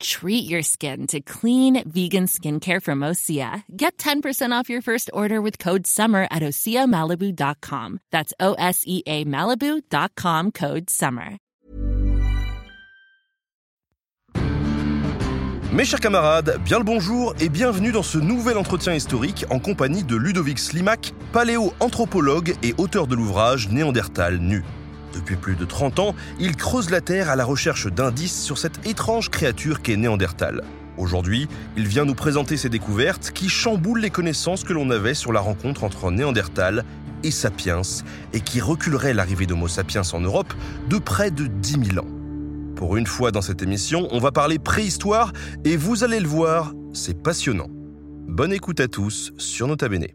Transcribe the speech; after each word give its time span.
Treat 0.00 0.48
your 0.48 0.62
skin 0.62 1.06
to 1.08 1.20
clean 1.20 1.82
vegan 1.86 2.26
skincare 2.26 2.82
from 2.82 3.00
Osea. 3.00 3.62
Get 3.76 3.98
10% 3.98 4.52
off 4.52 4.68
your 4.68 4.82
first 4.82 5.10
order 5.12 5.40
with 5.40 5.58
code 5.58 5.86
SUMMER 5.86 6.26
at 6.30 6.42
OseaMalibu.com. 6.42 8.00
That's 8.10 8.32
O 8.40 8.54
S 8.54 8.82
E 8.86 9.02
A 9.06 9.24
Malibu.com 9.24 10.52
code 10.52 10.90
SUMMER. 10.90 11.38
Mes 15.72 15.84
chers 15.84 16.00
camarades, 16.00 16.58
bien 16.64 16.78
le 16.78 16.84
bonjour 16.84 17.34
et 17.38 17.50
bienvenue 17.50 17.92
dans 17.92 18.02
ce 18.02 18.16
nouvel 18.16 18.56
entretien 18.56 18.94
historique 18.94 19.44
en 19.50 19.58
compagnie 19.58 20.04
de 20.04 20.16
Ludovic 20.16 20.58
Slimak, 20.58 21.12
paléo-anthropologue 21.32 22.54
et 22.62 22.74
auteur 22.78 23.06
de 23.06 23.14
l'ouvrage 23.14 23.68
Néandertal 23.68 24.38
nu. 24.38 24.64
Depuis 25.16 25.36
plus 25.36 25.56
de 25.56 25.64
30 25.64 25.98
ans, 25.98 26.14
il 26.38 26.56
creuse 26.56 26.90
la 26.90 27.00
Terre 27.00 27.30
à 27.30 27.36
la 27.36 27.44
recherche 27.44 27.86
d'indices 27.86 28.40
sur 28.40 28.58
cette 28.58 28.86
étrange 28.86 29.30
créature 29.30 29.80
qu'est 29.80 29.96
Néandertal. 29.96 30.62
Aujourd'hui, 30.98 31.48
il 31.76 31.86
vient 31.86 32.04
nous 32.04 32.14
présenter 32.14 32.56
ses 32.58 32.68
découvertes 32.68 33.30
qui 33.32 33.48
chamboulent 33.48 34.00
les 34.00 34.10
connaissances 34.10 34.62
que 34.62 34.74
l'on 34.74 34.90
avait 34.90 35.14
sur 35.14 35.32
la 35.32 35.40
rencontre 35.40 35.84
entre 35.84 36.10
Néandertal 36.10 36.84
et 37.24 37.30
Sapiens 37.30 37.82
et 38.34 38.40
qui 38.40 38.60
reculeraient 38.60 39.14
l'arrivée 39.14 39.46
d'Homo 39.46 39.68
sapiens 39.68 40.02
en 40.12 40.20
Europe 40.20 40.52
de 40.88 40.98
près 40.98 41.30
de 41.30 41.46
10 41.46 41.92
000 41.92 42.04
ans. 42.04 42.08
Pour 42.76 42.96
une 42.96 43.06
fois 43.06 43.30
dans 43.30 43.42
cette 43.42 43.62
émission, 43.62 44.08
on 44.10 44.18
va 44.18 44.32
parler 44.32 44.58
préhistoire 44.58 45.32
et 45.64 45.78
vous 45.78 46.04
allez 46.04 46.20
le 46.20 46.28
voir, 46.28 46.74
c'est 46.92 47.20
passionnant. 47.22 47.68
Bonne 48.28 48.52
écoute 48.52 48.80
à 48.80 48.88
tous 48.88 49.32
sur 49.38 49.66
Nota 49.66 49.88
Bene. 49.88 50.08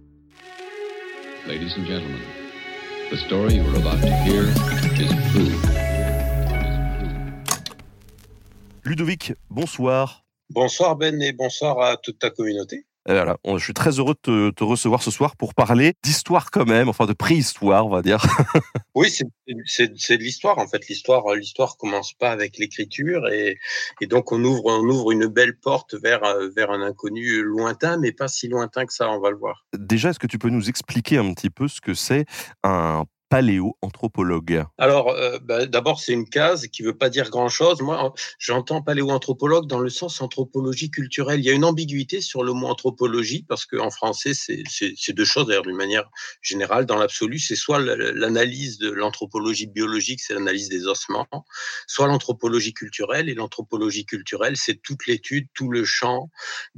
The 3.11 3.17
story 3.17 3.55
you 3.55 3.61
are 3.63 3.75
about 3.75 3.99
to 4.01 4.13
hear 4.23 4.43
is 4.95 5.11
true. 5.33 5.51
Ludovic, 8.85 9.33
bonsoir. 9.49 10.23
Bonsoir 10.49 10.95
Ben 10.95 11.21
et 11.21 11.33
bonsoir 11.33 11.81
à 11.81 11.97
toute 11.97 12.19
ta 12.19 12.29
communauté. 12.29 12.85
Voilà, 13.07 13.37
on- 13.43 13.57
je 13.57 13.63
suis 13.63 13.73
très 13.73 13.97
heureux 13.99 14.13
de 14.13 14.19
te, 14.21 14.49
te 14.51 14.63
recevoir 14.63 15.01
ce 15.01 15.09
soir 15.11 15.35
pour 15.35 15.53
parler 15.55 15.93
d'histoire 16.03 16.51
quand 16.51 16.65
même, 16.65 16.87
enfin 16.87 17.05
de 17.07 17.13
préhistoire, 17.13 17.85
on 17.85 17.89
va 17.89 18.01
dire. 18.01 18.21
Oui, 18.93 19.09
c'est- 19.09 19.87
de 19.87 20.15
l'histoire 20.21 20.57
en 20.57 20.67
fait. 20.67 20.85
L'histoire, 20.89 21.33
l'histoire 21.35 21.77
commence 21.77 22.13
pas 22.13 22.29
avec 22.31 22.57
l'écriture 22.57 23.27
et, 23.29 23.57
et 24.01 24.07
donc 24.07 24.31
on 24.33 24.43
ouvre, 24.43 24.63
on 24.65 24.83
ouvre 24.83 25.11
une 25.11 25.27
belle 25.27 25.57
porte 25.57 25.95
vers 25.95 26.23
euh, 26.25 26.49
vers 26.55 26.71
un 26.71 26.81
inconnu 26.81 27.41
lointain, 27.41 27.97
mais 27.97 28.11
pas 28.11 28.27
si 28.27 28.49
lointain 28.49 28.85
que 28.85 28.93
ça. 28.93 29.09
On 29.09 29.19
va 29.21 29.29
le 29.31 29.37
voir. 29.37 29.65
Déjà, 29.77 30.09
est-ce 30.09 30.19
que 30.19 30.27
tu 30.27 30.37
peux 30.37 30.49
nous 30.49 30.67
expliquer 30.69 31.17
un 31.17 31.33
petit 31.33 31.49
peu 31.49 31.67
ce 31.69 31.79
que 31.79 31.93
c'est 31.93 32.25
un 32.63 33.05
paléo-anthropologue 33.31 34.65
Alors, 34.77 35.09
euh, 35.09 35.39
bah, 35.41 35.65
d'abord, 35.65 36.01
c'est 36.01 36.11
une 36.11 36.27
case 36.29 36.67
qui 36.67 36.83
veut 36.83 36.97
pas 36.97 37.09
dire 37.09 37.29
grand-chose. 37.29 37.81
Moi, 37.81 37.97
en- 37.97 38.13
j'entends 38.39 38.81
paléoanthropologue 38.81 39.67
dans 39.67 39.79
le 39.79 39.89
sens 39.89 40.21
anthropologie 40.21 40.91
culturelle. 40.91 41.39
Il 41.39 41.45
y 41.45 41.49
a 41.49 41.53
une 41.53 41.63
ambiguïté 41.63 42.19
sur 42.19 42.43
le 42.43 42.51
mot 42.51 42.67
anthropologie 42.67 43.45
parce 43.47 43.65
qu'en 43.65 43.89
français, 43.89 44.33
c'est 44.35 45.13
deux 45.13 45.23
choses, 45.23 45.47
d'ailleurs, 45.47 45.63
d'une 45.63 45.77
manière 45.77 46.09
générale. 46.41 46.85
Dans 46.85 46.97
l'absolu, 46.97 47.39
c'est 47.39 47.55
soit 47.55 47.79
l'analyse 47.79 48.77
de 48.79 48.91
l'anthropologie 48.91 49.67
biologique, 49.67 50.19
c'est 50.19 50.33
l'analyse 50.33 50.67
des 50.67 50.85
ossements, 50.85 51.27
soit 51.87 52.07
l'anthropologie 52.07 52.73
culturelle. 52.73 53.29
Et 53.29 53.33
l'anthropologie 53.33 54.05
culturelle, 54.05 54.57
c'est 54.57 54.81
toute 54.81 55.07
l'étude, 55.07 55.47
tout 55.53 55.69
le 55.69 55.85
champ 55.85 56.29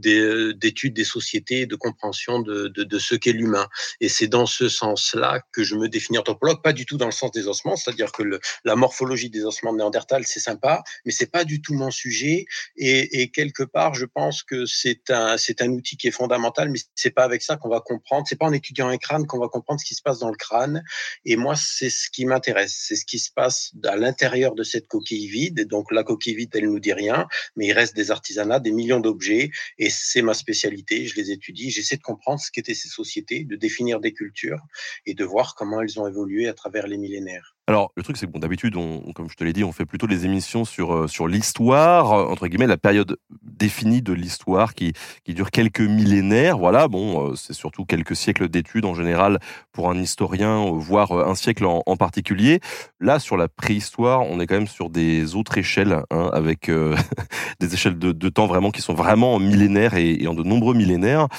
euh, 0.06 0.54
d'études 0.54 0.94
des 0.94 1.04
sociétés 1.04 1.66
de 1.66 1.76
compréhension 1.76 2.42
de, 2.42 2.68
de 2.68 3.00
ce 3.00 3.16
qu'est 3.16 3.32
l'humain. 3.34 3.68
Et 4.02 4.08
c'est 4.10 4.28
dans 4.28 4.46
ce 4.46 4.70
sens-là 4.70 5.42
que 5.52 5.64
je 5.64 5.76
me 5.76 5.90
définis 5.90 6.20
anthropologue, 6.20 6.43
pas 6.62 6.74
du 6.74 6.86
tout 6.86 6.98
dans 6.98 7.06
le 7.06 7.12
sens 7.12 7.32
des 7.32 7.48
ossements, 7.48 7.76
c'est-à-dire 7.76 8.12
que 8.12 8.24
le, 8.24 8.40
la 8.64 8.76
morphologie 8.76 9.30
des 9.30 9.44
ossements 9.44 9.74
de 9.74 9.78
Néandertal, 9.78 10.24
c'est 10.26 10.40
sympa, 10.40 10.84
mais 11.06 11.12
c'est 11.12 11.32
pas 11.32 11.44
du 11.44 11.62
tout 11.62 11.74
mon 11.74 11.92
sujet. 11.92 12.46
Et, 12.78 13.22
et 13.22 13.30
quelque 13.30 13.64
part, 13.64 13.94
je 13.96 14.06
pense 14.06 14.44
que 14.44 14.66
c'est 14.66 15.10
un, 15.10 15.38
c'est 15.38 15.62
un 15.62 15.70
outil 15.70 15.98
qui 15.98 16.08
est 16.08 16.12
fondamental, 16.12 16.70
mais 16.70 16.80
c'est 16.96 17.12
pas 17.12 17.24
avec 17.24 17.42
ça 17.42 17.58
qu'on 17.58 17.70
va 17.70 17.80
comprendre. 17.80 18.26
C'est 18.28 18.36
pas 18.36 18.46
en 18.46 18.54
étudiant 18.54 18.88
un 18.90 18.98
crâne 18.98 19.26
qu'on 19.26 19.40
va 19.40 19.48
comprendre 19.48 19.80
ce 19.80 19.86
qui 19.86 19.96
se 19.96 20.02
passe 20.02 20.20
dans 20.20 20.30
le 20.30 20.36
crâne. 20.36 20.84
Et 21.26 21.36
moi, 21.36 21.56
c'est 21.56 21.90
ce 21.90 22.10
qui 22.10 22.26
m'intéresse, 22.26 22.76
c'est 22.78 22.96
ce 22.96 23.06
qui 23.06 23.20
se 23.20 23.32
passe 23.32 23.72
à 23.86 23.96
l'intérieur 23.96 24.56
de 24.56 24.64
cette 24.64 24.88
coquille 24.88 25.28
vide. 25.28 25.68
Donc 25.68 25.92
la 25.92 26.04
coquille 26.04 26.36
vide, 26.36 26.50
elle 26.54 26.66
nous 26.66 26.80
dit 26.80 26.94
rien, 26.94 27.28
mais 27.56 27.68
il 27.68 27.74
reste 27.74 27.96
des 27.96 28.12
artisanats, 28.12 28.60
des 28.60 28.72
millions 28.72 29.00
d'objets, 29.00 29.52
et 29.78 29.90
c'est 29.90 30.22
ma 30.22 30.34
spécialité. 30.34 31.08
Je 31.08 31.16
les 31.16 31.32
étudie, 31.32 31.70
j'essaie 31.72 31.98
de 31.98 32.02
comprendre 32.02 32.40
ce 32.40 32.52
qu'étaient 32.52 32.74
ces 32.74 32.90
sociétés, 32.90 33.46
de 33.46 33.56
définir 33.56 34.00
des 34.00 34.14
cultures 34.14 34.62
et 35.06 35.14
de 35.14 35.24
voir 35.24 35.56
comment 35.56 35.82
elles 35.82 36.00
ont 36.00 36.08
évolué 36.08 36.33
à 36.48 36.54
travers 36.54 36.88
les 36.88 36.98
millénaires. 36.98 37.56
Alors, 37.66 37.94
le 37.96 38.04
truc, 38.04 38.18
c'est 38.18 38.26
que 38.26 38.32
bon, 38.32 38.40
d'habitude, 38.40 38.76
on, 38.76 39.00
comme 39.14 39.30
je 39.30 39.36
te 39.36 39.44
l'ai 39.46 39.54
dit, 39.54 39.64
on 39.64 39.72
fait 39.72 39.86
plutôt 39.86 40.06
des 40.06 40.26
émissions 40.26 40.66
sur, 40.66 40.94
euh, 40.94 41.08
sur 41.08 41.30
l'histoire, 41.30 42.12
euh, 42.12 42.26
entre 42.26 42.48
guillemets, 42.48 42.68
la 42.68 42.76
période 42.76 43.16
définie 43.42 44.02
de 44.02 44.12
l'histoire 44.12 44.74
qui, 44.74 44.92
qui 45.24 45.34
dure 45.34 45.50
quelques 45.50 45.80
millénaires. 45.80 46.58
Voilà, 46.58 46.90
bon, 46.90 47.30
euh, 47.30 47.36
c'est 47.36 47.54
surtout 47.54 47.86
quelques 47.86 48.18
siècles 48.18 48.50
d'études 48.50 48.84
en 48.84 48.94
général 48.94 49.40
pour 49.72 49.90
un 49.90 49.98
historien, 49.98 50.72
voire 50.72 51.14
un 51.14 51.36
siècle 51.36 51.66
en, 51.66 51.84
en 51.86 51.96
particulier. 51.96 52.60
Là, 53.00 53.20
sur 53.20 53.38
la 53.38 53.48
préhistoire, 53.48 54.24
on 54.24 54.42
est 54.42 54.48
quand 54.48 54.56
même 54.56 54.68
sur 54.68 54.90
des 54.90 55.36
autres 55.36 55.58
échelles, 55.58 56.02
hein, 56.12 56.32
avec 56.34 56.70
des 57.62 57.74
échelles 57.74 57.98
de, 57.98 58.30
temps 58.30 58.48
vraiment 58.48 58.72
qui 58.72 58.82
sont 58.82 58.94
vraiment 58.94 59.40
millénaires 59.40 59.94
et, 59.94 60.22
et 60.22 60.28
en 60.28 60.34
de 60.34 60.44
nombreux 60.44 60.74
millénaires. 60.74 61.30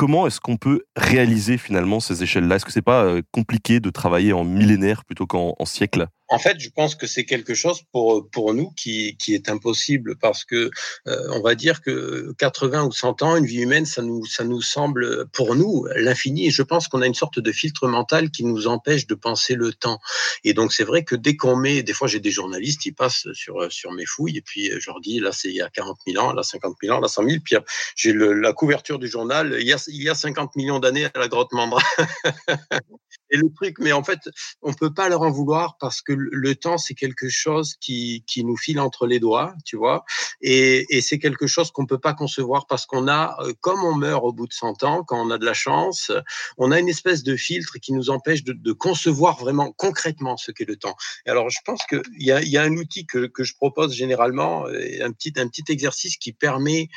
Comment 0.00 0.26
est-ce 0.26 0.40
qu'on 0.40 0.56
peut 0.56 0.84
réaliser 0.96 1.58
finalement 1.58 2.00
ces 2.00 2.22
échelles-là? 2.22 2.56
Est-ce 2.56 2.64
que 2.64 2.72
c'est 2.72 2.80
pas 2.80 3.04
euh, 3.04 3.20
compliqué 3.32 3.80
de 3.80 3.90
travailler 3.90 4.32
en 4.32 4.44
millénaires 4.44 5.04
plutôt 5.04 5.26
qu'en 5.26 5.54
en 5.58 5.64
siècles? 5.66 6.06
En 6.32 6.38
fait, 6.38 6.60
je 6.60 6.70
pense 6.70 6.94
que 6.94 7.08
c'est 7.08 7.24
quelque 7.24 7.54
chose 7.54 7.82
pour 7.90 8.30
pour 8.30 8.54
nous 8.54 8.70
qui 8.70 9.16
qui 9.16 9.34
est 9.34 9.48
impossible 9.48 10.16
parce 10.16 10.44
que 10.44 10.70
euh, 11.08 11.28
on 11.32 11.40
va 11.42 11.56
dire 11.56 11.82
que 11.82 12.32
80 12.38 12.84
ou 12.84 12.92
100 12.92 13.22
ans, 13.22 13.36
une 13.36 13.46
vie 13.46 13.62
humaine, 13.62 13.84
ça 13.84 14.00
nous 14.02 14.24
ça 14.26 14.44
nous 14.44 14.62
semble 14.62 15.26
pour 15.32 15.56
nous 15.56 15.86
l'infini. 15.96 16.50
Je 16.52 16.62
pense 16.62 16.86
qu'on 16.86 17.02
a 17.02 17.06
une 17.08 17.14
sorte 17.14 17.40
de 17.40 17.50
filtre 17.52 17.88
mental 17.88 18.30
qui 18.30 18.44
nous 18.44 18.68
empêche 18.68 19.08
de 19.08 19.16
penser 19.16 19.56
le 19.56 19.72
temps. 19.72 19.98
Et 20.44 20.54
donc 20.54 20.72
c'est 20.72 20.84
vrai 20.84 21.02
que 21.04 21.16
dès 21.16 21.36
qu'on 21.36 21.56
met, 21.56 21.82
des 21.82 21.92
fois 21.92 22.06
j'ai 22.06 22.20
des 22.20 22.30
journalistes, 22.30 22.86
ils 22.86 22.94
passent 22.94 23.26
sur 23.34 23.70
sur 23.72 23.90
mes 23.90 24.06
fouilles 24.06 24.38
et 24.38 24.42
puis 24.42 24.70
je 24.80 24.88
leur 24.88 25.00
dis 25.00 25.18
là 25.18 25.32
c'est 25.32 25.48
il 25.48 25.56
y 25.56 25.62
a 25.62 25.68
40 25.68 25.98
000 26.06 26.24
ans, 26.24 26.32
là 26.32 26.44
50 26.44 26.76
000 26.80 26.96
ans, 26.96 27.00
là 27.00 27.08
100 27.08 27.24
000. 27.24 27.38
Puis 27.44 27.56
j'ai 27.96 28.12
le- 28.12 28.34
la 28.34 28.52
couverture 28.52 29.00
du 29.00 29.08
journal. 29.08 29.56
Il 29.60 29.66
y 29.66 29.72
a 29.72 29.84
il 29.88 30.02
y 30.02 30.08
a 30.08 30.14
50 30.14 30.54
millions 30.54 30.78
d'années 30.78 31.06
à 31.06 31.18
la 31.18 31.26
grotte 31.28 31.52
Mandra. 31.52 31.82
Et 33.30 33.36
le 33.36 33.48
truc, 33.54 33.76
mais 33.78 33.92
en 33.92 34.02
fait, 34.02 34.18
on 34.62 34.72
peut 34.72 34.92
pas 34.92 35.08
leur 35.08 35.22
en 35.22 35.30
vouloir 35.30 35.76
parce 35.78 36.02
que 36.02 36.12
le- 36.12 36.54
temps, 36.60 36.78
c'est 36.78 36.94
quelque 36.94 37.28
chose 37.28 37.74
qui, 37.80 38.24
qui 38.26 38.44
nous 38.44 38.56
file 38.56 38.80
entre 38.80 39.06
les 39.06 39.20
doigts, 39.20 39.54
tu 39.64 39.76
vois, 39.76 40.04
et, 40.42 40.84
et 40.90 41.00
c'est 41.00 41.18
quelque 41.18 41.46
chose 41.46 41.70
qu'on 41.70 41.86
peut 41.86 41.98
pas 41.98 42.12
concevoir 42.12 42.66
parce 42.66 42.86
qu'on 42.86 43.08
a, 43.08 43.36
euh, 43.40 43.52
comme 43.60 43.82
on 43.84 43.94
meurt 43.94 44.22
au 44.24 44.32
bout 44.32 44.46
de 44.48 44.52
100 44.52 44.82
ans, 44.82 45.04
quand 45.04 45.24
on 45.24 45.30
a 45.30 45.38
de 45.38 45.44
la 45.46 45.54
chance, 45.54 46.10
on 46.58 46.72
a 46.72 46.78
une 46.78 46.88
espèce 46.88 47.22
de 47.22 47.36
filtre 47.36 47.78
qui 47.80 47.92
nous 47.92 48.10
empêche 48.10 48.42
de, 48.44 48.52
de 48.52 48.72
concevoir 48.72 49.38
vraiment 49.38 49.72
concrètement 49.72 50.36
ce 50.36 50.50
qu'est 50.52 50.64
le 50.68 50.76
temps. 50.76 50.96
Et 51.26 51.30
alors, 51.30 51.50
je 51.50 51.58
pense 51.64 51.80
qu'il 51.88 52.02
y 52.18 52.32
a, 52.32 52.42
y 52.42 52.56
a 52.56 52.62
un 52.62 52.72
outil 52.76 53.06
que, 53.06 53.26
que 53.26 53.44
je 53.44 53.54
propose 53.54 53.94
généralement, 53.94 54.66
euh, 54.66 54.80
un 55.02 55.12
petit, 55.12 55.32
un 55.36 55.48
petit 55.48 55.64
exercice 55.68 56.16
qui 56.16 56.32
permet 56.32 56.88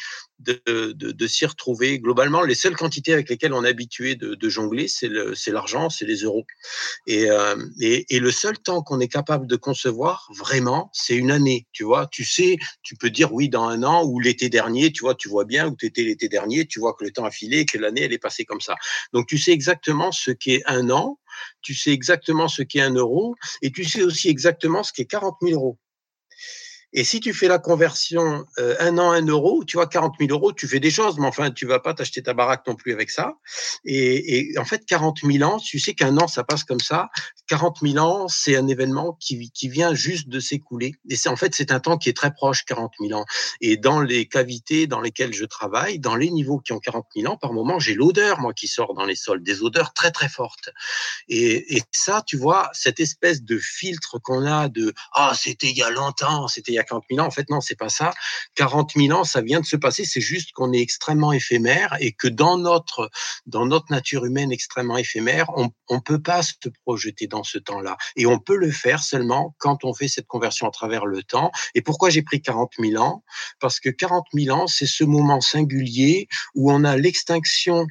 de, 0.43 0.61
de, 0.93 1.11
de 1.11 1.27
s'y 1.27 1.45
retrouver. 1.45 1.99
Globalement, 1.99 2.43
les 2.43 2.55
seules 2.55 2.75
quantités 2.75 3.13
avec 3.13 3.29
lesquelles 3.29 3.53
on 3.53 3.63
est 3.63 3.69
habitué 3.69 4.15
de, 4.15 4.35
de 4.35 4.49
jongler, 4.49 4.87
c'est 4.87 5.51
l'argent, 5.51 5.89
c'est 5.89 6.05
les 6.05 6.17
euros. 6.17 6.45
Et, 7.07 7.29
euh, 7.29 7.55
et, 7.79 8.15
et 8.15 8.19
le 8.19 8.31
seul 8.31 8.57
temps 8.57 8.81
qu'on 8.81 8.99
est 8.99 9.07
capable 9.07 9.47
de 9.47 9.55
concevoir, 9.55 10.27
vraiment, 10.37 10.89
c'est 10.93 11.15
une 11.15 11.31
année. 11.31 11.67
Tu 11.71 11.83
vois, 11.83 12.07
tu 12.07 12.23
sais, 12.25 12.57
tu 12.81 12.95
peux 12.95 13.09
dire 13.09 13.33
oui 13.33 13.49
dans 13.49 13.65
un 13.65 13.83
an 13.83 14.05
ou 14.05 14.19
l'été 14.19 14.49
dernier, 14.49 14.91
tu 14.91 15.01
vois, 15.01 15.15
tu 15.15 15.29
vois 15.29 15.45
bien 15.45 15.67
où 15.67 15.75
tu 15.75 15.85
étais 15.85 16.03
l'été 16.03 16.29
dernier, 16.29 16.65
tu 16.65 16.79
vois 16.79 16.93
que 16.93 17.03
le 17.03 17.11
temps 17.11 17.25
a 17.25 17.31
filé 17.31 17.65
que 17.65 17.77
l'année, 17.77 18.01
elle 18.01 18.13
est 18.13 18.17
passée 18.17 18.45
comme 18.45 18.61
ça. 18.61 18.75
Donc, 19.13 19.27
tu 19.27 19.37
sais 19.37 19.51
exactement 19.51 20.11
ce 20.11 20.31
qu'est 20.31 20.61
un 20.65 20.89
an, 20.89 21.19
tu 21.61 21.73
sais 21.73 21.91
exactement 21.91 22.47
ce 22.47 22.61
qu'est 22.61 22.81
un 22.81 22.93
euro 22.93 23.35
et 23.61 23.71
tu 23.71 23.83
sais 23.83 24.03
aussi 24.03 24.29
exactement 24.29 24.83
ce 24.83 24.93
qu'est 24.93 25.05
40 25.05 25.37
000 25.41 25.53
euros. 25.53 25.77
Et 26.93 27.03
si 27.03 27.19
tu 27.19 27.33
fais 27.33 27.47
la 27.47 27.59
conversion 27.59 28.45
euh, 28.59 28.75
un 28.79 28.97
an, 28.97 29.11
un 29.11 29.25
euro, 29.25 29.63
tu 29.65 29.77
vois, 29.77 29.87
40 29.87 30.15
000 30.19 30.31
euros, 30.31 30.53
tu 30.53 30.67
fais 30.67 30.79
des 30.79 30.91
choses, 30.91 31.17
mais 31.17 31.25
enfin, 31.25 31.51
tu 31.51 31.65
vas 31.65 31.79
pas 31.79 31.93
t'acheter 31.93 32.21
ta 32.21 32.33
baraque 32.33 32.65
non 32.67 32.75
plus 32.75 32.93
avec 32.93 33.09
ça. 33.09 33.33
Et, 33.83 34.51
et 34.51 34.57
en 34.59 34.65
fait, 34.65 34.85
40 34.85 35.19
000 35.23 35.49
ans, 35.49 35.57
tu 35.57 35.79
sais 35.79 35.93
qu'un 35.93 36.17
an, 36.17 36.27
ça 36.27 36.43
passe 36.43 36.63
comme 36.63 36.79
ça. 36.79 37.09
40 37.53 37.81
000 37.83 38.03
ans, 38.03 38.27
c'est 38.27 38.55
un 38.55 38.67
événement 38.67 39.15
qui, 39.19 39.51
vient 39.69 39.93
juste 39.93 40.27
de 40.27 40.39
s'écouler. 40.39 40.95
Et 41.07 41.15
c'est 41.15 41.29
en 41.29 41.35
fait, 41.35 41.53
c'est 41.53 41.71
un 41.71 41.79
temps 41.79 41.99
qui 41.99 42.09
est 42.09 42.17
très 42.17 42.33
proche, 42.33 42.65
40 42.65 42.93
000 42.99 43.13
ans. 43.13 43.25
Et 43.61 43.77
dans 43.77 44.01
les 44.01 44.27
cavités 44.27 44.87
dans 44.87 44.99
lesquelles 44.99 45.35
je 45.35 45.45
travaille, 45.45 45.99
dans 45.99 46.15
les 46.15 46.31
niveaux 46.31 46.57
qui 46.57 46.73
ont 46.73 46.79
40 46.79 47.05
000 47.15 47.31
ans, 47.31 47.37
par 47.37 47.53
moment, 47.53 47.77
j'ai 47.77 47.93
l'odeur, 47.93 48.39
moi, 48.39 48.53
qui 48.53 48.67
sort 48.67 48.95
dans 48.95 49.05
les 49.05 49.15
sols, 49.15 49.43
des 49.43 49.61
odeurs 49.61 49.93
très, 49.93 50.09
très 50.09 50.29
fortes. 50.29 50.71
Et, 51.29 51.77
et 51.77 51.83
ça, 51.91 52.23
tu 52.25 52.37
vois, 52.37 52.71
cette 52.73 52.99
espèce 52.99 53.43
de 53.43 53.59
filtre 53.59 54.17
qu'on 54.17 54.47
a 54.47 54.67
de 54.67 54.91
«Ah, 55.13 55.33
c'était 55.39 55.69
il 55.69 55.77
y 55.77 55.83
a 55.83 55.91
longtemps, 55.91 56.47
c'était 56.47 56.71
il 56.71 56.75
y 56.75 56.79
a 56.79 56.83
40 56.83 57.03
000 57.07 57.23
ans», 57.23 57.27
en 57.27 57.31
fait, 57.31 57.51
non, 57.51 57.61
c'est 57.61 57.77
pas 57.77 57.89
ça. 57.89 58.15
40 58.55 58.93
000 58.95 59.15
ans, 59.15 59.25
ça 59.25 59.41
vient 59.41 59.59
de 59.59 59.65
se 59.67 59.75
passer, 59.75 60.05
c'est 60.05 60.21
juste 60.21 60.53
qu'on 60.53 60.73
est 60.73 60.81
extrêmement 60.81 61.31
éphémère 61.31 61.97
et 61.99 62.13
que 62.13 62.27
dans 62.27 62.57
notre, 62.57 63.11
dans 63.45 63.67
notre 63.67 63.91
nature 63.91 64.25
humaine 64.25 64.51
extrêmement 64.51 64.97
éphémère, 64.97 65.51
on 65.55 65.69
ne 65.91 65.99
peut 65.99 66.21
pas 66.21 66.41
se 66.41 66.53
projeter 66.83 67.27
dans 67.27 67.42
ce 67.43 67.57
temps-là. 67.57 67.97
Et 68.15 68.25
on 68.25 68.39
peut 68.39 68.55
le 68.55 68.71
faire 68.71 69.03
seulement 69.03 69.55
quand 69.57 69.83
on 69.83 69.93
fait 69.93 70.07
cette 70.07 70.27
conversion 70.27 70.67
à 70.67 70.71
travers 70.71 71.05
le 71.05 71.23
temps. 71.23 71.51
Et 71.75 71.81
pourquoi 71.81 72.09
j'ai 72.09 72.21
pris 72.21 72.41
40 72.41 72.73
000 72.79 73.01
ans? 73.01 73.23
Parce 73.59 73.79
que 73.79 73.89
40 73.89 74.25
000 74.33 74.57
ans, 74.57 74.67
c'est 74.67 74.85
ce 74.85 75.03
moment 75.03 75.41
singulier 75.41 76.27
où 76.55 76.71
on 76.71 76.83
a 76.83 76.97
l'extinction 76.97 77.85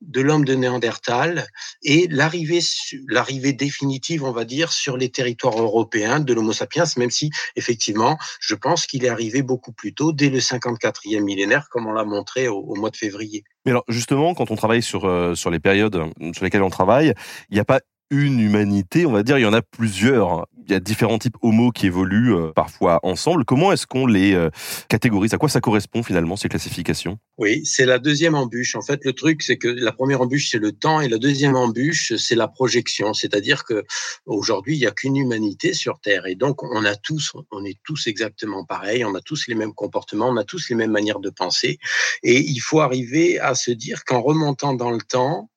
de 0.00 0.20
l'homme 0.20 0.44
de 0.44 0.54
Néandertal 0.54 1.46
et 1.82 2.06
l'arrivée, 2.10 2.60
l'arrivée 3.08 3.52
définitive, 3.52 4.24
on 4.24 4.32
va 4.32 4.44
dire, 4.44 4.72
sur 4.72 4.96
les 4.96 5.10
territoires 5.10 5.60
européens 5.60 6.20
de 6.20 6.32
l'Homo 6.32 6.52
sapiens, 6.52 6.84
même 6.96 7.10
si, 7.10 7.30
effectivement, 7.56 8.16
je 8.40 8.54
pense 8.54 8.86
qu'il 8.86 9.04
est 9.04 9.08
arrivé 9.08 9.42
beaucoup 9.42 9.72
plus 9.72 9.94
tôt, 9.94 10.12
dès 10.12 10.30
le 10.30 10.38
54e 10.38 11.20
millénaire, 11.20 11.68
comme 11.70 11.86
on 11.86 11.92
l'a 11.92 12.04
montré 12.04 12.48
au, 12.48 12.74
mois 12.76 12.90
de 12.90 12.96
février. 12.96 13.44
Mais 13.64 13.72
alors, 13.72 13.84
justement, 13.88 14.34
quand 14.34 14.50
on 14.50 14.56
travaille 14.56 14.82
sur, 14.82 15.04
euh, 15.04 15.34
sur 15.34 15.50
les 15.50 15.58
périodes 15.58 16.00
sur 16.32 16.44
lesquelles 16.44 16.62
on 16.62 16.70
travaille, 16.70 17.12
il 17.50 17.54
n'y 17.54 17.60
a 17.60 17.64
pas 17.64 17.80
une 18.10 18.40
humanité, 18.40 19.06
on 19.06 19.12
va 19.12 19.22
dire, 19.22 19.38
il 19.38 19.42
y 19.42 19.46
en 19.46 19.52
a 19.52 19.62
plusieurs. 19.62 20.46
Il 20.66 20.72
y 20.72 20.74
a 20.74 20.80
différents 20.80 21.18
types 21.18 21.36
homo 21.40 21.70
qui 21.70 21.86
évoluent 21.86 22.34
euh, 22.34 22.52
parfois 22.52 23.00
ensemble. 23.02 23.46
Comment 23.46 23.72
est-ce 23.72 23.86
qu'on 23.86 24.06
les 24.06 24.34
euh, 24.34 24.50
catégorise? 24.90 25.32
À 25.32 25.38
quoi 25.38 25.48
ça 25.48 25.62
correspond 25.62 26.02
finalement 26.02 26.36
ces 26.36 26.50
classifications? 26.50 27.18
Oui, 27.38 27.64
c'est 27.64 27.86
la 27.86 27.98
deuxième 27.98 28.34
embûche. 28.34 28.76
En 28.76 28.82
fait, 28.82 29.02
le 29.06 29.14
truc, 29.14 29.42
c'est 29.42 29.56
que 29.56 29.68
la 29.68 29.92
première 29.92 30.20
embûche, 30.20 30.50
c'est 30.50 30.58
le 30.58 30.72
temps, 30.72 31.00
et 31.00 31.08
la 31.08 31.16
deuxième 31.16 31.56
embûche, 31.56 32.12
c'est 32.16 32.34
la 32.34 32.48
projection. 32.48 33.14
C'est-à-dire 33.14 33.64
que 33.64 33.82
aujourd'hui, 34.26 34.76
il 34.76 34.80
n'y 34.80 34.86
a 34.86 34.90
qu'une 34.90 35.16
humanité 35.16 35.72
sur 35.72 36.00
Terre, 36.00 36.26
et 36.26 36.34
donc 36.34 36.62
on 36.62 36.84
a 36.84 36.96
tous, 36.96 37.32
on 37.50 37.64
est 37.64 37.78
tous 37.82 38.06
exactement 38.06 38.66
pareils, 38.66 39.06
on 39.06 39.14
a 39.14 39.22
tous 39.22 39.46
les 39.48 39.54
mêmes 39.54 39.72
comportements, 39.72 40.28
on 40.28 40.36
a 40.36 40.44
tous 40.44 40.68
les 40.68 40.76
mêmes 40.76 40.90
manières 40.90 41.20
de 41.20 41.30
penser, 41.30 41.78
et 42.22 42.40
il 42.40 42.58
faut 42.58 42.80
arriver 42.80 43.38
à 43.38 43.54
se 43.54 43.70
dire 43.70 44.04
qu'en 44.04 44.20
remontant 44.20 44.74
dans 44.74 44.90
le 44.90 45.00
temps, 45.00 45.48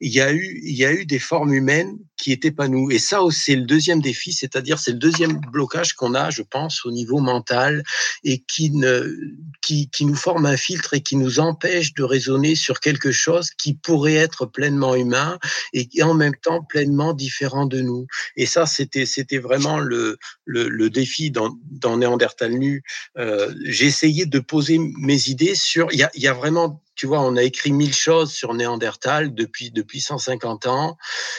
il 0.00 0.12
y 0.12 0.20
a 0.20 0.32
eu, 0.32 0.60
il 0.62 0.76
y 0.76 0.84
a 0.84 0.92
eu 0.92 1.06
des 1.06 1.18
formes 1.18 1.54
humaines 1.54 1.98
qui 2.18 2.32
étaient 2.32 2.50
pas 2.50 2.68
nous. 2.68 2.90
Et 2.90 2.98
ça, 2.98 3.20
c'est 3.30 3.56
le 3.56 3.62
deuxième 3.62 4.00
défi, 4.02 4.32
c'est-à-dire 4.32 4.78
c'est 4.78 4.92
le 4.92 4.98
deuxième 4.98 5.40
blocage 5.52 5.94
qu'on 5.94 6.14
a, 6.14 6.30
je 6.30 6.42
pense, 6.42 6.84
au 6.84 6.90
niveau 6.90 7.20
mental 7.20 7.82
et 8.24 8.40
qui 8.40 8.70
ne, 8.70 9.16
qui, 9.62 9.88
qui 9.88 10.04
nous 10.04 10.16
forme 10.16 10.46
un 10.46 10.56
filtre 10.56 10.94
et 10.94 11.00
qui 11.00 11.16
nous 11.16 11.40
empêche 11.40 11.94
de 11.94 12.02
raisonner 12.02 12.54
sur 12.56 12.80
quelque 12.80 13.12
chose 13.12 13.50
qui 13.56 13.74
pourrait 13.74 14.14
être 14.14 14.46
pleinement 14.46 14.94
humain 14.94 15.38
et 15.72 15.86
qui 15.86 16.02
en 16.02 16.14
même 16.14 16.34
temps 16.42 16.62
pleinement 16.62 17.14
différent 17.14 17.66
de 17.66 17.80
nous. 17.80 18.06
Et 18.36 18.46
ça, 18.46 18.66
c'était, 18.66 19.06
c'était 19.06 19.38
vraiment 19.38 19.78
le, 19.78 20.18
le, 20.44 20.68
le, 20.68 20.90
défi 20.90 21.30
dans, 21.30 21.56
dans 21.70 21.96
Néandertal 21.96 22.52
nu. 22.52 22.82
Euh, 23.16 23.54
j'ai 23.64 23.86
essayé 23.86 24.26
de 24.26 24.40
poser 24.40 24.78
mes 24.78 25.28
idées 25.28 25.54
sur, 25.54 25.88
il 25.92 26.00
y 26.00 26.02
a, 26.02 26.10
y 26.14 26.26
a 26.26 26.34
vraiment 26.34 26.82
tu 26.98 27.06
vois, 27.06 27.20
on 27.20 27.36
a 27.36 27.44
écrit 27.44 27.70
mille 27.70 27.94
choses 27.94 28.32
sur 28.32 28.54
Néandertal 28.54 29.32
depuis 29.32 29.70
depuis 29.70 30.00
150 30.00 30.66
ans, 30.66 30.98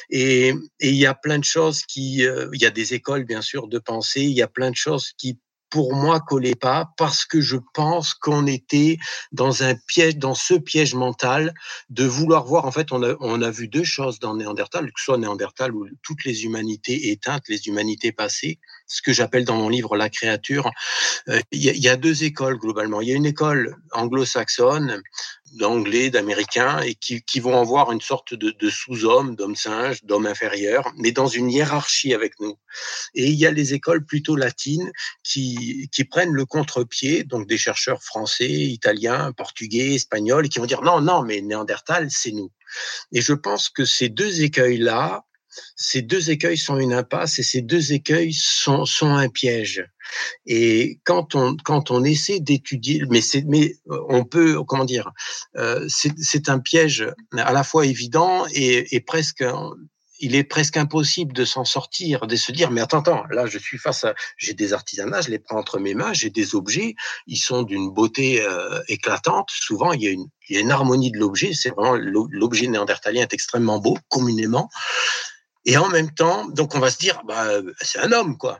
et 0.09 0.53
il 0.79 0.95
y 0.95 1.05
a 1.05 1.13
plein 1.13 1.39
de 1.39 1.43
choses 1.43 1.83
qui, 1.83 2.25
euh, 2.25 2.49
il 2.53 2.61
y 2.61 2.65
a 2.65 2.71
des 2.71 2.93
écoles 2.93 3.25
bien 3.25 3.41
sûr 3.41 3.67
de 3.67 3.79
pensée, 3.79 4.21
il 4.21 4.31
y 4.31 4.41
a 4.41 4.47
plein 4.47 4.71
de 4.71 4.75
choses 4.75 5.11
qui 5.17 5.39
pour 5.69 5.93
moi 5.95 6.19
collaient 6.19 6.55
pas 6.55 6.89
parce 6.97 7.25
que 7.25 7.41
je 7.41 7.57
pense 7.73 8.13
qu'on 8.13 8.47
était 8.47 8.97
dans 9.31 9.63
un 9.63 9.75
piège, 9.75 10.17
dans 10.17 10.33
ce 10.33 10.55
piège 10.55 10.95
mental 10.95 11.53
de 11.89 12.05
vouloir 12.05 12.45
voir. 12.45 12.65
En 12.65 12.71
fait, 12.71 12.91
on 12.91 13.03
a, 13.03 13.15
on 13.19 13.41
a 13.41 13.51
vu 13.51 13.67
deux 13.67 13.83
choses 13.83 14.19
dans 14.19 14.35
Néandertal, 14.35 14.85
que 14.85 14.99
ce 14.99 15.05
soit 15.05 15.17
Néandertal 15.17 15.73
ou 15.75 15.87
toutes 16.01 16.25
les 16.25 16.43
humanités 16.43 17.11
éteintes, 17.11 17.43
les 17.49 17.67
humanités 17.67 18.11
passées, 18.11 18.59
ce 18.87 19.01
que 19.01 19.13
j'appelle 19.13 19.45
dans 19.45 19.57
mon 19.57 19.69
livre 19.69 19.95
la 19.95 20.09
créature. 20.09 20.71
Euh, 21.29 21.39
il 21.51 21.61
y, 21.61 21.89
a 21.89 21.95
deux 21.95 22.23
écoles 22.23 22.57
globalement. 22.57 23.01
Il 23.01 23.09
y 23.09 23.11
a 23.11 23.15
une 23.15 23.25
école 23.25 23.75
anglo-saxonne 23.91 25.01
d'anglais, 25.53 26.09
d'américains, 26.09 26.79
et 26.79 26.95
qui, 26.95 27.21
qui, 27.21 27.39
vont 27.39 27.59
avoir 27.59 27.91
une 27.91 28.01
sorte 28.01 28.33
de, 28.33 28.51
de 28.51 28.69
sous-homme, 28.69 29.35
d'homme 29.35 29.55
singe, 29.55 30.03
d'homme 30.03 30.25
inférieur, 30.25 30.91
mais 30.97 31.11
dans 31.11 31.27
une 31.27 31.49
hiérarchie 31.49 32.13
avec 32.13 32.39
nous. 32.39 32.57
Et 33.15 33.27
il 33.27 33.35
y 33.35 33.45
a 33.45 33.51
les 33.51 33.73
écoles 33.73 34.05
plutôt 34.05 34.35
latines 34.35 34.91
qui, 35.23 35.89
qui 35.91 36.03
prennent 36.03 36.33
le 36.33 36.45
contre-pied, 36.45 37.23
donc 37.23 37.47
des 37.47 37.57
chercheurs 37.57 38.03
français, 38.03 38.49
italiens, 38.49 39.31
portugais, 39.31 39.95
espagnols, 39.95 40.45
et 40.45 40.49
qui 40.49 40.59
vont 40.59 40.65
dire 40.65 40.81
non, 40.81 41.01
non, 41.01 41.23
mais 41.23 41.41
Néandertal, 41.41 42.09
c'est 42.09 42.31
nous. 42.31 42.51
Et 43.11 43.21
je 43.21 43.33
pense 43.33 43.69
que 43.69 43.85
ces 43.85 44.09
deux 44.09 44.41
écueils-là, 44.41 45.23
ces 45.75 46.01
deux 46.01 46.29
écueils 46.29 46.57
sont 46.57 46.77
une 46.77 46.93
impasse 46.93 47.39
et 47.39 47.43
ces 47.43 47.61
deux 47.61 47.93
écueils 47.93 48.33
sont, 48.33 48.85
un 49.01 49.29
piège. 49.29 49.85
Et 50.45 50.99
quand 51.03 51.35
on, 51.35 51.55
quand 51.63 51.91
on 51.91 52.03
essaie 52.03 52.39
d'étudier, 52.39 53.03
mais, 53.09 53.21
mais 53.45 53.75
euh, 53.89 53.99
on 54.09 54.23
peut, 54.23 54.63
comment 54.63 54.85
dire, 54.85 55.11
euh, 55.57 55.87
c'est, 55.87 56.49
un 56.49 56.59
piège 56.59 57.07
à 57.37 57.51
la 57.51 57.63
fois 57.63 57.85
évident 57.85 58.45
et, 58.53 58.95
et 58.95 59.01
presque 59.01 59.43
il 60.19 60.35
est 60.35 60.43
presque 60.43 60.77
impossible 60.77 61.33
de 61.33 61.45
s'en 61.45 61.65
sortir, 61.65 62.27
de 62.27 62.35
se 62.35 62.51
dire 62.51 62.71
mais 62.71 62.81
attends, 62.81 62.99
attends, 62.99 63.23
là 63.31 63.45
je 63.45 63.57
suis 63.57 63.77
face 63.77 64.03
à, 64.03 64.13
j'ai 64.37 64.53
des 64.53 64.73
artisanats, 64.73 65.21
je 65.21 65.29
les 65.29 65.39
prends 65.39 65.57
entre 65.57 65.79
mes 65.79 65.93
mains, 65.93 66.13
j'ai 66.13 66.29
des 66.29 66.55
objets, 66.55 66.95
ils 67.27 67.37
sont 67.37 67.63
d'une 67.63 67.89
beauté 67.89 68.41
euh, 68.41 68.81
éclatante. 68.87 69.49
Souvent 69.51 69.93
il 69.93 70.01
y 70.01 70.07
a 70.07 70.11
une, 70.11 70.27
il 70.49 70.55
y 70.55 70.59
a 70.59 70.61
une 70.61 70.71
harmonie 70.71 71.11
de 71.11 71.17
l'objet, 71.17 71.53
c'est 71.53 71.69
vraiment 71.69 71.95
l'objet 71.95 72.67
néandertalien 72.67 73.21
est 73.23 73.33
extrêmement 73.33 73.79
beau 73.79 73.97
communément. 74.09 74.69
Et 75.65 75.77
en 75.77 75.89
même 75.89 76.11
temps, 76.11 76.47
donc 76.49 76.75
on 76.75 76.79
va 76.79 76.89
se 76.89 76.97
dire, 76.97 77.21
bah, 77.25 77.49
c'est 77.81 77.99
un 77.99 78.11
homme, 78.11 78.37
quoi. 78.37 78.59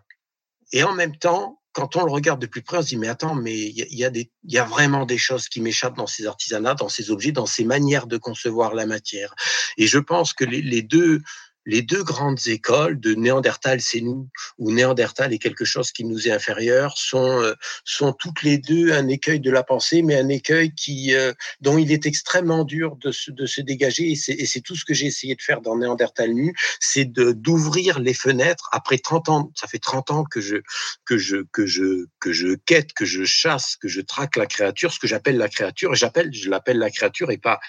Et 0.71 0.83
en 0.83 0.93
même 0.93 1.15
temps, 1.15 1.59
quand 1.71 1.95
on 1.95 2.03
le 2.03 2.11
regarde 2.11 2.41
de 2.41 2.47
plus 2.47 2.61
près, 2.61 2.77
on 2.77 2.81
se 2.81 2.87
dit, 2.87 2.97
mais 2.97 3.07
attends, 3.07 3.35
mais 3.35 3.57
il 3.57 3.75
y 3.77 4.03
a, 4.03 4.09
y, 4.11 4.19
a 4.19 4.23
y 4.43 4.57
a 4.57 4.63
vraiment 4.63 5.05
des 5.05 5.17
choses 5.17 5.47
qui 5.47 5.61
m'échappent 5.61 5.95
dans 5.95 6.07
ces 6.07 6.25
artisanats, 6.25 6.75
dans 6.75 6.89
ces 6.89 7.11
objets, 7.11 7.31
dans 7.31 7.45
ces 7.45 7.63
manières 7.63 8.07
de 8.07 8.17
concevoir 8.17 8.73
la 8.73 8.85
matière. 8.85 9.33
Et 9.77 9.87
je 9.87 9.99
pense 9.99 10.33
que 10.33 10.43
les 10.43 10.81
deux, 10.81 11.21
les 11.69 11.83
deux 11.83 12.03
grandes 12.03 12.47
écoles 12.47 12.99
de 12.99 13.13
Néandertal, 13.13 13.79
c'est 13.79 14.01
nous, 14.01 14.27
ou 14.57 14.71
Néandertal 14.71 15.33
est 15.33 15.37
quelque 15.37 15.65
chose 15.65 15.91
qui 15.91 16.03
nous 16.03 16.27
est 16.27 16.31
inférieur, 16.31 16.97
sont, 16.97 17.41
euh, 17.41 17.53
sont 17.85 18.11
toutes 18.11 18.41
les 18.41 18.57
deux 18.57 18.91
un 18.91 19.07
écueil 19.07 19.39
de 19.39 19.51
la 19.51 19.61
pensée, 19.61 20.01
mais 20.01 20.15
un 20.15 20.29
écueil 20.29 20.73
qui, 20.73 21.13
euh, 21.13 21.31
dont 21.61 21.77
il 21.77 21.91
est 21.91 22.07
extrêmement 22.07 22.63
dur 22.63 22.95
de 22.95 23.11
se, 23.11 23.29
de 23.29 23.45
se 23.45 23.61
dégager. 23.61 24.11
Et 24.11 24.15
c'est 24.15 24.61
tout 24.61 24.75
ce 24.75 24.83
que 24.83 24.95
j'ai 24.95 25.05
essayé 25.05 25.35
de 25.35 25.41
faire 25.43 25.61
dans 25.61 25.77
Néandertal 25.77 26.33
nu, 26.33 26.55
c'est 26.79 27.05
d'ouvrir 27.05 27.99
les 27.99 28.15
fenêtres. 28.15 28.67
Après 28.71 28.97
30 28.97 29.29
ans, 29.29 29.51
ça 29.55 29.67
fait 29.67 29.79
30 29.79 30.09
ans 30.09 30.23
que 30.23 30.41
je, 30.41 30.57
que 31.05 31.19
je, 31.19 31.37
que 31.51 31.67
je, 31.67 32.07
que 32.19 32.33
je 32.33 32.55
quête, 32.65 32.93
que 32.93 33.05
je 33.05 33.23
chasse, 33.25 33.75
que 33.75 33.87
je 33.87 34.01
traque 34.01 34.37
la 34.37 34.47
créature, 34.47 34.91
ce 34.91 34.99
que 34.99 35.07
j'appelle 35.07 35.37
la 35.37 35.49
créature. 35.49 35.93
J'appelle, 35.93 36.33
je 36.33 36.49
l'appelle 36.49 36.79
la 36.79 36.89
créature 36.89 37.29
et 37.29 37.37
pas 37.37 37.59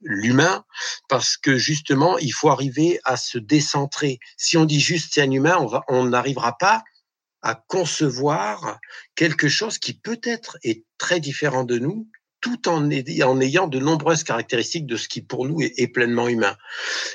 l'humain 0.00 0.64
parce 1.08 1.36
que 1.36 1.56
justement 1.56 2.18
il 2.18 2.32
faut 2.32 2.50
arriver 2.50 3.00
à 3.04 3.16
se 3.16 3.38
décentrer. 3.38 4.18
Si 4.36 4.56
on 4.56 4.64
dit 4.64 4.80
juste 4.80 5.12
c'est 5.12 5.22
un 5.22 5.30
humain, 5.30 5.58
on 5.88 6.04
n'arrivera 6.06 6.56
pas 6.58 6.82
à 7.42 7.54
concevoir 7.54 8.78
quelque 9.14 9.48
chose 9.48 9.78
qui 9.78 9.94
peut-être 9.94 10.58
est 10.62 10.84
très 10.98 11.20
différent 11.20 11.64
de 11.64 11.78
nous 11.78 12.08
tout 12.40 12.68
en, 12.68 12.88
en 12.88 13.40
ayant 13.40 13.66
de 13.66 13.78
nombreuses 13.80 14.22
caractéristiques 14.22 14.86
de 14.86 14.96
ce 14.96 15.08
qui 15.08 15.22
pour 15.22 15.46
nous 15.46 15.60
est, 15.60 15.88
pleinement 15.88 16.28
humain. 16.28 16.56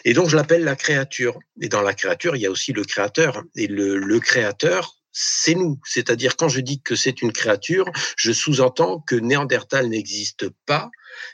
Et 0.04 0.13
donc 0.13 0.28
je 0.28 0.36
l'appelle 0.36 0.66
la 0.66 0.75
créature. 0.75 1.40
Et 1.62 1.70
dans 1.70 1.82
la 1.82 1.94
créature, 1.94 2.36
il 2.36 2.42
y 2.42 2.46
a 2.46 2.52
aussi 2.52 2.74
le 2.74 2.84
créateur. 2.84 3.42
Et 3.56 3.68
le 3.68 4.20
créateur, 4.20 5.03
c'est 5.13 5.53
nous. 5.53 5.79
C'est-à-dire, 5.86 6.36
quand 6.36 6.50
je 6.50 6.60
dis 6.60 6.82
que 6.82 6.96
c'est 6.96 7.22
une 7.22 7.32
créature, 7.32 7.86
je 8.17 8.32
sous-entends 8.32 9.00
que 9.00 9.15
Néandertal 9.15 9.88
n'existe 9.88 10.50
pas 10.65 10.89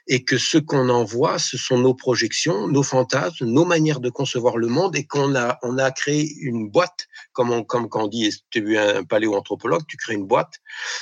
et 0.07 0.25
que 0.25 0.37
ce 0.37 0.57
qu'on 0.57 0.89
en 0.89 1.05
voit, 1.05 1.39
ce 1.39 1.57
sont 1.57 1.77
nos 1.77 1.93
projections, 1.93 2.67
nos 2.67 2.83
fantasmes, 2.83 3.45
nos 3.45 3.63
manières 3.63 4.01
de 4.01 4.09
concevoir 4.09 4.57
le 4.57 4.67
monde 4.67 4.97
et 4.97 5.05
qu'on 5.05 5.33
a, 5.35 5.57
on 5.63 5.77
a 5.77 5.91
créé 5.91 6.29
une 6.41 6.69
boîte, 6.69 7.07
comme, 7.31 7.65
quand 7.65 7.87
on 7.93 8.07
dit, 8.07 8.29
tu 8.49 8.73
es 8.73 8.77
un 8.77 9.03
paléoanthropologue, 9.05 9.83
tu 9.87 9.95
crées 9.95 10.15
une 10.15 10.27
boîte. 10.27 10.55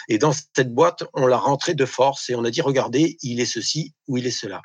Et 0.08 0.20
dans 0.20 0.32
cette 0.32 0.74
boîte, 0.74 1.04
on 1.14 1.26
l'a 1.26 1.38
rentré 1.38 1.74
de 1.74 1.86
force 1.86 2.30
et 2.30 2.36
on 2.36 2.44
a 2.44 2.52
dit, 2.52 2.62
regardez, 2.62 3.18
il 3.24 3.40
est 3.40 3.46
ceci 3.46 3.96
ou 4.08 4.18
il 4.18 4.28
est 4.28 4.32
cela. 4.32 4.62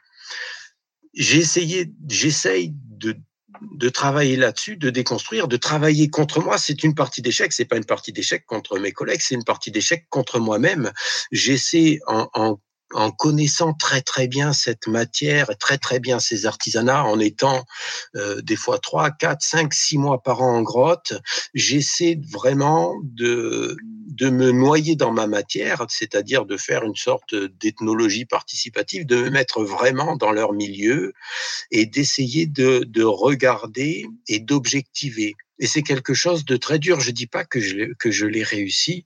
J'ai 1.15 1.39
essayé, 1.39 1.93
j'essaye 2.09 2.73
de 2.75 3.17
de 3.71 3.89
travailler 3.89 4.37
là-dessus, 4.37 4.77
de 4.77 4.91
déconstruire, 4.91 5.49
de 5.49 5.57
travailler 5.57 6.11
contre 6.11 6.41
moi. 6.41 6.59
C'est 6.59 6.83
une 6.83 6.95
partie 6.95 7.23
d'échec. 7.23 7.53
C'est 7.53 7.65
pas 7.65 7.77
une 7.77 7.85
partie 7.85 8.13
d'échec 8.13 8.45
contre 8.47 8.79
mes 8.79 8.93
collègues, 8.93 9.21
c'est 9.21 9.35
une 9.35 9.45
partie 9.45 9.71
d'échec 9.71 10.07
contre 10.11 10.39
moi-même. 10.39 10.93
J'essaie 11.31 12.01
en, 12.07 12.29
en 12.35 12.59
connaissant 13.11 13.73
très 13.73 14.03
très 14.03 14.29
bien 14.29 14.53
cette 14.53 14.87
matière, 14.87 15.51
très 15.59 15.79
très 15.79 16.01
bien 16.01 16.21
ces 16.21 16.47
artisanats, 16.47 17.05
en 17.05 17.19
étant 17.19 17.65
euh, 18.17 18.41
des 18.43 18.57
fois 18.57 18.79
trois, 18.79 19.11
quatre, 19.11 19.43
cinq, 19.43 19.75
six 19.75 19.99
mois 19.99 20.23
par 20.23 20.43
an 20.43 20.57
en 20.57 20.63
grotte, 20.63 21.15
j'essaie 21.55 22.19
vraiment 22.31 22.95
de 23.03 23.77
de 24.13 24.29
me 24.29 24.53
noyer 24.53 24.95
dans 24.95 25.11
ma 25.11 25.27
matière, 25.27 25.87
c'est-à-dire 25.89 26.45
de 26.45 26.57
faire 26.59 26.85
une 26.85 26.95
sorte 26.95 27.35
d'ethnologie 27.35 28.27
participative, 28.27 29.07
de 29.07 29.17
me 29.17 29.31
mettre 29.31 29.63
vraiment 29.65 30.17
dans 30.17 30.33
leur 30.33 30.53
milieu 30.53 31.15
et 31.71 31.87
d'essayer 31.87 32.47
de, 32.47 32.85
de 32.87 33.05
regarder 33.05 34.05
et 34.29 34.39
d'objectiver. 34.39 35.35
Et 35.59 35.67
c'est 35.67 35.83
quelque 35.83 36.15
chose 36.15 36.45
de 36.45 36.57
très 36.57 36.79
dur. 36.79 37.01
Je 37.01 37.11
dis 37.11 37.27
pas 37.27 37.45
que 37.45 37.61
je, 37.61 37.93
que 37.99 38.11
je 38.11 38.27
l'ai 38.27 38.43
réussi, 38.43 39.05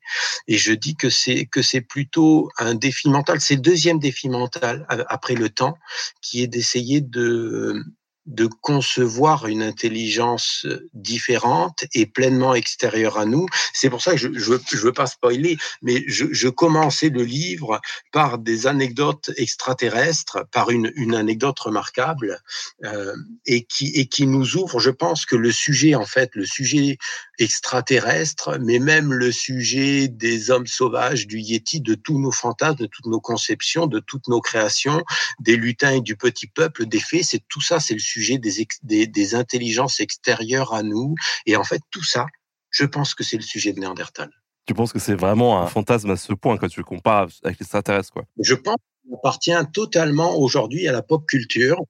et 0.49 0.59
je 0.59 0.73
dis 0.73 0.97
que 0.97 1.11
c'est 1.11 1.47
que 1.47 1.63
c'est 1.63 1.81
plutôt 1.81 2.51
un 2.59 2.75
défi 2.75 3.09
mental. 3.09 3.41
C'est 3.41 3.57
le 3.57 3.61
deuxième 3.61 3.99
défi 3.99 4.29
mental 4.29 4.87
après 4.89 5.35
le 5.35 5.51
temps, 5.51 5.77
qui 6.23 6.43
est 6.43 6.47
d'essayer 6.47 7.01
de 7.01 7.85
de 8.27 8.47
concevoir 8.47 9.47
une 9.47 9.63
intelligence 9.63 10.67
différente 10.95 11.85
et 11.95 12.07
pleinement 12.07 12.55
extérieure 12.55 13.19
à 13.19 13.25
nous. 13.25 13.47
C'est 13.73 13.91
pour 13.91 14.03
ça 14.03 14.13
que 14.13 14.19
je 14.19 14.29
je 14.33 14.77
veux 14.77 14.93
pas 14.93 15.07
spoiler, 15.07 15.57
mais 15.83 16.05
je, 16.07 16.27
je, 16.33 16.49
commençais 16.49 17.09
le 17.09 17.23
livre 17.23 17.81
par 18.13 18.39
des 18.39 18.67
anecdotes 18.67 19.31
extraterrestres, 19.37 20.47
par 20.53 20.71
une, 20.71 20.93
une 20.97 21.15
anecdote 21.15 21.59
remarquable 21.59 22.41
euh, 22.85 23.15
et 23.47 23.65
qui 23.65 23.89
et 23.95 24.07
qui 24.07 24.27
nous 24.27 24.57
ouvre. 24.57 24.81
Je 24.81 24.91
pense 24.91 25.27
que 25.27 25.37
le 25.37 25.53
sujet, 25.53 25.95
en 25.95 26.07
fait, 26.07 26.31
le 26.35 26.47
sujet 26.47 26.99
extraterrestre, 27.39 28.59
mais 28.61 28.79
même 28.79 29.13
le 29.13 29.33
sujet 29.33 30.09
des 30.09 30.51
hommes 30.51 30.67
sauvages, 30.67 31.27
du 31.27 31.39
yéti, 31.39 31.81
de 31.81 31.95
tous 31.95 32.19
nos 32.19 32.33
fantasmes, 32.33 32.77
de 32.77 32.87
toutes 32.87 33.07
nos 33.07 33.21
conceptions, 33.21 33.87
de 33.87 34.01
toutes 34.01 34.29
nos 34.29 34.41
créations, 34.41 35.03
des 35.41 35.57
lutins 35.57 35.93
et 35.93 36.01
du 36.01 36.17
petit 36.17 36.47
peuple, 36.47 36.87
des 36.87 37.01
faits, 37.01 37.25
c'est 37.25 37.43
tout 37.49 37.61
ça, 37.61 37.81
c'est 37.81 37.95
le 37.95 38.01
sujet 38.01 38.39
des, 38.39 39.07
des, 39.07 39.35
intelligences 39.35 40.01
extérieures 40.01 40.73
à 40.73 40.83
nous. 40.83 41.15
Et 41.47 41.57
en 41.57 41.65
fait, 41.65 41.81
tout 41.91 42.05
ça, 42.05 42.27
je 42.71 42.85
pense 42.85 43.15
que 43.15 43.25
c'est 43.25 43.37
le 43.37 43.43
sujet 43.43 43.73
de 43.73 43.81
Néandertal. 43.81 44.31
Tu 44.67 44.75
penses 44.75 44.93
que 44.93 44.99
c'est 44.99 45.15
vraiment 45.15 45.63
un 45.63 45.69
fantasme 45.69 46.11
à 46.11 46.17
ce 46.17 46.33
point 46.33 46.57
quand 46.57 46.69
tu 46.69 46.81
le 46.81 46.85
compares 46.85 47.29
avec 47.45 47.59
les 47.59 47.65
extraterrestres 47.65 48.13
quoi 48.13 48.25
Je 48.41 48.55
pense 48.55 48.77
appartient 49.15 49.53
totalement 49.73 50.37
aujourd'hui 50.37 50.89
à 50.89 50.93
la 50.93 51.03
pop 51.03 51.27
culture 51.27 51.85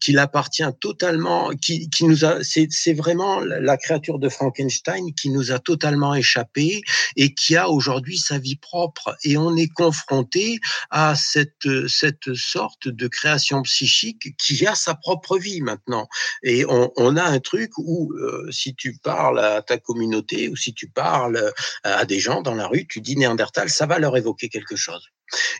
qu'il 0.00 0.18
appartient 0.18 0.64
totalement, 0.80 1.50
qui, 1.50 1.88
qui 1.90 2.04
nous 2.04 2.24
a, 2.24 2.38
c'est 2.42 2.92
vraiment 2.92 3.40
la 3.40 3.76
créature 3.76 4.18
de 4.18 4.28
Frankenstein 4.28 5.14
qui 5.14 5.30
nous 5.30 5.52
a 5.52 5.58
totalement 5.58 6.14
échappé 6.14 6.82
et 7.16 7.34
qui 7.34 7.56
a 7.56 7.68
aujourd'hui 7.68 8.18
sa 8.18 8.38
vie 8.38 8.56
propre. 8.56 9.16
Et 9.24 9.36
on 9.36 9.56
est 9.56 9.72
confronté 9.72 10.58
à 10.90 11.14
cette, 11.14 11.68
cette 11.88 12.34
sorte 12.34 12.88
de 12.88 13.08
création 13.08 13.62
psychique 13.62 14.36
qui 14.38 14.66
a 14.66 14.74
sa 14.74 14.94
propre 14.94 15.38
vie 15.38 15.60
maintenant. 15.60 16.08
Et 16.42 16.64
on, 16.66 16.92
on 16.96 17.16
a 17.16 17.24
un 17.24 17.40
truc 17.40 17.70
où, 17.78 18.12
euh, 18.14 18.50
si 18.50 18.74
tu 18.74 18.98
parles 19.02 19.38
à 19.38 19.62
ta 19.62 19.78
communauté 19.78 20.48
ou 20.48 20.56
si 20.56 20.74
tu 20.74 20.88
parles 20.88 21.52
à 21.84 22.04
des 22.04 22.18
gens 22.18 22.42
dans 22.42 22.54
la 22.54 22.66
rue, 22.66 22.86
tu 22.86 23.00
dis 23.00 23.16
Néandertal, 23.16 23.70
ça 23.70 23.86
va 23.86 23.98
leur 23.98 24.16
évoquer 24.16 24.48
quelque 24.48 24.76
chose. 24.76 25.10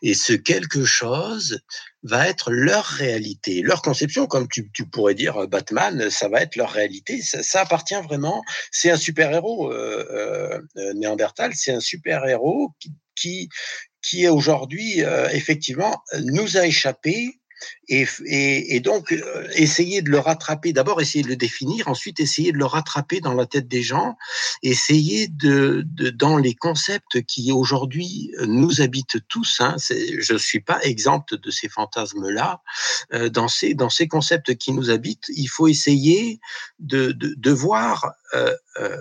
Et 0.02 0.14
ce 0.14 0.32
quelque 0.32 0.84
chose 0.84 1.60
va 2.02 2.28
être 2.28 2.50
leur 2.50 2.84
réalité, 2.84 3.62
leur 3.62 3.82
conception, 3.82 4.26
comme 4.26 4.48
tu, 4.48 4.70
tu, 4.72 4.86
pourrais 4.86 5.14
dire 5.14 5.36
euh, 5.36 5.46
Batman, 5.46 6.08
ça 6.10 6.28
va 6.28 6.40
être 6.40 6.56
leur 6.56 6.70
réalité. 6.70 7.20
Ça, 7.20 7.42
ça 7.42 7.60
appartient 7.60 8.00
vraiment. 8.02 8.42
C'est 8.72 8.90
un 8.90 8.96
super 8.96 9.32
héros 9.32 9.70
euh, 9.70 10.62
euh, 10.76 10.94
Néandertal, 10.94 11.52
c'est 11.54 11.72
un 11.72 11.80
super 11.80 12.26
héros 12.26 12.72
qui 12.80 12.92
qui, 13.20 13.48
qui 14.02 14.26
aujourd'hui 14.28 15.04
euh, 15.04 15.28
effectivement 15.30 16.02
nous 16.24 16.56
a 16.56 16.66
échappé 16.66 17.39
et, 17.88 18.06
et, 18.26 18.76
et, 18.76 18.80
donc, 18.80 19.12
euh, 19.12 19.48
essayer 19.54 20.02
de 20.02 20.10
le 20.10 20.18
rattraper, 20.18 20.72
d'abord 20.72 21.00
essayer 21.00 21.22
de 21.24 21.28
le 21.28 21.36
définir, 21.36 21.88
ensuite 21.88 22.20
essayer 22.20 22.52
de 22.52 22.58
le 22.58 22.66
rattraper 22.66 23.20
dans 23.20 23.34
la 23.34 23.46
tête 23.46 23.68
des 23.68 23.82
gens, 23.82 24.16
essayer 24.62 25.28
de, 25.28 25.82
de 25.86 26.10
dans 26.10 26.36
les 26.36 26.54
concepts 26.54 27.22
qui 27.22 27.52
aujourd'hui 27.52 28.32
nous 28.46 28.80
habitent 28.80 29.18
tous, 29.28 29.60
hein, 29.60 29.76
je 29.78 30.32
ne 30.32 30.38
suis 30.38 30.60
pas 30.60 30.80
exempte 30.82 31.34
de 31.34 31.50
ces 31.50 31.68
fantasmes-là, 31.68 32.62
euh, 33.12 33.28
dans, 33.28 33.48
ces, 33.48 33.74
dans 33.74 33.90
ces 33.90 34.08
concepts 34.08 34.54
qui 34.56 34.72
nous 34.72 34.90
habitent, 34.90 35.28
il 35.28 35.48
faut 35.48 35.68
essayer 35.68 36.40
de, 36.78 37.12
de, 37.12 37.34
de 37.36 37.50
voir 37.50 38.12
euh, 38.34 38.54
euh, 38.80 38.96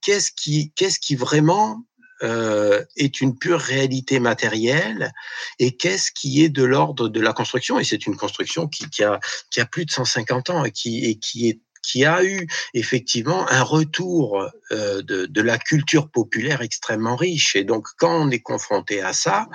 qu'est-ce 0.00 0.30
qui, 0.32 0.72
qu'est-ce 0.76 1.00
qui 1.00 1.16
vraiment 1.16 1.84
euh, 2.22 2.84
est 2.96 3.20
une 3.20 3.38
pure 3.38 3.60
réalité 3.60 4.20
matérielle 4.20 5.12
et 5.58 5.76
qu'est-ce 5.76 6.10
qui 6.12 6.42
est 6.42 6.48
de 6.48 6.64
l'ordre 6.64 7.08
de 7.08 7.20
la 7.20 7.32
construction? 7.32 7.78
Et 7.78 7.84
c'est 7.84 8.06
une 8.06 8.16
construction 8.16 8.66
qui, 8.66 8.88
qui, 8.90 9.04
a, 9.04 9.20
qui 9.50 9.60
a 9.60 9.66
plus 9.66 9.84
de 9.84 9.90
150 9.90 10.50
ans 10.50 10.64
et 10.64 10.72
qui, 10.72 11.04
et 11.04 11.16
qui 11.18 11.48
est 11.48 11.60
qui 11.88 12.04
a 12.04 12.22
eu 12.22 12.46
effectivement 12.74 13.50
un 13.50 13.62
retour 13.62 14.46
euh, 14.70 15.02
de, 15.02 15.24
de, 15.24 15.40
la 15.40 15.56
culture 15.56 16.10
populaire 16.10 16.60
extrêmement 16.60 17.16
riche. 17.16 17.56
Et 17.56 17.64
donc, 17.64 17.86
quand 17.96 18.14
on 18.14 18.30
est 18.30 18.40
confronté 18.40 19.00
à 19.00 19.14
ça, 19.14 19.48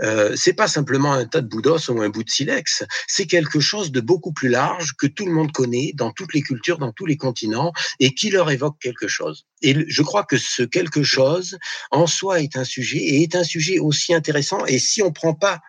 euh, 0.00 0.34
c'est 0.34 0.54
pas 0.54 0.66
simplement 0.66 1.12
un 1.12 1.26
tas 1.26 1.40
de 1.40 1.46
boudos 1.46 1.88
ou 1.88 2.02
un 2.02 2.08
bout 2.08 2.24
de 2.24 2.30
silex, 2.30 2.84
c'est 3.06 3.26
quelque 3.26 3.60
chose 3.60 3.92
de 3.92 4.00
beaucoup 4.00 4.32
plus 4.32 4.48
large 4.48 4.94
que 4.98 5.06
tout 5.06 5.26
le 5.26 5.32
monde 5.32 5.52
connaît 5.52 5.92
dans 5.94 6.10
toutes 6.10 6.34
les 6.34 6.42
cultures, 6.42 6.78
dans 6.78 6.92
tous 6.92 7.06
les 7.06 7.16
continents, 7.16 7.72
et 8.00 8.12
qui 8.12 8.30
leur 8.30 8.50
évoque 8.50 8.78
quelque 8.80 9.06
chose. 9.06 9.46
Et 9.62 9.84
je 9.88 10.02
crois 10.02 10.24
que 10.24 10.36
ce 10.36 10.64
quelque 10.64 11.04
chose 11.04 11.58
en 11.92 12.08
soi 12.08 12.40
est 12.40 12.56
un 12.56 12.64
sujet 12.64 12.98
et 12.98 13.22
est 13.22 13.36
un 13.36 13.44
sujet 13.44 13.78
aussi 13.78 14.12
intéressant. 14.12 14.66
Et 14.66 14.80
si 14.80 15.02
on 15.02 15.12
prend 15.12 15.34
pas 15.34 15.60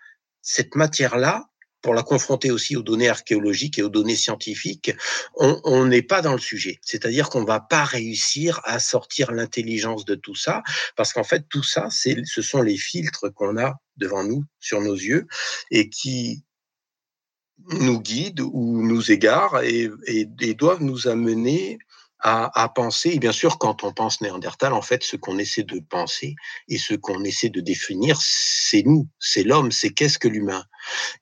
cette 0.42 0.74
matière-là, 0.76 1.49
pour 1.82 1.94
la 1.94 2.04
confronter 2.04 2.52
aussi 2.52 2.76
aux 2.76 2.82
données 2.82 3.10
archéologiques 3.10 3.80
et 3.80 3.84
aux 3.84 3.90
données 3.90 4.16
scientifiques, 4.16 4.92
on 5.36 5.86
n'est 5.86 6.02
pas 6.02 6.22
dans 6.22 6.34
le 6.34 6.40
sujet. 6.40 6.80
C'est-à-dire 6.82 7.30
qu'on 7.30 7.46
va 7.46 7.60
pas 7.60 7.84
réussir 7.84 8.60
à 8.64 8.80
sortir 8.80 9.32
l'intelligence 9.32 10.06
de 10.06 10.16
tout 10.16 10.36
ça, 10.36 10.62
parce 10.96 11.14
qu'en 11.14 11.24
fait, 11.24 11.46
tout 11.50 11.64
ça, 11.64 11.88
ce 11.90 12.42
sont 12.42 12.62
les 12.62 12.78
filtres 12.78 13.34
qu'on 13.34 13.58
a 13.58 13.76
devant 13.98 14.24
nous, 14.24 14.44
sur 14.60 14.82
nos 14.82 14.96
yeux, 14.96 15.28
et 15.72 15.90
qui 15.90 16.44
nous 17.72 18.00
guident 18.02 18.42
ou 18.54 18.82
nous 18.86 19.12
égarent 19.12 19.62
et, 19.64 19.90
et 20.08 20.54
doivent 20.54 20.84
nous 20.84 21.08
amener 21.08 21.78
à, 22.22 22.62
à, 22.62 22.70
penser, 22.70 23.12
et 23.14 23.20
bien 23.20 23.32
sûr, 23.32 23.58
quand 23.58 23.84
on 23.84 23.94
pense 23.94 24.22
Néandertal, 24.22 24.74
en 24.74 24.82
fait, 24.82 25.04
ce 25.04 25.16
qu'on 25.16 25.38
essaie 25.38 25.64
de 25.64 25.80
penser 25.80 26.36
et 26.68 26.78
ce 26.78 26.94
qu'on 26.94 27.24
essaie 27.24 27.50
de 27.50 27.62
définir, 27.62 28.20
c'est 28.22 28.84
nous, 28.86 29.08
c'est 29.20 29.44
l'homme, 29.44 29.72
c'est 29.72 29.92
qu'est-ce 29.92 30.20
que 30.20 30.28
l'humain. 30.28 30.64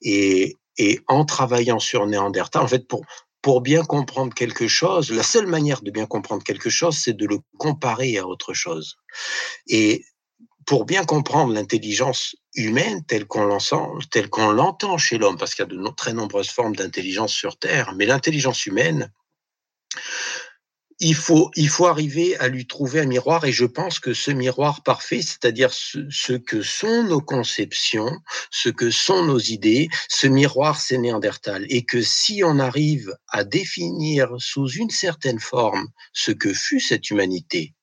Et, 0.01 0.55
et 0.77 0.99
en 1.07 1.25
travaillant 1.25 1.79
sur 1.79 2.05
Néandertal, 2.07 2.63
en 2.63 2.67
fait, 2.67 2.87
pour, 2.87 3.05
pour 3.41 3.61
bien 3.61 3.83
comprendre 3.83 4.33
quelque 4.33 4.67
chose, 4.67 5.11
la 5.11 5.23
seule 5.23 5.47
manière 5.47 5.81
de 5.81 5.91
bien 5.91 6.05
comprendre 6.05 6.43
quelque 6.43 6.69
chose, 6.69 6.97
c'est 6.97 7.13
de 7.13 7.25
le 7.25 7.39
comparer 7.57 8.17
à 8.17 8.27
autre 8.27 8.53
chose. 8.53 8.97
Et 9.67 10.03
pour 10.65 10.85
bien 10.85 11.05
comprendre 11.05 11.53
l'intelligence 11.53 12.35
humaine 12.53 13.03
telle 13.05 13.25
qu'on 13.25 13.45
l'entend, 13.45 14.97
chez 14.97 15.17
l'homme, 15.17 15.37
parce 15.37 15.55
qu'il 15.55 15.63
y 15.63 15.65
a 15.65 15.73
de 15.73 15.95
très 15.95 16.13
nombreuses 16.13 16.49
formes 16.49 16.75
d'intelligence 16.75 17.31
sur 17.31 17.57
Terre, 17.57 17.93
mais 17.95 18.05
l'intelligence 18.05 18.65
humaine, 18.65 19.11
il 20.99 21.15
faut, 21.15 21.51
il 21.55 21.69
faut 21.69 21.85
arriver 21.85 22.35
à 22.37 22.47
lui 22.47 22.65
trouver 22.65 23.01
un 23.01 23.05
miroir 23.05 23.45
et 23.45 23.51
je 23.51 23.65
pense 23.65 23.99
que 23.99 24.13
ce 24.13 24.31
miroir 24.31 24.81
parfait, 24.81 25.21
c'est-à-dire 25.21 25.71
ce, 25.71 25.99
ce, 26.09 26.33
que 26.33 26.61
sont 26.61 27.03
nos 27.03 27.21
conceptions, 27.21 28.11
ce 28.49 28.69
que 28.69 28.89
sont 28.89 29.23
nos 29.23 29.39
idées, 29.39 29.89
ce 30.09 30.27
miroir, 30.27 30.79
c'est 30.79 30.97
Néandertal. 30.97 31.65
Et 31.69 31.85
que 31.85 32.01
si 32.01 32.43
on 32.43 32.59
arrive 32.59 33.15
à 33.27 33.43
définir 33.43 34.29
sous 34.39 34.67
une 34.69 34.89
certaine 34.89 35.39
forme 35.39 35.87
ce 36.13 36.31
que 36.31 36.53
fut 36.53 36.79
cette 36.79 37.09
humanité, 37.11 37.75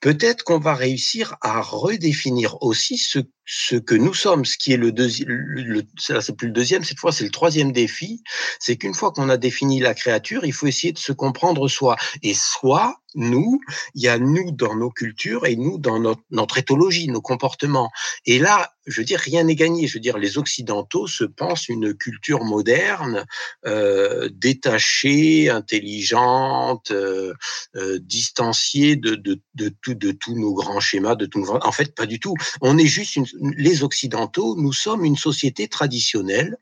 peut-être 0.00 0.44
qu'on 0.44 0.58
va 0.58 0.74
réussir 0.74 1.36
à 1.40 1.60
redéfinir 1.60 2.62
aussi 2.62 2.98
ce 2.98 3.20
ce 3.52 3.74
que 3.74 3.96
nous 3.96 4.14
sommes, 4.14 4.44
ce 4.44 4.56
qui 4.56 4.72
est 4.72 4.76
le 4.76 4.92
deuxième, 4.92 5.82
c'est 5.98 6.36
plus 6.36 6.46
le 6.46 6.52
deuxième, 6.52 6.84
cette 6.84 7.00
fois 7.00 7.10
c'est 7.10 7.24
le 7.24 7.30
troisième 7.30 7.72
défi, 7.72 8.22
c'est 8.60 8.76
qu'une 8.76 8.94
fois 8.94 9.10
qu'on 9.10 9.28
a 9.28 9.36
défini 9.36 9.80
la 9.80 9.92
créature, 9.92 10.44
il 10.44 10.52
faut 10.52 10.68
essayer 10.68 10.92
de 10.92 10.98
se 10.98 11.10
comprendre 11.10 11.66
soi. 11.66 11.96
Et 12.22 12.32
soi, 12.32 13.00
nous, 13.16 13.60
il 13.96 14.02
y 14.02 14.08
a 14.08 14.18
nous 14.18 14.52
dans 14.52 14.76
nos 14.76 14.90
cultures 14.90 15.46
et 15.46 15.56
nous 15.56 15.78
dans 15.78 15.98
notre, 15.98 16.22
notre 16.30 16.58
éthologie, 16.58 17.08
nos 17.08 17.20
comportements. 17.20 17.90
Et 18.24 18.38
là, 18.38 18.70
je 18.86 19.00
veux 19.00 19.04
dire, 19.04 19.20
rien 19.20 19.44
n'est 19.44 19.54
gagné. 19.54 19.86
Je 19.86 19.94
veux 19.94 20.00
dire, 20.00 20.18
les 20.18 20.38
Occidentaux 20.38 21.06
se 21.06 21.24
pensent 21.24 21.68
une 21.68 21.94
culture 21.94 22.44
moderne, 22.44 23.26
euh, 23.66 24.28
détachée, 24.32 25.50
intelligente, 25.50 26.90
euh, 26.90 27.34
euh, 27.76 27.98
distanciée 28.00 28.96
de, 28.96 29.14
de, 29.14 29.40
de, 29.54 29.70
tout, 29.82 29.94
de 29.94 30.12
tous 30.12 30.34
nos 30.34 30.54
grands 30.54 30.80
schémas, 30.80 31.14
de 31.14 31.26
tout. 31.26 31.44
En 31.62 31.72
fait, 31.72 31.94
pas 31.94 32.06
du 32.06 32.20
tout. 32.20 32.34
On 32.60 32.78
est 32.78 32.86
juste 32.86 33.16
une, 33.16 33.26
les 33.40 33.82
Occidentaux, 33.82 34.54
nous 34.56 34.72
sommes 34.72 35.04
une 35.04 35.16
société 35.16 35.68
traditionnelle 35.68 36.58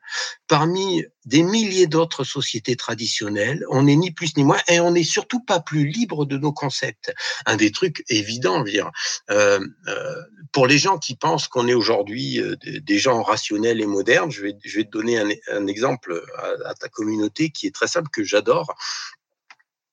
parmi 0.46 1.04
des 1.24 1.42
milliers 1.42 1.86
d'autres 1.86 2.24
sociétés 2.24 2.76
traditionnelles. 2.76 3.64
On 3.68 3.82
n'est 3.82 3.96
ni 3.96 4.10
plus 4.10 4.36
ni 4.36 4.44
moins 4.44 4.60
et 4.68 4.80
on 4.80 4.92
n'est 4.92 5.04
surtout 5.04 5.40
pas 5.40 5.60
plus 5.60 5.86
libre 5.86 6.24
de 6.24 6.38
nos 6.38 6.52
concepts. 6.52 7.12
Un 7.44 7.56
des 7.56 7.70
trucs 7.70 8.02
évidents, 8.08 8.62
dire, 8.62 8.90
euh, 9.30 9.60
euh, 9.88 10.14
pour 10.52 10.66
les 10.66 10.78
gens 10.78 10.98
qui 10.98 11.16
pensent 11.16 11.48
qu'on 11.48 11.68
est 11.68 11.74
aujourd'hui 11.74 12.40
euh, 12.40 12.56
des 12.62 12.98
gens 12.98 13.22
rationnels 13.22 13.80
et 13.80 13.86
modernes, 13.86 14.30
je 14.30 14.42
vais, 14.42 14.56
je 14.64 14.78
vais 14.78 14.84
te 14.84 14.90
donner 14.90 15.18
un, 15.18 15.66
exemple 15.66 16.22
à, 16.64 16.74
ta 16.74 16.88
communauté 16.88 17.50
qui 17.50 17.66
est 17.66 17.74
très 17.74 17.88
simple, 17.88 18.08
que 18.10 18.24
j'adore. 18.24 18.74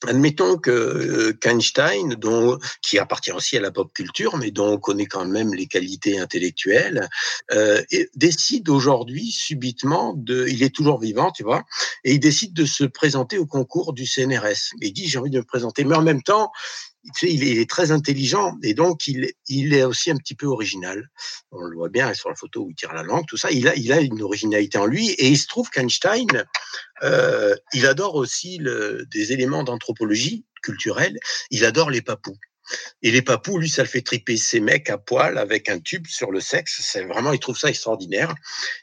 Admettons 0.08 0.58
que 0.58 0.72
euh, 0.72 1.40
Einstein, 1.46 2.16
qui 2.82 3.00
appartient 3.00 3.32
aussi 3.32 3.58
à 3.58 3.62
la 3.62 3.72
pop 3.72 3.92
culture, 3.94 4.38
mais 4.38 4.52
dont 4.52 4.74
on 4.74 4.78
connaît 4.78 5.06
quand 5.06 5.25
même 5.25 5.54
les 5.54 5.68
qualités 5.68 6.20
intellectuelles, 6.20 7.08
euh, 7.54 7.82
décide 8.16 8.70
aujourd'hui 8.70 9.32
subitement 9.32 10.14
de, 10.16 10.48
il 10.48 10.64
est 10.64 10.75
toujours 10.75 11.00
vivant, 11.00 11.32
tu 11.32 11.44
vois, 11.44 11.64
et 12.04 12.14
il 12.14 12.20
décide 12.20 12.54
de 12.54 12.66
se 12.66 12.84
présenter 12.84 13.38
au 13.38 13.46
concours 13.46 13.94
du 13.94 14.06
CNRS. 14.06 14.74
Il 14.82 14.94
dit 14.94 15.08
j'ai 15.08 15.18
envie 15.18 15.32
de 15.32 15.40
me 15.40 15.44
présenter, 15.44 15.86
mais 15.86 15.96
en 15.96 16.04
même 16.04 16.22
temps, 16.22 16.52
il 17.22 17.44
est 17.60 17.70
très 17.70 17.92
intelligent 17.92 18.58
et 18.64 18.74
donc 18.74 19.08
il, 19.08 19.32
il 19.48 19.74
est 19.74 19.84
aussi 19.84 20.12
un 20.12 20.18
petit 20.18 20.36
peu 20.36 20.48
original. 20.48 21.10
On 21.52 21.62
le 21.62 21.76
voit 21.76 21.90
bien 21.90 22.14
sur 22.14 22.30
la 22.30 22.36
photo 22.36 22.64
où 22.64 22.70
il 22.70 22.76
tire 22.76 22.94
la 22.94 23.04
langue, 23.04 23.26
tout 23.28 23.38
ça. 23.38 23.52
Il 23.52 23.68
a, 23.68 23.76
il 23.76 23.92
a 23.92 24.02
une 24.02 24.22
originalité 24.22 24.78
en 24.78 24.86
lui 24.86 25.10
et 25.12 25.28
il 25.28 25.38
se 25.38 25.48
trouve 25.48 25.70
qu'Einstein, 25.70 26.46
euh, 27.04 27.56
il 27.74 27.86
adore 27.86 28.16
aussi 28.16 28.60
des 28.60 29.32
éléments 29.32 29.64
d'anthropologie 29.64 30.46
culturelle. 30.62 31.18
Il 31.52 31.66
adore 31.66 31.90
les 31.90 32.02
papous. 32.02 32.38
Et 33.04 33.12
les 33.12 33.22
papous, 33.22 33.60
lui, 33.60 33.70
ça 33.70 33.84
le 33.84 33.88
fait 33.88 34.02
triper 34.02 34.38
ses 34.38 34.60
mecs 34.60 34.90
à 34.90 34.98
poil 34.98 35.38
avec 35.38 35.70
un 35.70 35.80
tube 35.80 36.08
sur 36.08 36.32
le 36.32 36.40
sexe. 36.40 36.82
C'est 36.82 37.04
vraiment, 37.04 37.32
il 37.32 37.40
trouve 37.40 37.58
ça 37.58 37.70
extraordinaire. 37.70 38.34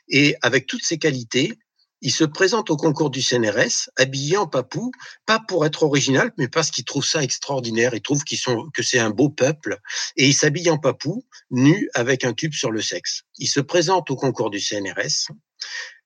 Et 0.09 0.37
avec 0.43 0.67
toutes 0.67 0.85
ses 0.85 0.99
qualités, 0.99 1.59
il 2.03 2.13
se 2.13 2.25
présente 2.25 2.69
au 2.71 2.77
concours 2.77 3.11
du 3.11 3.23
CNRS 3.23 3.89
habillé 3.97 4.37
en 4.37 4.47
papou, 4.47 4.91
pas 5.25 5.41
pour 5.41 5.65
être 5.65 5.85
original, 5.85 6.33
mais 6.37 6.49
parce 6.49 6.71
qu'il 6.71 6.85
trouve 6.85 7.05
ça 7.05 7.23
extraordinaire. 7.23 7.95
Il 7.95 8.03
trouve 8.03 8.25
qu'ils 8.25 8.39
sont, 8.39 8.69
que 8.75 8.83
c'est 8.83 8.99
un 8.99 9.11
beau 9.11 9.31
peuple. 9.31 9.79
Et 10.17 10.27
il 10.27 10.35
s'habille 10.35 10.69
en 10.71 10.79
papou, 10.79 11.25
nu, 11.51 11.89
avec 11.95 12.25
un 12.25 12.35
tube 12.35 12.53
sur 12.53 12.73
le 12.73 12.81
sexe. 12.83 13.23
Il 13.39 13.49
se 13.49 13.61
présente 13.61 14.11
au 14.11 14.17
concours 14.17 14.51
du 14.51 14.61
CNRS 14.61 15.31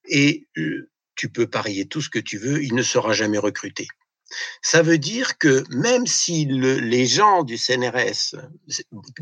et 0.09 0.47
euh, 0.59 0.91
tu 1.15 1.31
peux 1.31 1.49
parier 1.49 1.89
tout 1.89 2.03
ce 2.03 2.11
que 2.11 2.19
tu 2.19 2.37
veux, 2.37 2.63
il 2.63 2.75
ne 2.75 2.83
sera 2.83 3.13
jamais 3.13 3.39
recruté. 3.39 3.89
Ça 4.63 4.83
veut 4.83 4.99
dire 4.99 5.39
que 5.39 5.65
même 5.71 6.07
si 6.07 6.45
le, 6.47 6.79
les 6.79 7.07
gens 7.07 7.43
du 7.43 7.57
CNRS, 7.57 8.37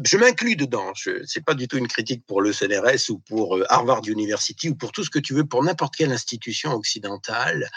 je 0.04 0.16
m'inclus 0.16 0.56
dedans, 0.56 0.92
ce 0.94 1.10
n'est 1.10 1.42
pas 1.44 1.54
du 1.54 1.68
tout 1.68 1.76
une 1.76 1.88
critique 1.88 2.24
pour 2.26 2.40
le 2.40 2.52
CNRS 2.52 3.10
ou 3.10 3.18
pour 3.18 3.56
euh, 3.56 3.64
Harvard 3.68 4.02
University 4.06 4.70
ou 4.70 4.74
pour 4.74 4.92
tout 4.92 5.04
ce 5.04 5.10
que 5.10 5.18
tu 5.18 5.34
veux, 5.34 5.44
pour 5.44 5.62
n'importe 5.62 5.96
quelle 5.96 6.12
institution 6.12 6.72
occidentale, 6.72 7.70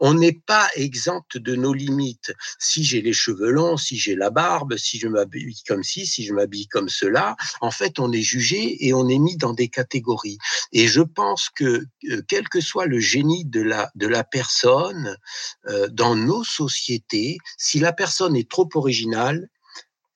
on 0.00 0.14
n'est 0.14 0.40
pas 0.46 0.68
exempt 0.74 1.36
de 1.36 1.54
nos 1.54 1.72
limites. 1.72 2.32
Si 2.58 2.84
j'ai 2.84 3.00
les 3.00 3.12
cheveux 3.12 3.50
longs, 3.50 3.76
si 3.76 3.96
j'ai 3.96 4.14
la 4.14 4.30
barbe, 4.30 4.76
si 4.76 4.98
je 4.98 5.08
m'habille 5.08 5.62
comme 5.66 5.82
ci, 5.82 6.06
si 6.06 6.24
je 6.24 6.32
m'habille 6.32 6.68
comme 6.68 6.88
cela, 6.88 7.36
en 7.60 7.70
fait, 7.70 7.98
on 7.98 8.12
est 8.12 8.22
jugé 8.22 8.86
et 8.86 8.92
on 8.94 9.08
est 9.08 9.18
mis 9.18 9.36
dans 9.36 9.52
des 9.52 9.68
catégories. 9.68 10.38
Et 10.72 10.86
je 10.86 11.00
pense 11.00 11.48
que 11.48 11.84
euh, 12.10 12.22
quel 12.28 12.48
que 12.48 12.60
soit 12.60 12.86
le 12.86 13.00
génie 13.00 13.44
de 13.44 13.62
la, 13.62 13.90
de 13.94 14.06
la 14.06 14.24
personne, 14.24 15.16
euh, 15.68 15.88
dans 15.88 16.14
nos 16.14 16.44
sociétés, 16.44 16.75
si 17.58 17.78
la 17.78 17.92
personne 17.92 18.36
est 18.36 18.50
trop 18.50 18.68
originale, 18.74 19.48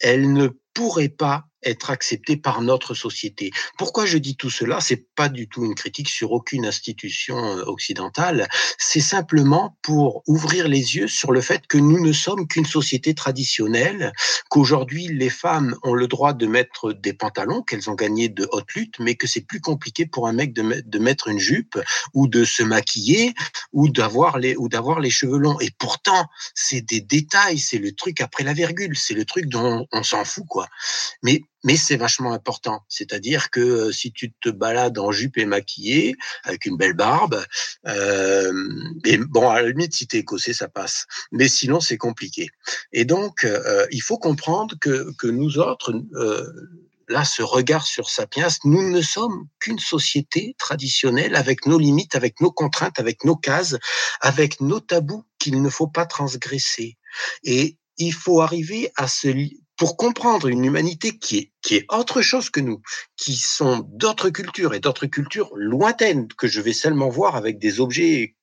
elle 0.00 0.32
ne 0.32 0.48
pourrait 0.74 1.08
pas 1.08 1.49
être 1.62 1.90
accepté 1.90 2.36
par 2.36 2.62
notre 2.62 2.94
société. 2.94 3.50
Pourquoi 3.78 4.06
je 4.06 4.18
dis 4.18 4.36
tout 4.36 4.50
cela? 4.50 4.80
C'est 4.80 5.04
pas 5.14 5.28
du 5.28 5.48
tout 5.48 5.64
une 5.64 5.74
critique 5.74 6.08
sur 6.08 6.32
aucune 6.32 6.66
institution 6.66 7.36
euh, 7.36 7.64
occidentale. 7.64 8.48
C'est 8.78 9.00
simplement 9.00 9.76
pour 9.82 10.22
ouvrir 10.26 10.68
les 10.68 10.96
yeux 10.96 11.08
sur 11.08 11.32
le 11.32 11.40
fait 11.40 11.66
que 11.66 11.78
nous 11.78 12.04
ne 12.04 12.12
sommes 12.12 12.46
qu'une 12.46 12.66
société 12.66 13.14
traditionnelle, 13.14 14.12
qu'aujourd'hui 14.48 15.08
les 15.08 15.30
femmes 15.30 15.76
ont 15.82 15.94
le 15.94 16.08
droit 16.08 16.32
de 16.32 16.46
mettre 16.46 16.92
des 16.92 17.12
pantalons 17.12 17.62
qu'elles 17.62 17.90
ont 17.90 17.94
gagnés 17.94 18.28
de 18.28 18.48
haute 18.52 18.72
lutte, 18.74 18.98
mais 18.98 19.14
que 19.14 19.26
c'est 19.26 19.40
plus 19.40 19.60
compliqué 19.60 20.06
pour 20.06 20.26
un 20.26 20.32
mec 20.32 20.52
de, 20.52 20.98
mettre 20.98 21.28
une 21.28 21.38
jupe 21.38 21.78
ou 22.14 22.28
de 22.28 22.44
se 22.44 22.62
maquiller 22.62 23.34
ou 23.72 23.88
d'avoir 23.88 24.38
les 24.38 24.56
ou 24.56 24.68
d'avoir 24.68 25.00
les 25.00 25.10
cheveux 25.10 25.38
longs. 25.38 25.58
Et 25.60 25.70
pourtant, 25.78 26.26
c'est 26.54 26.80
des 26.80 27.00
détails, 27.00 27.58
c'est 27.58 27.78
le 27.78 27.92
truc 27.92 28.20
après 28.20 28.44
la 28.44 28.52
virgule, 28.52 28.96
c'est 28.96 29.14
le 29.14 29.24
truc 29.24 29.46
dont 29.46 29.86
on 29.92 30.02
s'en 30.02 30.24
fout 30.24 30.44
quoi. 30.46 30.68
Mais 31.22 31.42
mais 31.64 31.76
c'est 31.76 31.96
vachement 31.96 32.32
important. 32.32 32.84
C'est-à-dire 32.88 33.50
que 33.50 33.60
euh, 33.60 33.92
si 33.92 34.12
tu 34.12 34.32
te 34.32 34.48
balades 34.48 34.98
en 34.98 35.12
jupe 35.12 35.38
et 35.38 35.44
maquillé, 35.44 36.16
avec 36.44 36.66
une 36.66 36.76
belle 36.76 36.94
barbe, 36.94 37.44
euh, 37.86 38.52
bon, 39.28 39.48
à 39.48 39.62
la 39.62 39.68
limite, 39.68 39.94
si 39.94 40.06
t'es 40.06 40.18
écossais, 40.18 40.52
ça 40.52 40.68
passe. 40.68 41.06
Mais 41.32 41.48
sinon, 41.48 41.80
c'est 41.80 41.98
compliqué. 41.98 42.48
Et 42.92 43.04
donc, 43.04 43.44
euh, 43.44 43.86
il 43.90 44.02
faut 44.02 44.18
comprendre 44.18 44.74
que, 44.80 45.12
que 45.18 45.26
nous 45.26 45.58
autres, 45.58 45.92
euh, 46.14 46.46
là, 47.08 47.24
ce 47.24 47.42
regard 47.42 47.86
sur 47.86 48.08
Sapiens, 48.08 48.48
nous 48.64 48.88
ne 48.88 49.02
sommes 49.02 49.48
qu'une 49.58 49.78
société 49.78 50.54
traditionnelle 50.58 51.34
avec 51.34 51.66
nos 51.66 51.78
limites, 51.78 52.14
avec 52.14 52.40
nos 52.40 52.52
contraintes, 52.52 52.98
avec 52.98 53.24
nos 53.24 53.36
cases, 53.36 53.76
avec 54.20 54.60
nos 54.60 54.80
tabous 54.80 55.24
qu'il 55.38 55.60
ne 55.60 55.68
faut 55.68 55.88
pas 55.88 56.06
transgresser. 56.06 56.96
Et 57.42 57.76
il 57.98 58.14
faut 58.14 58.40
arriver 58.40 58.90
à 58.96 59.08
se 59.08 59.28
pour 59.80 59.96
comprendre 59.96 60.48
une 60.48 60.66
humanité 60.66 61.18
qui 61.18 61.38
est, 61.38 61.52
qui 61.62 61.76
est 61.76 61.86
autre 61.88 62.20
chose 62.20 62.50
que 62.50 62.60
nous, 62.60 62.82
qui 63.16 63.34
sont 63.34 63.88
d'autres 63.88 64.28
cultures 64.28 64.74
et 64.74 64.80
d'autres 64.80 65.06
cultures 65.06 65.50
lointaines 65.56 66.28
que 66.28 66.48
je 66.48 66.60
vais 66.60 66.74
seulement 66.74 67.08
voir 67.08 67.34
avec 67.34 67.58
des 67.58 67.80
objets 67.80 68.36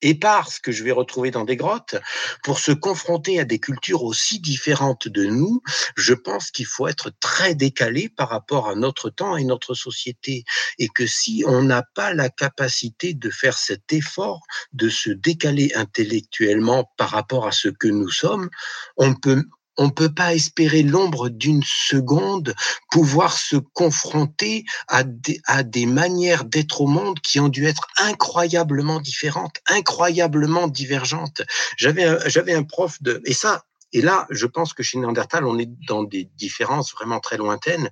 épars 0.00 0.48
que 0.62 0.72
je 0.72 0.82
vais 0.82 0.90
retrouver 0.90 1.30
dans 1.30 1.44
des 1.44 1.56
grottes, 1.56 1.96
pour 2.42 2.58
se 2.58 2.72
confronter 2.72 3.38
à 3.38 3.44
des 3.44 3.58
cultures 3.58 4.04
aussi 4.04 4.40
différentes 4.40 5.06
de 5.06 5.26
nous, 5.26 5.60
je 5.98 6.14
pense 6.14 6.50
qu'il 6.50 6.64
faut 6.64 6.88
être 6.88 7.10
très 7.20 7.54
décalé 7.54 8.08
par 8.08 8.30
rapport 8.30 8.66
à 8.66 8.74
notre 8.74 9.10
temps 9.10 9.36
et 9.36 9.44
notre 9.44 9.74
société. 9.74 10.44
Et 10.78 10.88
que 10.88 11.06
si 11.06 11.44
on 11.46 11.62
n'a 11.62 11.82
pas 11.94 12.14
la 12.14 12.30
capacité 12.30 13.12
de 13.12 13.28
faire 13.28 13.58
cet 13.58 13.92
effort, 13.92 14.40
de 14.72 14.88
se 14.88 15.10
décaler 15.10 15.72
intellectuellement 15.74 16.90
par 16.96 17.10
rapport 17.10 17.46
à 17.46 17.52
ce 17.52 17.68
que 17.68 17.88
nous 17.88 18.08
sommes, 18.08 18.48
on 18.96 19.14
peut, 19.14 19.44
on 19.80 19.86
ne 19.86 19.90
peut 19.90 20.12
pas 20.12 20.34
espérer 20.34 20.82
l'ombre 20.82 21.30
d'une 21.30 21.62
seconde 21.64 22.54
pouvoir 22.90 23.36
se 23.38 23.56
confronter 23.56 24.64
à 24.88 25.04
des, 25.04 25.86
manières 25.86 26.44
d'être 26.44 26.82
au 26.82 26.86
monde 26.86 27.18
qui 27.20 27.40
ont 27.40 27.48
dû 27.48 27.66
être 27.66 27.88
incroyablement 27.96 29.00
différentes, 29.00 29.56
incroyablement 29.66 30.68
divergentes. 30.68 31.40
J'avais 31.78 32.18
j'avais 32.28 32.52
un 32.52 32.62
prof 32.62 33.02
de 33.02 33.22
et 33.24 33.32
ça 33.32 33.64
et 33.92 34.02
là, 34.02 34.26
je 34.30 34.46
pense 34.46 34.72
que 34.72 34.82
chez 34.82 34.98
Néandertal, 34.98 35.44
on 35.44 35.58
est 35.58 35.70
dans 35.88 36.04
des 36.04 36.30
différences 36.36 36.92
vraiment 36.92 37.18
très 37.18 37.36
lointaines. 37.36 37.90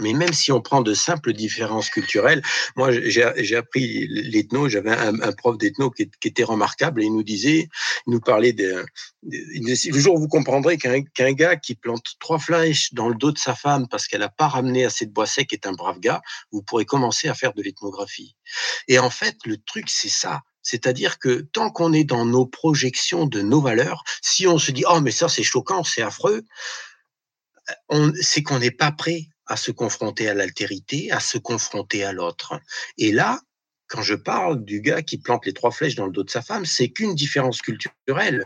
Mais 0.00 0.12
même 0.12 0.32
si 0.32 0.50
on 0.50 0.60
prend 0.60 0.82
de 0.82 0.92
simples 0.92 1.32
différences 1.32 1.88
culturelles, 1.88 2.42
moi 2.74 2.90
j'ai 2.90 3.56
appris 3.56 4.08
l'ethno, 4.08 4.68
j'avais 4.68 4.90
un, 4.90 5.32
prof 5.32 5.56
d'ethno 5.56 5.90
qui, 5.90 6.10
était 6.24 6.42
remarquable 6.42 7.02
et 7.02 7.04
il 7.04 7.12
nous 7.12 7.22
disait, 7.22 7.68
il 8.06 8.10
nous 8.10 8.20
parlait 8.20 8.52
de, 8.52 8.84
le 9.22 9.98
jour 10.00 10.18
vous 10.18 10.26
comprendrez 10.26 10.78
qu'un 10.78 11.02
qu'un 11.02 11.32
gars 11.32 11.54
qui 11.54 11.76
plante 11.76 12.04
trois 12.18 12.40
flèches 12.40 12.92
dans 12.92 13.08
le 13.08 13.14
dos 13.14 13.30
de 13.30 13.38
sa 13.38 13.54
femme 13.54 13.86
parce 13.88 14.08
qu'elle 14.08 14.20
n'a 14.20 14.28
pas 14.28 14.48
ramené 14.48 14.84
assez 14.84 15.06
de 15.06 15.12
bois 15.12 15.26
sec 15.26 15.52
est 15.52 15.66
un 15.66 15.72
brave 15.72 16.00
gars, 16.00 16.22
vous 16.50 16.62
pourrez 16.62 16.86
commencer 16.86 17.28
à 17.28 17.34
faire 17.34 17.54
de 17.54 17.62
l'ethnographie. 17.62 18.34
Et 18.88 18.98
en 18.98 19.10
fait, 19.10 19.36
le 19.44 19.58
truc 19.58 19.88
c'est 19.88 20.08
ça, 20.08 20.40
c'est-à-dire 20.62 21.20
que 21.20 21.42
tant 21.52 21.70
qu'on 21.70 21.92
est 21.92 22.04
dans 22.04 22.26
nos 22.26 22.46
projections 22.46 23.26
de 23.26 23.42
nos 23.42 23.60
valeurs, 23.60 24.02
si 24.22 24.48
on 24.48 24.58
se 24.58 24.72
dit 24.72 24.84
oh 24.88 25.00
mais 25.00 25.12
ça 25.12 25.28
c'est 25.28 25.44
choquant, 25.44 25.84
c'est 25.84 26.02
affreux, 26.02 26.42
c'est 28.20 28.42
qu'on 28.42 28.58
n'est 28.58 28.72
pas 28.72 28.90
prêt 28.90 29.28
à 29.46 29.56
se 29.56 29.70
confronter 29.70 30.28
à 30.28 30.34
l'altérité, 30.34 31.10
à 31.10 31.20
se 31.20 31.38
confronter 31.38 32.04
à 32.04 32.12
l'autre. 32.12 32.60
Et 32.98 33.12
là, 33.12 33.40
quand 33.88 34.02
je 34.02 34.14
parle 34.14 34.64
du 34.64 34.80
gars 34.80 35.02
qui 35.02 35.18
plante 35.18 35.46
les 35.46 35.52
trois 35.52 35.70
flèches 35.70 35.94
dans 35.94 36.06
le 36.06 36.12
dos 36.12 36.24
de 36.24 36.30
sa 36.30 36.42
femme, 36.42 36.64
c'est 36.64 36.88
qu'une 36.88 37.14
différence 37.14 37.60
culturelle. 37.60 38.44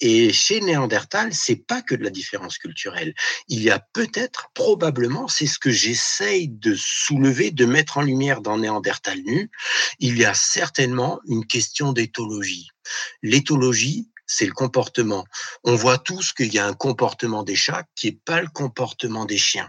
Et 0.00 0.32
chez 0.32 0.60
Néandertal, 0.60 1.34
c'est 1.34 1.66
pas 1.66 1.82
que 1.82 1.94
de 1.94 2.02
la 2.02 2.10
différence 2.10 2.56
culturelle. 2.56 3.14
Il 3.48 3.62
y 3.62 3.70
a 3.70 3.78
peut-être, 3.92 4.48
probablement, 4.54 5.28
c'est 5.28 5.46
ce 5.46 5.58
que 5.58 5.70
j'essaye 5.70 6.48
de 6.48 6.74
soulever, 6.74 7.50
de 7.50 7.66
mettre 7.66 7.98
en 7.98 8.02
lumière 8.02 8.40
dans 8.40 8.56
Néandertal 8.56 9.18
nu, 9.18 9.50
il 9.98 10.16
y 10.16 10.24
a 10.24 10.32
certainement 10.32 11.20
une 11.26 11.46
question 11.46 11.92
d'éthologie. 11.92 12.68
L'éthologie, 13.22 14.08
c'est 14.26 14.46
le 14.46 14.52
comportement. 14.52 15.26
On 15.64 15.74
voit 15.74 15.98
tous 15.98 16.32
qu'il 16.32 16.52
y 16.52 16.58
a 16.58 16.66
un 16.66 16.74
comportement 16.74 17.42
des 17.42 17.56
chats 17.56 17.84
qui 17.94 18.06
n'est 18.06 18.20
pas 18.24 18.40
le 18.40 18.48
comportement 18.48 19.26
des 19.26 19.38
chiens. 19.38 19.68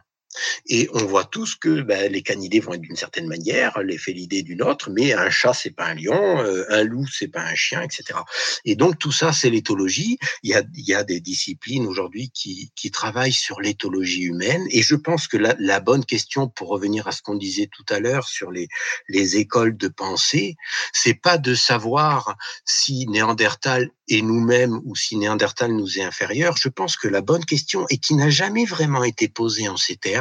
Et 0.68 0.88
on 0.94 1.06
voit 1.06 1.26
tous 1.26 1.56
que 1.56 1.82
ben, 1.82 2.12
les 2.12 2.22
canidés 2.22 2.60
vont 2.60 2.74
être 2.74 2.82
d'une 2.82 2.96
certaine 2.96 3.28
manière, 3.28 3.80
les 3.82 3.98
félidés 3.98 4.44
d'une 4.44 4.62
autre, 4.62 4.92
mais 4.92 5.14
un 5.14 5.30
chat 5.30 5.54
c'est 5.54 5.72
pas 5.72 5.88
un 5.88 5.96
lion, 5.96 6.40
euh, 6.40 6.66
un 6.70 6.84
loup 6.84 7.08
c'est 7.08 7.28
pas 7.28 7.42
un 7.42 7.56
chien, 7.56 7.82
etc. 7.82 8.20
Et 8.66 8.76
donc 8.76 9.00
tout 9.00 9.12
ça 9.12 9.34
c'est 9.34 9.50
l'éthologie. 9.50 10.20
Il 10.44 10.52
y 10.52 10.94
a, 10.94 11.04
des 11.04 11.20
disciplines 11.20 11.88
aujourd'hui 11.88 12.30
qui, 12.30 12.72
travaillent 12.92 13.34
sur 13.34 13.62
l'éthologie 13.62 14.24
humaine. 14.24 14.66
Et 14.72 14.82
je 14.82 14.96
pense 14.96 15.28
que 15.28 15.38
la, 15.38 15.80
bonne 15.80 16.04
question 16.04 16.48
pour 16.48 16.70
revenir 16.70 17.08
à 17.08 17.12
ce 17.12 17.22
qu'on 17.22 17.36
disait 17.36 17.70
tout 17.72 17.86
à 17.90 18.00
l'heure 18.00 18.28
sur 18.28 18.52
les, 18.52 18.68
les 19.08 19.38
écoles 19.38 19.78
de 19.78 19.88
pensée, 19.88 20.56
c'est 20.92 21.14
pas 21.14 21.38
de 21.38 21.56
savoir 21.56 22.36
si 22.66 23.08
Néandertal 23.08 23.92
est 24.10 24.22
nous-mêmes 24.22 24.80
ou 24.86 24.96
si 24.96 25.16
Néandertal 25.18 25.72
nous 25.72 26.00
est 26.00 26.04
inférieur. 26.04 26.58
Je 26.58 26.68
pense 26.68 26.98
que 26.98 27.08
la 27.08 27.22
bonne 27.22 27.46
question 27.46 27.86
et 27.90 27.98
qui 27.98 28.16
n'a 28.16 28.30
jamais 28.30 28.66
vraiment 28.66 29.04
été 29.04 29.30
posée 29.30 29.68
en 29.68 29.78
ces 29.78 29.96
termes 29.96 30.19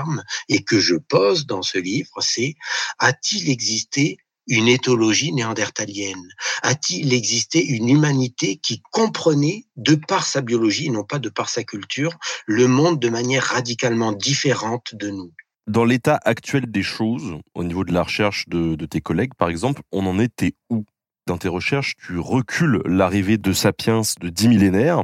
et 0.49 0.63
que 0.63 0.81
je 0.81 0.97
pose 0.97 1.47
dans 1.47 1.63
ce 1.63 1.79
livre, 1.79 2.21
c'est 2.21 2.55
a-t-il 2.99 3.51
existé 3.51 4.19
une 4.49 4.69
éthologie 4.69 5.33
néandertalienne 5.33 6.29
A-t-il 6.63 7.13
existé 7.13 7.65
une 7.65 7.89
humanité 7.89 8.57
qui 8.57 8.83
comprenait, 8.91 9.67
de 9.77 9.95
par 9.95 10.25
sa 10.25 10.41
biologie, 10.41 10.91
non 10.91 11.05
pas 11.05 11.19
de 11.19 11.29
par 11.29 11.49
sa 11.49 11.63
culture, 11.63 12.17
le 12.47 12.67
monde 12.67 12.99
de 12.99 13.09
manière 13.09 13.45
radicalement 13.45 14.13
différente 14.13 14.95
de 14.95 15.11
nous? 15.11 15.33
Dans 15.67 15.85
l'état 15.85 16.19
actuel 16.25 16.71
des 16.71 16.83
choses, 16.83 17.37
au 17.55 17.63
niveau 17.63 17.85
de 17.85 17.93
la 17.93 18.03
recherche 18.03 18.49
de, 18.49 18.75
tes 18.87 19.03
collègues, 19.03 19.35
par 19.37 19.51
exemple, 19.51 19.83
on 19.93 20.07
en 20.07 20.19
était 20.19 20.55
où? 20.71 20.85
Dans 21.27 21.37
tes 21.37 21.49
recherches, 21.49 21.93
tu 22.07 22.19
recules 22.19 22.81
l'arrivée 22.87 23.37
de 23.37 23.53
Sapiens 23.53 24.01
de 24.19 24.31
10 24.31 24.49
millénaires. 24.49 25.03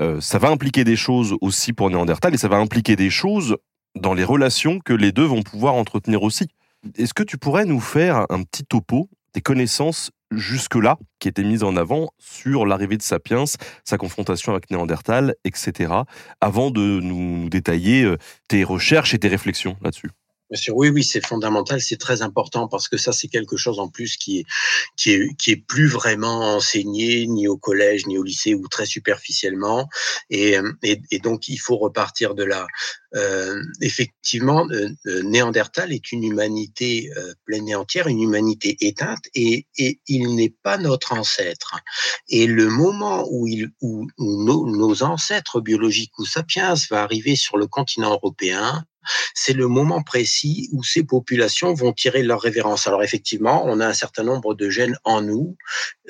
Euh, 0.00 0.22
ça 0.22 0.38
va 0.38 0.48
impliquer 0.48 0.84
des 0.84 0.96
choses 0.96 1.36
aussi 1.42 1.74
pour 1.74 1.90
Néandertal 1.90 2.32
et 2.32 2.38
ça 2.38 2.48
va 2.48 2.56
impliquer 2.56 2.96
des 2.96 3.10
choses 3.10 3.58
dans 3.96 4.14
les 4.14 4.24
relations 4.24 4.78
que 4.78 4.92
les 4.92 5.12
deux 5.12 5.24
vont 5.24 5.42
pouvoir 5.42 5.74
entretenir 5.74 6.22
aussi. 6.22 6.48
Est-ce 6.96 7.14
que 7.14 7.22
tu 7.22 7.38
pourrais 7.38 7.64
nous 7.64 7.80
faire 7.80 8.26
un 8.30 8.42
petit 8.42 8.64
topo 8.64 9.08
des 9.34 9.40
connaissances 9.40 10.10
jusque-là 10.30 10.98
qui 11.18 11.28
étaient 11.28 11.44
mises 11.44 11.62
en 11.62 11.76
avant 11.76 12.10
sur 12.18 12.66
l'arrivée 12.66 12.96
de 12.96 13.02
Sapiens, 13.02 13.44
sa 13.84 13.98
confrontation 13.98 14.52
avec 14.52 14.70
Néandertal, 14.70 15.34
etc., 15.44 15.92
avant 16.40 16.70
de 16.70 17.00
nous 17.00 17.48
détailler 17.48 18.04
euh, 18.04 18.16
tes 18.48 18.64
recherches 18.64 19.14
et 19.14 19.18
tes 19.18 19.28
réflexions 19.28 19.76
là-dessus? 19.82 20.10
Bien 20.50 20.60
oui, 20.74 20.90
oui, 20.90 21.02
c'est 21.02 21.26
fondamental, 21.26 21.80
c'est 21.80 21.96
très 21.96 22.22
important 22.22 22.68
parce 22.68 22.88
que 22.88 22.96
ça, 22.96 23.12
c'est 23.12 23.26
quelque 23.26 23.56
chose 23.56 23.80
en 23.80 23.88
plus 23.88 24.16
qui 24.16 24.38
est, 24.38 24.44
qui 24.96 25.10
est, 25.10 25.36
qui 25.36 25.50
est 25.50 25.56
plus 25.56 25.88
vraiment 25.88 26.54
enseigné 26.54 27.26
ni 27.26 27.48
au 27.48 27.56
collège 27.56 28.06
ni 28.06 28.16
au 28.16 28.22
lycée 28.22 28.54
ou 28.54 28.68
très 28.68 28.86
superficiellement, 28.86 29.88
et, 30.30 30.56
et, 30.84 31.02
et 31.10 31.18
donc 31.18 31.48
il 31.48 31.58
faut 31.58 31.76
repartir 31.76 32.36
de 32.36 32.44
là. 32.44 32.66
Euh, 33.16 33.60
effectivement, 33.80 34.68
euh, 34.70 34.88
euh, 35.06 35.22
Néandertal 35.22 35.92
est 35.92 36.12
une 36.12 36.22
humanité 36.22 37.10
euh, 37.16 37.32
pleine 37.44 37.68
et 37.68 37.74
entière, 37.74 38.06
une 38.06 38.22
humanité 38.22 38.76
éteinte, 38.80 39.24
et, 39.34 39.66
et 39.78 40.00
il 40.06 40.36
n'est 40.36 40.54
pas 40.62 40.78
notre 40.78 41.12
ancêtre. 41.12 41.76
Et 42.28 42.46
le 42.46 42.68
moment 42.68 43.26
où, 43.30 43.48
il, 43.48 43.70
où, 43.80 44.06
nos, 44.18 44.66
nos 44.66 45.02
ancêtres 45.02 45.60
biologiques 45.60 46.16
ou 46.18 46.24
sapiens 46.24 46.74
va 46.90 47.02
arriver 47.02 47.36
sur 47.36 47.56
le 47.56 47.66
continent 47.66 48.12
européen, 48.12 48.84
c'est 49.34 49.52
le 49.52 49.68
moment 49.68 50.02
précis 50.02 50.68
où 50.72 50.82
ces 50.82 51.04
populations 51.04 51.74
vont 51.74 51.92
tirer 51.92 52.22
leur 52.22 52.40
révérence. 52.40 52.86
Alors 52.86 53.02
effectivement, 53.02 53.64
on 53.66 53.80
a 53.80 53.86
un 53.86 53.94
certain 53.94 54.22
nombre 54.22 54.54
de 54.54 54.70
gènes 54.70 54.98
en 55.04 55.22
nous 55.22 55.56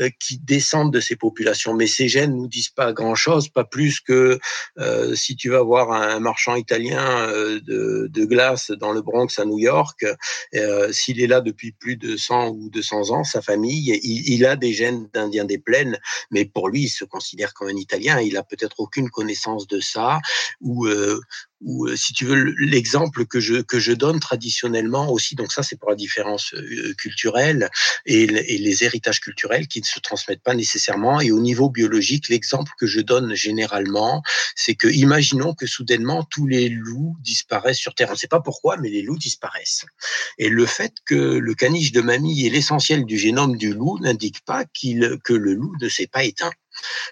euh, 0.00 0.10
qui 0.20 0.38
descendent 0.38 0.92
de 0.92 1.00
ces 1.00 1.16
populations, 1.16 1.74
mais 1.74 1.86
ces 1.86 2.08
gènes 2.08 2.34
nous 2.34 2.48
disent 2.48 2.68
pas 2.68 2.92
grand-chose, 2.92 3.48
pas 3.48 3.64
plus 3.64 4.00
que 4.00 4.38
euh, 4.78 5.14
si 5.14 5.36
tu 5.36 5.50
vas 5.50 5.62
voir 5.62 5.92
un 5.92 6.20
marchand 6.20 6.54
italien 6.54 7.28
euh, 7.28 7.60
de, 7.60 8.24
glace 8.26 8.72
dans 8.72 8.92
le 8.92 9.02
Bronx 9.02 9.28
à 9.38 9.44
New 9.44 9.60
York, 9.60 10.04
s'il 10.90 11.20
est 11.20 11.28
là 11.28 11.40
depuis 11.40 11.70
plus 11.70 11.96
de 11.96 12.16
100 12.16 12.48
ou 12.48 12.70
200 12.70 13.10
ans, 13.10 13.22
sa 13.22 13.40
famille, 13.40 14.00
il, 14.02 14.34
il 14.34 14.44
a 14.44 14.56
des 14.56 14.72
gènes 14.72 15.08
d'Indien 15.14 15.44
des 15.44 15.58
plaines, 15.58 15.96
mais 16.32 16.44
pour 16.44 16.68
lui, 16.68 16.82
il 16.82 16.88
se 16.88 17.04
considère 17.04 17.54
comme 17.54 17.68
un 17.68 17.76
Italien, 17.76 18.20
il 18.20 18.36
a 18.36 18.42
peut-être 18.42 18.80
aucune 18.80 19.10
connaissance 19.10 19.68
de 19.68 19.78
ça, 19.78 20.18
ou 20.60 20.88
ou 21.60 21.88
si 21.96 22.12
tu 22.12 22.24
veux 22.24 22.54
l'exemple 22.58 23.26
que 23.26 23.40
je 23.40 23.62
que 23.62 23.78
je 23.78 23.92
donne 23.92 24.20
traditionnellement 24.20 25.10
aussi 25.10 25.34
donc 25.34 25.52
ça 25.52 25.62
c'est 25.62 25.76
pour 25.76 25.90
la 25.90 25.96
différence 25.96 26.54
culturelle 26.98 27.70
et, 28.04 28.24
et, 28.24 28.58
les 28.58 28.84
héritages 28.84 29.20
culturels 29.20 29.66
qui 29.66 29.80
ne 29.80 29.86
se 29.86 30.00
transmettent 30.00 30.42
pas 30.42 30.54
nécessairement. 30.54 31.20
Et 31.20 31.30
au 31.30 31.40
niveau 31.40 31.70
biologique 31.70 32.28
l'exemple 32.28 32.72
que 32.78 32.86
je 32.86 33.00
donne 33.00 33.34
généralement 33.34 34.22
c'est 34.54 34.74
que 34.74 34.88
imaginons 34.88 35.54
que 35.54 35.66
soudainement 35.66 36.24
tous 36.24 36.46
les 36.46 36.68
loups 36.68 37.16
disparaissent 37.20 37.78
sur 37.78 37.94
terre. 37.94 38.08
On 38.08 38.12
ne 38.12 38.18
sait 38.18 38.28
pas 38.28 38.40
pourquoi 38.40 38.76
mais 38.76 38.90
les 38.90 39.02
loups 39.02 39.18
disparaissent. 39.18 39.84
Et 40.38 40.48
le 40.48 40.66
fait 40.66 40.92
que 41.04 41.14
le 41.14 41.54
caniche 41.54 41.92
de 41.92 42.00
mamie 42.00 42.46
est 42.46 42.50
l'essentiel 42.50 43.04
du 43.04 43.18
génome 43.18 43.56
du 43.56 43.72
loup 43.72 43.98
n'indique 44.00 44.44
pas 44.44 44.64
qu'il 44.64 45.18
que 45.24 45.32
le 45.32 45.54
loup 45.54 45.74
ne 45.80 45.88
s'est 45.88 46.06
pas 46.06 46.24
éteint 46.24 46.52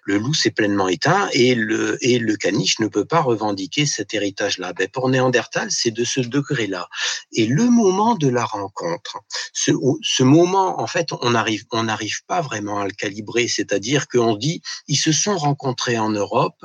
le 0.05 0.19
loup 0.19 0.35
s'est 0.35 0.51
pleinement 0.51 0.89
éteint 0.89 1.29
et 1.33 1.55
le, 1.55 1.99
et 2.05 2.19
le 2.19 2.37
caniche 2.37 2.79
ne 2.81 2.89
peut 2.89 3.05
pas 3.05 3.21
revendiquer 3.21 3.87
cet 3.87 4.15
héritage-là. 4.15 4.73
Ben 4.73 4.89
pour 4.89 5.09
Néandertal, 5.09 5.71
c'est 5.71 5.91
de 5.91 6.05
ce 6.05 6.21
degré-là. 6.21 6.89
Et 7.33 7.47
le 7.47 7.65
moment 7.65 8.15
de 8.15 8.29
la 8.29 8.45
rencontre, 8.45 9.19
ce, 9.53 9.73
ce 10.03 10.23
moment, 10.23 10.81
en 10.81 10.87
fait, 10.87 11.09
on 11.21 11.31
n'arrive 11.31 11.65
on 11.73 11.85
n'arrive 11.85 12.25
pas 12.27 12.41
vraiment 12.41 12.81
à 12.81 12.85
le 12.85 12.93
calibrer, 12.93 13.49
c'est-à-dire 13.49 14.09
qu'on 14.09 14.37
dit, 14.37 14.63
ils 14.89 14.97
se 14.97 15.13
sont 15.13 15.37
rencontrés 15.37 15.99
en 15.99 16.11
Europe, 16.11 16.61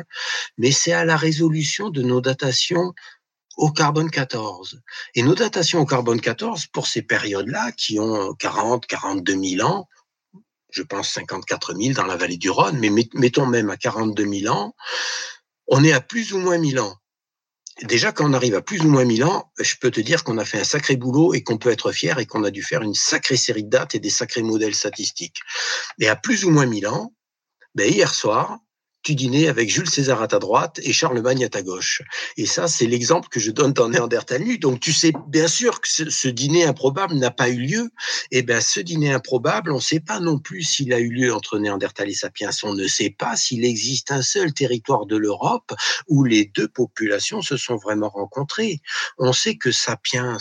mais 0.58 0.72
c'est 0.72 0.94
à 0.94 1.06
la 1.06 1.18
résolution 1.18 1.90
de 1.90 2.02
nos 2.02 2.22
datations 2.22 2.94
au 3.58 3.72
carbone 3.72 4.10
14. 4.10 4.82
Et 5.16 5.22
nos 5.22 5.36
datations 5.36 5.82
au 5.82 5.86
carbone 5.86 6.22
14, 6.22 6.68
pour 6.68 6.88
ces 6.88 7.02
périodes-là, 7.02 7.72
qui 7.74 8.00
ont 8.00 8.34
40, 8.36 8.88
42 8.88 9.34
000 9.58 9.68
ans, 9.68 9.88
je 10.72 10.84
pense 10.84 11.10
54 11.10 11.76
000 11.76 11.94
dans 11.94 12.06
la 12.06 12.18
vallée 12.18 12.38
du 12.38 12.50
Rhône, 12.50 12.80
mais 12.80 12.92
mettons 13.14 13.46
même 13.46 13.70
à 13.70 13.78
42 13.78 14.26
000 14.42 14.54
ans, 14.54 14.76
on 15.68 15.84
est 15.84 15.92
à 15.92 16.02
plus 16.02 16.34
ou 16.34 16.40
moins 16.40 16.58
1000 16.58 16.80
ans. 16.80 16.96
Déjà, 17.84 18.12
quand 18.12 18.30
on 18.30 18.34
arrive 18.34 18.56
à 18.56 18.62
plus 18.62 18.82
ou 18.82 18.90
moins 18.90 19.06
1000 19.06 19.24
ans, 19.24 19.52
je 19.58 19.76
peux 19.80 19.90
te 19.90 20.02
dire 20.02 20.24
qu'on 20.24 20.38
a 20.38 20.44
fait 20.44 20.60
un 20.60 20.66
sacré 20.66 20.98
boulot 20.98 21.34
et 21.34 21.44
qu'on 21.44 21.58
peut 21.58 21.70
être 21.70 21.92
fier 21.92 22.20
et 22.20 22.26
qu'on 22.26 22.44
a 22.44 22.52
dû 22.52 22.62
faire 22.62 22.82
une 22.82 22.94
sacrée 22.94 23.38
série 23.38 23.64
de 23.64 23.70
dates 23.70 23.96
et 23.96 24.00
des 24.00 24.10
sacrés 24.10 24.44
modèles 24.44 24.76
statistiques. 24.76 25.40
Et 26.00 26.10
à 26.10 26.18
plus 26.18 26.44
ou 26.44 26.50
moins 26.50 26.66
1000 26.66 26.88
ans, 26.88 27.14
ben 27.76 27.90
hier 27.90 28.14
soir, 28.14 28.60
tu 29.04 29.16
dînais 29.16 29.48
avec 29.48 29.70
Jules 29.70 29.90
César 29.90 30.22
à 30.22 30.28
ta 30.28 30.40
droite 30.40 30.80
et 30.84 30.94
Charlemagne 30.94 31.44
à 31.46 31.50
ta 31.50 31.62
gauche. 31.62 32.02
Et 32.38 32.46
ça, 32.46 32.68
c'est 32.68 32.86
l'exemple 32.86 33.30
que 33.30 33.40
je 33.40 33.52
donne 33.52 33.74
dans 33.74 33.90
Néandertal 33.90 34.44
nu. 34.44 34.58
Donc, 34.58 34.80
tu 34.80 34.94
sais 34.94 35.14
bien 35.28 35.48
sûr 35.48 35.82
que 35.82 35.88
ce, 35.88 36.28
dîner 36.28 36.66
improbable 36.66 37.16
n'a 37.16 37.32
pas 37.32 37.50
eu 37.50 37.58
lieu. 37.58 37.90
Et 38.32 38.40
eh 38.40 38.42
bien, 38.44 38.62
ce 38.62 38.80
dîner 38.80 39.14
improbable, 39.14 39.72
on 39.72 39.76
ne 39.76 39.82
sait 39.82 40.00
pas 40.00 40.20
non 40.20 40.40
plus 40.40 40.64
s'il 40.64 40.94
a 40.94 41.00
eu 41.00 41.10
lieu 41.10 41.34
entre 41.34 41.60
Néandertal 41.60 42.10
et 42.10 42.14
Sapiens. 42.14 42.50
On 42.64 42.74
ne 42.74 42.88
sait 42.88 43.16
pas 43.18 43.36
s'il 43.36 43.66
existe 43.66 44.12
un 44.12 44.22
seul 44.22 44.54
territoire 44.54 45.06
de 45.06 45.18
l'Europe 45.18 45.74
où 46.08 46.24
les 46.24 46.46
deux 46.46 46.68
populations 46.68 47.42
se 47.42 47.58
sont 47.58 47.78
vraiment 47.78 48.10
rencontrées. 48.10 48.82
On 49.18 49.34
sait 49.34 49.56
que 49.56 49.72
Sapiens 49.72 50.38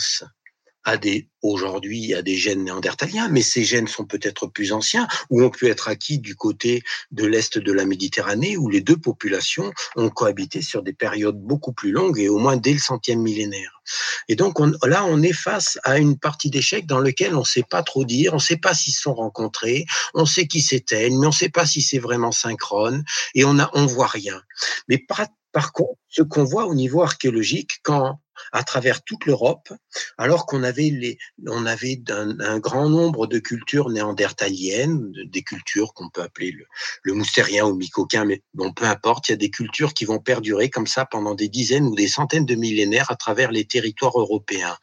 a 0.83 0.97
des 0.97 1.29
aujourd'hui 1.41 2.13
a 2.13 2.21
des 2.21 2.35
gènes 2.35 2.63
néandertaliens, 2.63 3.29
mais 3.29 3.41
ces 3.41 3.63
gènes 3.63 3.87
sont 3.87 4.05
peut-être 4.05 4.47
plus 4.47 4.73
anciens 4.73 5.07
ou 5.29 5.41
ont 5.43 5.49
pu 5.49 5.67
être 5.67 5.87
acquis 5.87 6.19
du 6.19 6.35
côté 6.35 6.83
de 7.11 7.25
l'est 7.25 7.57
de 7.57 7.71
la 7.71 7.85
Méditerranée 7.85 8.57
où 8.57 8.69
les 8.69 8.81
deux 8.81 8.97
populations 8.97 9.71
ont 9.95 10.09
cohabité 10.09 10.61
sur 10.61 10.83
des 10.83 10.93
périodes 10.93 11.39
beaucoup 11.39 11.73
plus 11.73 11.91
longues 11.91 12.19
et 12.19 12.29
au 12.29 12.37
moins 12.37 12.57
dès 12.57 12.73
le 12.73 12.79
centième 12.79 13.21
millénaire. 13.21 13.81
Et 14.27 14.35
donc 14.35 14.59
on, 14.59 14.71
là, 14.83 15.05
on 15.05 15.21
est 15.21 15.33
face 15.33 15.79
à 15.83 15.97
une 15.97 16.17
partie 16.17 16.49
d'échec 16.49 16.85
dans 16.85 16.99
lequel 16.99 17.35
on 17.35 17.39
ne 17.39 17.45
sait 17.45 17.65
pas 17.67 17.83
trop 17.83 18.05
dire, 18.05 18.33
on 18.33 18.37
ne 18.37 18.41
sait 18.41 18.57
pas 18.57 18.73
s'ils 18.73 18.93
se 18.93 19.01
sont 19.01 19.13
rencontrés, 19.13 19.85
on 20.13 20.25
sait 20.25 20.47
qu'ils 20.47 20.63
s'éteignent, 20.63 21.19
mais 21.19 21.27
on 21.27 21.31
ne 21.31 21.35
sait 21.35 21.49
pas 21.49 21.65
si 21.65 21.81
c'est 21.81 21.99
vraiment 21.99 22.31
synchrone 22.31 23.03
et 23.35 23.45
on 23.45 23.59
a 23.59 23.69
on 23.73 23.85
voit 23.85 24.07
rien. 24.07 24.41
Mais 24.87 24.97
par, 24.97 25.21
par 25.51 25.71
contre, 25.71 25.99
ce 26.09 26.21
qu'on 26.21 26.43
voit 26.43 26.65
au 26.67 26.75
niveau 26.75 27.01
archéologique, 27.01 27.79
quand 27.83 28.19
à 28.51 28.63
travers 28.63 29.03
toute 29.03 29.25
l'Europe, 29.25 29.71
alors 30.17 30.45
qu'on 30.45 30.63
avait 30.63 30.89
les, 30.89 31.17
on 31.47 31.65
avait 31.65 32.01
un, 32.09 32.59
grand 32.59 32.89
nombre 32.89 33.27
de 33.27 33.39
cultures 33.39 33.89
néandertaliennes, 33.89 35.11
des 35.25 35.43
cultures 35.43 35.93
qu'on 35.93 36.09
peut 36.09 36.21
appeler 36.21 36.51
le, 36.51 36.65
le 37.03 37.13
moustérien 37.13 37.65
ou 37.65 37.71
le 37.71 37.77
mycoquin, 37.77 38.25
mais 38.25 38.41
bon, 38.53 38.73
peu 38.73 38.85
importe, 38.85 39.29
il 39.29 39.31
y 39.31 39.33
a 39.33 39.37
des 39.37 39.49
cultures 39.49 39.93
qui 39.93 40.05
vont 40.05 40.19
perdurer 40.19 40.69
comme 40.69 40.87
ça 40.87 41.05
pendant 41.05 41.35
des 41.35 41.49
dizaines 41.49 41.85
ou 41.85 41.95
des 41.95 42.07
centaines 42.07 42.45
de 42.45 42.55
millénaires 42.55 43.11
à 43.11 43.15
travers 43.15 43.51
les 43.51 43.65
territoires 43.65 44.19
européens. 44.19 44.77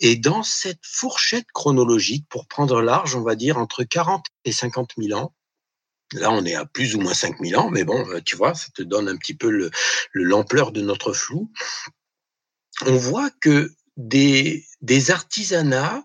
Et 0.00 0.16
dans 0.16 0.42
cette 0.42 0.80
fourchette 0.82 1.46
chronologique, 1.52 2.26
pour 2.28 2.46
prendre 2.46 2.82
large, 2.82 3.14
on 3.14 3.22
va 3.22 3.34
dire 3.34 3.58
entre 3.58 3.84
40 3.84 4.26
et 4.44 4.52
50 4.52 4.92
000 4.98 5.18
ans, 5.18 5.32
Là, 6.14 6.30
on 6.30 6.44
est 6.44 6.54
à 6.54 6.66
plus 6.66 6.94
ou 6.94 7.00
moins 7.00 7.14
5000 7.14 7.56
ans, 7.56 7.70
mais 7.70 7.84
bon, 7.84 8.04
tu 8.24 8.36
vois, 8.36 8.54
ça 8.54 8.68
te 8.74 8.82
donne 8.82 9.08
un 9.08 9.16
petit 9.16 9.34
peu 9.34 9.70
l'ampleur 10.12 10.72
de 10.72 10.82
notre 10.82 11.12
flou 11.12 11.50
on 12.86 12.96
voit 12.96 13.30
que 13.40 13.72
des, 13.96 14.66
artisanats 15.10 16.04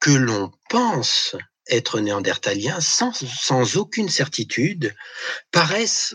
que 0.00 0.10
l'on 0.10 0.52
pense 0.68 1.36
être 1.68 2.00
néandertaliens 2.00 2.80
sans 2.80 3.76
aucune 3.76 4.08
certitude 4.08 4.94
paraissent 5.50 6.14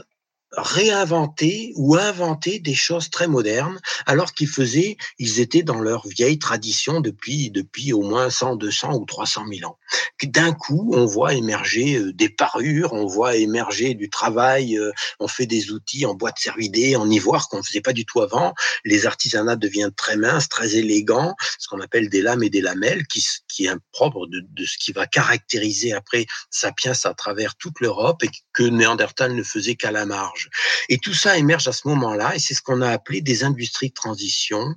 réinventer 0.57 1.73
ou 1.75 1.95
inventer 1.95 2.59
des 2.59 2.73
choses 2.75 3.09
très 3.09 3.27
modernes, 3.27 3.79
alors 4.05 4.33
qu'ils 4.33 4.47
faisaient, 4.47 4.97
ils 5.17 5.39
étaient 5.39 5.63
dans 5.63 5.79
leur 5.79 6.07
vieille 6.07 6.39
tradition 6.39 7.01
depuis, 7.01 7.49
depuis 7.51 7.93
au 7.93 8.01
moins 8.01 8.29
100, 8.29 8.57
200 8.57 8.93
ou 8.95 9.05
300 9.05 9.45
000 9.51 9.69
ans. 9.69 9.77
D'un 10.23 10.53
coup, 10.53 10.91
on 10.93 11.05
voit 11.05 11.33
émerger 11.33 11.97
euh, 11.97 12.13
des 12.13 12.29
parures, 12.29 12.93
on 12.93 13.05
voit 13.05 13.35
émerger 13.35 13.93
du 13.93 14.09
travail, 14.09 14.77
euh, 14.77 14.91
on 15.19 15.27
fait 15.27 15.45
des 15.45 15.71
outils 15.71 16.05
en 16.05 16.13
bois 16.13 16.31
de 16.31 16.95
en 16.95 17.09
ivoire 17.09 17.49
qu'on 17.49 17.57
ne 17.57 17.63
faisait 17.63 17.81
pas 17.81 17.93
du 17.93 18.05
tout 18.05 18.21
avant. 18.21 18.53
Les 18.85 19.05
artisanats 19.05 19.55
deviennent 19.55 19.93
très 19.93 20.17
minces, 20.17 20.49
très 20.49 20.75
élégants, 20.75 21.35
ce 21.59 21.67
qu'on 21.67 21.79
appelle 21.81 22.09
des 22.09 22.21
lames 22.21 22.43
et 22.43 22.49
des 22.49 22.61
lamelles, 22.61 23.05
qui, 23.07 23.25
qui 23.47 23.65
est 23.65 23.75
propre 23.91 24.27
de, 24.27 24.43
de 24.47 24.65
ce 24.65 24.77
qui 24.77 24.91
va 24.91 25.07
caractériser 25.07 25.93
après 25.93 26.25
Sapiens 26.49 26.93
à 27.03 27.13
travers 27.13 27.55
toute 27.55 27.79
l'Europe 27.79 28.23
et 28.23 28.29
que 28.53 28.63
Néandertal 28.63 29.35
ne 29.35 29.43
faisait 29.43 29.75
qu'à 29.75 29.91
la 29.91 30.05
marge. 30.05 30.49
Et 30.89 30.97
tout 30.97 31.13
ça 31.13 31.37
émerge 31.37 31.67
à 31.67 31.73
ce 31.73 31.87
moment-là, 31.87 32.35
et 32.35 32.39
c'est 32.39 32.53
ce 32.53 32.61
qu'on 32.61 32.81
a 32.81 32.89
appelé 32.89 33.21
des 33.21 33.43
industries 33.43 33.89
de 33.89 33.93
transition. 33.93 34.75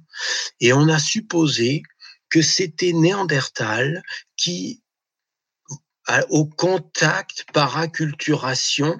Et 0.60 0.72
on 0.72 0.88
a 0.88 0.98
supposé 0.98 1.82
que 2.30 2.42
c'était 2.42 2.92
Néandertal 2.92 4.02
qui, 4.36 4.82
au 6.30 6.46
contact 6.46 7.44
par 7.52 7.78
acculturation 7.78 8.96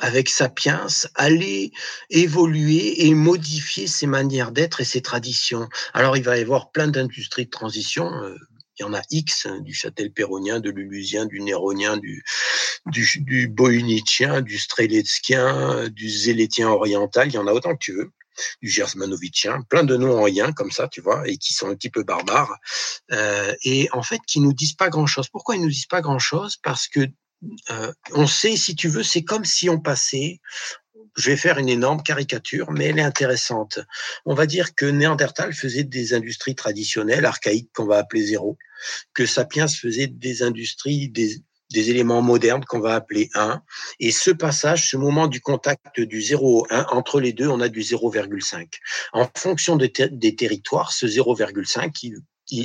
avec 0.00 0.28
Sapiens, 0.28 0.86
allait 1.14 1.70
évoluer 2.10 3.06
et 3.06 3.14
modifier 3.14 3.86
ses 3.86 4.06
manières 4.06 4.50
d'être 4.50 4.80
et 4.80 4.84
ses 4.84 5.02
traditions. 5.02 5.68
Alors 5.94 6.16
il 6.16 6.24
va 6.24 6.38
y 6.38 6.42
avoir 6.42 6.72
plein 6.72 6.88
d'industries 6.88 7.44
de 7.44 7.50
transition. 7.50 8.12
Euh, 8.24 8.36
il 8.78 8.82
y 8.82 8.84
en 8.84 8.94
a 8.94 9.02
X, 9.10 9.46
hein, 9.46 9.60
du 9.60 9.74
Châtel-Péronnien, 9.74 10.60
de 10.60 10.70
l'Ulusien, 10.70 11.26
du 11.26 11.40
Néronien, 11.40 11.96
du, 11.96 12.24
du, 12.86 13.06
du 13.20 13.48
du 13.48 14.58
Streletzkien, 14.58 15.88
du 15.88 16.10
Zélétien 16.10 16.68
oriental, 16.70 17.28
il 17.28 17.34
y 17.34 17.38
en 17.38 17.46
a 17.46 17.52
autant 17.52 17.74
que 17.74 17.84
tu 17.84 17.92
veux 17.92 18.12
du 18.62 18.68
Gersmanovitchien, 18.68 19.62
plein 19.68 19.84
de 19.84 19.96
noms 19.96 20.18
en 20.18 20.22
rien 20.22 20.52
comme 20.52 20.70
ça, 20.70 20.88
tu 20.88 21.00
vois, 21.00 21.28
et 21.28 21.36
qui 21.36 21.52
sont 21.52 21.68
un 21.68 21.74
petit 21.74 21.90
peu 21.90 22.02
barbares, 22.02 22.56
euh, 23.12 23.54
et 23.62 23.88
en 23.92 24.02
fait 24.02 24.20
qui 24.26 24.40
nous 24.40 24.52
disent 24.52 24.74
pas 24.74 24.88
grand-chose. 24.88 25.28
Pourquoi 25.28 25.56
ils 25.56 25.62
nous 25.62 25.68
disent 25.68 25.86
pas 25.86 26.00
grand-chose? 26.00 26.56
Parce 26.62 26.88
que 26.88 27.00
euh, 27.70 27.92
on 28.12 28.26
sait, 28.26 28.56
si 28.56 28.76
tu 28.76 28.88
veux, 28.88 29.02
c'est 29.02 29.24
comme 29.24 29.44
si 29.44 29.68
on 29.68 29.80
passait 29.80 30.40
je 31.16 31.30
vais 31.30 31.36
faire 31.36 31.58
une 31.58 31.68
énorme 31.68 32.02
caricature, 32.02 32.70
mais 32.70 32.86
elle 32.86 32.98
est 32.98 33.02
intéressante. 33.02 33.78
On 34.24 34.34
va 34.34 34.46
dire 34.46 34.74
que 34.74 34.86
Néandertal 34.86 35.52
faisait 35.52 35.84
des 35.84 36.14
industries 36.14 36.54
traditionnelles, 36.54 37.24
archaïques, 37.24 37.70
qu'on 37.74 37.86
va 37.86 37.98
appeler 37.98 38.26
zéro, 38.26 38.58
que 39.14 39.26
Sapiens 39.26 39.68
faisait 39.68 40.06
des 40.06 40.42
industries, 40.42 41.08
des, 41.08 41.42
éléments 41.74 42.20
modernes 42.20 42.64
qu'on 42.66 42.80
va 42.80 42.94
appeler 42.94 43.30
1. 43.34 43.62
Et 43.98 44.10
ce 44.10 44.30
passage, 44.30 44.90
ce 44.90 44.98
moment 44.98 45.26
du 45.26 45.40
contact 45.40 46.00
du 46.00 46.20
0 46.20 46.60
au 46.60 46.66
1, 46.68 46.86
entre 46.90 47.18
les 47.18 47.32
deux, 47.32 47.48
on 47.48 47.60
a 47.60 47.68
du 47.70 47.80
0,5. 47.80 48.68
En 49.14 49.26
fonction 49.34 49.76
des, 49.76 49.90
territoires, 49.90 50.92
ce 50.92 51.06
0,5, 51.06 52.14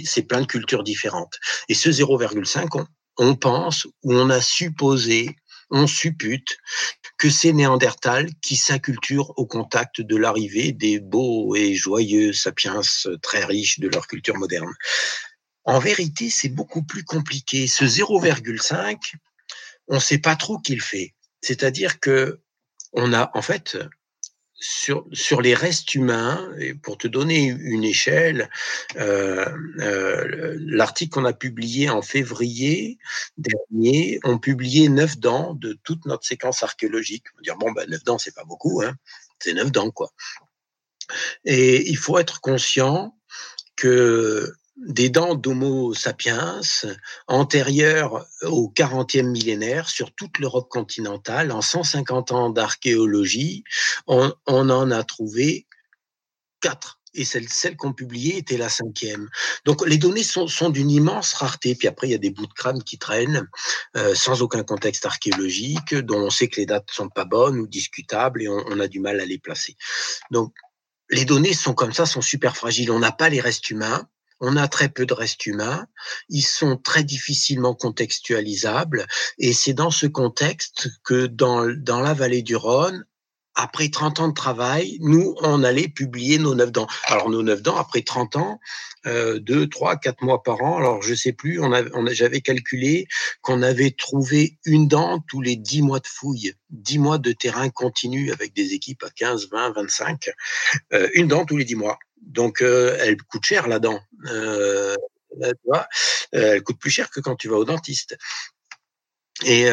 c'est 0.03 0.23
plein 0.23 0.41
de 0.41 0.45
cultures 0.45 0.83
différentes. 0.83 1.39
Et 1.69 1.73
ce 1.73 1.89
0,5, 1.89 2.67
on, 2.73 2.85
on 3.17 3.35
pense 3.35 3.85
ou 4.03 4.13
on 4.13 4.29
a 4.29 4.41
supposé 4.41 5.37
on 5.69 5.87
suppute 5.87 6.57
que 7.17 7.29
c'est 7.29 7.53
Néandertal 7.53 8.29
qui 8.41 8.55
s'inculture 8.55 9.33
au 9.37 9.45
contact 9.45 10.01
de 10.01 10.15
l'arrivée 10.15 10.71
des 10.71 10.99
beaux 10.99 11.55
et 11.55 11.73
joyeux 11.73 12.33
sapiens 12.33 12.81
très 13.21 13.43
riches 13.43 13.79
de 13.79 13.87
leur 13.87 14.07
culture 14.07 14.37
moderne. 14.37 14.73
En 15.65 15.79
vérité, 15.79 16.29
c'est 16.29 16.49
beaucoup 16.49 16.83
plus 16.83 17.03
compliqué. 17.03 17.67
Ce 17.67 17.83
0,5, 17.83 18.97
on 19.87 19.95
ne 19.95 19.99
sait 19.99 20.19
pas 20.19 20.35
trop 20.35 20.59
qu'il 20.59 20.81
fait. 20.81 21.13
C'est-à-dire 21.41 21.99
que 21.99 22.39
on 22.93 23.13
a, 23.13 23.29
en 23.33 23.41
fait, 23.41 23.77
sur, 24.59 25.05
sur 25.13 25.41
les 25.41 25.53
restes 25.53 25.93
humains, 25.95 26.51
et 26.59 26.73
pour 26.73 26.97
te 26.97 27.07
donner 27.07 27.45
une 27.45 27.83
échelle, 27.83 28.49
euh, 28.95 29.45
euh, 29.79 30.57
l'article 30.59 31.11
qu'on 31.11 31.25
a 31.25 31.33
publié 31.33 31.89
en 31.89 32.01
février 32.01 32.97
dernier, 33.37 34.19
on 34.23 34.39
publié 34.39 34.89
neuf 34.89 35.17
dents 35.17 35.53
de 35.53 35.77
toute 35.83 36.05
notre 36.05 36.25
séquence 36.25 36.63
archéologique. 36.63 37.25
On 37.33 37.37
va 37.37 37.41
dire, 37.43 37.57
bon, 37.57 37.71
ben, 37.71 37.89
neuf 37.89 38.03
dents, 38.03 38.17
c'est 38.17 38.35
pas 38.35 38.45
beaucoup, 38.45 38.81
hein, 38.81 38.95
c'est 39.39 39.53
neuf 39.53 39.71
dents, 39.71 39.91
quoi. 39.91 40.11
Et 41.45 41.89
il 41.89 41.97
faut 41.97 42.17
être 42.17 42.41
conscient 42.41 43.15
que 43.75 44.53
des 44.77 45.09
dents 45.09 45.35
d'Homo 45.35 45.93
sapiens 45.93 46.61
antérieures 47.27 48.27
au 48.43 48.71
40e 48.75 49.29
millénaire 49.29 49.89
sur 49.89 50.13
toute 50.13 50.37
l'Europe 50.39 50.69
continentale. 50.69 51.51
En 51.51 51.61
150 51.61 52.31
ans 52.31 52.49
d'archéologie, 52.49 53.63
on, 54.05 54.33
en 54.45 54.91
a 54.91 55.03
trouvé 55.03 55.67
quatre. 56.61 56.99
Et 57.13 57.25
celle, 57.25 57.77
qu'on 57.77 57.93
publiait 57.93 58.37
était 58.37 58.57
la 58.57 58.69
cinquième. 58.69 59.27
Donc 59.65 59.83
les 59.87 59.97
données 59.97 60.23
sont, 60.23 60.69
d'une 60.69 60.91
immense 60.91 61.33
rareté. 61.33 61.73
Puis 61.73 61.87
après, 61.87 62.07
il 62.07 62.11
y 62.11 62.15
a 62.15 62.19
des 62.19 62.29
bouts 62.29 62.45
de 62.45 62.53
crâne 62.53 62.83
qui 62.83 62.99
traînent 62.99 63.47
euh, 63.95 64.13
sans 64.13 64.43
aucun 64.43 64.61
contexte 64.61 65.03
archéologique, 65.03 65.95
dont 65.95 66.19
on 66.19 66.29
sait 66.29 66.47
que 66.47 66.57
les 66.57 66.67
dates 66.67 66.91
sont 66.91 67.09
pas 67.09 67.25
bonnes 67.25 67.57
ou 67.57 67.65
discutables 67.65 68.43
et 68.43 68.49
on, 68.49 68.63
on 68.67 68.79
a 68.79 68.87
du 68.87 68.99
mal 68.99 69.19
à 69.19 69.25
les 69.25 69.39
placer. 69.39 69.75
Donc 70.29 70.53
les 71.09 71.25
données 71.25 71.53
sont 71.53 71.73
comme 71.73 71.93
ça, 71.93 72.05
sont 72.05 72.21
super 72.21 72.55
fragiles. 72.55 72.91
On 72.91 72.99
n'a 72.99 73.11
pas 73.11 73.29
les 73.29 73.41
restes 73.41 73.71
humains 73.71 74.07
on 74.39 74.57
a 74.57 74.67
très 74.67 74.89
peu 74.89 75.05
de 75.05 75.13
restes 75.13 75.45
humains, 75.45 75.87
ils 76.29 76.43
sont 76.43 76.77
très 76.77 77.03
difficilement 77.03 77.73
contextualisables, 77.73 79.07
et 79.37 79.53
c'est 79.53 79.73
dans 79.73 79.91
ce 79.91 80.07
contexte 80.07 80.89
que 81.03 81.25
dans, 81.25 81.67
dans 81.67 82.01
la 82.01 82.13
vallée 82.13 82.41
du 82.41 82.55
Rhône, 82.55 83.05
après 83.59 83.89
30 83.89 84.19
ans 84.19 84.27
de 84.27 84.33
travail, 84.35 84.97
nous, 85.01 85.35
on 85.41 85.63
allait 85.63 85.87
publier 85.87 86.37
nos 86.37 86.53
neuf 86.53 86.71
dents. 86.71 86.85
Alors, 87.05 87.31
nos 87.31 87.41
neuf 87.41 87.63
dents, 87.63 87.75
après 87.75 88.03
30 88.03 88.35
ans, 88.35 88.59
euh, 89.07 89.39
2, 89.39 89.67
3, 89.67 89.97
4 89.97 90.23
mois 90.23 90.43
par 90.43 90.61
an, 90.61 90.77
alors 90.77 91.01
je 91.01 91.15
sais 91.15 91.33
plus, 91.33 91.59
on, 91.59 91.71
on 91.93 92.05
j'avais 92.11 92.41
calculé 92.41 93.07
qu'on 93.41 93.63
avait 93.63 93.91
trouvé 93.91 94.59
une 94.65 94.87
dent 94.87 95.23
tous 95.27 95.41
les 95.41 95.55
10 95.55 95.81
mois 95.81 95.99
de 95.99 96.07
fouilles, 96.07 96.53
10 96.69 96.99
mois 96.99 97.17
de 97.17 97.31
terrain 97.31 97.69
continu 97.69 98.31
avec 98.31 98.53
des 98.53 98.73
équipes 98.73 99.03
à 99.03 99.09
15, 99.09 99.49
20, 99.51 99.71
25, 99.71 100.29
une 101.15 101.27
dent 101.27 101.43
tous 101.43 101.57
les 101.57 101.65
10 101.65 101.75
mois. 101.75 101.97
Donc, 102.21 102.61
euh, 102.61 102.97
elle 102.99 103.17
coûte 103.17 103.45
cher, 103.45 103.67
la 103.67 103.79
dent. 103.79 103.99
Euh, 104.25 104.95
euh, 105.43 105.53
elle 106.31 106.63
coûte 106.63 106.79
plus 106.79 106.91
cher 106.91 107.09
que 107.09 107.19
quand 107.19 107.35
tu 107.35 107.47
vas 107.47 107.57
au 107.57 107.65
dentiste. 107.65 108.17
Et, 109.45 109.69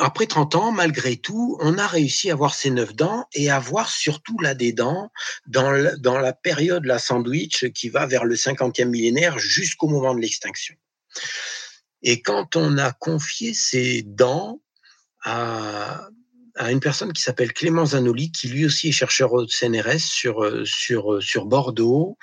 après 0.00 0.26
30 0.26 0.54
ans, 0.54 0.72
malgré 0.72 1.16
tout, 1.16 1.58
on 1.60 1.76
a 1.76 1.86
réussi 1.86 2.30
à 2.30 2.32
avoir 2.32 2.54
ces 2.54 2.70
neuf 2.70 2.94
dents 2.94 3.26
et 3.34 3.50
à 3.50 3.58
voir 3.58 3.90
surtout 3.90 4.38
là 4.38 4.54
des 4.54 4.72
dents 4.72 5.10
dans, 5.46 5.70
la, 5.70 5.94
dans 5.96 6.18
la 6.18 6.32
période 6.32 6.86
la 6.86 6.98
sandwich 6.98 7.70
qui 7.74 7.90
va 7.90 8.06
vers 8.06 8.24
le 8.24 8.34
50e 8.34 8.86
millénaire 8.86 9.38
jusqu'au 9.38 9.88
moment 9.88 10.14
de 10.14 10.20
l'extinction. 10.20 10.74
Et 12.00 12.22
quand 12.22 12.56
on 12.56 12.78
a 12.78 12.92
confié 12.92 13.52
ces 13.52 14.00
dents 14.00 14.62
à, 15.24 16.08
à 16.56 16.70
une 16.70 16.80
personne 16.80 17.12
qui 17.12 17.22
s'appelle 17.22 17.52
Clément 17.52 17.86
Zanoli, 17.86 18.30
qui 18.30 18.48
lui 18.48 18.66
aussi 18.66 18.88
est 18.88 18.92
chercheur 18.92 19.32
au 19.32 19.46
CNRS 19.46 20.00
sur 20.00 20.42
euh, 20.44 20.64
sur 20.64 21.14
euh, 21.14 21.20
sur 21.20 21.46
Bordeaux. 21.46 22.18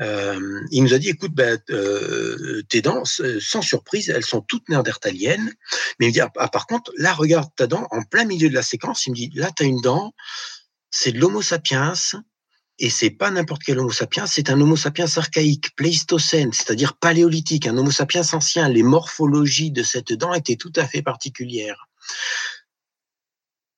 Euh, 0.00 0.60
il 0.70 0.82
nous 0.82 0.94
a 0.94 0.98
dit, 0.98 1.10
écoute, 1.10 1.32
euh, 1.70 2.62
tes 2.68 2.82
dents, 2.82 3.04
sans 3.04 3.62
surprise, 3.62 4.10
elles 4.10 4.24
sont 4.24 4.40
toutes 4.42 4.68
néandertaliennes. 4.68 5.52
Mais 5.98 6.06
il 6.06 6.08
me 6.08 6.12
dit, 6.12 6.20
ah, 6.20 6.30
ah, 6.36 6.48
par 6.48 6.66
contre, 6.66 6.92
là, 6.96 7.12
regarde 7.12 7.48
ta 7.56 7.66
dent 7.66 7.86
en 7.90 8.02
plein 8.02 8.24
milieu 8.24 8.48
de 8.48 8.54
la 8.54 8.62
séquence. 8.62 9.06
Il 9.06 9.10
me 9.10 9.16
dit, 9.16 9.30
là, 9.34 9.50
tu 9.56 9.62
as 9.62 9.66
une 9.66 9.80
dent, 9.80 10.14
c'est 10.90 11.12
de 11.12 11.18
l'Homo 11.18 11.42
sapiens. 11.42 11.94
Et 12.82 12.88
c'est 12.88 13.10
pas 13.10 13.30
n'importe 13.30 13.62
quel 13.62 13.78
Homo 13.78 13.92
sapiens, 13.92 14.26
c'est 14.26 14.48
un 14.48 14.58
Homo 14.58 14.74
sapiens 14.74 15.06
archaïque, 15.14 15.76
pléistocène, 15.76 16.50
c'est-à-dire 16.54 16.96
paléolithique, 16.96 17.66
un 17.66 17.76
Homo 17.76 17.90
sapiens 17.90 18.22
ancien. 18.32 18.70
Les 18.70 18.82
morphologies 18.82 19.70
de 19.70 19.82
cette 19.82 20.14
dent 20.14 20.32
étaient 20.32 20.56
tout 20.56 20.72
à 20.76 20.86
fait 20.86 21.02
particulières. 21.02 21.88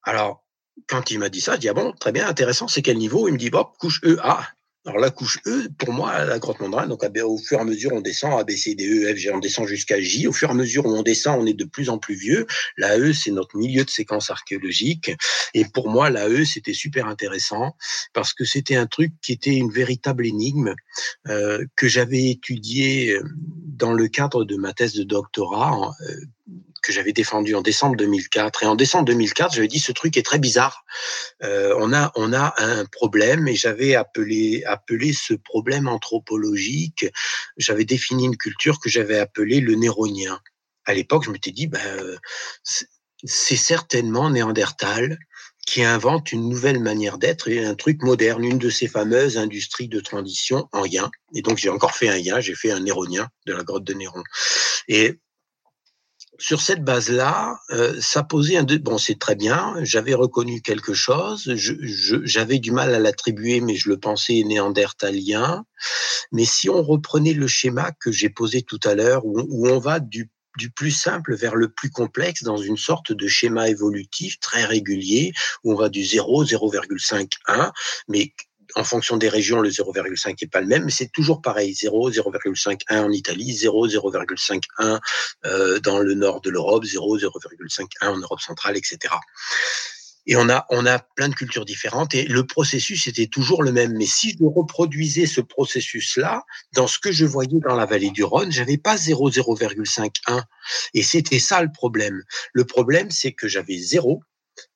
Alors, 0.05 0.45
quand 0.89 1.11
il 1.11 1.19
m'a 1.19 1.29
dit 1.29 1.41
ça, 1.41 1.55
je 1.55 1.61
dis 1.61 1.69
ah 1.69 1.75
bon, 1.75 1.93
très 1.93 2.13
bien, 2.13 2.27
intéressant, 2.27 2.69
c'est 2.69 2.83
quel 2.83 2.99
niveau? 2.99 3.29
Il 3.29 3.33
me 3.33 3.39
dit 3.39 3.51
bon, 3.51 3.67
couche 3.79 4.01
E, 4.05 4.19
A. 4.23 4.47
Alors 4.85 4.99
la 4.99 5.11
couche 5.11 5.39
E, 5.47 5.69
pour 5.79 5.93
moi, 5.93 6.25
la 6.25 6.41
grotte 6.41 6.59
Mondrain, 6.59 6.89
donc 6.89 7.05
au 7.05 7.39
fur 7.39 7.59
et 7.59 7.61
à 7.61 7.65
mesure, 7.65 7.93
on 7.93 8.01
descend 8.01 8.33
A, 8.41 8.43
B, 8.43 8.51
C, 8.51 8.75
D, 8.75 8.85
E, 8.85 9.15
F, 9.15 9.17
G, 9.17 9.31
on 9.31 9.39
descend 9.39 9.69
jusqu'à 9.69 10.01
J. 10.01 10.27
Au 10.27 10.33
fur 10.33 10.49
et 10.49 10.51
à 10.51 10.55
mesure 10.55 10.87
où 10.87 10.91
on 10.91 11.03
descend, 11.03 11.41
on 11.41 11.47
est 11.47 11.55
de 11.55 11.65
plus 11.65 11.89
en 11.89 11.99
plus 11.99 12.17
vieux. 12.17 12.47
La 12.77 12.99
E, 12.99 13.13
c'est 13.13 13.31
notre 13.31 13.57
milieu 13.57 13.85
de 13.85 13.91
séquence 13.91 14.31
archéologique. 14.31 15.13
Et 15.55 15.65
pour 15.67 15.89
moi, 15.89 16.11
la 16.11 16.29
E, 16.29 16.45
c'était 16.45 16.75
super 16.75 17.07
intéressant 17.07 17.77
parce 18.13 18.35
que 18.35 18.45
c'était 18.45 18.75
un 18.75 18.87
truc 18.87 19.13
qui 19.23 19.31
était 19.31 19.55
une 19.55 19.71
véritable 19.71 20.27
énigme 20.27 20.75
euh, 21.29 21.65
que 21.77 21.87
j'avais 21.87 22.31
étudié 22.31 23.13
euh, 23.13 23.23
dans 23.65 23.93
le 23.93 24.09
cadre 24.09 24.45
de 24.45 24.57
ma 24.57 24.73
thèse 24.73 24.95
de 24.95 25.05
doctorat. 25.05 25.93
Euh, 26.09 26.17
que 26.83 26.93
j'avais 26.93 27.13
défendu 27.13 27.55
en 27.55 27.63
décembre 27.63 27.97
2004. 27.97 28.63
Et 28.63 28.67
en 28.67 28.75
décembre 28.75 29.05
2004, 29.07 29.55
j'avais 29.55 29.69
dit 29.69 29.79
ce 29.79 29.93
truc 29.93 30.17
est 30.17 30.25
très 30.25 30.39
bizarre. 30.39 30.85
Euh, 31.43 31.75
on 31.79 31.93
a 31.93 32.13
on 32.17 32.33
a 32.33 32.55
un 32.59 32.85
problème 32.87 33.49
et 33.49 33.55
j'avais 33.55 33.95
appelé 33.95 34.65
appelé 34.65 35.13
ce 35.13 35.35
problème 35.35 35.89
anthropologique. 35.89 37.07
J'avais 37.57 37.85
défini 37.85 38.27
une 38.27 38.37
culture 38.37 38.81
que 38.81 38.89
j'avais 38.89 39.19
appelée 39.19 39.61
le 39.61 39.75
néronien. 39.75 40.41
À 40.85 40.95
l'époque, 40.95 41.25
je 41.25 41.31
m'étais 41.31 41.53
dit 41.53 41.69
ben 41.69 41.81
c'est 43.25 43.57
certainement 43.57 44.31
néandertal 44.31 45.19
qui 45.67 45.85
invente 45.85 46.33
une 46.33 46.49
nouvelle 46.49 46.81
manière 46.81 47.19
d'être 47.19 47.49
et 47.49 47.65
un 47.65 47.75
truc 47.75 48.03
moderne, 48.03 48.45
une 48.45 48.59
de 48.59 48.71
ces 48.71 48.89
fameuses 48.89 49.39
industries 49.39 49.89
de 49.89 50.01
transition 50.01 50.69
en 50.73 50.85
yin. 50.85 51.09
Et 51.35 51.43
donc 51.43 51.59
j'ai 51.59 51.69
encore 51.69 51.95
fait 51.95 52.09
un 52.09 52.17
yin, 52.17 52.41
j'ai 52.41 52.55
fait 52.55 52.73
un 52.73 52.81
néronien 52.81 53.29
de 53.47 53.53
la 53.53 53.63
grotte 53.63 53.85
de 53.85 53.95
Néron. 53.95 54.23
Et 54.89 55.21
sur 56.43 56.61
cette 56.61 56.83
base-là, 56.83 57.61
euh, 57.71 57.95
ça 58.01 58.25
posait 58.25 58.57
un... 58.57 58.65
Bon, 58.65 58.99
c'est 58.99 59.19
très 59.19 59.37
bien, 59.37 59.75
j'avais 59.83 60.13
reconnu 60.13 60.61
quelque 60.61 60.93
chose, 60.93 61.55
j'avais 61.55 62.59
du 62.59 62.73
mal 62.73 62.93
à 62.93 62.99
l'attribuer, 62.99 63.61
mais 63.61 63.77
je 63.77 63.89
le 63.89 63.97
pensais 63.97 64.43
néandertalien. 64.45 65.65
Mais 66.33 66.45
si 66.45 66.69
on 66.69 66.83
reprenait 66.83 67.33
le 67.33 67.47
schéma 67.47 67.93
que 67.93 68.11
j'ai 68.11 68.29
posé 68.29 68.63
tout 68.63 68.81
à 68.83 68.97
l'heure, 68.97 69.25
où, 69.25 69.41
où 69.49 69.69
on 69.69 69.79
va 69.79 70.01
du 70.01 70.31
du 70.59 70.71
plus 70.71 70.91
simple 70.91 71.35
vers 71.35 71.55
le 71.55 71.71
plus 71.71 71.89
complexe 71.89 72.43
dans 72.43 72.59
une 72.59 72.77
sorte 72.77 73.11
de 73.11 73.27
schéma 73.27 73.71
évolutif 73.71 74.39
très 74.39 74.67
régulier 74.67 75.33
où 75.65 75.73
on 75.73 75.77
va 75.77 75.89
du 75.89 76.05
0, 76.05 76.45
0,5, 76.45 77.31
1, 77.49 77.73
mais 78.09 78.35
en 78.75 78.85
fonction 78.85 79.17
des 79.17 79.29
régions, 79.29 79.61
le 79.61 79.71
0,5 79.71 80.37
n'est 80.41 80.49
pas 80.49 80.61
le 80.61 80.67
même, 80.67 80.85
mais 80.85 80.91
c'est 80.91 81.11
toujours 81.11 81.43
pareil. 81.43 81.75
0, 81.75 82.11
0,51 82.11 83.05
en 83.05 83.11
Italie, 83.11 83.53
0, 83.53 83.89
0,51 83.89 85.01
euh, 85.45 85.79
dans 85.81 85.99
le 85.99 86.15
nord 86.15 86.41
de 86.41 86.51
l'Europe, 86.51 86.85
0, 86.85 87.19
0,51 87.19 88.09
en 88.09 88.19
Europe 88.19 88.41
centrale, 88.41 88.77
etc. 88.77 89.15
Et 90.27 90.37
on 90.37 90.49
a, 90.49 90.67
on 90.71 90.87
a 90.87 91.01
plein 91.01 91.29
de 91.29 91.35
cultures 91.35 91.65
différentes 91.65 92.15
et 92.15 92.25
le 92.25 92.47
processus 92.47 93.09
était 93.09 93.27
toujours 93.27 93.63
le 93.63 93.73
même. 93.73 93.95
Mais 93.97 94.07
si 94.07 94.37
je 94.39 94.45
reproduisais 94.45 95.27
ce 95.27 95.41
processus-là, 95.41 96.45
dans 96.75 96.87
ce 96.87 96.99
que 96.99 97.11
je 97.11 97.27
voyais 97.27 97.59
dans 97.67 97.75
la 97.75 97.87
vallée 97.87 98.11
du 98.11 98.23
Rhône, 98.23 98.53
j'avais 98.53 98.79
pas 98.79 98.97
0, 98.97 99.31
0,51. 99.31 100.43
Et 100.95 101.03
c'était 101.03 101.41
ça 101.41 101.61
le 101.63 101.73
problème. 101.73 102.23
Le 102.53 102.65
problème, 102.65 103.11
c'est 103.11 103.33
que 103.33 103.49
j'avais 103.49 103.79
0, 103.79 104.23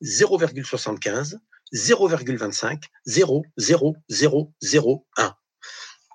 0,75, 0.02 1.36
0,25, 1.74 2.82
0, 3.06 3.44
0, 3.56 3.96
0, 4.08 4.52
0, 4.60 5.06
1. 5.16 5.34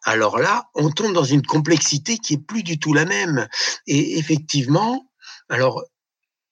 Alors 0.03 0.39
là, 0.39 0.69
on 0.73 0.89
tombe 0.89 1.13
dans 1.13 1.23
une 1.23 1.45
complexité 1.45 2.17
qui 2.17 2.33
est 2.33 2.45
plus 2.45 2.63
du 2.63 2.79
tout 2.79 2.93
la 2.93 3.05
même. 3.05 3.47
Et 3.85 4.17
effectivement, 4.17 5.05
alors 5.49 5.83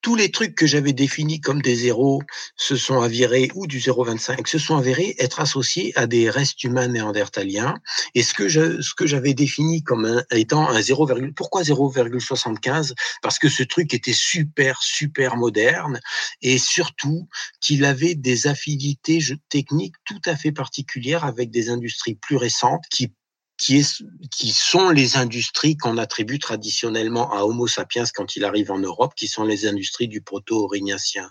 tous 0.02 0.16
les 0.16 0.30
trucs 0.30 0.54
que 0.54 0.66
j'avais 0.66 0.92
définis 0.92 1.40
comme 1.40 1.62
des 1.62 1.76
zéros 1.76 2.22
se 2.56 2.76
sont 2.76 3.00
avérés, 3.00 3.50
ou 3.54 3.66
du 3.66 3.78
0,25, 3.78 4.46
se 4.46 4.58
sont 4.58 4.76
avérés 4.76 5.14
être 5.18 5.40
associés 5.40 5.92
à 5.96 6.06
des 6.06 6.30
restes 6.30 6.64
humains 6.64 6.88
néandertaliens. 6.88 7.74
Et 8.14 8.22
ce 8.22 8.34
que 8.34 8.48
je, 8.48 8.80
ce 8.80 8.94
que 8.94 9.06
j'avais 9.06 9.34
défini 9.34 9.82
comme 9.82 10.22
étant 10.30 10.68
un 10.68 10.80
0, 10.80 11.08
pourquoi 11.36 11.62
0,75? 11.62 12.94
Parce 13.22 13.38
que 13.38 13.48
ce 13.48 13.62
truc 13.62 13.92
était 13.94 14.12
super, 14.12 14.82
super 14.82 15.36
moderne 15.36 16.00
et 16.42 16.58
surtout 16.58 17.28
qu'il 17.60 17.84
avait 17.84 18.14
des 18.14 18.46
affinités 18.46 19.18
techniques 19.48 19.96
tout 20.04 20.20
à 20.26 20.36
fait 20.36 20.52
particulières 20.52 21.24
avec 21.24 21.50
des 21.50 21.68
industries 21.68 22.14
plus 22.14 22.36
récentes 22.36 22.84
qui 22.90 23.12
qui, 23.60 23.76
est, 23.76 24.02
qui 24.30 24.52
sont 24.52 24.88
les 24.88 25.18
industries 25.18 25.76
qu'on 25.76 25.98
attribue 25.98 26.38
traditionnellement 26.38 27.30
à 27.32 27.42
Homo 27.44 27.66
sapiens 27.66 28.04
quand 28.14 28.34
il 28.34 28.44
arrive 28.44 28.72
en 28.72 28.78
Europe, 28.78 29.12
qui 29.14 29.28
sont 29.28 29.44
les 29.44 29.66
industries 29.66 30.08
du 30.08 30.22
proto-aurignacien. 30.22 31.30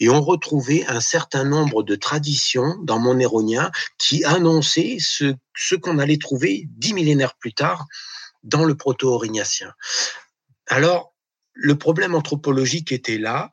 Et 0.00 0.08
on 0.08 0.22
retrouvait 0.22 0.86
un 0.86 1.00
certain 1.00 1.44
nombre 1.44 1.82
de 1.82 1.94
traditions 1.94 2.76
dans 2.82 2.98
mon 2.98 3.16
qui 3.98 4.24
annonçaient 4.24 4.96
ce, 5.00 5.34
ce 5.54 5.74
qu'on 5.74 5.98
allait 5.98 6.18
trouver 6.18 6.66
dix 6.70 6.94
millénaires 6.94 7.34
plus 7.34 7.52
tard 7.52 7.84
dans 8.42 8.64
le 8.64 8.74
proto-aurignacien. 8.74 9.72
Alors, 10.68 11.14
le 11.52 11.76
problème 11.76 12.14
anthropologique 12.14 12.90
était 12.90 13.18
là, 13.18 13.50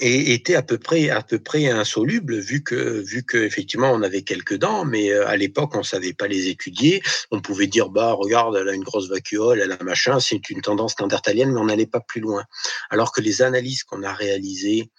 et 0.00 0.32
était 0.32 0.54
à 0.54 0.62
peu 0.62 0.78
près 0.78 1.10
à 1.10 1.22
peu 1.22 1.38
près 1.38 1.68
insoluble 1.68 2.38
vu 2.38 2.62
que 2.62 3.02
vu 3.02 3.24
que 3.24 3.36
effectivement 3.36 3.90
on 3.92 4.02
avait 4.02 4.22
quelques 4.22 4.56
dents 4.56 4.84
mais 4.84 5.12
euh, 5.12 5.28
à 5.28 5.36
l'époque 5.36 5.74
on 5.74 5.82
savait 5.82 6.14
pas 6.14 6.28
les 6.28 6.48
étudier. 6.48 7.02
On 7.30 7.40
pouvait 7.40 7.66
dire 7.66 7.90
bah 7.90 8.12
regarde 8.12 8.56
elle 8.56 8.68
a 8.68 8.72
une 8.72 8.84
grosse 8.84 9.08
vacuole 9.08 9.60
elle 9.60 9.72
a 9.72 9.82
machin 9.82 10.18
c'est 10.20 10.48
une 10.50 10.62
tendance 10.62 10.98
néandertalienne 10.98 11.52
mais 11.52 11.60
on 11.60 11.66
n'allait 11.66 11.86
pas 11.86 12.00
plus 12.00 12.20
loin. 12.20 12.44
Alors 12.90 13.12
que 13.12 13.20
les 13.20 13.42
analyses 13.42 13.82
qu'on 13.84 14.02
a 14.02 14.12
réalisées 14.12 14.90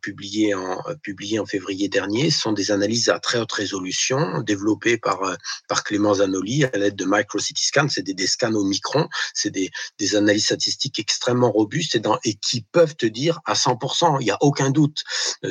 publiées 0.00 0.54
en, 0.54 0.78
euh, 0.88 0.94
publiées 1.02 1.38
en 1.38 1.46
février 1.46 1.88
dernier 1.88 2.30
sont 2.30 2.52
des 2.52 2.70
analyses 2.70 3.08
à 3.08 3.18
très 3.18 3.38
haute 3.38 3.52
résolution 3.52 4.40
développées 4.40 4.96
par, 4.96 5.22
euh, 5.22 5.34
par 5.68 5.84
Clément 5.84 6.14
Zanoli 6.14 6.64
à 6.64 6.70
l'aide 6.76 6.96
de 6.96 7.04
microcity 7.06 7.64
scans. 7.64 7.88
C'est 7.88 8.02
des, 8.02 8.14
des, 8.14 8.26
scans 8.26 8.52
au 8.54 8.64
micron, 8.64 9.08
c'est 9.34 9.50
des, 9.50 9.70
des 9.98 10.16
analyses 10.16 10.46
statistiques 10.46 10.98
extrêmement 10.98 11.50
robustes 11.50 11.96
et, 11.96 12.00
dans, 12.00 12.18
et 12.24 12.34
qui 12.34 12.62
peuvent 12.72 12.96
te 12.96 13.06
dire 13.06 13.40
à 13.44 13.54
100%, 13.54 14.18
il 14.20 14.24
n'y 14.24 14.30
a 14.30 14.38
aucun 14.40 14.70
doute. 14.70 15.02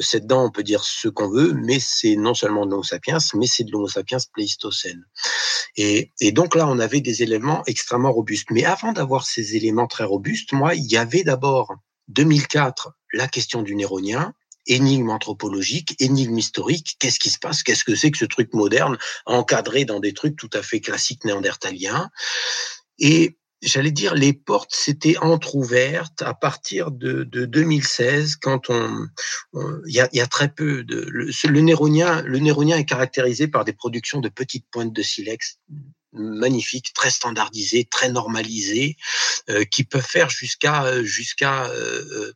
Cette 0.01 0.27
dent, 0.27 0.45
on 0.45 0.51
peut 0.51 0.63
dire 0.63 0.83
ce 0.83 1.07
qu'on 1.07 1.29
veut, 1.29 1.53
mais 1.53 1.79
c'est 1.79 2.15
non 2.15 2.33
seulement 2.33 2.65
de 2.65 2.71
l'Homo 2.71 2.83
sapiens, 2.83 3.17
mais 3.35 3.47
c'est 3.47 3.63
de 3.63 3.71
l'Homo 3.71 3.87
sapiens 3.87 4.17
pléistocène. 4.33 5.05
Et, 5.75 6.11
et 6.19 6.31
donc 6.31 6.55
là, 6.55 6.67
on 6.67 6.79
avait 6.79 7.01
des 7.01 7.23
éléments 7.23 7.63
extrêmement 7.67 8.11
robustes. 8.11 8.51
Mais 8.51 8.65
avant 8.65 8.91
d'avoir 8.91 9.25
ces 9.25 9.55
éléments 9.55 9.87
très 9.87 10.03
robustes, 10.03 10.53
moi, 10.53 10.75
il 10.75 10.85
y 10.85 10.97
avait 10.97 11.23
d'abord 11.23 11.73
2004, 12.09 12.93
la 13.13 13.27
question 13.27 13.61
du 13.61 13.75
néronien, 13.75 14.33
énigme 14.67 15.09
anthropologique, 15.09 15.95
énigme 15.99 16.37
historique, 16.37 16.95
qu'est-ce 16.99 17.19
qui 17.19 17.29
se 17.29 17.39
passe, 17.39 17.63
qu'est-ce 17.63 17.83
que 17.83 17.95
c'est 17.95 18.11
que 18.11 18.17
ce 18.17 18.25
truc 18.25 18.53
moderne, 18.53 18.97
encadré 19.25 19.85
dans 19.85 19.99
des 19.99 20.13
trucs 20.13 20.35
tout 20.35 20.49
à 20.53 20.61
fait 20.61 20.79
classiques 20.79 21.25
néandertaliens. 21.25 22.09
Et 22.99 23.37
j'allais 23.61 23.91
dire, 23.91 24.15
les 24.15 24.33
portes 24.33 24.73
s'étaient 24.73 25.17
entrouvertes 25.17 26.21
à 26.21 26.33
partir 26.33 26.91
de, 26.91 27.23
2016, 27.23 28.35
quand 28.37 28.69
on, 28.69 29.07
il 29.87 29.93
y, 29.93 29.99
a, 30.19 30.27
très 30.27 30.49
peu 30.49 30.83
de, 30.83 31.05
le, 31.09 31.29
le 31.47 31.61
néronien, 31.61 32.21
le 32.23 32.39
néronien 32.39 32.77
est 32.77 32.85
caractérisé 32.85 33.47
par 33.47 33.65
des 33.65 33.73
productions 33.73 34.19
de 34.19 34.29
petites 34.29 34.65
pointes 34.71 34.93
de 34.93 35.01
silex 35.03 35.59
magnifiques, 36.13 36.93
très 36.93 37.09
standardisées, 37.09 37.85
très 37.89 38.09
normalisées, 38.09 38.97
euh, 39.49 39.63
qui 39.63 39.83
peuvent 39.83 40.05
faire 40.05 40.29
jusqu'à 40.29 40.83
euh, 40.85 41.03
jusqu'à 41.03 41.65
euh, 41.67 42.33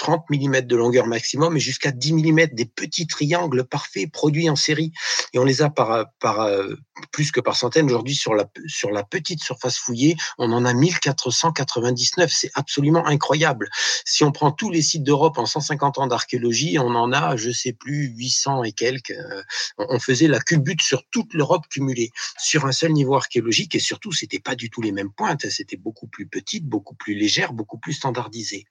30 0.00 0.24
mm 0.30 0.62
de 0.62 0.76
longueur 0.76 1.06
maximum 1.06 1.56
et 1.56 1.60
jusqu'à 1.60 1.92
10 1.92 2.14
mm 2.14 2.46
des 2.52 2.64
petits 2.64 3.06
triangles 3.06 3.64
parfaits 3.64 4.10
produits 4.10 4.48
en 4.48 4.56
série. 4.56 4.92
Et 5.34 5.38
on 5.38 5.44
les 5.44 5.60
a 5.62 5.68
par, 5.68 6.06
par 6.18 6.40
euh, 6.40 6.74
plus 7.08 7.32
que 7.32 7.40
par 7.40 7.56
centaines. 7.56 7.86
Aujourd'hui, 7.86 8.14
sur 8.14 8.34
la, 8.34 8.50
sur 8.66 8.90
la 8.90 9.02
petite 9.02 9.42
surface 9.42 9.78
fouillée, 9.78 10.16
on 10.38 10.52
en 10.52 10.64
a 10.64 10.72
1499. 10.72 12.30
C'est 12.32 12.50
absolument 12.54 13.06
incroyable. 13.06 13.68
Si 14.04 14.24
on 14.24 14.32
prend 14.32 14.52
tous 14.52 14.70
les 14.70 14.82
sites 14.82 15.02
d'Europe 15.02 15.38
en 15.38 15.46
150 15.46 15.98
ans 15.98 16.06
d'archéologie, 16.06 16.78
on 16.78 16.94
en 16.94 17.12
a, 17.12 17.36
je 17.36 17.50
sais 17.50 17.72
plus, 17.72 18.08
800 18.16 18.64
et 18.64 18.72
quelques. 18.72 19.10
Euh, 19.10 19.42
on 19.78 19.98
faisait 19.98 20.28
la 20.28 20.40
culbute 20.40 20.82
sur 20.82 21.02
toute 21.10 21.34
l'Europe 21.34 21.66
cumulée, 21.68 22.10
sur 22.38 22.66
un 22.66 22.72
seul 22.72 22.92
niveau 22.92 23.14
archéologique. 23.14 23.74
Et 23.74 23.80
surtout, 23.80 24.12
c'était 24.12 24.40
pas 24.40 24.54
du 24.54 24.70
tout 24.70 24.82
les 24.82 24.92
mêmes 24.92 25.12
pointes. 25.12 25.48
C'était 25.50 25.76
beaucoup 25.76 26.06
plus 26.06 26.26
petite, 26.26 26.66
beaucoup 26.66 26.94
plus 26.94 27.14
légère, 27.14 27.52
beaucoup 27.52 27.78
plus 27.78 27.94
standardisée. 27.94 28.66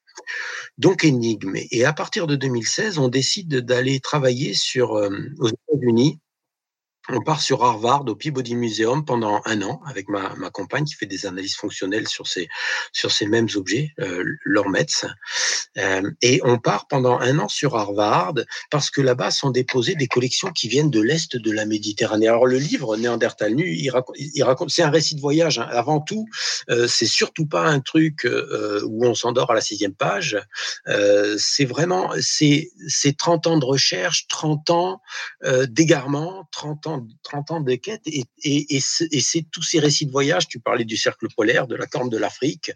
Donc 0.77 1.03
énigme. 1.03 1.55
Et 1.71 1.85
à 1.85 1.93
partir 1.93 2.27
de 2.27 2.35
2016, 2.35 2.97
on 2.97 3.07
décide 3.07 3.57
d'aller 3.57 3.99
travailler 3.99 4.53
sur 4.53 4.95
euh, 4.95 5.09
aux 5.39 5.49
États-Unis 5.49 6.19
on 7.11 7.21
part 7.21 7.41
sur 7.41 7.63
Harvard 7.63 8.05
au 8.07 8.15
Peabody 8.15 8.55
Museum 8.55 9.05
pendant 9.05 9.41
un 9.45 9.61
an 9.61 9.81
avec 9.85 10.09
ma, 10.09 10.35
ma 10.35 10.49
compagne 10.49 10.85
qui 10.85 10.95
fait 10.95 11.05
des 11.05 11.25
analyses 11.25 11.55
fonctionnelles 11.55 12.07
sur 12.07 12.27
ces 12.27 12.47
sur 12.91 13.11
ces 13.11 13.27
mêmes 13.27 13.47
objets, 13.55 13.93
euh. 13.99 14.23
Euh, 15.77 16.11
et 16.21 16.41
on 16.43 16.57
part 16.57 16.87
pendant 16.87 17.19
un 17.19 17.39
an 17.39 17.47
sur 17.47 17.75
Harvard 17.75 18.33
parce 18.71 18.89
que 18.89 19.01
là-bas 19.01 19.31
sont 19.31 19.51
déposées 19.51 19.95
des 19.95 20.07
collections 20.07 20.51
qui 20.51 20.67
viennent 20.67 20.89
de 20.89 21.01
l'est 21.01 21.35
de 21.35 21.51
la 21.51 21.65
Méditerranée. 21.65 22.27
Alors 22.27 22.45
le 22.45 22.57
livre 22.57 22.97
Néandertal 22.97 23.55
nu, 23.55 23.73
il 23.75 23.89
raconte, 23.89 24.15
il 24.17 24.43
raconte 24.43 24.69
c'est 24.69 24.83
un 24.83 24.89
récit 24.89 25.15
de 25.15 25.21
voyage. 25.21 25.59
Hein. 25.59 25.67
Avant 25.71 25.99
tout, 25.99 26.27
euh, 26.69 26.87
c'est 26.87 27.05
surtout 27.05 27.45
pas 27.45 27.65
un 27.65 27.79
truc 27.79 28.25
euh, 28.25 28.81
où 28.85 29.05
on 29.05 29.13
s'endort 29.13 29.51
à 29.51 29.53
la 29.53 29.61
sixième 29.61 29.93
page. 29.93 30.37
Euh, 30.87 31.35
c'est 31.37 31.65
vraiment 31.65 32.11
c'est 32.19 32.71
c'est 32.87 33.17
30 33.17 33.47
ans 33.47 33.57
de 33.57 33.65
recherche, 33.65 34.27
30 34.27 34.69
ans 34.69 35.01
d'égarement, 35.67 36.47
30 36.51 36.87
ans 36.87 36.97
30 37.23 37.51
ans 37.51 37.61
de 37.61 37.75
quête 37.75 38.01
et, 38.05 38.79
c'est 38.79 39.45
tous 39.51 39.63
ces 39.63 39.79
récits 39.79 40.05
de 40.05 40.11
voyage. 40.11 40.47
Tu 40.47 40.59
parlais 40.59 40.85
du 40.85 40.97
cercle 40.97 41.27
polaire, 41.35 41.67
de 41.67 41.75
la 41.75 41.85
corne 41.85 42.09
de 42.09 42.17
l'Afrique, 42.17 42.71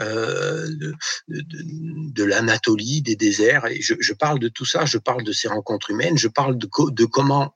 euh, 0.00 0.68
de, 1.28 2.24
l'Anatolie, 2.24 3.02
des 3.02 3.16
déserts. 3.16 3.66
Je, 3.80 4.12
parle 4.12 4.38
de 4.38 4.48
tout 4.48 4.64
ça, 4.64 4.84
je 4.84 4.98
parle 4.98 5.24
de 5.24 5.32
ces 5.32 5.48
rencontres 5.48 5.90
humaines, 5.90 6.18
je 6.18 6.28
parle 6.28 6.58
de, 6.58 6.66
comment 7.04 7.54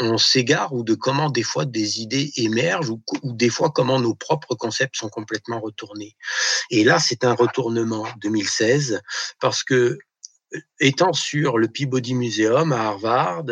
on 0.00 0.16
s'égare 0.16 0.72
ou 0.72 0.84
de 0.84 0.94
comment 0.94 1.28
des 1.28 1.42
fois 1.42 1.64
des 1.64 2.00
idées 2.00 2.30
émergent 2.36 2.90
ou, 2.90 3.02
des 3.24 3.50
fois 3.50 3.70
comment 3.70 3.98
nos 3.98 4.14
propres 4.14 4.54
concepts 4.54 4.96
sont 4.96 5.08
complètement 5.08 5.60
retournés. 5.60 6.16
Et 6.70 6.84
là, 6.84 6.98
c'est 6.98 7.24
un 7.24 7.34
retournement 7.34 8.06
2016 8.20 9.00
parce 9.40 9.64
que 9.64 9.98
étant 10.80 11.12
sur 11.12 11.58
le 11.58 11.68
Peabody 11.68 12.14
Museum 12.14 12.72
à 12.72 12.88
Harvard, 12.88 13.44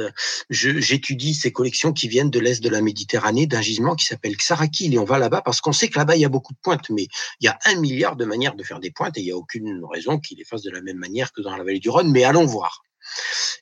j'étudie 0.50 1.34
ces 1.34 1.52
collections 1.52 1.92
qui 1.92 2.08
viennent 2.08 2.30
de 2.30 2.40
l'Est 2.40 2.62
de 2.62 2.68
la 2.68 2.80
Méditerranée 2.80 3.46
d'un 3.46 3.60
gisement 3.60 3.94
qui 3.94 4.06
s'appelle 4.06 4.36
Xarakil. 4.36 4.94
Et 4.94 4.98
on 4.98 5.04
va 5.04 5.18
là-bas 5.18 5.42
parce 5.42 5.60
qu'on 5.60 5.72
sait 5.72 5.88
que 5.88 5.98
là-bas, 5.98 6.16
il 6.16 6.22
y 6.22 6.24
a 6.24 6.30
beaucoup 6.30 6.52
de 6.52 6.58
pointes, 6.62 6.88
mais 6.90 7.08
il 7.40 7.44
y 7.44 7.48
a 7.48 7.58
un 7.66 7.76
milliard 7.76 8.16
de 8.16 8.24
manières 8.24 8.54
de 8.54 8.62
faire 8.62 8.80
des 8.80 8.90
pointes 8.90 9.16
et 9.18 9.20
il 9.20 9.24
n'y 9.24 9.32
a 9.32 9.36
aucune 9.36 9.82
raison 9.84 10.18
qu'il 10.18 10.38
les 10.38 10.44
fasse 10.44 10.62
de 10.62 10.70
la 10.70 10.80
même 10.80 10.98
manière 10.98 11.32
que 11.32 11.42
dans 11.42 11.56
la 11.56 11.64
vallée 11.64 11.80
du 11.80 11.90
Rhône. 11.90 12.10
Mais 12.10 12.24
allons 12.24 12.46
voir. 12.46 12.82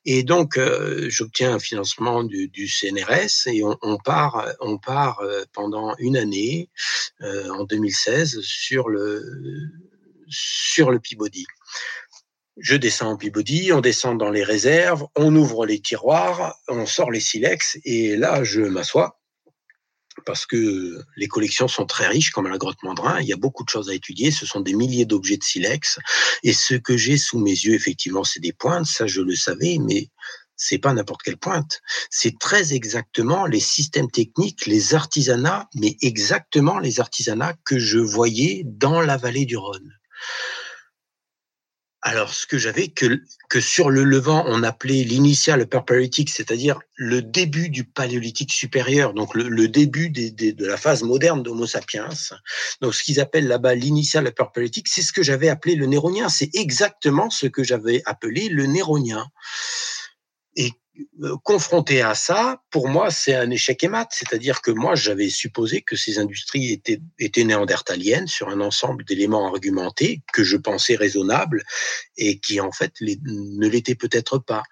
Et 0.07 0.23
donc, 0.23 0.57
euh, 0.57 1.09
j'obtiens 1.11 1.55
un 1.55 1.59
financement 1.59 2.25
du, 2.25 2.69
CNRS 2.69 3.47
et 3.47 3.63
on, 3.63 3.99
part, 3.99 4.47
on 4.61 4.79
part 4.79 5.23
pendant 5.53 5.95
une 5.99 6.17
année, 6.17 6.71
en 7.23 7.65
2016, 7.65 8.41
sur 8.41 8.89
le, 8.89 9.23
sur 10.29 10.91
le 10.91 10.99
Peabody. 10.99 11.47
Je 12.57 12.77
descends 12.77 13.11
en 13.13 13.17
Peabody, 13.17 13.73
on 13.73 13.81
descend 13.81 14.19
dans 14.19 14.31
les 14.31 14.45
réserves, 14.45 15.07
on 15.17 15.35
ouvre 15.35 15.67
les 15.67 15.81
tiroirs, 15.81 16.57
on 16.69 16.87
sort 16.87 17.11
les 17.11 17.21
silex 17.21 17.79
et 17.85 18.17
là, 18.17 18.45
je 18.45 18.61
m'assois 18.61 19.19
parce 20.27 20.47
que 20.47 21.03
les 21.17 21.27
collections 21.27 21.69
sont 21.69 21.87
très 21.87 22.07
riches, 22.07 22.31
comme 22.31 22.47
à 22.47 22.51
la 22.51 22.59
grotte 22.59 22.83
Mandrin. 22.83 23.21
Il 23.21 23.27
y 23.27 23.33
a 23.33 23.37
beaucoup 23.37 23.65
de 23.65 23.69
choses 23.69 23.91
à 23.91 23.95
étudier. 23.95 24.31
Ce 24.31 24.47
sont 24.47 24.61
des 24.61 24.75
milliers 24.75 25.05
d'objets 25.05 25.37
de 25.37 25.43
silex. 25.43 25.99
Et 26.43 26.53
ce 26.53 26.75
que 26.75 26.97
j'ai 26.97 27.19
sous 27.19 27.39
mes 27.39 27.51
yeux, 27.51 27.75
effectivement, 27.75 28.25
c'est 28.25 28.41
des 28.41 28.53
pointes. 28.53 28.87
Ça, 28.87 29.07
je 29.07 29.21
le 29.21 29.35
savais, 29.35 29.79
mais 29.81 30.09
c'est 30.57 30.79
pas 30.79 30.93
n'importe 30.93 31.23
quelle 31.23 31.37
pointe. 31.37 31.81
C'est 32.11 32.39
très 32.39 32.75
exactement 32.75 33.47
les 33.47 33.61
systèmes 33.61 34.11
techniques, 34.11 34.67
les 34.67 34.95
artisanats, 34.95 35.69
mais 35.75 35.97
exactement 36.01 36.79
les 36.79 37.01
artisanats 37.01 37.55
que 37.65 37.79
je 37.79 37.99
voyais 37.99 38.63
dans 38.65 39.01
la 39.01 39.17
vallée 39.17 39.47
du 39.47 39.57
Rhône. 39.57 39.93
Alors, 42.07 42.35
ce 42.35 42.47
que 42.47 42.59
j'avais, 42.59 42.89
que, 42.89 43.23
que 43.49 43.63
sur 43.63 43.89
le 43.89 44.05
Levant, 44.05 44.45
on 44.47 44.63
appelait 44.63 45.05
l'initial 45.05 45.63
upper 45.63 46.11
c'est-à-dire 46.27 46.79
le 46.97 47.23
début 47.23 47.71
du 47.71 47.85
paléolithique 47.85 48.53
supérieur, 48.53 49.15
donc 49.15 49.35
le, 49.35 49.69
début 49.69 50.11
de 50.11 50.67
la 50.67 50.77
phase 50.77 51.03
moderne 51.03 51.43
d'Homo 51.43 51.67
sapiens. 51.67 52.11
Donc, 52.83 52.95
ce 52.95 53.03
qu'ils 53.03 53.21
appellent 53.21 53.49
là-bas 53.49 53.75
l'initial 53.75 54.27
upper 54.27 54.71
c'est 54.85 55.01
ce 55.01 55.15
que 55.15 55.23
j'avais 55.23 55.49
appelé 55.49 55.77
le 55.77 55.87
néronien. 55.87 56.29
C'est 56.29 56.51
exactement 56.53 57.31
ce 57.31 57.47
que 57.47 57.65
j'avais 57.65 58.03
appelé 58.05 58.51
le 58.51 58.67
néronien. 58.67 59.27
Et 60.57 60.73
confronté 61.43 62.03
à 62.03 62.15
ça, 62.15 62.63
pour 62.71 62.89
moi, 62.89 63.11
c'est 63.11 63.35
un 63.35 63.51
échec 63.51 63.83
émat. 63.85 64.07
C'est-à-dire 64.11 64.63
que 64.63 64.71
moi, 64.71 64.95
j'avais 64.95 65.29
supposé 65.29 65.83
que 65.83 65.97
ces 65.97 66.19
industries 66.19 66.73
étaient, 66.73 67.01
étaient 67.19 67.45
néandertaliennes 67.45 68.27
sur 68.27 68.49
un 68.49 68.61
ensemble 68.61 69.05
d'éléments 69.05 69.47
argumentés 69.47 70.23
que 70.33 70.45
je 70.45 70.57
pensais 70.57 70.97
raisonnables 70.97 71.65
et 72.17 72.39
qui, 72.39 72.61
en 72.61 72.73
fait, 72.73 72.93
ne 73.01 73.69
l'étaient 73.69 73.95
peut-être 73.95 74.39
pas. 74.39 74.63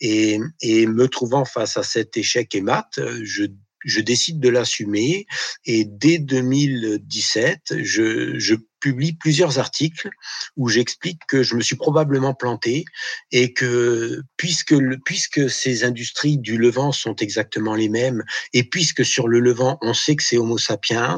Et, 0.00 0.38
et 0.60 0.86
me 0.86 1.08
trouvant 1.08 1.44
face 1.44 1.76
à 1.76 1.82
cet 1.82 2.16
échec 2.16 2.54
émat, 2.54 2.88
je 3.22 3.46
je 3.84 4.00
décide 4.00 4.40
de 4.40 4.48
l'assumer 4.48 5.26
et 5.64 5.84
dès 5.84 6.18
2017, 6.18 7.82
je, 7.82 8.38
je 8.38 8.54
publie 8.82 9.14
plusieurs 9.14 9.58
articles 9.58 10.10
où 10.56 10.68
j'explique 10.68 11.20
que 11.26 11.42
je 11.42 11.54
me 11.54 11.62
suis 11.62 11.76
probablement 11.76 12.34
planté 12.34 12.84
et 13.30 13.54
que 13.54 14.20
puisque, 14.36 14.72
le, 14.72 14.98
puisque 14.98 15.48
ces 15.48 15.84
industries 15.84 16.36
du 16.36 16.58
Levant 16.58 16.92
sont 16.92 17.16
exactement 17.16 17.74
les 17.74 17.88
mêmes 17.88 18.22
et 18.52 18.64
puisque 18.64 19.04
sur 19.04 19.28
le 19.28 19.40
Levant 19.40 19.78
on 19.80 19.94
sait 19.94 20.16
que 20.16 20.22
c'est 20.22 20.36
Homo 20.36 20.58
sapiens, 20.58 21.16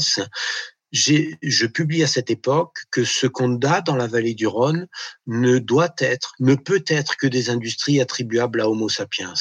je 0.92 1.66
publie 1.66 2.04
à 2.04 2.06
cette 2.06 2.30
époque 2.30 2.78
que 2.92 3.04
ce 3.04 3.26
qu'on 3.26 3.58
a 3.62 3.80
dans 3.80 3.96
la 3.96 4.06
vallée 4.06 4.34
du 4.34 4.46
Rhône 4.46 4.86
ne 5.26 5.58
doit 5.58 5.94
être, 5.98 6.34
ne 6.38 6.54
peut 6.54 6.84
être 6.86 7.16
que 7.16 7.26
des 7.26 7.50
industries 7.50 8.00
attribuables 8.00 8.60
à 8.60 8.68
Homo 8.68 8.88
sapiens. 8.88 9.34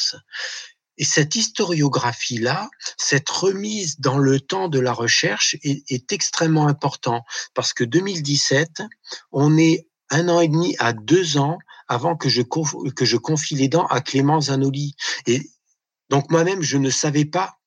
Et 0.96 1.04
cette 1.04 1.34
historiographie-là, 1.34 2.70
cette 2.96 3.28
remise 3.28 3.98
dans 4.00 4.18
le 4.18 4.40
temps 4.40 4.68
de 4.68 4.78
la 4.78 4.92
recherche 4.92 5.56
est, 5.62 6.12
extrêmement 6.12 6.68
important 6.68 7.24
parce 7.54 7.72
que 7.72 7.84
2017, 7.84 8.82
on 9.32 9.56
est 9.58 9.88
un 10.10 10.28
an 10.28 10.40
et 10.40 10.48
demi 10.48 10.76
à 10.78 10.92
deux 10.92 11.38
ans 11.38 11.58
avant 11.88 12.16
que 12.16 12.28
je, 12.28 12.42
que 12.42 13.04
je 13.04 13.16
confie 13.16 13.56
les 13.56 13.68
dents 13.68 13.86
à 13.86 14.00
Clément 14.00 14.40
Zanoli. 14.40 14.94
Et 15.26 15.50
donc 16.10 16.30
moi-même, 16.30 16.62
je 16.62 16.76
ne 16.76 16.90
savais 16.90 17.24
pas 17.24 17.58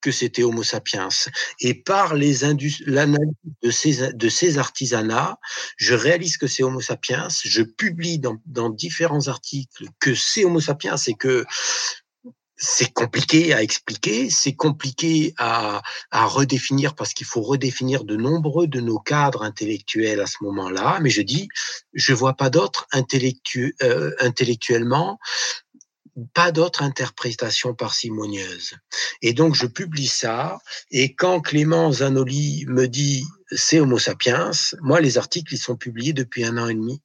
que 0.00 0.12
c'était 0.12 0.42
Homo 0.42 0.62
sapiens. 0.62 1.08
Et 1.60 1.74
par 1.74 2.14
les 2.14 2.38
l'analyse 2.86 3.34
de 3.62 3.70
ces, 3.70 4.12
de 4.12 4.28
ces 4.28 4.58
artisanats, 4.58 5.38
je 5.76 5.94
réalise 5.94 6.36
que 6.36 6.46
c'est 6.46 6.62
Homo 6.62 6.80
sapiens. 6.80 7.28
Je 7.44 7.62
publie 7.62 8.18
dans, 8.18 8.36
dans 8.46 8.70
différents 8.70 9.26
articles 9.28 9.86
que 9.98 10.14
c'est 10.14 10.44
Homo 10.44 10.60
sapiens 10.60 10.96
et 11.06 11.14
que 11.14 11.44
c'est 12.58 12.92
compliqué 12.92 13.54
à 13.54 13.62
expliquer, 13.62 14.30
c'est 14.30 14.54
compliqué 14.54 15.32
à, 15.38 15.80
à, 16.10 16.26
redéfinir 16.26 16.94
parce 16.94 17.14
qu'il 17.14 17.26
faut 17.26 17.40
redéfinir 17.40 18.04
de 18.04 18.16
nombreux 18.16 18.66
de 18.66 18.80
nos 18.80 18.98
cadres 18.98 19.42
intellectuels 19.42 20.20
à 20.20 20.26
ce 20.26 20.38
moment-là. 20.42 20.98
Mais 21.00 21.10
je 21.10 21.22
dis, 21.22 21.48
je 21.94 22.12
vois 22.12 22.34
pas 22.34 22.50
d'autres 22.50 22.88
intellectu 22.92 23.76
euh, 23.82 24.10
intellectuellement, 24.18 25.18
pas 26.34 26.50
d'autres 26.50 26.82
interprétations 26.82 27.74
parcimonieuses. 27.74 28.74
Et 29.22 29.32
donc 29.32 29.54
je 29.54 29.66
publie 29.66 30.08
ça. 30.08 30.58
Et 30.90 31.14
quand 31.14 31.40
Clément 31.40 31.92
Zanoli 31.92 32.64
me 32.66 32.88
dit 32.88 33.24
c'est 33.52 33.78
Homo 33.78 33.98
sapiens, 33.98 34.50
moi 34.80 35.00
les 35.00 35.16
articles 35.16 35.54
ils 35.54 35.58
sont 35.58 35.76
publiés 35.76 36.12
depuis 36.12 36.44
un 36.44 36.58
an 36.58 36.68
et 36.68 36.74
demi. 36.74 37.00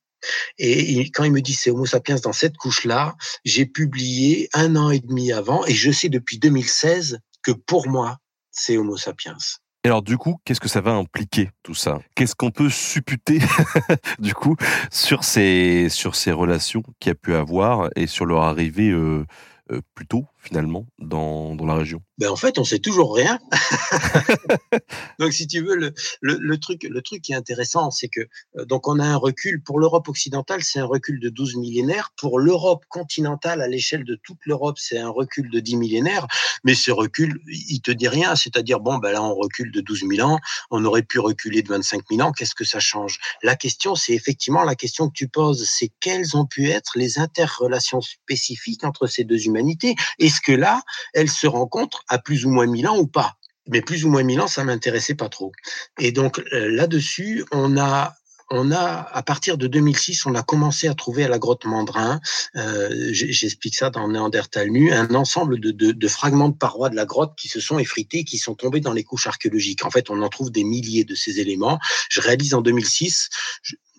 Et 0.57 1.09
quand 1.11 1.24
il 1.24 1.32
me 1.32 1.41
dit 1.41 1.53
c'est 1.53 1.69
Homo 1.69 1.86
sapiens 1.86 2.15
dans 2.15 2.34
cette 2.34 2.57
couche-là, 2.57 3.15
j'ai 3.45 3.65
publié 3.65 4.49
un 4.53 4.76
an 4.76 4.89
et 4.89 4.99
demi 4.99 5.32
avant, 5.32 5.65
et 5.65 5.74
je 5.74 5.91
sais 5.91 6.09
depuis 6.09 6.39
2016 6.39 7.19
que 7.41 7.51
pour 7.51 7.88
moi, 7.88 8.17
c'est 8.51 8.78
Homo 8.78 8.97
sapiens. 8.97 9.38
Et 9.86 9.89
alors 9.89 10.01
du 10.01 10.17
coup, 10.17 10.39
qu'est-ce 10.45 10.61
que 10.61 10.69
ça 10.69 10.80
va 10.80 10.91
impliquer 10.91 11.49
tout 11.61 11.74
ça? 11.74 11.99
Qu'est-ce 12.15 12.36
qu'on 12.36 12.51
peut 12.51 12.69
supputer 12.69 13.39
du 14.19 14.34
coup 14.34 14.55
sur 14.89 15.26
ces 15.26 15.89
relations 16.28 16.82
qu'il 16.99 17.09
y 17.09 17.11
a 17.11 17.15
pu 17.15 17.36
avoir 17.36 17.89
et 17.97 18.07
sur 18.07 18.26
leur 18.26 18.43
arrivée 18.43 18.91
euh, 18.91 19.26
euh, 19.71 19.82
plus 19.93 20.07
tôt? 20.07 20.26
Finalement 20.44 20.86
dans, 21.00 21.56
dans 21.56 21.66
la 21.66 21.76
région 21.76 22.02
ben 22.20 22.30
en 22.30 22.36
fait, 22.36 22.60
on 22.60 22.64
sait 22.64 22.80
toujours 22.80 23.16
rien. 23.16 23.39
donc, 25.20 25.34
si 25.34 25.48
tu 25.48 25.62
veux, 25.62 25.76
le, 25.76 25.94
le, 26.22 26.38
le, 26.39 26.58
truc, 26.60 26.84
le 26.84 27.02
truc 27.02 27.22
qui 27.22 27.34
est 27.34 27.36
intéressant, 27.36 27.89
c'est 27.89 28.08
que 28.08 28.22
euh, 28.58 28.66
donc 28.66 28.88
on 28.88 29.00
a 29.00 29.06
un 29.06 29.16
recul 29.16 29.62
pour 29.64 29.80
l'Europe 29.80 30.08
occidentale, 30.08 30.64
c'est 30.64 30.80
un 30.80 30.86
recul 30.86 31.20
de 31.20 31.30
12 31.30 31.56
millénaires. 31.56 32.12
Pour 32.16 32.39
l'Europe 32.39 32.86
continentale, 32.88 33.62
à 33.62 33.68
l'échelle 33.68 34.04
de 34.04 34.18
toute 34.24 34.38
l'Europe, 34.46 34.78
c'est 34.80 35.00
un 35.00 35.10
recul 35.10 35.50
de 35.50 35.60
10 35.60 35.76
millénaires. 35.78 36.28
Mais 36.64 36.76
ce 36.76 36.91
recul, 36.91 37.41
il 37.48 37.82
te 37.82 37.91
dit 37.91 38.08
rien. 38.08 38.36
C'est-à-dire, 38.36 38.80
bon, 38.80 39.00
ben 39.00 39.12
là, 39.12 39.24
on 39.24 39.34
recule 39.34 39.72
de 39.72 39.82
12 39.82 40.04
000 40.08 40.28
ans. 40.28 40.39
On 40.70 40.86
aurait 40.86 41.04
pu 41.04 41.20
reculer 41.20 41.64
de 41.64 41.70
25 41.70 42.04
000 42.12 42.22
ans. 42.22 42.32
Qu'est-ce 42.32 42.56
que 42.56 42.64
ça 42.64 42.80
change? 42.80 43.18
La 43.41 43.56
question, 43.56 43.96
c'est 43.96 44.14
effectivement 44.14 44.64
la 44.64 44.76
question 44.76 45.08
que 45.08 45.14
tu 45.14 45.28
poses, 45.28 45.68
c'est 45.68 45.91
quelles 46.00 46.38
ont 46.38 46.46
pu 46.46 46.70
être 46.70 46.91
les 46.96 47.18
interrelations 47.18 48.02
spécifiques 48.02 48.84
entre 48.84 49.08
ces 49.08 49.24
deux 49.24 49.46
humanités? 49.46 49.96
Est-ce 50.34 50.41
que 50.41 50.51
là, 50.51 50.81
elles 51.13 51.29
se 51.29 51.45
rencontrent 51.45 52.03
à 52.07 52.17
plus 52.17 52.45
ou 52.45 52.49
moins 52.49 52.65
mille 52.65 52.88
ans 52.88 52.97
ou 52.97 53.05
pas. 53.05 53.34
Mais 53.67 53.81
plus 53.81 54.03
ou 54.03 54.09
moins 54.09 54.23
mille 54.23 54.41
ans, 54.41 54.47
ça 54.47 54.63
m'intéressait 54.63 55.13
pas 55.13 55.29
trop. 55.29 55.51
Et 55.99 56.11
donc 56.11 56.39
euh, 56.39 56.71
là-dessus, 56.71 57.45
on 57.51 57.77
a 57.77 58.15
on 58.49 58.71
a, 58.71 59.09
à 59.11 59.23
partir 59.23 59.57
de 59.57 59.67
2006, 59.67 60.25
on 60.25 60.36
a 60.36 60.43
commencé 60.43 60.88
à 60.88 60.93
trouver 60.93 61.23
à 61.23 61.27
la 61.27 61.39
grotte 61.39 61.65
Mandrin, 61.65 62.19
euh, 62.55 63.09
j'explique 63.11 63.75
ça 63.75 63.89
dans 63.89 64.07
Néandertal 64.07 64.69
nu, 64.69 64.91
un 64.91 65.15
ensemble 65.15 65.59
de, 65.59 66.07
fragments 66.07 66.49
de 66.49 66.55
parois 66.55 66.89
de 66.89 66.95
la 66.95 67.05
grotte 67.05 67.34
qui 67.36 67.47
se 67.47 67.59
sont 67.59 67.79
effrités, 67.79 68.23
qui 68.25 68.38
sont 68.38 68.53
tombés 68.53 68.79
dans 68.79 68.93
les 68.93 69.03
couches 69.03 69.25
archéologiques. 69.25 69.86
En 69.86 69.89
fait, 69.89 70.09
on 70.11 70.21
en 70.21 70.29
trouve 70.29 70.51
des 70.51 70.63
milliers 70.63 71.03
de 71.03 71.15
ces 71.15 71.39
éléments. 71.39 71.79
Je 72.09 72.21
réalise 72.21 72.53
en 72.53 72.61
2006, 72.61 73.29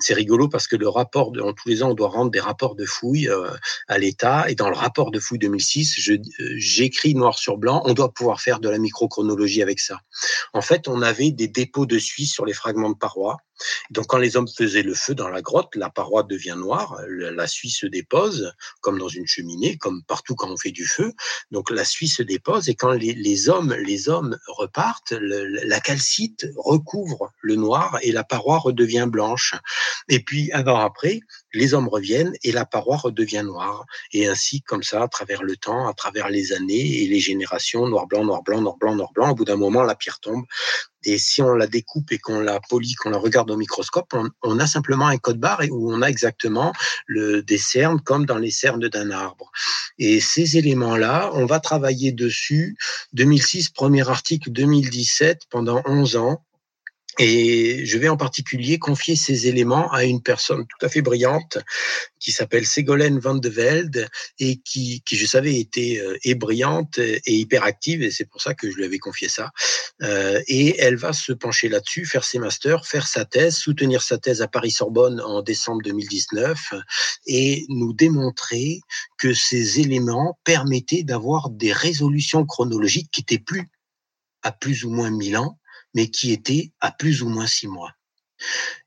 c'est 0.05 0.15
rigolo 0.15 0.49
parce 0.49 0.67
que 0.67 0.77
le 0.77 0.89
rapport, 0.89 1.33
de, 1.33 1.41
en 1.41 1.55
tous 1.55 1.69
les 1.69 1.83
ans, 1.83 1.91
on 1.93 1.95
doit 1.95 2.11
rendre 2.11 2.31
des 2.31 2.41
rapports 2.41 2.75
de 2.75 2.85
fouilles 2.85 3.31
euh, 3.31 3.49
à 3.89 3.97
l'État. 3.97 4.51
Et 4.51 4.55
dans 4.55 4.69
le 4.69 4.77
rapport 4.77 5.11
de 5.11 5.19
fouilles 5.19 5.39
2006, 5.39 6.11
euh, 6.11 6.19
j'écris 6.57 7.15
noir 7.15 7.39
sur 7.39 7.57
blanc, 7.57 7.83
on 7.87 7.95
doit 7.95 8.13
pouvoir 8.13 8.43
faire 8.43 8.61
de 8.61 8.69
la 8.69 8.79
microchronologie 8.79 9.63
avec 9.63 9.81
ça. 9.81 10.01
En 10.53 10.61
fait, 10.61 10.89
on 10.89 11.01
avait 11.01 11.31
des 11.31 11.49
dépôts 11.49 11.87
de 11.87 11.99
suie 11.99 12.27
sur 12.27 12.45
les 12.45 12.53
fragments 12.53 12.91
de 12.91 12.97
parois. 12.97 13.39
Donc, 13.91 14.07
quand 14.09 14.19
les 14.19 14.37
hommes 14.37 14.49
faisaient 14.49 14.83
le 14.83 14.95
feu 14.95 15.15
dans 15.15 15.29
la 15.29 15.43
grotte, 15.43 15.77
la 15.77 15.91
paroi 15.91 16.23
devient 16.23 16.57
noire, 16.57 17.01
la 17.09 17.47
suie 17.47 17.71
se 17.71 17.87
dépose, 17.87 18.53
comme 18.81 18.99
dans 18.99 19.09
une 19.09 19.27
cheminée, 19.27 19.77
comme 19.77 20.03
partout 20.03 20.35
quand 20.35 20.51
on 20.51 20.57
fait 20.57 20.73
du 20.73 20.87
feu. 20.87 21.13
Donc, 21.51 21.71
la 21.71 21.85
suie 21.85 22.09
se 22.09 22.23
dépose 22.23 22.69
et 22.69 22.75
quand 22.75 22.93
les, 22.93 23.49
hommes, 23.49 23.73
les 23.75 24.09
hommes 24.09 24.37
repartent, 24.49 25.13
la 25.13 25.81
calcite 25.81 26.47
recouvre 26.57 27.33
le 27.41 27.57
noir 27.57 27.99
et 28.03 28.13
la 28.13 28.25
paroi 28.25 28.59
redevient 28.59 29.07
blanche. 29.09 29.55
Et 30.09 30.21
puis, 30.21 30.51
un 30.53 30.67
an 30.67 30.79
après, 30.79 31.21
les 31.53 31.75
hommes 31.75 31.89
reviennent 31.89 32.33
et 32.43 32.53
la 32.53 32.65
paroi 32.65 32.97
redevient 32.97 33.43
noire. 33.45 33.85
Et 34.13 34.27
ainsi, 34.27 34.63
comme 34.63 34.83
ça, 34.83 35.03
à 35.03 35.09
travers 35.09 35.43
le 35.43 35.57
temps, 35.57 35.89
à 35.89 35.95
travers 35.95 36.29
les 36.29 36.53
années 36.53 37.03
et 37.03 37.07
les 37.07 37.21
générations, 37.21 37.87
noir, 37.87 38.07
blanc, 38.07 38.25
noir, 38.25 38.43
blanc, 38.43 38.61
noir, 38.61 38.77
blanc, 38.79 38.95
noir, 38.95 39.13
blanc, 39.15 39.31
au 39.31 39.35
bout 39.35 39.45
d'un 39.45 39.57
moment, 39.57 39.83
la 39.83 39.95
pierre 39.95 40.21
tombe. 40.21 40.45
Et 41.05 41.19
si 41.19 41.43
on 41.43 41.55
la 41.55 41.67
découpe 41.67 42.13
et 42.13 42.19
qu'on 42.19 42.41
la 42.41 42.61
polie, 42.61 42.95
qu'on 42.95 43.11
la 43.11 43.19
regarde 43.19 43.51
au 43.51 43.57
microscope, 43.57 44.15
on, 44.43 44.59
a 44.59 44.67
simplement 44.67 45.07
un 45.07 45.19
code 45.19 45.39
barre 45.39 45.63
où 45.71 45.93
on 45.93 46.03
a 46.03 46.09
exactement 46.09 46.73
le, 47.07 47.43
des 47.43 47.59
cernes 47.59 48.01
comme 48.01 48.25
dans 48.27 48.39
les 48.39 48.51
cernes 48.51 48.89
d'un 48.89 49.11
arbre. 49.11 49.51
Et 49.99 50.21
ces 50.21 50.57
éléments-là, 50.57 51.31
on 51.35 51.47
va 51.47 51.61
travailler 51.61 52.13
dessus. 52.13 52.77
2006, 53.13 53.71
premier 53.71 54.09
article, 54.09 54.51
2017, 54.51 55.43
pendant 55.51 55.83
11 55.87 56.17
ans 56.17 56.45
Et 57.19 57.87
je 57.87 57.99
vais 57.99 58.09
en 58.09 58.17
particulier 58.17 58.79
confier 58.79 59.15
ces 59.15 59.47
éléments 59.47 59.91
à 59.93 60.05
une 60.05 60.23
personne 60.23 60.67
tout 60.67 60.85
à 60.85 60.89
fait 60.89 61.03
brillante 61.03 61.59
qui 62.19 62.33
s'appelle 62.33 62.67
Ségolène 62.67 63.19
Van 63.19 63.35
de 63.35 63.49
Velde 63.49 64.09
et 64.39 64.57
qui, 64.57 65.03
qui 65.07 65.17
je 65.17 65.27
savais 65.27 65.59
était 65.61 66.01
euh, 66.01 66.17
et 66.25 66.35
brillante 66.35 66.99
et 66.99 67.21
hyperactive 67.33 68.03
et 68.03 68.11
c'est 68.11 68.25
pour 68.25 68.41
ça 68.41 68.55
que 68.55 68.71
je 68.71 68.77
lui 68.77 68.85
avais 68.85 68.99
confié 68.99 69.29
ça. 69.29 69.51
Euh, 70.03 70.41
et 70.49 70.81
elle 70.81 70.97
va 70.97 71.13
se 71.13 71.33
pencher 71.33 71.69
là-dessus, 71.69 72.07
faire 72.07 72.25
ses 72.25 72.39
masters, 72.39 72.87
faire 72.87 73.07
sa 73.07 73.25
thèse, 73.25 73.57
soutenir 73.57 74.03
sa 74.03 74.19
thèse 74.19 74.43
à 74.43 74.49
Paris-Sorbonne 74.49 75.21
en 75.21 75.43
décembre 75.43 75.83
2019 75.83 76.75
et 77.27 77.65
nous 77.69 77.93
démontrer 77.93 78.81
que 79.19 79.35
ces 79.35 79.81
éléments 79.81 80.39
permettaient 80.45 81.03
d'avoir 81.05 81.51
des 81.51 81.73
résolutions 81.73 82.45
chronologiques 82.45 83.11
qui 83.13 83.21
étaient 83.21 83.39
plus 83.39 83.69
à 84.43 84.53
plus 84.53 84.85
ou 84.85 84.91
moins 84.91 85.11
1000 85.11 85.37
ans, 85.39 85.59
mais 85.95 86.09
qui 86.09 86.33
était 86.33 86.73
à 86.81 86.91
plus 86.93 87.23
ou 87.23 87.29
moins 87.29 87.47
six 87.47 87.69
mois. 87.69 87.93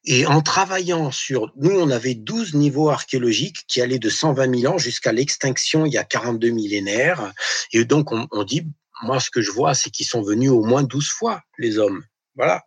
Et 0.03 0.25
en 0.25 0.41
travaillant 0.41 1.11
sur, 1.11 1.51
nous, 1.57 1.71
on 1.71 1.89
avait 1.89 2.15
12 2.15 2.53
niveaux 2.53 2.89
archéologiques 2.89 3.65
qui 3.67 3.81
allaient 3.81 3.99
de 3.99 4.09
120 4.09 4.59
000 4.59 4.73
ans 4.73 4.77
jusqu'à 4.77 5.11
l'extinction 5.11 5.85
il 5.85 5.93
y 5.93 5.97
a 5.97 6.03
42 6.03 6.49
millénaires. 6.49 7.33
Et 7.71 7.83
donc, 7.85 8.11
on, 8.11 8.43
dit, 8.43 8.65
moi, 9.03 9.19
ce 9.19 9.29
que 9.29 9.41
je 9.41 9.51
vois, 9.51 9.73
c'est 9.73 9.89
qu'ils 9.89 10.05
sont 10.05 10.21
venus 10.21 10.51
au 10.51 10.63
moins 10.63 10.83
12 10.83 11.09
fois, 11.09 11.41
les 11.57 11.77
hommes. 11.77 12.03
Voilà. 12.35 12.63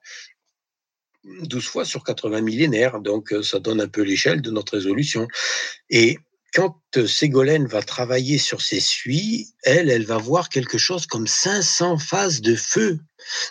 12 1.25 1.65
fois 1.65 1.85
sur 1.85 2.03
80 2.03 2.41
millénaires. 2.41 3.01
Donc, 3.01 3.33
euh, 3.33 3.43
ça 3.43 3.59
donne 3.59 3.81
un 3.81 3.89
peu 3.89 4.03
l'échelle 4.03 4.41
de 4.41 4.51
notre 4.51 4.75
résolution. 4.75 5.29
Et 5.91 6.19
quand 6.55 6.81
euh, 6.97 7.07
Ségolène 7.07 7.67
va 7.67 7.83
travailler 7.83 8.39
sur 8.39 8.63
ses 8.63 8.81
suies, 8.81 9.55
elle, 9.63 9.91
elle 9.91 10.05
va 10.05 10.17
voir 10.17 10.49
quelque 10.49 10.79
chose 10.79 11.07
comme 11.07 11.27
500 11.27 11.99
phases 11.99 12.41
de 12.41 12.55
feu 12.55 12.99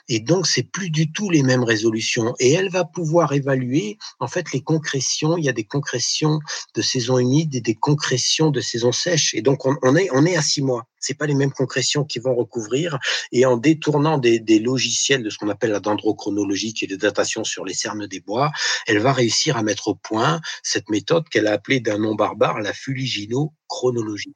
et 0.08 0.20
donc, 0.20 0.48
c'est 0.48 0.64
plus 0.64 0.90
du 0.90 1.12
tout 1.12 1.30
les 1.30 1.44
mêmes 1.44 1.64
résolutions. 1.64 2.34
Et 2.40 2.52
elle 2.54 2.70
va 2.70 2.86
pouvoir 2.86 3.34
évaluer, 3.34 3.98
en 4.20 4.28
fait, 4.28 4.52
les 4.54 4.62
concrétions. 4.62 5.38
Il 5.38 5.46
y 5.46 5.50
a 5.50 5.54
des 5.54 5.64
concrétions 5.64 6.40
de 6.76 6.82
saison 6.82 7.18
humide 7.20 7.56
et 7.56 7.62
des 7.62 7.76
concrétions 7.76 8.50
de 8.50 8.62
saison 8.62 8.92
sèche. 8.92 9.34
Et 9.34 9.42
donc, 9.42 9.66
on, 9.66 9.96
est, 9.96 10.10
on 10.12 10.26
est 10.26 10.36
à 10.36 10.42
six 10.42 10.62
mois. 10.62 10.86
C'est 11.00 11.14
pas 11.14 11.28
les 11.28 11.36
mêmes 11.36 11.52
concrétions 11.52 12.04
qui 12.04 12.20
vont 12.20 12.36
recouvrir. 12.36 12.98
Et 13.32 13.46
en 13.46 13.58
détournant 13.58 14.18
des, 14.18 14.40
des 14.40 14.60
logiciels 14.60 15.24
de 15.24 15.30
ce 15.30 15.38
qu'on 15.38 15.50
appelle 15.50 15.72
la 15.72 15.80
dendrochronologie, 15.80 16.74
qui 16.74 16.86
est 16.86 16.90
de 16.90 16.96
datation 16.96 17.44
sur 17.44 17.66
les 17.66 17.74
cernes 17.74 18.08
des 18.08 18.20
bois, 18.20 18.52
elle 18.88 19.00
va 19.00 19.14
réussir 19.14 19.58
à 19.58 19.64
mettre 19.64 19.90
au 19.90 19.96
point 19.96 20.42
cette 20.64 20.90
méthode 20.90 21.28
qu'elle 21.30 21.48
a 21.48 21.54
appelée 21.54 21.80
d'un 21.80 21.98
nom 21.98 22.16
barbare 22.16 22.60
la 22.60 22.74
fuliginochronologie. 22.74 24.36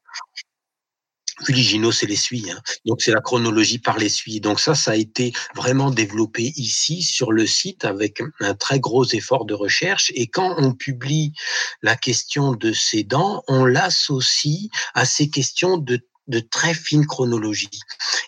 Fuligino, 1.46 1.92
c'est 1.92 2.06
l'essuie. 2.06 2.50
Hein. 2.52 2.60
Donc, 2.86 3.02
c'est 3.02 3.12
la 3.12 3.22
chronologie 3.22 3.80
par 3.80 3.98
l'essuie. 3.98 4.40
Donc, 4.40 4.60
ça, 4.60 4.76
ça 4.76 4.92
a 4.92 4.96
été 4.96 5.34
vraiment 5.56 5.92
développé 5.92 6.54
ici 6.56 7.02
sur 7.02 7.32
le 7.32 7.46
site 7.46 7.86
avec 7.86 8.22
un 8.40 8.54
très 8.54 8.80
gros 8.80 9.06
effort 9.06 9.46
de 9.46 9.54
recherche. 9.54 10.12
Et 10.16 10.28
quand 10.28 10.56
on 10.58 10.74
publie 10.74 11.34
la 11.82 11.96
question 11.96 12.54
de 12.54 12.74
ces 12.74 13.04
dents, 13.04 13.44
on 13.48 13.66
l'associe 13.66 14.70
à 14.94 15.06
ces 15.06 15.30
questions 15.30 15.78
de 15.78 16.00
de 16.28 16.40
très 16.40 16.74
fine 16.74 17.06
chronologie. 17.06 17.82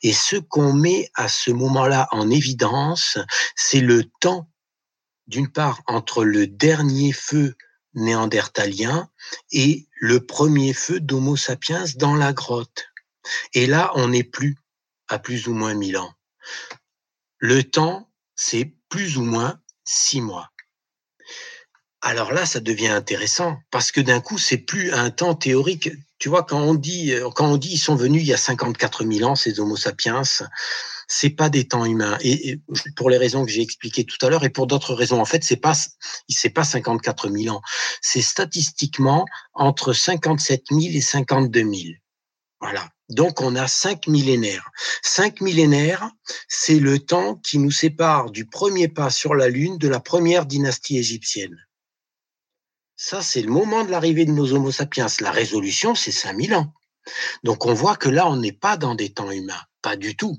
Et 0.03 0.13
ce 0.13 0.35
qu'on 0.35 0.73
met 0.73 1.09
à 1.15 1.27
ce 1.27 1.51
moment-là 1.51 2.07
en 2.11 2.29
évidence, 2.29 3.17
c'est 3.55 3.79
le 3.79 4.03
temps, 4.19 4.49
d'une 5.27 5.51
part, 5.51 5.81
entre 5.87 6.23
le 6.23 6.47
dernier 6.47 7.13
feu 7.13 7.55
néandertalien 7.93 9.09
et 9.51 9.87
le 9.99 10.25
premier 10.25 10.73
feu 10.73 10.99
d'Homo 10.99 11.37
sapiens 11.37 11.85
dans 11.95 12.15
la 12.15 12.33
grotte. 12.33 12.85
Et 13.53 13.67
là, 13.67 13.91
on 13.95 14.09
n'est 14.09 14.23
plus 14.23 14.55
à 15.07 15.19
plus 15.19 15.47
ou 15.47 15.53
moins 15.53 15.73
1000 15.73 15.97
ans. 15.97 16.13
Le 17.37 17.63
temps, 17.63 18.09
c'est 18.35 18.73
plus 18.89 19.17
ou 19.17 19.23
moins 19.23 19.59
six 19.83 20.21
mois. 20.21 20.51
Alors 22.01 22.33
là, 22.33 22.45
ça 22.45 22.59
devient 22.59 22.89
intéressant 22.89 23.57
parce 23.71 23.91
que 23.91 23.99
d'un 23.99 24.21
coup, 24.21 24.37
c'est 24.37 24.59
plus 24.59 24.93
un 24.93 25.09
temps 25.09 25.33
théorique. 25.33 25.89
Tu 26.19 26.29
vois, 26.29 26.43
quand 26.43 26.61
on 26.61 26.75
dit, 26.75 27.13
quand 27.33 27.47
on 27.47 27.57
dit 27.57 27.71
ils 27.73 27.79
sont 27.79 27.95
venus 27.95 28.21
il 28.21 28.27
y 28.27 28.33
a 28.33 28.37
54 28.37 29.03
000 29.03 29.29
ans, 29.29 29.35
ces 29.35 29.59
Homo 29.59 29.75
sapiens, 29.75 30.21
c'est 31.07 31.29
pas 31.31 31.49
des 31.49 31.67
temps 31.67 31.83
humains. 31.83 32.17
Et, 32.21 32.59
pour 32.95 33.09
les 33.09 33.17
raisons 33.17 33.43
que 33.43 33.51
j'ai 33.51 33.61
expliquées 33.61 34.05
tout 34.05 34.23
à 34.23 34.29
l'heure 34.29 34.43
et 34.43 34.49
pour 34.49 34.67
d'autres 34.67 34.93
raisons, 34.93 35.19
en 35.19 35.25
fait, 35.25 35.43
c'est 35.43 35.55
pas, 35.55 35.73
c'est 36.29 36.49
pas 36.51 36.63
54 36.63 37.29
000 37.29 37.55
ans. 37.55 37.61
C'est 38.01 38.21
statistiquement 38.21 39.25
entre 39.53 39.93
57 39.93 40.65
000 40.69 40.81
et 40.95 41.01
52 41.01 41.59
000. 41.59 41.73
Voilà. 42.61 42.87
Donc 43.09 43.41
on 43.41 43.55
a 43.55 43.67
cinq 43.67 44.07
millénaires. 44.07 44.71
Cinq 45.03 45.41
millénaires, 45.41 46.09
c'est 46.47 46.79
le 46.79 46.99
temps 46.99 47.35
qui 47.35 47.59
nous 47.59 47.71
sépare 47.71 48.31
du 48.31 48.45
premier 48.45 48.87
pas 48.87 49.09
sur 49.09 49.35
la 49.35 49.47
Lune 49.47 49.77
de 49.77 49.87
la 49.87 49.99
première 49.99 50.45
dynastie 50.45 50.97
égyptienne. 50.97 51.55
Ça, 52.97 53.21
c'est 53.21 53.41
le 53.41 53.51
moment 53.51 53.83
de 53.83 53.91
l'arrivée 53.91 54.25
de 54.25 54.31
nos 54.31 54.53
Homo 54.53 54.71
sapiens. 54.71 55.07
La 55.19 55.31
résolution, 55.31 55.95
c'est 55.95 56.11
5000 56.11 56.55
ans. 56.55 56.73
Donc 57.43 57.65
on 57.65 57.73
voit 57.73 57.97
que 57.97 58.09
là, 58.09 58.27
on 58.27 58.37
n'est 58.37 58.51
pas 58.51 58.77
dans 58.77 58.95
des 58.95 59.13
temps 59.13 59.29
humains, 59.29 59.61
pas 59.81 59.95
du 59.95 60.15
tout. 60.15 60.37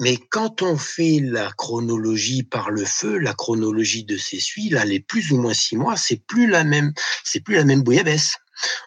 Mais 0.00 0.16
quand 0.16 0.62
on 0.62 0.76
fait 0.76 1.20
la 1.20 1.50
chronologie 1.52 2.42
par 2.42 2.70
le 2.70 2.84
feu, 2.84 3.18
la 3.18 3.34
chronologie 3.34 4.04
de 4.04 4.16
ces 4.16 4.40
suies, 4.40 4.68
là, 4.68 4.84
les 4.84 5.00
plus 5.00 5.32
ou 5.32 5.40
moins 5.40 5.54
six 5.54 5.76
mois, 5.76 5.96
c'est 5.96 6.24
plus 6.26 6.48
la 6.48 6.64
même, 6.64 6.92
c'est 7.24 7.40
plus 7.40 7.54
la 7.54 7.64
même 7.64 7.82
bouillabaisse 7.82 8.36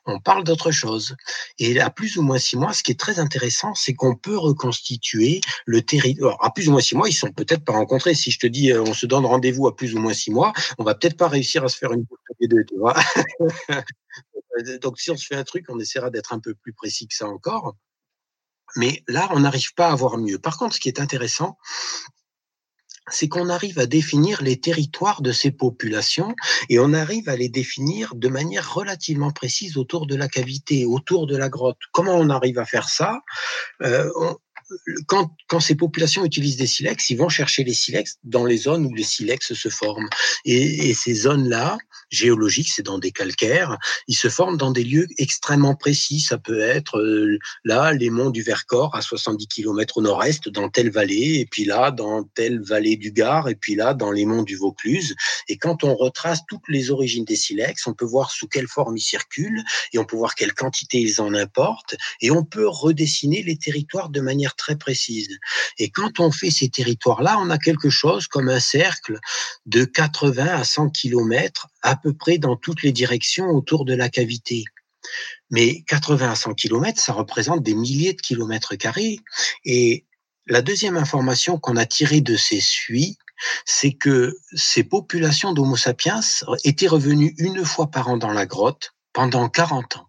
on 0.06 0.20
parle 0.20 0.44
d'autre 0.44 0.72
chose. 0.72 1.16
Et 1.60 1.80
à 1.80 1.90
plus 1.90 2.18
ou 2.18 2.22
moins 2.22 2.40
six 2.40 2.58
mois, 2.58 2.74
ce 2.74 2.84
qui 2.84 2.92
est 2.92 3.00
très 3.00 3.20
intéressant, 3.20 3.74
c'est 3.76 3.94
qu'on 3.94 4.16
peut 4.16 4.38
reconstituer 4.38 5.42
le 5.66 5.82
territoire. 5.82 6.38
À 6.44 6.52
plus 6.52 6.68
ou 6.68 6.72
moins 6.72 6.82
six 6.82 6.96
mois, 6.96 7.10
ils 7.10 7.14
sont 7.14 7.32
peut-être 7.32 7.64
pas 7.64 7.74
rencontrés. 7.74 8.14
Si 8.14 8.32
je 8.32 8.40
te 8.40 8.48
dis, 8.48 8.72
euh, 8.72 8.82
on 8.82 8.94
se 8.94 9.06
donne 9.06 9.26
rendez-vous 9.26 9.68
à 9.68 9.76
plus 9.76 9.96
ou 9.96 10.00
moins 10.00 10.14
six 10.14 10.32
mois, 10.32 10.54
on 10.78 10.84
va 10.84 10.96
peut-être 10.96 11.18
pas 11.18 11.28
réussir 11.28 11.64
à 11.64 11.70
se 11.70 11.78
faire 11.78 11.92
une 11.92 12.04
boucle 12.04 12.22
deux. 12.42 12.66
Donc, 14.82 15.00
si 15.00 15.12
on 15.12 15.18
se 15.18 15.26
fait 15.26 15.36
un 15.36 15.44
truc, 15.44 15.66
on 15.70 15.80
essaiera 15.80 16.10
d'être 16.10 16.34
un 16.34 16.40
peu 16.40 16.54
plus 16.56 16.74
précis 16.74 17.08
que 17.08 17.16
ça 17.16 17.28
encore. 17.28 17.76
Mais 18.76 19.04
là, 19.08 19.30
on 19.32 19.40
n'arrive 19.40 19.74
pas 19.74 19.90
à 19.90 19.96
voir 19.96 20.18
mieux. 20.18 20.40
Par 20.40 20.58
contre, 20.58 20.76
ce 20.76 20.80
qui 20.80 20.90
est 20.90 21.00
intéressant, 21.00 21.58
c'est 23.10 23.28
qu'on 23.28 23.50
arrive 23.50 23.80
à 23.80 23.86
définir 23.86 24.42
les 24.42 24.60
territoires 24.60 25.22
de 25.22 25.32
ces 25.32 25.52
populations 25.52 26.36
et 26.70 26.80
on 26.80 26.94
arrive 26.94 27.30
à 27.30 27.36
les 27.36 27.50
définir 27.50 28.16
de 28.16 28.28
manière 28.28 28.74
relativement 28.74 29.32
précise 29.32 29.78
autour 29.78 30.08
de 30.08 30.16
la 30.16 30.28
cavité, 30.28 30.86
autour 30.86 31.28
de 31.28 31.38
la 31.38 31.50
grotte. 31.50 31.80
Comment 31.92 32.16
on 32.16 32.30
arrive 32.30 32.60
à 32.60 32.66
faire 32.66 32.90
ça? 32.90 33.22
Euh, 33.82 34.10
quand, 35.08 35.32
quand, 35.48 35.60
ces 35.60 35.76
populations 35.76 36.26
utilisent 36.26 36.58
des 36.58 36.68
silex, 36.68 37.10
ils 37.10 37.18
vont 37.18 37.30
chercher 37.30 37.64
les 37.64 37.74
silex 37.74 38.18
dans 38.24 38.46
les 38.46 38.58
zones 38.58 38.86
où 38.86 38.94
les 38.94 39.04
silex 39.04 39.54
se 39.54 39.70
forment. 39.70 40.10
Et, 40.46 40.90
et 40.90 40.94
ces 40.94 41.14
zones-là, 41.14 41.78
géologiques, 42.10 42.70
c'est 42.70 42.84
dans 42.84 43.00
des 43.00 43.12
calcaires, 43.12 43.78
ils 44.08 44.16
se 44.16 44.30
forment 44.30 44.58
dans 44.58 44.72
des 44.72 44.84
lieux 44.84 45.08
extrêmement 45.18 45.76
précis. 45.76 46.20
Ça 46.20 46.38
peut 46.38 46.62
être 46.62 47.00
euh, 47.00 47.38
là, 47.64 47.94
les 47.94 48.10
monts 48.10 48.30
du 48.30 48.42
Vercors 48.42 48.96
à 48.96 49.02
70 49.02 49.48
km 49.48 49.98
au 49.98 50.02
nord-est, 50.02 50.50
dans 50.50 50.70
telle 50.70 50.90
vallée, 50.90 51.40
et 51.40 51.46
puis 51.46 51.66
là, 51.66 51.92
dans 51.92 52.24
telle 52.24 52.62
vallée 52.62 52.96
du 52.96 53.12
Gard, 53.12 53.50
et 53.50 53.56
puis 53.56 53.76
là, 53.76 53.94
dans 53.94 54.12
les 54.12 54.26
monts 54.26 54.44
du 54.44 54.56
Vaucluse. 54.56 55.16
Et 55.48 55.58
quand 55.58 55.84
on 55.84 55.96
retrace 55.96 56.42
toutes 56.48 56.68
les 56.68 56.92
origines 56.92 57.26
des 57.26 57.36
silex, 57.36 57.88
on 57.88 57.94
peut 57.94 58.06
voir 58.06 58.32
sous 58.32 58.48
quelle 58.48 58.68
forme 58.68 58.98
ils 58.98 59.02
circulent, 59.02 59.64
et 59.94 60.00
on 60.00 60.06
peut 60.06 60.18
voir 60.18 60.36
quelle 60.36 60.54
quantité 60.54 61.00
ils 61.00 61.22
en 61.22 61.34
importent, 61.34 61.96
et 62.22 62.32
on 62.32 62.44
peut 62.44 62.68
redessiner 62.68 63.44
les 63.44 63.58
territoires 63.58 64.10
de 64.10 64.22
manière 64.22 64.56
très 64.58 64.76
précise. 64.76 65.38
Et 65.78 65.90
quand 65.90 66.20
on 66.20 66.32
fait 66.32 66.52
ces 66.52 66.70
territoires-là, 66.70 67.38
on 67.40 67.50
a 67.50 67.58
quelque 67.58 67.90
chose 67.90 68.28
comme 68.28 68.50
un 68.50 68.60
cercle 68.60 69.20
de 69.66 69.86
80 69.86 70.46
à 70.46 70.64
100 70.64 70.90
km 70.90 71.68
à 71.82 71.96
peu 71.96 72.14
près 72.14 72.38
dans 72.38 72.56
toutes 72.58 72.84
les 72.84 72.92
directions 72.92 73.48
autour 73.48 73.86
de 73.86 73.96
la 73.96 74.10
cavité. 74.10 74.66
Mais 75.50 75.84
80 75.88 76.32
à 76.32 76.36
100 76.36 76.54
km, 76.56 77.00
ça 77.00 77.14
représente 77.14 77.64
des 77.64 77.76
milliers 77.76 78.14
de 78.14 78.22
kilomètres 78.22 78.76
carrés. 78.76 79.20
Et 79.64 80.06
la 80.48 80.62
deuxième 80.62 80.98
information 80.98 81.58
qu'on 81.58 81.78
a 81.78 81.86
tirée 81.86 82.22
de 82.22 82.36
ces 82.36 82.60
suies, 82.60 83.18
c'est 83.66 83.94
que 83.94 84.36
ces 84.54 84.84
populations 84.84 85.54
d'Homo 85.54 85.78
sapiens 85.78 86.22
étaient 86.64 86.88
revenues 86.88 87.36
une 87.38 87.64
fois 87.64 87.88
par 87.88 88.10
an 88.10 88.18
dans 88.18 88.34
la 88.34 88.46
grotte 88.46 88.94
pendant 89.14 89.48
40 89.50 89.98
ans. 89.98 90.07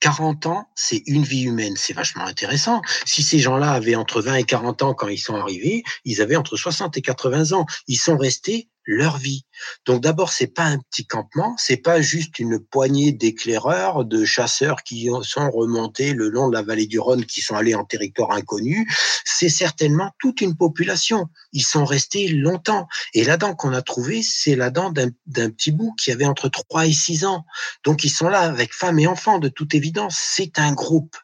40 0.00 0.46
ans, 0.46 0.68
c'est 0.74 1.02
une 1.06 1.22
vie 1.22 1.42
humaine. 1.42 1.74
C'est 1.76 1.92
vachement 1.92 2.24
intéressant. 2.24 2.82
Si 3.04 3.22
ces 3.22 3.38
gens-là 3.38 3.72
avaient 3.72 3.96
entre 3.96 4.20
20 4.20 4.34
et 4.36 4.44
40 4.44 4.82
ans 4.82 4.94
quand 4.94 5.08
ils 5.08 5.18
sont 5.18 5.36
arrivés, 5.36 5.82
ils 6.04 6.20
avaient 6.22 6.36
entre 6.36 6.56
60 6.56 6.96
et 6.96 7.02
80 7.02 7.52
ans. 7.52 7.66
Ils 7.88 7.96
sont 7.96 8.16
restés 8.16 8.68
leur 8.86 9.18
vie. 9.18 9.44
Donc 9.84 10.02
d'abord, 10.02 10.32
c'est 10.32 10.46
pas 10.46 10.64
un 10.64 10.78
petit 10.78 11.06
campement, 11.06 11.54
c'est 11.58 11.76
pas 11.76 12.00
juste 12.00 12.38
une 12.38 12.58
poignée 12.58 13.12
d'éclaireurs, 13.12 14.04
de 14.04 14.24
chasseurs 14.24 14.82
qui 14.82 15.10
sont 15.22 15.50
remontés 15.50 16.12
le 16.12 16.28
long 16.28 16.48
de 16.48 16.54
la 16.54 16.62
vallée 16.62 16.86
du 16.86 16.98
Rhône, 16.98 17.24
qui 17.26 17.40
sont 17.40 17.56
allés 17.56 17.74
en 17.74 17.84
territoire 17.84 18.32
inconnu. 18.32 18.88
C'est 19.24 19.48
certainement 19.48 20.10
toute 20.18 20.40
une 20.40 20.56
population. 20.56 21.26
Ils 21.52 21.64
sont 21.64 21.84
restés 21.84 22.28
longtemps. 22.28 22.86
Et 23.12 23.24
la 23.24 23.36
dent 23.36 23.54
qu'on 23.54 23.72
a 23.72 23.82
trouvée, 23.82 24.22
c'est 24.22 24.56
la 24.56 24.70
dent 24.70 24.90
d'un 24.90 25.50
petit 25.50 25.72
bout 25.72 25.94
qui 25.94 26.12
avait 26.12 26.24
entre 26.24 26.48
3 26.48 26.86
et 26.86 26.92
6 26.92 27.24
ans. 27.24 27.44
Donc 27.84 28.04
ils 28.04 28.10
sont 28.10 28.28
là 28.28 28.40
avec 28.40 28.72
femmes 28.72 28.98
et 28.98 29.06
enfants, 29.06 29.38
de 29.38 29.48
toute 29.48 29.74
évidence. 29.74 30.16
C'est 30.18 30.58
un 30.58 30.72
groupe. 30.72 31.16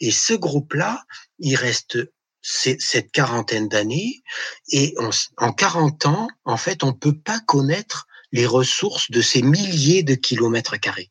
Et 0.00 0.10
ce 0.10 0.34
groupe-là, 0.34 1.04
il 1.38 1.56
reste 1.56 1.98
cette 2.48 3.10
quarantaine 3.10 3.68
d'années 3.68 4.22
et 4.70 4.94
en 5.36 5.52
40 5.52 6.06
ans, 6.06 6.28
en 6.44 6.56
fait, 6.56 6.84
on 6.84 6.92
peut 6.92 7.16
pas 7.16 7.40
connaître 7.40 8.06
les 8.30 8.46
ressources 8.46 9.10
de 9.10 9.20
ces 9.20 9.42
milliers 9.42 10.02
de 10.02 10.14
kilomètres 10.14 10.78
carrés. 10.78 11.10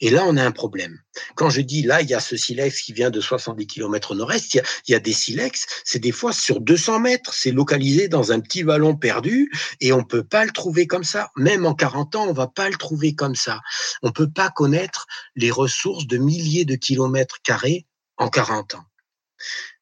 Et 0.00 0.10
là, 0.10 0.24
on 0.26 0.36
a 0.36 0.44
un 0.44 0.52
problème. 0.52 1.00
Quand 1.34 1.50
je 1.50 1.60
dis 1.60 1.82
là, 1.82 2.02
il 2.02 2.08
y 2.08 2.14
a 2.14 2.20
ce 2.20 2.36
silex 2.36 2.82
qui 2.82 2.92
vient 2.92 3.10
de 3.10 3.20
70 3.20 3.66
km 3.66 4.14
nord-est, 4.14 4.54
il, 4.54 4.62
y 4.88 4.94
a 4.94 5.00
des 5.00 5.12
silex, 5.12 5.66
c'est 5.84 5.98
des 5.98 6.12
fois 6.12 6.32
sur 6.32 6.60
200 6.60 7.00
mètres, 7.00 7.34
c'est 7.34 7.50
localisé 7.50 8.06
dans 8.06 8.30
un 8.30 8.38
petit 8.38 8.62
vallon 8.62 8.96
perdu 8.96 9.50
et 9.80 9.92
on 9.92 10.04
peut 10.04 10.24
pas 10.24 10.44
le 10.44 10.52
trouver 10.52 10.86
comme 10.86 11.04
ça. 11.04 11.30
Même 11.36 11.66
en 11.66 11.74
40 11.74 12.14
ans, 12.14 12.26
on 12.28 12.32
va 12.32 12.46
pas 12.46 12.70
le 12.70 12.76
trouver 12.76 13.14
comme 13.14 13.34
ça. 13.34 13.60
On 14.02 14.12
peut 14.12 14.30
pas 14.30 14.50
connaître 14.50 15.06
les 15.34 15.50
ressources 15.50 16.06
de 16.06 16.18
milliers 16.18 16.64
de 16.64 16.76
kilomètres 16.76 17.40
carrés 17.42 17.86
en 18.16 18.28
40 18.28 18.76
ans. 18.76 18.84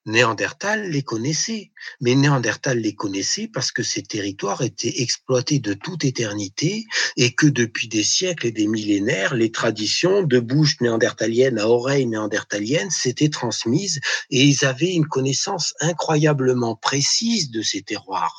Néandertal 0.06 0.88
les 0.90 1.02
connaissait, 1.02 1.72
mais 2.00 2.14
Néandertal 2.14 2.78
les 2.78 2.94
connaissait 2.94 3.48
parce 3.48 3.70
que 3.70 3.82
ces 3.82 4.02
territoires 4.02 4.62
étaient 4.62 5.02
exploités 5.02 5.58
de 5.58 5.74
toute 5.74 6.06
éternité 6.06 6.86
et 7.18 7.34
que 7.34 7.46
depuis 7.46 7.86
des 7.86 8.02
siècles 8.02 8.46
et 8.46 8.52
des 8.52 8.66
millénaires, 8.66 9.34
les 9.34 9.52
traditions 9.52 10.22
de 10.22 10.40
bouche 10.40 10.80
néandertalienne 10.80 11.58
à 11.58 11.68
oreille 11.68 12.06
néandertalienne 12.06 12.90
s'étaient 12.90 13.28
transmises 13.28 14.00
et 14.30 14.42
ils 14.42 14.64
avaient 14.64 14.94
une 14.94 15.06
connaissance 15.06 15.74
incroyablement 15.80 16.76
précise 16.76 17.50
de 17.50 17.60
ces 17.60 17.82
terroirs. 17.82 18.36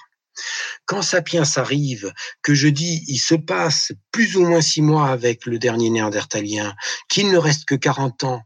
Quand 0.85 1.03
Sapiens 1.03 1.43
arrive, 1.57 2.11
que 2.41 2.55
je 2.55 2.69
dis 2.69 3.03
il 3.07 3.19
se 3.19 3.35
passe 3.35 3.91
plus 4.11 4.35
ou 4.35 4.47
moins 4.47 4.61
six 4.61 4.81
mois 4.81 5.09
avec 5.09 5.45
le 5.45 5.59
dernier 5.59 5.91
néandertalien, 5.91 6.73
qu'il 7.07 7.29
ne 7.29 7.37
reste 7.37 7.65
que 7.65 7.75
40 7.75 8.23
ans 8.23 8.41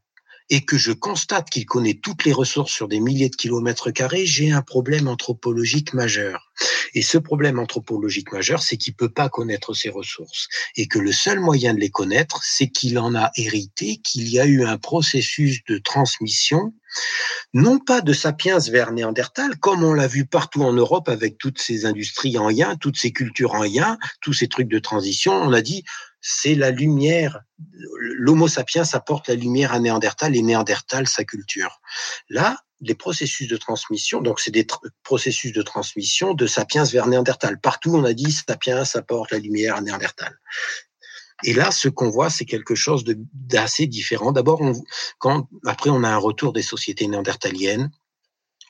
et 0.49 0.61
que 0.61 0.77
je 0.77 0.91
constate 0.91 1.49
qu'il 1.49 1.65
connaît 1.65 1.95
toutes 1.95 2.23
les 2.23 2.33
ressources 2.33 2.71
sur 2.71 2.87
des 2.87 2.99
milliers 2.99 3.29
de 3.29 3.35
kilomètres 3.35 3.91
carrés, 3.91 4.25
j'ai 4.25 4.51
un 4.51 4.61
problème 4.61 5.07
anthropologique 5.07 5.93
majeur. 5.93 6.51
Et 6.93 7.01
ce 7.01 7.17
problème 7.17 7.59
anthropologique 7.59 8.31
majeur, 8.31 8.61
c'est 8.61 8.77
qu'il 8.77 8.95
peut 8.95 9.09
pas 9.09 9.29
connaître 9.29 9.73
ses 9.73 9.89
ressources 9.89 10.47
et 10.75 10.87
que 10.87 10.99
le 10.99 11.11
seul 11.11 11.39
moyen 11.39 11.73
de 11.73 11.79
les 11.79 11.89
connaître, 11.89 12.41
c'est 12.43 12.67
qu'il 12.67 12.99
en 12.99 13.15
a 13.15 13.31
hérité, 13.35 13.97
qu'il 13.97 14.29
y 14.29 14.39
a 14.39 14.45
eu 14.45 14.63
un 14.63 14.77
processus 14.77 15.63
de 15.67 15.77
transmission 15.77 16.73
non 17.53 17.79
pas 17.79 18.01
de 18.01 18.13
sapiens 18.13 18.59
vers 18.59 18.91
Néandertal, 18.91 19.57
comme 19.57 19.83
on 19.83 19.93
l'a 19.93 20.07
vu 20.07 20.25
partout 20.25 20.63
en 20.63 20.73
Europe 20.73 21.09
avec 21.09 21.37
toutes 21.37 21.59
ces 21.59 21.85
industries 21.85 22.37
en 22.37 22.49
yin, 22.49 22.77
toutes 22.79 22.97
ces 22.97 23.11
cultures 23.11 23.53
en 23.53 23.63
yin, 23.63 23.97
tous 24.21 24.33
ces 24.33 24.47
trucs 24.47 24.67
de 24.67 24.79
transition. 24.79 25.33
On 25.33 25.53
a 25.53 25.61
dit, 25.61 25.83
c'est 26.21 26.55
la 26.55 26.71
lumière. 26.71 27.41
L'Homo 27.97 28.47
sapiens 28.47 28.83
apporte 28.93 29.27
la 29.27 29.35
lumière 29.35 29.73
à 29.73 29.79
Néandertal 29.79 30.35
et 30.35 30.41
Néandertal 30.41 31.07
sa 31.07 31.23
culture. 31.23 31.79
Là, 32.29 32.57
les 32.81 32.95
processus 32.95 33.47
de 33.47 33.57
transmission, 33.57 34.21
donc 34.21 34.39
c'est 34.39 34.51
des 34.51 34.67
processus 35.03 35.53
de 35.53 35.61
transmission 35.61 36.33
de 36.33 36.47
sapiens 36.47 36.83
vers 36.83 37.07
Néandertal. 37.07 37.59
Partout, 37.59 37.95
on 37.95 38.03
a 38.03 38.13
dit 38.13 38.31
sapiens 38.31 38.83
apporte 38.95 39.31
la 39.31 39.39
lumière 39.39 39.75
à 39.75 39.81
Néandertal. 39.81 40.37
Et 41.47 41.53
là, 41.53 41.69
ce 41.69 41.89
qu'on 41.89 42.09
voit, 42.09 42.31
c'est 42.31 42.45
quelque 42.45 42.73
chose 42.73 43.03
d'assez 43.05 43.85
différent. 43.85 44.31
D'abord, 44.31 44.61
quand 45.19 45.47
après 45.63 45.91
on 45.91 46.03
a 46.03 46.09
un 46.09 46.17
retour 46.17 46.53
des 46.53 46.63
sociétés 46.63 47.05
néandertaliennes, 47.07 47.91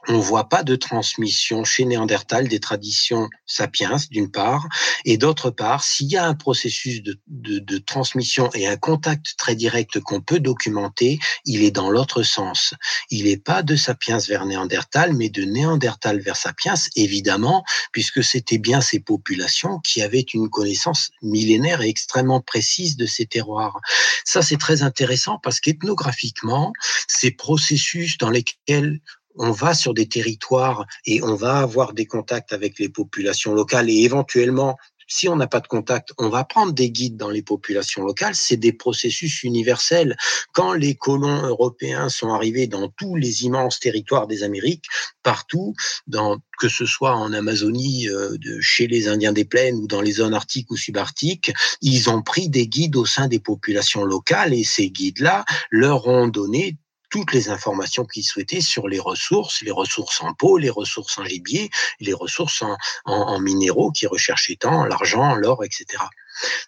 on 0.08 0.20
voit 0.20 0.50
pas 0.50 0.64
de 0.64 0.76
transmission 0.76 1.64
chez 1.64 1.86
Néandertal 1.86 2.48
des 2.48 2.60
traditions 2.60 3.30
sapiens, 3.46 3.98
d'une 4.12 4.32
part, 4.32 4.68
et 5.04 5.18
d'autre 5.18 5.50
part, 5.50 5.84
s'il 5.84 6.12
y 6.12 6.18
a 6.18 6.26
un 6.26 6.36
processus 6.36 7.02
de, 7.02 7.20
de, 7.28 7.60
de, 7.60 7.78
transmission 7.78 8.50
et 8.54 8.68
un 8.68 8.78
contact 8.78 9.36
très 9.38 9.56
direct 9.56 10.00
qu'on 10.00 10.22
peut 10.22 10.40
documenter, 10.40 11.20
il 11.46 11.64
est 11.64 11.72
dans 11.72 11.90
l'autre 11.90 12.24
sens. 12.24 12.74
Il 13.10 13.26
n'est 13.26 13.38
pas 13.38 13.64
de 13.64 13.76
sapiens 13.76 14.20
vers 14.20 14.46
Néandertal, 14.46 15.14
mais 15.14 15.30
de 15.30 15.44
Néandertal 15.44 16.20
vers 16.20 16.38
sapiens, 16.38 16.76
évidemment, 16.96 17.64
puisque 17.92 18.24
c'était 18.24 18.58
bien 18.58 18.82
ces 18.82 19.00
populations 19.00 19.80
qui 19.80 20.02
avaient 20.02 20.26
une 20.34 20.50
connaissance 20.50 21.12
millénaire 21.22 21.82
et 21.82 21.90
extrêmement 21.90 22.42
précise 22.42 22.98
de 22.98 23.06
ces 23.06 23.26
terroirs. 23.26 23.80
Ça, 24.24 24.42
c'est 24.42 24.58
très 24.58 24.84
intéressant 24.84 25.40
parce 25.42 25.60
qu'ethnographiquement, 25.60 26.74
ces 27.08 27.32
processus 27.32 28.18
dans 28.18 28.30
lesquels 28.30 29.00
on 29.38 29.52
va 29.52 29.74
sur 29.74 29.94
des 29.94 30.08
territoires 30.08 30.86
et 31.06 31.22
on 31.24 31.36
va 31.36 31.58
avoir 31.60 31.94
des 31.94 32.06
contacts 32.06 32.54
avec 32.54 32.80
les 32.80 32.90
populations 32.90 33.54
locales 33.54 33.90
et 33.90 34.04
éventuellement 34.04 34.78
si 35.08 35.30
on 35.30 35.36
n'a 35.36 35.48
pas 35.48 35.60
de 35.60 35.68
contact, 35.68 36.14
on 36.18 36.30
va 36.30 36.44
prendre 36.44 36.74
des 36.74 36.90
guides 36.90 37.18
dans 37.18 37.30
les 37.30 37.42
populations 37.42 38.04
locales. 38.04 38.36
C'est 38.36 38.58
des 38.58 38.74
processus 38.74 39.44
universels. 39.44 40.16
Quand 40.54 40.74
les 40.74 40.96
colons 40.96 41.44
européens 41.44 42.10
sont 42.10 42.30
arrivés 42.30 42.68
dans 42.68 42.90
tous 42.90 43.16
les 43.16 43.44
immenses 43.44 43.80
territoires 43.80 44.28
des 44.28 44.44
Amériques, 44.44 44.86
partout, 45.24 45.74
dans, 46.08 46.38
que 46.60 46.70
ce 46.70 46.86
soit 46.86 47.16
en 47.16 47.34
Amazonie, 47.34 48.10
euh, 48.10 48.38
chez 48.62 48.88
les 48.88 49.08
Indiens 49.08 49.34
des 49.34 49.46
plaines 49.46 49.76
ou 49.76 49.88
dans 49.88 50.02
les 50.02 50.14
zones 50.14 50.34
arctiques 50.34 50.72
ou 50.72 50.78
subarctiques, 50.78 51.52
ils 51.82 52.10
ont 52.10 52.22
pris 52.22 52.50
des 52.50 52.68
guides 52.68 52.96
au 52.96 53.06
sein 53.06 53.28
des 53.28 53.40
populations 53.40 54.04
locales 54.04 54.54
et 54.54 54.64
ces 54.64 54.90
guides-là 54.90 55.46
leur 55.70 56.08
ont 56.08 56.28
donné 56.28 56.78
toutes 57.16 57.32
les 57.32 57.48
informations 57.48 58.04
qu'ils 58.04 58.26
souhaitaient 58.26 58.60
sur 58.60 58.90
les 58.90 59.00
ressources, 59.00 59.62
les 59.62 59.72
ressources 59.72 60.22
en 60.22 60.34
peau, 60.34 60.58
les 60.58 60.70
ressources 60.70 61.18
en 61.18 61.24
gibier, 61.24 61.70
les 62.02 62.12
ressources 62.12 62.62
en, 63.06 63.40
minéraux 63.40 63.94
qui 63.94 64.06
recherchaient 64.06 64.58
tant, 64.58 64.84
l'argent, 64.84 65.34
l'or, 65.36 65.64
etc. 65.64 65.86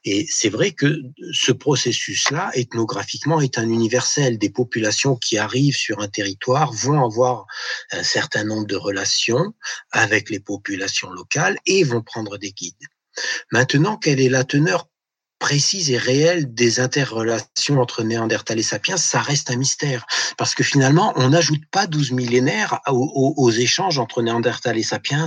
Et 0.06 0.26
c'est 0.30 0.48
vrai 0.48 0.72
que 0.72 1.02
ce 1.34 1.52
processus-là, 1.52 2.52
ethnographiquement, 2.54 3.42
est 3.42 3.58
un 3.58 3.68
universel. 3.68 4.38
Des 4.38 4.50
populations 4.50 5.18
qui 5.18 5.38
arrivent 5.38 5.76
sur 5.76 6.00
un 6.00 6.08
territoire 6.08 6.72
vont 6.72 7.04
avoir 7.04 7.46
un 7.92 8.04
certain 8.04 8.46
nombre 8.46 8.68
de 8.68 8.78
relations 8.78 9.54
avec 9.92 10.30
les 10.30 10.40
populations 10.40 11.10
locales 11.10 11.58
et 11.66 11.84
vont 11.84 12.02
prendre 12.02 12.38
des 12.38 12.54
guides. 12.54 12.88
Maintenant, 13.52 13.98
quelle 13.98 14.22
est 14.22 14.30
la 14.30 14.46
teneur 14.46 14.88
précise 15.40 15.92
et 15.92 15.98
réelle 15.98 16.54
des 16.54 16.80
interrelations 16.80 17.80
entre 17.80 18.04
Néandertal 18.04 18.60
et 18.60 18.64
Sapiens, 18.64 18.98
ça 18.98 19.22
reste 19.22 19.52
un 19.52 19.56
mystère. 19.56 20.06
Parce 20.38 20.56
que 20.56 20.64
finalement, 20.64 21.14
on 21.16 21.30
n'ajoute 21.30 21.64
pas 21.72 21.88
12 21.88 22.12
millénaires 22.12 22.80
aux, 22.88 23.52
échanges 23.52 24.00
entre 24.00 24.22
Néandertal 24.22 24.78
et 24.78 24.84
Sapiens. 24.84 25.26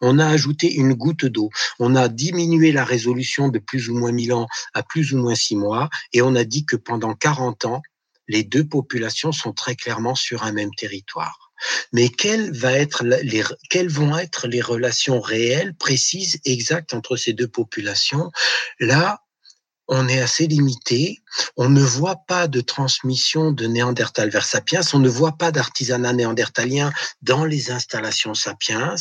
On 0.00 0.18
a 0.18 0.26
ajouté 0.26 0.74
une 0.74 0.94
goutte 0.94 1.26
d'eau. 1.26 1.50
On 1.78 1.94
a 1.96 2.08
diminué 2.08 2.72
la 2.72 2.84
résolution 2.84 3.48
de 3.48 3.58
plus 3.58 3.88
ou 3.88 3.94
moins 3.94 4.12
1000 4.12 4.32
ans 4.32 4.46
à 4.74 4.82
plus 4.82 5.12
ou 5.12 5.18
moins 5.18 5.34
6 5.34 5.56
mois. 5.56 5.88
Et 6.12 6.22
on 6.22 6.34
a 6.34 6.44
dit 6.44 6.66
que 6.66 6.76
pendant 6.76 7.14
40 7.14 7.64
ans, 7.64 7.82
les 8.28 8.42
deux 8.42 8.66
populations 8.66 9.32
sont 9.32 9.52
très 9.52 9.76
clairement 9.76 10.14
sur 10.14 10.44
un 10.44 10.52
même 10.52 10.74
territoire. 10.74 11.52
Mais 11.92 12.08
quelles, 12.08 12.52
quelles 13.70 13.88
vont 13.88 14.18
être 14.18 14.48
les 14.48 14.60
relations 14.60 15.20
réelles, 15.20 15.74
précises, 15.74 16.40
exactes 16.44 16.94
entre 16.94 17.16
ces 17.16 17.32
deux 17.32 17.48
populations? 17.48 18.30
Là, 18.80 19.23
on 19.88 20.08
est 20.08 20.20
assez 20.20 20.46
limité. 20.46 21.22
On 21.56 21.68
ne 21.68 21.82
voit 21.82 22.22
pas 22.26 22.48
de 22.48 22.60
transmission 22.60 23.52
de 23.52 23.66
Néandertal 23.66 24.30
vers 24.30 24.44
Sapiens. 24.44 24.80
On 24.92 24.98
ne 24.98 25.08
voit 25.08 25.36
pas 25.36 25.52
d'artisanat 25.52 26.12
néandertalien 26.12 26.92
dans 27.22 27.44
les 27.44 27.70
installations 27.70 28.34
Sapiens. 28.34 28.94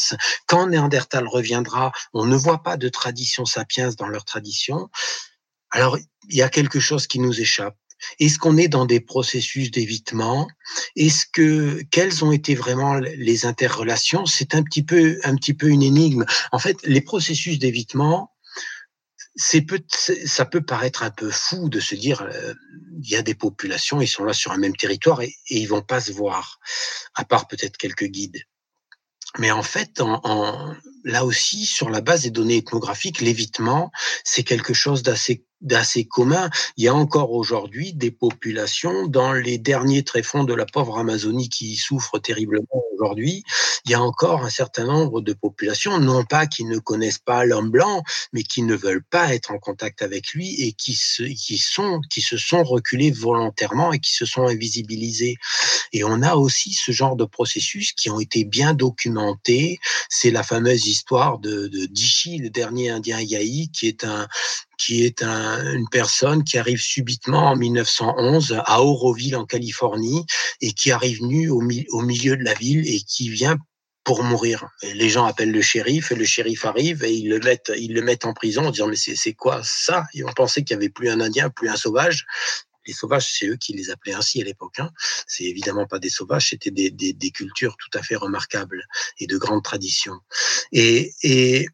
Quand 0.48 0.68
Néandertal 0.68 1.28
reviendra, 1.28 1.92
on 2.14 2.26
ne 2.26 2.36
voit 2.36 2.64
pas 2.64 2.78
de 2.78 2.90
tradition 2.90 3.46
Sapiens 3.46 3.92
dans 3.98 4.08
leur 4.08 4.26
tradition. 4.26 4.90
Alors, 5.72 5.98
il 6.30 6.36
y 6.36 6.42
a 6.42 6.50
quelque 6.50 6.80
chose 6.80 7.08
qui 7.08 7.20
nous 7.20 7.40
échappe. 7.40 7.76
Est-ce 8.20 8.38
qu'on 8.38 8.58
est 8.58 8.68
dans 8.68 8.86
des 8.86 9.00
processus 9.00 9.72
d'évitement? 9.72 10.48
Est-ce 10.98 11.26
que 11.32 11.82
quelles 11.90 12.26
ont 12.26 12.34
été 12.34 12.54
vraiment 12.54 12.96
les 12.96 13.46
interrelations? 13.46 14.26
C'est 14.26 14.56
un 14.56 14.64
petit 14.64 14.84
peu 14.84 15.20
un 15.24 15.36
petit 15.36 15.54
peu 15.54 15.68
une 15.68 15.84
énigme. 15.84 16.26
En 16.52 16.60
fait, 16.60 16.78
les 16.84 17.02
processus 17.02 17.60
d'évitement, 17.60 18.33
peut, 19.68 19.84
ça 19.90 20.46
peut 20.46 20.62
paraître 20.62 21.04
un 21.04 21.12
peu 21.12 21.32
fou 21.32 21.70
de 21.70 21.80
se 21.80 21.96
dire 21.96 22.22
euh, 22.22 22.54
il 23.02 23.10
y 23.10 23.16
a 23.16 23.22
des 23.22 23.36
populations, 23.36 24.02
ils 24.02 24.08
sont 24.08 24.24
là 24.24 24.34
sur 24.34 24.52
un 24.52 24.58
même 24.58 24.76
territoire 24.76 25.22
et, 25.22 25.36
et 25.50 25.60
ils 25.60 25.68
vont 25.68 25.82
pas 25.82 26.02
se 26.02 26.12
voir, 26.12 26.60
à 27.16 27.26
part 27.26 27.48
peut-être 27.48 27.78
quelques 27.78 28.06
guides. 28.06 28.44
Mais 29.40 29.52
en 29.52 29.64
fait, 29.64 30.00
en, 30.00 30.22
en, 30.24 30.76
là 31.04 31.26
aussi, 31.26 31.66
sur 31.66 31.90
la 31.90 32.02
base 32.02 32.22
des 32.24 32.30
données 32.30 32.58
ethnographiques, 32.58 33.22
l'évitement, 33.22 33.92
c'est 34.24 34.44
quelque 34.44 34.74
chose 34.74 35.02
d'assez 35.02 35.46
d'assez 35.64 36.06
commun. 36.06 36.50
Il 36.78 36.84
y 36.84 36.88
a 36.88 36.94
encore 36.94 37.32
aujourd'hui 37.32 37.94
des 37.94 38.12
populations 38.12 39.08
dans 39.08 39.34
les 39.34 39.58
derniers 39.58 40.04
tréfonds 40.04 40.44
de 40.44 40.54
la 40.54 40.66
pauvre 40.66 41.00
Amazonie 41.00 41.50
qui 41.50 41.76
souffrent 41.76 42.20
terriblement 42.20 42.84
aujourd'hui. 42.94 43.44
Il 43.86 43.92
y 43.92 43.96
a 43.96 44.02
encore 44.02 44.44
un 44.46 44.50
certain 44.50 44.86
nombre 44.86 45.22
de 45.22 45.34
populations, 45.34 46.00
non 46.00 46.24
pas 46.24 46.46
qui 46.46 46.64
ne 46.66 46.78
connaissent 46.80 47.18
pas 47.18 47.46
l'homme 47.46 47.70
blanc, 47.70 48.04
mais 48.32 48.44
qui 48.44 48.62
ne 48.62 48.76
veulent 48.76 49.04
pas 49.04 49.34
être 49.34 49.52
en 49.52 49.58
contact 49.58 50.02
avec 50.02 50.34
lui 50.34 50.62
et 50.62 50.74
qui 50.74 50.94
se, 50.94 51.24
qui 51.24 51.58
sont, 51.58 52.00
qui 52.10 52.22
se 52.22 52.38
sont 52.38 52.64
reculés 52.64 53.12
volontairement 53.12 53.94
et 53.94 54.00
qui 54.00 54.14
se 54.14 54.26
sont 54.26 54.48
invisibilisés. 54.48 55.38
Et 55.92 56.04
on 56.04 56.22
a 56.22 56.36
aussi 56.36 56.74
ce 56.74 56.92
genre 56.92 57.16
de 57.16 57.26
processus 57.26 57.94
qui 57.94 58.10
ont 58.10 58.20
été 58.20 58.44
bien 58.44 58.74
documentés. 58.74 59.80
C'est 60.10 60.32
la 60.32 60.44
fameuse 60.44 60.88
histoires 60.88 61.40
de, 61.40 61.68
de 61.68 61.86
Dishi, 61.86 62.38
le 62.38 62.50
dernier 62.50 62.90
Indien 62.90 63.20
Yahi, 63.20 63.70
qui 63.72 63.88
est 63.88 64.04
un 64.04 64.28
qui 64.84 65.06
est 65.06 65.24
un, 65.24 65.74
une 65.74 65.88
personne 65.90 66.44
qui 66.44 66.58
arrive 66.58 66.82
subitement 66.82 67.52
en 67.52 67.56
1911 67.56 68.62
à 68.66 68.82
Auroville 68.82 69.36
en 69.36 69.46
Californie 69.46 70.26
et 70.62 70.74
qui 70.74 70.92
arrive 70.92 71.24
nu 71.24 71.50
au, 71.50 71.62
milieu 71.62 72.36
de 72.36 72.44
la 72.44 72.54
ville 72.54 72.88
et 72.88 73.00
qui 73.02 73.30
vient 73.30 73.58
pour 74.04 74.24
mourir. 74.24 74.68
les 74.82 75.10
gens 75.10 75.26
appellent 75.26 75.52
le 75.52 75.62
shérif 75.62 76.12
et 76.12 76.16
le 76.16 76.26
shérif 76.26 76.66
arrive 76.66 77.06
et 77.06 77.14
ils 77.14 77.30
le 77.30 77.40
mettent, 77.40 77.72
ils 77.78 77.94
le 77.94 78.02
mettent 78.02 78.26
en 78.26 78.34
prison 78.34 78.66
en 78.66 78.72
disant 78.72 78.88
mais 78.88 78.98
c'est 78.98 79.34
quoi 79.34 79.62
ça? 79.64 80.04
Et 80.14 80.26
on 80.26 80.34
pensait 80.34 80.64
qu'il 80.64 80.74
y 80.76 80.78
avait 80.78 80.90
plus 80.90 81.10
un 81.10 81.22
Indien, 81.22 81.50
plus 81.50 81.70
un 81.70 81.78
sauvage. 81.78 82.26
Les 82.86 82.92
sauvages, 82.92 83.32
c'est 83.32 83.48
eux 83.48 83.56
qui 83.56 83.72
les 83.72 83.90
appelaient 83.90 84.14
ainsi 84.14 84.42
à 84.42 84.44
l'époque. 84.44 84.78
Hein. 84.80 84.90
C'est 85.26 85.46
évidemment 85.46 85.88
pas 85.88 86.00
des 86.00 86.10
sauvages, 86.10 86.50
c'était 86.50 86.72
des, 86.72 86.92
des, 86.92 87.14
des, 87.14 87.32
cultures 87.32 87.78
tout 87.78 87.98
à 87.98 88.04
fait 88.04 88.18
remarquables 88.18 88.84
et 89.20 89.28
de 89.28 89.38
grandes 89.38 89.64
traditions. 89.64 90.20
Et, 90.74 91.14
et 91.24 91.66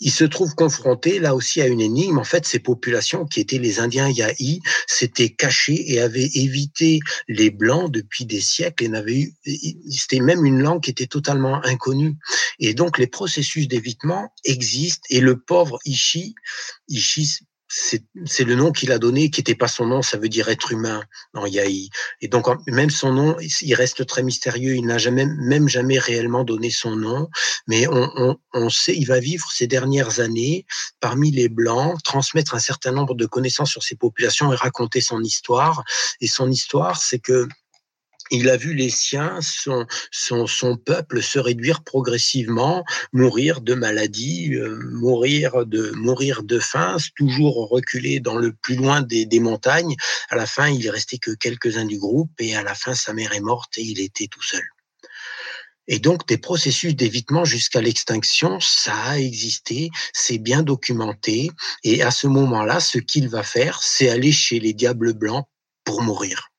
il 0.00 0.10
se 0.10 0.24
trouve 0.24 0.54
confronté 0.54 1.18
là 1.18 1.34
aussi 1.34 1.60
à 1.60 1.66
une 1.66 1.80
énigme. 1.80 2.18
En 2.18 2.24
fait, 2.24 2.46
ces 2.46 2.58
populations 2.58 3.26
qui 3.26 3.40
étaient 3.40 3.58
les 3.58 3.78
Indiens 3.78 4.08
Yahi 4.08 4.60
s'étaient 4.86 5.30
cachées 5.30 5.92
et 5.92 6.00
avaient 6.00 6.30
évité 6.34 7.00
les 7.28 7.50
Blancs 7.50 7.90
depuis 7.90 8.26
des 8.26 8.40
siècles 8.40 8.84
et 8.84 8.88
n'avaient 8.88 9.20
eu, 9.20 9.34
c'était 9.88 10.20
même 10.20 10.44
une 10.44 10.60
langue 10.60 10.82
qui 10.82 10.90
était 10.90 11.06
totalement 11.06 11.64
inconnue. 11.64 12.16
Et 12.58 12.74
donc, 12.74 12.98
les 12.98 13.06
processus 13.06 13.68
d'évitement 13.68 14.32
existent 14.44 15.06
et 15.10 15.20
le 15.20 15.38
pauvre 15.38 15.78
Ishi, 15.84 16.34
Ishi 16.88 17.38
c'est 17.76 18.44
le 18.44 18.54
nom 18.54 18.70
qu'il 18.70 18.92
a 18.92 18.98
donné, 18.98 19.30
qui 19.30 19.40
n'était 19.40 19.56
pas 19.56 19.66
son 19.66 19.86
nom, 19.86 20.00
ça 20.00 20.16
veut 20.16 20.28
dire 20.28 20.48
être 20.48 20.70
humain 20.70 21.02
en 21.34 21.44
Yahi. 21.44 21.90
Et 22.20 22.28
donc, 22.28 22.46
même 22.68 22.90
son 22.90 23.12
nom, 23.12 23.36
il 23.40 23.74
reste 23.74 24.06
très 24.06 24.22
mystérieux. 24.22 24.76
Il 24.76 24.86
n'a 24.86 24.98
jamais, 24.98 25.26
même 25.26 25.68
jamais 25.68 25.98
réellement 25.98 26.44
donné 26.44 26.70
son 26.70 26.94
nom, 26.94 27.28
mais 27.66 27.88
on, 27.88 28.10
on, 28.16 28.36
on, 28.52 28.70
sait, 28.70 28.94
il 28.94 29.06
va 29.06 29.18
vivre 29.18 29.50
ces 29.50 29.66
dernières 29.66 30.20
années 30.20 30.66
parmi 31.00 31.32
les 31.32 31.48
Blancs, 31.48 32.00
transmettre 32.04 32.54
un 32.54 32.60
certain 32.60 32.92
nombre 32.92 33.14
de 33.14 33.26
connaissances 33.26 33.70
sur 33.70 33.82
ces 33.82 33.96
populations 33.96 34.52
et 34.52 34.56
raconter 34.56 35.00
son 35.00 35.20
histoire. 35.22 35.82
Et 36.20 36.28
son 36.28 36.50
histoire, 36.50 37.02
c'est 37.02 37.18
que 37.18 37.48
il 38.30 38.48
a 38.48 38.56
vu 38.56 38.74
les 38.74 38.90
siens, 38.90 39.38
son, 39.42 39.86
son, 40.10 40.46
son, 40.46 40.76
peuple 40.76 41.22
se 41.22 41.38
réduire 41.38 41.82
progressivement, 41.82 42.84
mourir 43.12 43.60
de 43.60 43.74
maladie, 43.74 44.54
euh, 44.54 44.78
mourir 44.92 45.66
de 45.66 45.90
mourir 45.90 46.42
de 46.42 46.58
faim, 46.58 46.96
toujours 47.16 47.68
reculer 47.68 48.20
dans 48.20 48.36
le 48.36 48.52
plus 48.52 48.76
loin 48.76 49.02
des, 49.02 49.26
des 49.26 49.40
montagnes. 49.40 49.94
À 50.30 50.36
la 50.36 50.46
fin, 50.46 50.68
il 50.68 50.86
est 50.86 50.90
resté 50.90 51.18
que 51.18 51.32
quelques-uns 51.32 51.84
du 51.84 51.98
groupe 51.98 52.32
et 52.38 52.56
à 52.56 52.62
la 52.62 52.74
fin, 52.74 52.94
sa 52.94 53.12
mère 53.12 53.34
est 53.34 53.40
morte 53.40 53.76
et 53.76 53.82
il 53.82 54.00
était 54.00 54.28
tout 54.28 54.42
seul. 54.42 54.64
Et 55.86 55.98
donc, 55.98 56.26
des 56.26 56.38
processus 56.38 56.96
d'évitement 56.96 57.44
jusqu'à 57.44 57.82
l'extinction, 57.82 58.58
ça 58.60 58.94
a 58.94 59.18
existé, 59.18 59.90
c'est 60.14 60.38
bien 60.38 60.62
documenté. 60.62 61.50
Et 61.82 62.02
à 62.02 62.10
ce 62.10 62.26
moment-là, 62.26 62.80
ce 62.80 62.98
qu'il 62.98 63.28
va 63.28 63.42
faire, 63.42 63.82
c'est 63.82 64.08
aller 64.08 64.32
chez 64.32 64.60
les 64.60 64.72
diables 64.72 65.12
blancs 65.12 65.46
pour 65.84 66.02
mourir. 66.02 66.53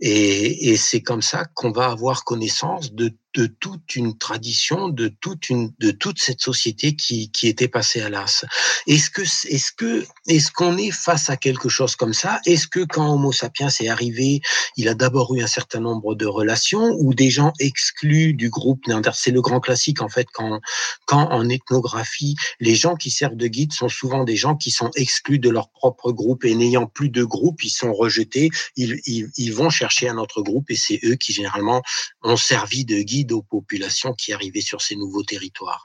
Et, 0.00 0.76
c'est 0.76 1.02
comme 1.02 1.22
ça 1.22 1.44
qu'on 1.54 1.72
va 1.72 1.90
avoir 1.90 2.24
connaissance 2.24 2.92
de 2.92 3.12
de 3.36 3.46
toute 3.46 3.94
une 3.96 4.16
tradition, 4.16 4.88
de 4.88 5.08
toute 5.08 5.50
une, 5.50 5.70
de 5.78 5.90
toute 5.90 6.18
cette 6.18 6.40
société 6.40 6.96
qui, 6.96 7.30
qui 7.30 7.48
était 7.48 7.68
passée 7.68 8.00
à 8.00 8.08
l'as. 8.08 8.46
Est-ce 8.86 9.10
que, 9.10 9.22
est-ce 9.22 9.72
que, 9.72 10.06
est-ce 10.26 10.50
qu'on 10.50 10.78
est 10.78 10.90
face 10.90 11.28
à 11.28 11.36
quelque 11.36 11.68
chose 11.68 11.96
comme 11.96 12.14
ça? 12.14 12.40
Est-ce 12.46 12.66
que 12.66 12.80
quand 12.84 13.12
Homo 13.12 13.32
sapiens 13.32 13.68
est 13.68 13.88
arrivé, 13.88 14.40
il 14.76 14.88
a 14.88 14.94
d'abord 14.94 15.34
eu 15.34 15.42
un 15.42 15.46
certain 15.46 15.80
nombre 15.80 16.14
de 16.14 16.24
relations 16.24 16.96
ou 16.98 17.12
des 17.12 17.28
gens 17.28 17.52
exclus 17.60 18.32
du 18.32 18.48
groupe 18.48 18.84
C'est 19.12 19.32
le 19.32 19.42
grand 19.42 19.60
classique 19.60 20.00
en 20.00 20.08
fait 20.08 20.26
quand, 20.32 20.60
quand 21.04 21.30
en 21.30 21.46
ethnographie, 21.50 22.36
les 22.58 22.74
gens 22.74 22.96
qui 22.96 23.10
servent 23.10 23.36
de 23.36 23.48
guide 23.48 23.74
sont 23.74 23.90
souvent 23.90 24.24
des 24.24 24.36
gens 24.36 24.56
qui 24.56 24.70
sont 24.70 24.90
exclus 24.96 25.38
de 25.38 25.50
leur 25.50 25.68
propre 25.68 26.10
groupe 26.10 26.46
et 26.46 26.54
n'ayant 26.54 26.86
plus 26.86 27.10
de 27.10 27.22
groupe, 27.22 27.62
ils 27.62 27.70
sont 27.70 27.92
rejetés, 27.92 28.48
ils, 28.76 28.98
ils, 29.04 29.28
ils 29.36 29.52
vont 29.52 29.68
chercher 29.68 30.08
un 30.08 30.16
autre 30.16 30.40
groupe 30.40 30.70
et 30.70 30.76
c'est 30.76 31.00
eux 31.04 31.16
qui 31.16 31.34
généralement 31.34 31.82
ont 32.26 32.36
servi 32.36 32.84
de 32.84 33.00
guide 33.00 33.32
aux 33.32 33.42
populations 33.42 34.12
qui 34.12 34.32
arrivaient 34.32 34.60
sur 34.60 34.82
ces 34.82 34.96
nouveaux 34.96 35.22
territoires. 35.22 35.82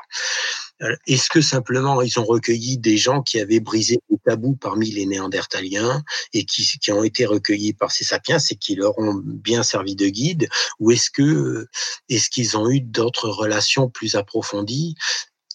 Euh, 0.81 0.95
est-ce 1.07 1.29
que 1.29 1.41
simplement 1.41 2.01
ils 2.01 2.19
ont 2.19 2.25
recueilli 2.25 2.77
des 2.77 2.97
gens 2.97 3.21
qui 3.21 3.39
avaient 3.39 3.59
brisé 3.59 3.99
le 4.09 4.17
tabou 4.25 4.55
parmi 4.55 4.89
les 4.89 5.05
Néandertaliens 5.05 6.03
et 6.33 6.43
qui, 6.45 6.65
qui 6.65 6.91
ont 6.91 7.03
été 7.03 7.25
recueillis 7.25 7.73
par 7.73 7.91
ces 7.91 8.03
sapiens 8.03 8.39
et 8.39 8.55
qui 8.55 8.75
leur 8.75 8.97
ont 8.97 9.21
bien 9.23 9.61
servi 9.61 9.95
de 9.95 10.07
guide? 10.07 10.49
Ou 10.79 10.91
est-ce 10.91 11.11
que 11.11 11.67
est-ce 12.09 12.29
qu'ils 12.29 12.57
ont 12.57 12.69
eu 12.69 12.81
d'autres 12.81 13.29
relations 13.29 13.89
plus 13.89 14.15
approfondies 14.15 14.95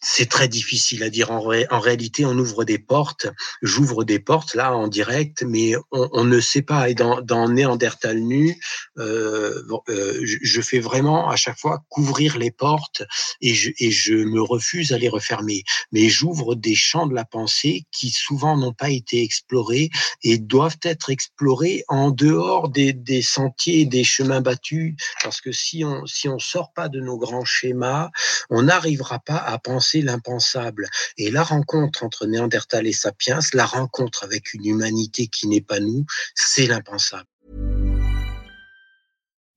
c'est 0.03 0.29
très 0.29 0.49
difficile 0.49 1.03
à 1.03 1.11
dire. 1.11 1.31
En, 1.31 1.41
réalité, 1.81 2.25
on 2.25 2.37
ouvre 2.39 2.65
des 2.65 2.79
portes, 2.79 3.27
j'ouvre 3.63 4.05
des 4.05 4.19
portes 4.19 4.55
là 4.55 4.77
en 4.77 4.89
direct, 4.89 5.43
mais 5.43 5.75
on, 5.93 6.25
ne 6.25 6.41
sait 6.41 6.63
pas. 6.63 6.89
Et 6.91 6.95
dans, 6.95 7.21
dans 7.21 7.49
Néandertal 7.49 8.19
nu, 8.19 8.59
euh, 8.99 9.63
euh, 9.89 10.21
je, 10.23 10.61
fais 10.61 10.81
vraiment 10.81 11.29
à 11.29 11.37
chaque 11.37 11.59
fois 11.59 11.85
couvrir 11.89 12.39
les 12.39 12.51
portes 12.51 13.03
et 13.41 13.55
je, 13.55 13.71
et 13.79 13.91
je 13.91 14.15
me 14.15 14.43
refuse 14.43 14.93
à 14.93 14.99
les 14.99 15.09
refermer. 15.09 15.63
Mais 15.93 16.09
j'ouvre 16.09 16.55
des 16.55 16.75
champs 16.75 17.07
de 17.07 17.15
la 17.15 17.25
pensée 17.25 17.85
qui 17.93 18.11
souvent 18.11 18.57
n'ont 18.57 18.73
pas 18.73 18.91
été 18.91 19.23
explorés 19.23 19.91
et 20.23 20.39
doivent 20.39 20.79
être 20.83 21.11
explorés 21.11 21.85
en 21.89 22.11
dehors 22.11 22.69
des, 22.69 22.93
des 22.93 23.23
sentiers, 23.23 23.87
des 23.87 24.05
chemins 24.05 24.41
battus, 24.41 24.95
parce 25.23 25.41
que 25.41 25.53
si 25.53 25.85
on 25.85 26.07
si 26.07 26.29
on 26.29 26.39
sort 26.39 26.73
pas 26.73 26.89
de 26.89 27.01
nos 27.01 27.19
grands 27.19 27.45
schémas, 27.45 28.11
on 28.51 28.63
n'arrivera 28.63 29.19
pas 29.19 29.37
à 29.37 29.59
penser 29.59 29.86
l'impensable. 29.95 30.89
Et 31.19 31.31
la 31.31 31.43
rencontre 31.43 32.05
entre 32.05 32.27
Néandertal 32.27 32.87
et 32.87 32.93
Sapiens, 32.93 33.41
la 33.53 33.67
rencontre 33.67 34.25
avec 34.25 34.55
une 34.55 34.67
humanité 34.67 35.27
qui 35.27 35.49
n'est 35.49 35.61
pas 35.61 35.81
nous, 35.81 36.05
c'est 36.35 36.67
l'impensable. 36.67 37.27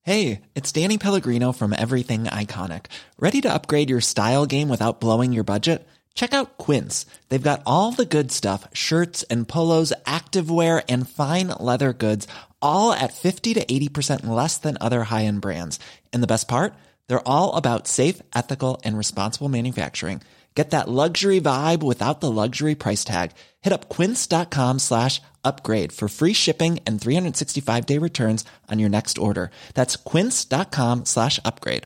Hey, 0.03 0.41
it's 0.55 0.71
Danny 0.71 0.97
Pellegrino 0.97 1.51
from 1.51 1.71
Everything 1.71 2.23
Iconic. 2.23 2.85
Ready 3.19 3.41
to 3.41 3.53
upgrade 3.53 3.89
your 3.89 4.01
style 4.01 4.45
game 4.45 4.69
without 4.69 4.99
blowing 4.99 5.33
your 5.33 5.43
budget? 5.43 5.85
Check 6.15 6.33
out 6.33 6.57
Quince. 6.57 7.05
They've 7.29 7.49
got 7.49 7.61
all 7.65 7.91
the 7.91 8.05
good 8.05 8.31
stuff, 8.31 8.67
shirts 8.73 9.23
and 9.29 9.47
polos, 9.47 9.93
activewear 10.05 10.83
and 10.89 11.07
fine 11.07 11.49
leather 11.59 11.93
goods, 11.93 12.27
all 12.61 12.91
at 12.91 13.13
50 13.13 13.53
to 13.53 13.65
80% 13.65 14.25
less 14.25 14.57
than 14.57 14.77
other 14.81 15.03
high-end 15.03 15.41
brands. 15.41 15.79
And 16.11 16.23
the 16.23 16.27
best 16.27 16.47
part? 16.47 16.73
They're 17.09 17.27
all 17.27 17.55
about 17.55 17.87
safe, 17.87 18.21
ethical, 18.33 18.79
and 18.85 18.97
responsible 18.97 19.49
manufacturing. 19.49 20.21
Get 20.55 20.71
that 20.71 20.87
luxury 20.87 21.39
vibe 21.39 21.83
without 21.83 22.21
the 22.21 22.31
luxury 22.31 22.75
price 22.75 23.03
tag. 23.03 23.31
Hit 23.61 23.73
up 23.73 23.89
quince.com 23.89 24.79
slash 24.79 25.21
upgrade 25.43 25.91
for 25.91 26.09
free 26.09 26.33
shipping 26.33 26.79
and 26.85 26.99
365 26.99 27.85
day 27.85 27.97
returns 27.97 28.45
on 28.69 28.79
your 28.79 28.89
next 28.89 29.17
order. 29.17 29.51
That's 29.73 29.95
quince.com 29.95 31.05
slash 31.05 31.39
upgrade. 31.45 31.83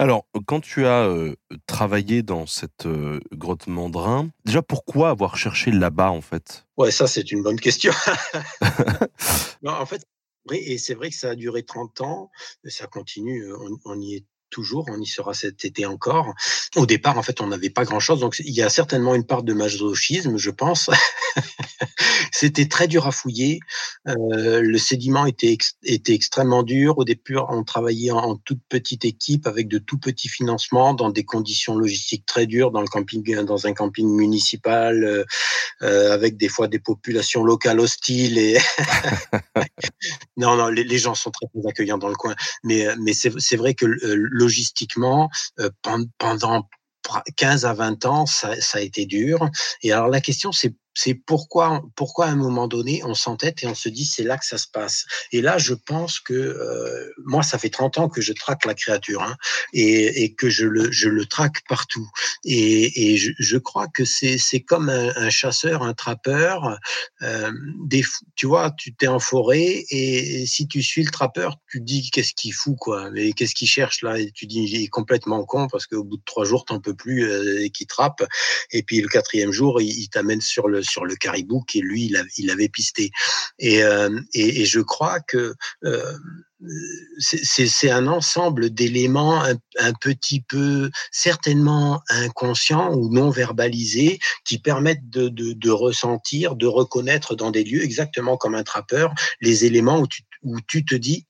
Alors, 0.00 0.24
quand 0.46 0.60
tu 0.60 0.86
as 0.86 1.04
euh, 1.04 1.34
travaillé 1.66 2.22
dans 2.22 2.46
cette 2.46 2.86
euh, 2.86 3.20
grotte 3.32 3.66
Mandrin, 3.66 4.30
déjà 4.46 4.62
pourquoi 4.62 5.10
avoir 5.10 5.36
cherché 5.36 5.70
là-bas 5.70 6.10
en 6.10 6.22
fait? 6.22 6.64
Ouais, 6.78 6.90
ça 6.90 7.06
c'est 7.06 7.30
une 7.30 7.42
bonne 7.42 7.60
question. 7.60 7.92
non, 9.62 9.72
en 9.72 9.84
fait, 9.84 10.06
et 10.58 10.78
c'est 10.78 10.94
vrai 10.94 11.10
que 11.10 11.16
ça 11.16 11.30
a 11.30 11.34
duré 11.34 11.62
30 11.62 12.00
ans, 12.00 12.30
ça 12.64 12.86
continue, 12.86 13.52
on, 13.84 14.00
y 14.00 14.16
est 14.16 14.26
toujours, 14.50 14.86
on 14.90 15.00
y 15.00 15.06
sera 15.06 15.34
cet 15.34 15.64
été 15.64 15.86
encore. 15.86 16.34
Au 16.76 16.86
départ, 16.86 17.18
en 17.18 17.22
fait, 17.22 17.40
on 17.40 17.46
n'avait 17.46 17.70
pas 17.70 17.84
grand-chose, 17.84 18.20
donc 18.20 18.40
il 18.40 18.54
y 18.54 18.62
a 18.62 18.68
certainement 18.68 19.14
une 19.14 19.24
part 19.24 19.42
de 19.42 19.52
masochisme, 19.52 20.36
je 20.36 20.50
pense. 20.50 20.90
C'était 22.32 22.66
très 22.66 22.88
dur 22.88 23.06
à 23.06 23.12
fouiller. 23.12 23.60
Euh, 24.08 24.60
le 24.62 24.78
sédiment 24.78 25.26
était, 25.26 25.56
extrêmement 26.08 26.62
dur. 26.62 26.98
Au 26.98 27.04
départ, 27.04 27.46
on 27.50 27.64
travaillait 27.64 28.10
en, 28.10 28.36
toute 28.36 28.60
petite 28.68 29.04
équipe 29.04 29.46
avec 29.46 29.68
de 29.68 29.78
tout 29.78 29.98
petits 29.98 30.28
financements 30.28 30.94
dans 30.94 31.10
des 31.10 31.24
conditions 31.24 31.76
logistiques 31.76 32.26
très 32.26 32.46
dures 32.46 32.70
dans 32.70 32.80
le 32.80 32.86
camping, 32.86 33.44
dans 33.44 33.66
un 33.66 33.72
camping 33.72 34.08
municipal, 34.08 35.04
euh, 35.04 35.24
euh 35.82 36.12
avec 36.12 36.36
des 36.36 36.48
fois 36.48 36.68
des 36.68 36.78
populations 36.78 37.44
locales 37.44 37.80
hostiles. 37.80 38.38
Et 38.38 38.58
non, 40.36 40.56
non, 40.56 40.68
les, 40.68 40.98
gens 40.98 41.14
sont 41.14 41.30
très, 41.30 41.46
accueillants 41.68 41.98
dans 41.98 42.08
le 42.08 42.16
coin. 42.16 42.34
Mais, 42.64 42.86
c'est 43.12 43.56
vrai 43.56 43.74
que 43.74 43.86
euh, 43.86 44.28
logistiquement, 44.40 45.30
euh, 45.60 45.70
pendant 46.18 46.68
15 47.36 47.64
à 47.64 47.74
20 47.74 48.06
ans, 48.06 48.26
ça, 48.26 48.60
ça, 48.60 48.78
a 48.78 48.80
été 48.80 49.06
dur. 49.06 49.48
Et 49.82 49.92
alors 49.92 50.08
la 50.08 50.20
question, 50.20 50.52
c'est 50.52 50.74
c'est 50.94 51.14
pourquoi, 51.14 51.82
pourquoi 51.94 52.26
à 52.26 52.30
un 52.30 52.36
moment 52.36 52.66
donné, 52.66 53.02
on 53.04 53.14
s'entête 53.14 53.62
et 53.62 53.66
on 53.66 53.74
se 53.74 53.88
dit 53.88 54.04
c'est 54.04 54.24
là 54.24 54.38
que 54.38 54.44
ça 54.44 54.58
se 54.58 54.66
passe. 54.68 55.06
Et 55.32 55.40
là, 55.40 55.58
je 55.58 55.74
pense 55.74 56.18
que 56.18 56.34
euh, 56.34 57.12
moi, 57.24 57.42
ça 57.42 57.58
fait 57.58 57.70
30 57.70 57.98
ans 57.98 58.08
que 58.08 58.20
je 58.20 58.32
traque 58.32 58.64
la 58.64 58.74
créature 58.74 59.22
hein, 59.22 59.36
et, 59.72 60.24
et, 60.24 60.34
que 60.34 60.50
je 60.50 60.66
le, 60.66 60.90
je 60.90 61.08
le 61.08 61.26
traque 61.26 61.66
partout. 61.68 62.08
Et, 62.44 63.12
et 63.12 63.16
je, 63.16 63.30
je, 63.38 63.56
crois 63.56 63.86
que 63.86 64.04
c'est, 64.04 64.38
comme 64.60 64.88
un, 64.88 65.12
un, 65.16 65.30
chasseur, 65.30 65.82
un 65.82 65.94
trappeur. 65.94 66.78
Euh, 67.22 67.52
des, 67.84 68.04
tu 68.34 68.46
vois, 68.46 68.72
tu 68.76 68.94
t'es 68.94 69.06
en 69.06 69.20
forêt 69.20 69.84
et, 69.90 70.46
si 70.46 70.66
tu 70.66 70.82
suis 70.82 71.04
le 71.04 71.10
trappeur, 71.10 71.56
tu 71.70 71.80
dis 71.80 72.10
qu'est-ce 72.10 72.34
qu'il 72.34 72.52
fout 72.52 72.76
quoi, 72.78 73.10
mais 73.10 73.32
qu'est-ce 73.32 73.54
qu'il 73.54 73.68
cherche 73.68 74.02
là? 74.02 74.18
Et 74.18 74.30
tu 74.32 74.46
dis 74.46 74.62
il 74.62 74.82
est 74.82 74.88
complètement 74.88 75.44
con 75.44 75.68
parce 75.68 75.86
qu'au 75.86 76.04
bout 76.04 76.16
de 76.16 76.24
trois 76.24 76.44
jours, 76.44 76.64
t'en 76.64 76.80
peux 76.80 76.94
plus 76.94 77.24
euh, 77.24 77.62
et 77.62 77.70
qu'il 77.70 77.86
trappe. 77.86 78.26
Et 78.72 78.82
puis 78.82 79.00
le 79.00 79.08
quatrième 79.08 79.52
jour, 79.52 79.80
il, 79.80 79.90
il 79.90 80.08
t'amène 80.08 80.40
sur 80.40 80.68
le 80.68 80.79
sur 80.82 81.04
le 81.04 81.16
caribou 81.16 81.62
qui 81.62 81.80
lui 81.80 82.12
il, 82.36 82.50
avait 82.50 82.68
pisté. 82.68 83.10
Et, 83.58 83.82
euh, 83.82 84.10
et, 84.34 84.62
et, 84.62 84.64
je 84.64 84.80
crois 84.80 85.20
que 85.20 85.54
euh, 85.84 86.12
c'est 87.18 87.90
un 87.90 88.06
ensemble 88.06 88.70
d'éléments 88.70 89.42
un, 89.42 89.54
un, 89.78 89.92
petit 89.94 90.42
peu 90.42 90.90
certainement 91.10 92.02
inconscients 92.08 92.94
ou 92.94 93.10
non 93.10 93.30
verbalisés 93.30 94.18
qui 94.44 94.58
permettent 94.58 95.08
de, 95.08 95.28
de, 95.28 95.52
de, 95.52 95.70
ressentir, 95.70 96.56
de 96.56 96.66
reconnaître 96.66 97.34
dans 97.34 97.50
des 97.50 97.64
lieux 97.64 97.82
exactement 97.82 98.36
comme 98.36 98.54
un 98.54 98.62
trappeur 98.62 99.14
les 99.40 99.64
éléments 99.64 100.00
où 100.00 100.06
tu, 100.06 100.22
où 100.42 100.60
tu 100.60 100.84
te 100.84 100.94
dis 100.94 101.26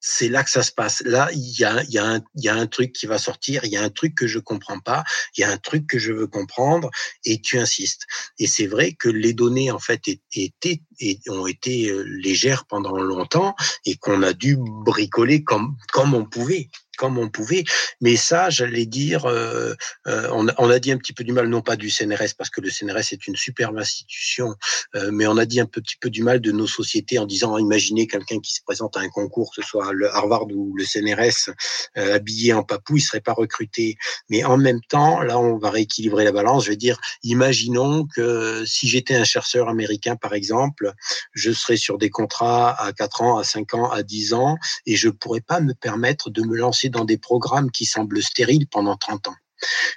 c'est 0.00 0.28
là 0.28 0.44
que 0.44 0.50
ça 0.50 0.62
se 0.62 0.72
passe. 0.72 1.02
Là, 1.04 1.28
il 1.32 1.58
y 1.58 1.64
a, 1.64 1.82
y, 1.84 1.98
a 1.98 2.06
un, 2.06 2.20
y 2.36 2.48
a 2.48 2.54
un 2.54 2.66
truc 2.66 2.92
qui 2.92 3.06
va 3.06 3.18
sortir, 3.18 3.64
il 3.64 3.70
y 3.70 3.76
a 3.76 3.82
un 3.82 3.90
truc 3.90 4.14
que 4.14 4.26
je 4.26 4.38
comprends 4.38 4.80
pas, 4.80 5.04
il 5.36 5.40
y 5.40 5.44
a 5.44 5.50
un 5.50 5.56
truc 5.56 5.86
que 5.86 5.98
je 5.98 6.12
veux 6.12 6.26
comprendre, 6.26 6.90
et 7.24 7.40
tu 7.40 7.58
insistes. 7.58 8.06
Et 8.38 8.46
c'est 8.46 8.66
vrai 8.66 8.92
que 8.92 9.08
les 9.08 9.32
données, 9.32 9.70
en 9.70 9.78
fait, 9.78 10.02
étaient, 10.32 10.82
ont 11.28 11.46
été 11.46 11.90
euh, 11.90 12.02
légères 12.02 12.66
pendant 12.66 12.98
longtemps, 12.98 13.54
et 13.84 13.96
qu'on 13.96 14.22
a 14.22 14.32
dû 14.32 14.56
bricoler 14.58 15.44
comme, 15.44 15.76
comme 15.92 16.14
on 16.14 16.24
pouvait 16.24 16.68
comme 16.98 17.16
on 17.16 17.30
pouvait. 17.30 17.64
Mais 18.02 18.16
ça, 18.16 18.50
j'allais 18.50 18.84
dire, 18.84 19.24
euh, 19.24 19.74
euh, 20.06 20.28
on, 20.32 20.48
on, 20.58 20.68
a 20.68 20.78
dit 20.78 20.92
un 20.92 20.98
petit 20.98 21.14
peu 21.14 21.24
du 21.24 21.32
mal, 21.32 21.48
non 21.48 21.62
pas 21.62 21.76
du 21.76 21.88
CNRS, 21.90 22.34
parce 22.36 22.50
que 22.50 22.60
le 22.60 22.68
CNRS 22.68 23.12
est 23.12 23.26
une 23.26 23.36
superbe 23.36 23.78
institution, 23.78 24.54
euh, 24.96 25.10
mais 25.12 25.26
on 25.26 25.36
a 25.36 25.46
dit 25.46 25.60
un 25.60 25.66
petit 25.66 25.96
peu 25.98 26.10
du 26.10 26.22
mal 26.22 26.40
de 26.40 26.52
nos 26.52 26.66
sociétés 26.66 27.18
en 27.18 27.24
disant, 27.24 27.56
imaginez 27.56 28.06
quelqu'un 28.06 28.40
qui 28.40 28.52
se 28.52 28.60
présente 28.62 28.96
à 28.96 29.00
un 29.00 29.08
concours, 29.08 29.50
que 29.54 29.62
ce 29.62 29.68
soit 29.68 29.92
le 29.92 30.12
Harvard 30.14 30.46
ou 30.48 30.74
le 30.76 30.84
CNRS, 30.84 31.50
euh, 31.96 32.16
habillé 32.16 32.52
en 32.52 32.64
papou, 32.64 32.96
il 32.96 33.00
serait 33.00 33.20
pas 33.20 33.32
recruté. 33.32 33.96
Mais 34.28 34.44
en 34.44 34.56
même 34.56 34.80
temps, 34.88 35.22
là, 35.22 35.38
on 35.38 35.56
va 35.58 35.70
rééquilibrer 35.70 36.24
la 36.24 36.32
balance. 36.32 36.64
Je 36.64 36.70
vais 36.70 36.76
dire, 36.76 36.98
imaginons 37.22 38.06
que 38.06 38.64
si 38.66 38.88
j'étais 38.88 39.14
un 39.14 39.24
chercheur 39.24 39.68
américain, 39.68 40.16
par 40.16 40.34
exemple, 40.34 40.92
je 41.32 41.52
serais 41.52 41.76
sur 41.76 41.96
des 41.96 42.10
contrats 42.10 42.74
à 42.82 42.92
4 42.92 43.22
ans, 43.22 43.38
à 43.38 43.44
5 43.44 43.74
ans, 43.74 43.90
à 43.90 44.02
10 44.02 44.34
ans, 44.34 44.56
et 44.86 44.96
je 44.96 45.08
pourrais 45.08 45.40
pas 45.40 45.60
me 45.60 45.74
permettre 45.74 46.30
de 46.30 46.42
me 46.42 46.56
lancer 46.56 46.87
dans 46.90 47.04
des 47.04 47.18
programmes 47.18 47.70
qui 47.70 47.86
semblent 47.86 48.22
stériles 48.22 48.68
pendant 48.68 48.96
30 48.96 49.28
ans. 49.28 49.36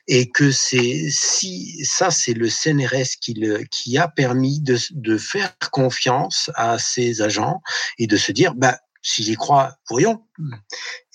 Et 0.08 0.30
que 0.30 0.52
c'est 0.52 1.08
si 1.12 1.86
ça 1.86 2.10
c'est 2.10 2.34
le 2.34 2.50
CNRS 2.50 3.20
qui, 3.22 3.36
le, 3.36 3.64
qui 3.70 3.98
a 4.00 4.08
permis 4.08 4.60
de, 4.60 4.78
de 4.92 5.18
faire 5.18 5.56
confiance 5.72 6.50
à 6.56 6.80
ces 6.80 7.22
agents 7.22 7.62
et 8.00 8.08
de 8.08 8.18
se 8.18 8.32
dire 8.32 8.56
bah 8.56 8.80
si 9.02 9.24
j'y 9.24 9.36
crois, 9.36 9.76
voyons. 9.90 10.24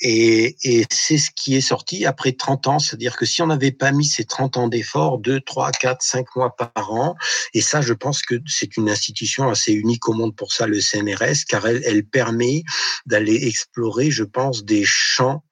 Et, 0.00 0.56
et 0.62 0.84
c'est 0.90 1.18
ce 1.18 1.30
qui 1.30 1.54
est 1.54 1.60
sorti 1.60 2.04
après 2.04 2.32
30 2.32 2.66
ans, 2.66 2.78
c'est-à-dire 2.78 3.16
que 3.16 3.24
si 3.24 3.42
on 3.42 3.46
n'avait 3.46 3.72
pas 3.72 3.92
mis 3.92 4.04
ces 4.04 4.24
30 4.24 4.56
ans 4.56 4.68
d'efforts, 4.68 5.18
2, 5.18 5.40
3, 5.40 5.70
4, 5.72 6.02
5 6.02 6.26
mois 6.36 6.56
par 6.56 6.92
an, 6.92 7.14
et 7.54 7.60
ça, 7.60 7.80
je 7.80 7.92
pense 7.92 8.22
que 8.22 8.34
c'est 8.46 8.76
une 8.76 8.90
institution 8.90 9.48
assez 9.48 9.72
unique 9.72 10.08
au 10.08 10.12
monde 10.12 10.34
pour 10.34 10.52
ça, 10.52 10.66
le 10.66 10.80
CNRS, 10.80 11.44
car 11.48 11.66
elle, 11.66 11.82
elle 11.84 12.04
permet 12.04 12.64
d'aller 13.06 13.46
explorer, 13.46 14.10
je 14.10 14.24
pense, 14.24 14.64
des 14.64 14.84
champs 14.84 15.42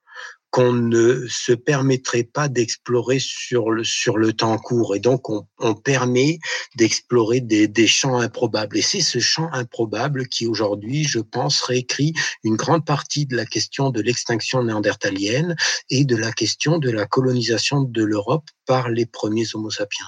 qu'on 0.55 0.73
ne 0.73 1.27
se 1.27 1.53
permettrait 1.53 2.23
pas 2.23 2.49
d'explorer 2.49 3.19
sur 3.19 3.73
le, 3.73 3.83
sur 3.83 4.19
le 4.19 4.33
temps 4.33 4.57
court. 4.57 4.95
Et 4.95 5.01
donc, 5.01 5.29
on, 5.29 5.49
on 5.59 5.75
permet 5.75 6.39
d'explorer 6.77 7.41
des, 7.41 7.67
des, 7.67 7.89
champs 7.89 8.19
improbables. 8.19 8.79
Et 8.79 8.83
c'est 8.83 9.01
ce 9.01 9.19
champ 9.19 9.53
improbable 9.53 10.29
qui, 10.29 10.47
aujourd'hui, 10.47 11.03
je 11.03 11.19
pense, 11.19 11.61
réécrit 11.61 12.13
une 12.45 12.55
grande 12.55 12.87
partie 12.87 13.27
de 13.27 13.35
la 13.35 13.47
question 13.47 13.91
de 13.91 14.01
l'extinction 14.01 14.63
néandertalienne 14.63 15.57
et 15.91 16.05
de 16.05 16.15
la 16.15 16.31
question 16.31 16.79
de 16.79 16.93
la 16.93 17.05
colonisation 17.05 17.83
de 17.83 18.05
l'Europe 18.05 18.49
par 18.65 18.91
les 18.91 19.07
premiers 19.07 19.47
Homo 19.55 19.71
sapiens. 19.71 20.07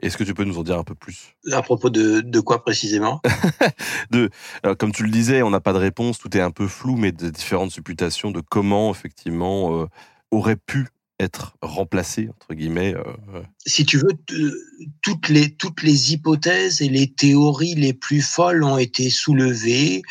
Est-ce 0.00 0.16
que 0.16 0.24
tu 0.24 0.34
peux 0.34 0.44
nous 0.44 0.58
en 0.58 0.62
dire 0.62 0.78
un 0.78 0.84
peu 0.84 0.94
plus? 0.94 1.34
À 1.52 1.62
propos 1.62 1.88
de, 1.88 2.20
de 2.20 2.40
quoi 2.40 2.62
précisément? 2.62 3.20
De, 4.10 4.30
alors, 4.62 4.76
Comme 4.76 4.92
tu 4.92 5.02
le 5.02 5.10
disais, 5.10 5.42
on 5.42 5.50
n'a 5.50 5.60
pas 5.60 5.72
de 5.72 5.78
réponse, 5.78 6.18
tout 6.18 6.36
est 6.36 6.40
un 6.40 6.50
peu 6.50 6.66
flou, 6.68 6.96
mais 6.96 7.12
de 7.12 7.30
différentes 7.30 7.70
supputations 7.70 8.30
de 8.30 8.40
comment 8.40 8.90
effectivement 8.90 9.80
euh, 9.80 9.86
aurait 10.30 10.56
pu 10.56 10.88
être 11.18 11.56
remplacé 11.62 12.28
entre 12.28 12.54
guillemets. 12.54 12.94
Euh. 12.94 13.42
Si 13.66 13.84
tu 13.84 13.98
veux, 13.98 14.12
toutes 15.02 15.28
les 15.28 15.54
toutes 15.56 15.82
les 15.82 16.12
hypothèses 16.12 16.80
et 16.80 16.88
les 16.88 17.12
théories 17.12 17.74
les 17.74 17.92
plus 17.92 18.22
folles 18.22 18.62
ont 18.62 18.78
été 18.78 19.10
soulevées, 19.10 20.02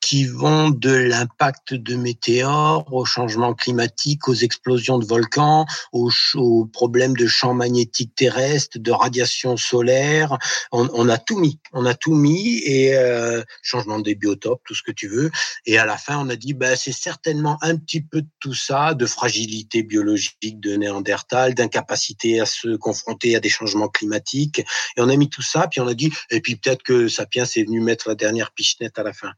qui 0.00 0.24
vont 0.24 0.70
de 0.70 0.90
l'impact 0.90 1.74
de 1.74 1.96
météores 1.96 2.92
au 2.92 3.04
changement 3.04 3.54
climatique, 3.54 4.28
aux 4.28 4.34
explosions 4.34 4.98
de 4.98 5.06
volcans, 5.06 5.64
aux, 5.92 6.10
aux 6.34 6.66
problèmes 6.66 7.16
de 7.16 7.26
champs 7.26 7.54
magnétiques 7.54 8.14
terrestres, 8.14 8.78
de 8.78 8.90
radiation 8.90 9.56
solaire. 9.56 10.36
On, 10.72 10.88
on, 10.92 11.08
a 11.08 11.18
tout 11.18 11.38
mis, 11.38 11.60
on 11.72 11.86
a 11.86 11.94
tout 11.94 12.14
mis 12.14 12.58
et 12.64 12.96
euh, 12.96 13.42
changement 13.62 14.00
des 14.00 14.14
biotopes, 14.14 14.60
tout 14.66 14.74
ce 14.74 14.82
que 14.82 14.92
tu 14.92 15.08
veux. 15.08 15.30
Et 15.66 15.78
à 15.78 15.86
la 15.86 15.96
fin, 15.96 16.18
on 16.18 16.28
a 16.28 16.36
dit, 16.36 16.52
bah, 16.52 16.76
c'est 16.76 16.92
certainement 16.92 17.56
un 17.62 17.76
petit 17.76 18.02
peu 18.02 18.22
de 18.22 18.28
tout 18.40 18.54
ça, 18.54 18.94
de 18.94 19.06
fragilité 19.06 19.82
biologique 19.82 20.60
de 20.60 20.76
Néandertal, 20.76 21.54
d'incapacité 21.54 22.40
à 22.40 22.46
se 22.46 22.76
confronter 22.82 23.34
à 23.34 23.40
des 23.40 23.48
changements 23.48 23.88
climatiques. 23.88 24.58
Et 24.96 25.00
on 25.00 25.08
a 25.08 25.16
mis 25.16 25.30
tout 25.30 25.42
ça, 25.42 25.68
puis 25.68 25.80
on 25.80 25.88
a 25.88 25.94
dit, 25.94 26.12
et 26.30 26.40
puis 26.40 26.56
peut-être 26.56 26.82
que 26.82 27.08
Sapiens 27.08 27.44
est 27.44 27.64
venu 27.64 27.80
mettre 27.80 28.08
la 28.08 28.14
dernière 28.14 28.52
pichenette 28.52 28.98
à 28.98 29.02
la 29.02 29.14
fin. 29.14 29.32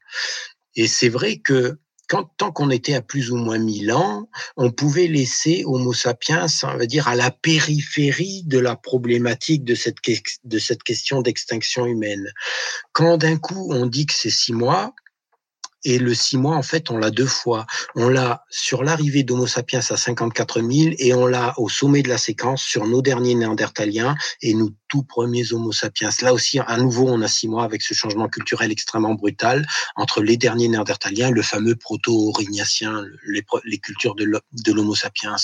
Et 0.75 0.89
c'est 0.89 1.09
vrai 1.09 1.39
que 1.39 1.79
quand, 2.09 2.31
tant 2.37 2.53
qu'on 2.53 2.71
était 2.71 2.95
à 2.95 3.03
plus 3.03 3.31
ou 3.31 3.37
moins 3.37 3.59
1000 3.59 3.93
ans, 3.93 4.29
on 4.57 4.71
pouvait 4.71 5.07
laisser 5.07 5.63
Homo 5.65 5.93
sapiens, 5.93 6.47
on 6.65 6.77
va 6.77 6.87
dire, 6.87 7.09
à 7.09 7.15
la 7.15 7.31
périphérie 7.31 8.43
de 8.45 8.59
la 8.59 8.77
problématique 8.77 9.65
de 9.65 9.75
cette, 9.75 9.99
de 10.45 10.59
cette 10.59 10.83
question 10.83 11.23
d'extinction 11.23 11.87
humaine. 11.87 12.31
Quand 12.93 13.17
d'un 13.17 13.39
coup 13.39 13.73
on 13.73 13.87
dit 13.87 14.07
que 14.07 14.15
c'est 14.15 14.31
six 14.31 14.53
mois, 14.53 14.95
et 15.85 15.99
le 15.99 16.15
six 16.15 16.37
mois, 16.37 16.57
en 16.57 16.63
fait, 16.63 16.91
on 16.91 16.99
l'a 16.99 17.11
deux 17.11 17.27
fois. 17.27 17.67
On 17.95 18.09
l'a 18.09 18.45
sur 18.51 18.83
l'arrivée 18.83 19.23
d'Homo 19.23 19.47
sapiens 19.47 19.81
à 19.81 19.97
54 19.97 20.61
000 20.61 20.95
et 20.99 21.15
on 21.15 21.27
l'a 21.27 21.55
au 21.59 21.69
sommet 21.69 22.03
de 22.03 22.09
la 22.09 22.19
séquence 22.19 22.63
sur 22.63 22.87
nos 22.87 23.03
derniers 23.03 23.35
néandertaliens 23.35 24.17
et 24.41 24.55
nos 24.55 24.71
tout 24.89 25.03
premiers 25.03 25.53
Homo 25.53 25.73
sapiens. 25.73 26.11
Là 26.23 26.33
aussi, 26.33 26.59
à 26.59 26.77
nouveau, 26.77 27.09
on 27.09 27.21
a 27.21 27.29
six 27.29 27.49
mois 27.49 27.65
avec 27.65 27.83
ce 27.83 27.95
changement 27.95 28.29
culturel 28.29 28.71
extrêmement 28.71 29.15
brutal 29.15 29.67
entre 29.97 30.23
les 30.23 30.37
derniers 30.37 30.69
néandertaliens, 30.69 31.31
le 31.31 31.43
fameux 31.43 31.75
proto-aurignacien, 31.75 33.05
les, 33.27 33.45
les 33.65 33.79
cultures 33.79 34.15
de 34.15 34.73
l'Homo 34.73 34.95
sapiens. 34.95 35.37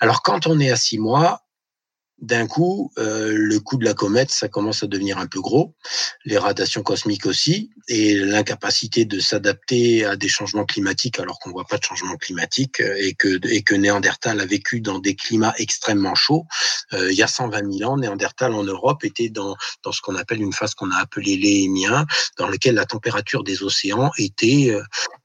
Alors, 0.00 0.22
quand 0.22 0.46
on 0.46 0.58
est 0.60 0.70
à 0.70 0.76
six 0.76 0.98
mois, 0.98 1.45
d'un 2.18 2.46
coup, 2.46 2.90
euh, 2.98 3.32
le 3.34 3.60
coup 3.60 3.76
de 3.76 3.84
la 3.84 3.92
comète, 3.92 4.30
ça 4.30 4.48
commence 4.48 4.82
à 4.82 4.86
devenir 4.86 5.18
un 5.18 5.26
peu 5.26 5.40
gros, 5.40 5.74
les 6.24 6.38
radiations 6.38 6.82
cosmiques 6.82 7.26
aussi, 7.26 7.70
et 7.88 8.14
l'incapacité 8.14 9.04
de 9.04 9.20
s'adapter 9.20 10.04
à 10.04 10.16
des 10.16 10.28
changements 10.28 10.64
climatiques 10.64 11.20
alors 11.20 11.38
qu'on 11.38 11.50
voit 11.50 11.66
pas 11.66 11.76
de 11.76 11.84
changement 11.84 12.16
climatique 12.16 12.80
euh, 12.80 12.96
et 12.98 13.12
que 13.14 13.38
et 13.48 13.62
que 13.62 13.74
Néandertal 13.74 14.40
a 14.40 14.46
vécu 14.46 14.80
dans 14.80 14.98
des 14.98 15.14
climats 15.14 15.54
extrêmement 15.58 16.14
chauds. 16.14 16.46
Euh, 16.94 17.12
il 17.12 17.18
y 17.18 17.22
a 17.22 17.26
120 17.26 17.78
000 17.78 17.90
ans, 17.90 17.98
Néandertal 17.98 18.54
en 18.54 18.64
Europe 18.64 19.04
était 19.04 19.28
dans 19.28 19.54
dans 19.82 19.92
ce 19.92 20.00
qu'on 20.00 20.16
appelle 20.16 20.40
une 20.40 20.54
phase 20.54 20.74
qu'on 20.74 20.90
a 20.90 20.96
appelée 20.96 21.36
l'éémien, 21.36 22.06
dans 22.38 22.48
lequel 22.48 22.76
la 22.76 22.86
température 22.86 23.44
des 23.44 23.62
océans 23.62 24.10
était 24.16 24.74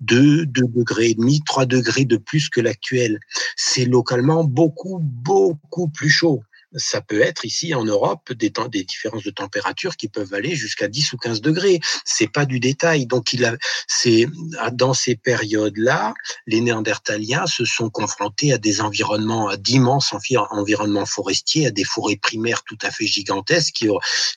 2, 0.02 0.46
2 0.46 0.62
degrés 0.68 1.10
et 1.12 1.16
demi, 1.16 1.42
3 1.46 1.66
degrés 1.66 2.06
de 2.06 2.18
plus 2.18 2.50
que 2.50 2.60
l'actuel. 2.60 3.20
C'est 3.56 3.86
localement 3.86 4.44
beaucoup 4.44 5.00
beaucoup 5.02 5.88
plus 5.88 6.10
chaud 6.10 6.44
ça 6.76 7.02
peut 7.02 7.22
être 7.22 7.46
ici 7.46 7.74
en 7.74 7.84
Europe 7.84 8.32
des, 8.34 8.52
des 8.70 8.84
différences 8.84 9.24
de 9.24 9.32
température 9.32 9.98
qui 9.98 10.08
peuvent 10.08 10.34
aller 10.34 10.56
jusqu'à 10.56 10.88
10 10.88 11.14
ou 11.14 11.18
15 11.18 11.42
degrés. 11.42 11.80
C'est 12.06 12.32
pas 12.32 12.46
du 12.46 12.60
détail. 12.60 13.06
Donc 13.06 13.34
il 13.34 13.46
a, 13.46 13.56
c'est 13.88 14.28
dans 14.74 14.94
ces 14.94 15.16
périodes-là, 15.16 16.14
les 16.48 16.62
Néandertaliens 16.62 17.46
se 17.48 17.66
sont 17.66 17.90
confrontés 17.90 18.54
à 18.54 18.58
des 18.58 18.82
environnements, 18.82 19.48
à 19.50 19.58
d'immenses 19.58 20.14
environnements 20.52 21.06
forestiers, 21.06 21.68
à 21.68 21.72
des 21.72 21.84
forêts 21.84 22.18
primaires 22.18 22.64
tout 22.64 22.78
à 22.82 22.92
fait 22.92 23.06
gigantesques 23.06 23.74
qui, 23.74 23.88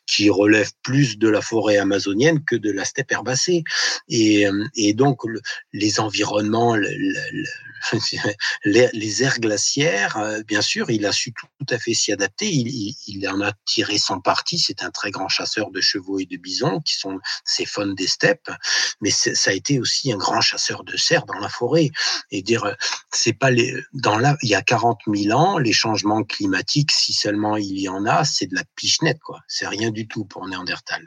qui 0.07 0.31
relèvent 0.31 0.73
plus 0.83 1.19
de 1.19 1.29
la 1.29 1.41
forêt 1.41 1.79
amazonienne 1.79 2.45
que 2.45 2.57
de 2.57 2.71
la 2.71 2.85
steppe 2.85 3.13
herbacée. 3.13 3.65
Et, 4.09 4.47
et 4.77 4.95
donc 4.95 5.23
les 5.73 6.01
environnements, 6.01 6.77
le, 6.77 6.89
le, 6.89 7.45
les, 8.65 9.23
aires 9.23 9.39
glaciaires, 9.39 10.17
euh, 10.17 10.43
bien 10.43 10.63
sûr, 10.63 10.91
il 10.91 11.07
a 11.07 11.13
su 11.13 11.33
tout, 11.33 11.47
à 11.71 11.79
fait 11.79 11.95
s'y 11.95 12.13
adapter. 12.13 12.51
Il, 12.51 13.29
en 13.29 13.41
a 13.41 13.53
tiré 13.65 13.99
son 13.99 14.21
parti. 14.21 14.59
C'est 14.59 14.83
un 14.83 14.91
très 14.91 15.11
grand 15.11 15.29
chasseur 15.29 15.71
de 15.71 15.81
chevaux 15.81 16.19
et 16.19 16.27
de 16.27 16.37
bisons, 16.37 16.81
qui 16.81 16.95
sont 16.95 17.19
ces 17.45 17.67
faunes 17.67 17.95
des 17.95 18.07
steppes. 18.07 18.51
Mais 19.01 19.11
ça 19.11 19.51
a 19.51 19.55
été 19.55 19.79
aussi 19.79 20.13
un 20.13 20.17
grand 20.17 20.41
chasseur 20.41 20.85
de 20.85 20.97
cerfs 20.97 21.27
dans 21.27 21.39
la 21.39 21.49
forêt. 21.49 21.91
Et 22.31 22.43
dire, 22.43 22.65
euh, 22.65 22.75
c'est 23.13 23.33
pas 23.33 23.51
les, 23.51 23.75
dans 23.93 24.19
la, 24.19 24.37
il 24.43 24.49
y 24.49 24.55
a 24.55 24.63
40 24.63 25.01
000 25.07 25.39
ans, 25.39 25.59
les 25.59 25.73
changements 25.73 26.23
climatiques, 26.23 26.93
si 26.93 27.13
seulement 27.13 27.57
il 27.57 27.79
y 27.79 27.89
en 27.89 28.07
a, 28.07 28.25
c'est 28.25 28.47
de 28.47 28.55
la 28.55 28.65
pichenette, 28.77 29.21
quoi. 29.21 29.41
C'est 29.49 29.67
rien 29.67 29.91
du 29.91 30.07
tout 30.07 30.25
pour 30.25 30.47
Néandertal. 30.47 31.05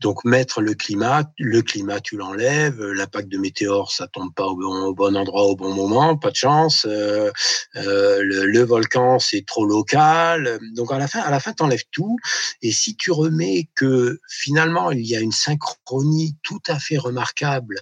Donc, 0.00 0.24
mettre 0.24 0.60
le 0.60 0.74
climat, 0.74 1.24
le 1.38 1.62
climat, 1.62 2.00
tu 2.00 2.16
l'enlèves, 2.16 2.80
l'impact 2.80 3.28
de 3.28 3.38
météores, 3.38 3.92
ça 3.92 4.06
tombe 4.08 4.32
pas 4.34 4.46
au 4.46 4.94
bon, 4.94 5.16
endroit 5.16 5.44
au 5.44 5.56
bon 5.56 5.72
moment, 5.74 5.95
pas 6.20 6.30
de 6.30 6.36
chance. 6.36 6.86
Euh, 6.88 7.30
euh, 7.76 8.20
le, 8.22 8.62
volcan, 8.64 9.18
c'est 9.18 9.44
trop 9.46 9.66
local. 9.66 10.58
Donc 10.74 10.92
à 10.92 10.98
la 10.98 11.08
fin, 11.08 11.20
à 11.20 11.30
la 11.30 11.40
fin, 11.40 11.52
t'enlèves 11.52 11.84
tout. 11.90 12.16
Et 12.62 12.72
si 12.72 12.96
tu 12.96 13.10
remets 13.10 13.68
que 13.74 14.18
finalement 14.28 14.90
il 14.90 15.06
y 15.06 15.16
a 15.16 15.20
une 15.20 15.32
synchronie 15.32 16.36
tout 16.42 16.62
à 16.66 16.78
fait 16.78 16.98
remarquable 16.98 17.80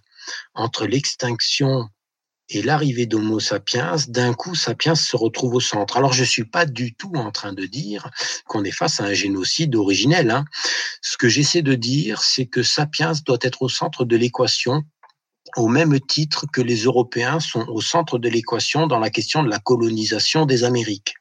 entre 0.54 0.86
l'extinction 0.86 1.88
et 2.50 2.62
l'arrivée 2.62 3.06
d'Homo 3.06 3.40
sapiens, 3.40 3.96
d'un 4.08 4.34
coup, 4.34 4.54
sapiens 4.54 4.94
se 4.94 5.16
retrouve 5.16 5.54
au 5.54 5.60
centre. 5.60 5.96
Alors, 5.96 6.12
je 6.12 6.20
ne 6.20 6.26
suis 6.26 6.44
pas 6.44 6.66
du 6.66 6.94
tout 6.94 7.12
en 7.14 7.30
train 7.30 7.52
de 7.52 7.64
dire 7.64 8.10
qu'on 8.46 8.64
est 8.64 8.70
face 8.70 9.00
à 9.00 9.04
un 9.04 9.14
génocide 9.14 9.74
originel. 9.74 10.30
Hein. 10.30 10.44
Ce 11.00 11.16
que 11.16 11.28
j'essaie 11.28 11.62
de 11.62 11.74
dire, 11.74 12.22
c'est 12.22 12.46
que 12.46 12.62
sapiens 12.62 13.12
doit 13.24 13.38
être 13.40 13.62
au 13.62 13.68
centre 13.68 14.04
de 14.04 14.16
l'équation 14.16 14.84
au 15.56 15.68
même 15.68 16.00
titre 16.00 16.46
que 16.52 16.60
les 16.60 16.84
Européens 16.84 17.40
sont 17.40 17.66
au 17.68 17.80
centre 17.80 18.18
de 18.18 18.28
l'équation 18.28 18.86
dans 18.86 18.98
la 18.98 19.10
question 19.10 19.42
de 19.42 19.50
la 19.50 19.58
colonisation 19.58 20.46
des 20.46 20.64
Amériques. 20.64 21.14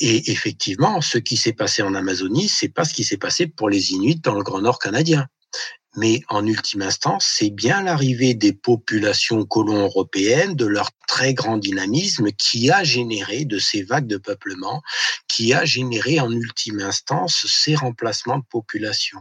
Et 0.00 0.30
effectivement, 0.30 1.00
ce 1.00 1.18
qui 1.18 1.36
s'est 1.36 1.52
passé 1.52 1.82
en 1.82 1.94
Amazonie, 1.94 2.48
c'est 2.48 2.68
pas 2.68 2.84
ce 2.84 2.94
qui 2.94 3.04
s'est 3.04 3.18
passé 3.18 3.46
pour 3.46 3.68
les 3.68 3.92
Inuits 3.92 4.20
dans 4.20 4.34
le 4.34 4.42
Grand 4.42 4.60
Nord 4.60 4.78
canadien. 4.78 5.26
Mais 5.96 6.22
en 6.28 6.46
ultime 6.46 6.82
instance, 6.82 7.30
c'est 7.36 7.50
bien 7.50 7.82
l'arrivée 7.82 8.32
des 8.32 8.54
populations 8.54 9.44
colons 9.44 9.82
européennes, 9.82 10.56
de 10.56 10.64
leur 10.64 10.90
très 11.06 11.34
grand 11.34 11.58
dynamisme, 11.58 12.32
qui 12.32 12.70
a 12.70 12.82
généré 12.82 13.44
de 13.44 13.58
ces 13.58 13.82
vagues 13.82 14.06
de 14.06 14.16
peuplement, 14.16 14.82
qui 15.28 15.52
a 15.52 15.66
généré 15.66 16.18
en 16.18 16.32
ultime 16.32 16.80
instance 16.80 17.46
ces 17.46 17.74
remplacements 17.74 18.38
de 18.38 18.44
population. 18.50 19.18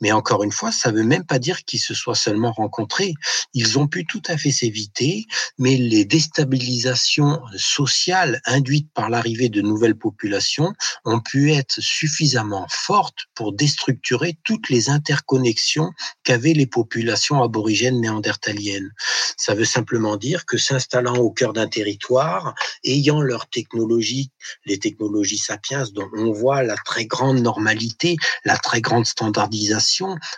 Mais 0.00 0.12
encore 0.12 0.42
une 0.42 0.52
fois, 0.52 0.72
ça 0.72 0.90
ne 0.90 0.96
veut 0.96 1.04
même 1.04 1.24
pas 1.24 1.38
dire 1.38 1.64
qu'ils 1.64 1.80
se 1.80 1.94
soient 1.94 2.14
seulement 2.14 2.52
rencontrés. 2.52 3.14
Ils 3.54 3.78
ont 3.78 3.86
pu 3.86 4.04
tout 4.04 4.22
à 4.26 4.36
fait 4.36 4.50
s'éviter, 4.50 5.26
mais 5.58 5.76
les 5.76 6.04
déstabilisations 6.04 7.40
sociales 7.56 8.40
induites 8.44 8.90
par 8.94 9.10
l'arrivée 9.10 9.48
de 9.48 9.60
nouvelles 9.60 9.96
populations 9.96 10.72
ont 11.04 11.20
pu 11.20 11.52
être 11.52 11.80
suffisamment 11.80 12.66
fortes 12.68 13.26
pour 13.34 13.52
déstructurer 13.52 14.36
toutes 14.44 14.68
les 14.70 14.90
interconnexions 14.90 15.90
qu'avaient 16.24 16.52
les 16.52 16.66
populations 16.66 17.42
aborigènes 17.42 18.00
néandertaliennes. 18.00 18.90
Ça 19.36 19.54
veut 19.54 19.64
simplement 19.64 20.16
dire 20.16 20.46
que 20.46 20.58
s'installant 20.58 21.16
au 21.16 21.30
cœur 21.30 21.52
d'un 21.52 21.68
territoire, 21.68 22.54
ayant 22.84 23.20
leur 23.20 23.48
technologie, 23.48 24.30
les 24.64 24.78
technologies 24.78 25.38
sapiens 25.38 25.84
dont 25.92 26.08
on 26.16 26.32
voit 26.32 26.62
la 26.62 26.76
très 26.76 27.06
grande 27.06 27.40
normalité, 27.40 28.16
la 28.44 28.56
très 28.56 28.80
grande 28.80 29.06
standardisation, 29.06 29.41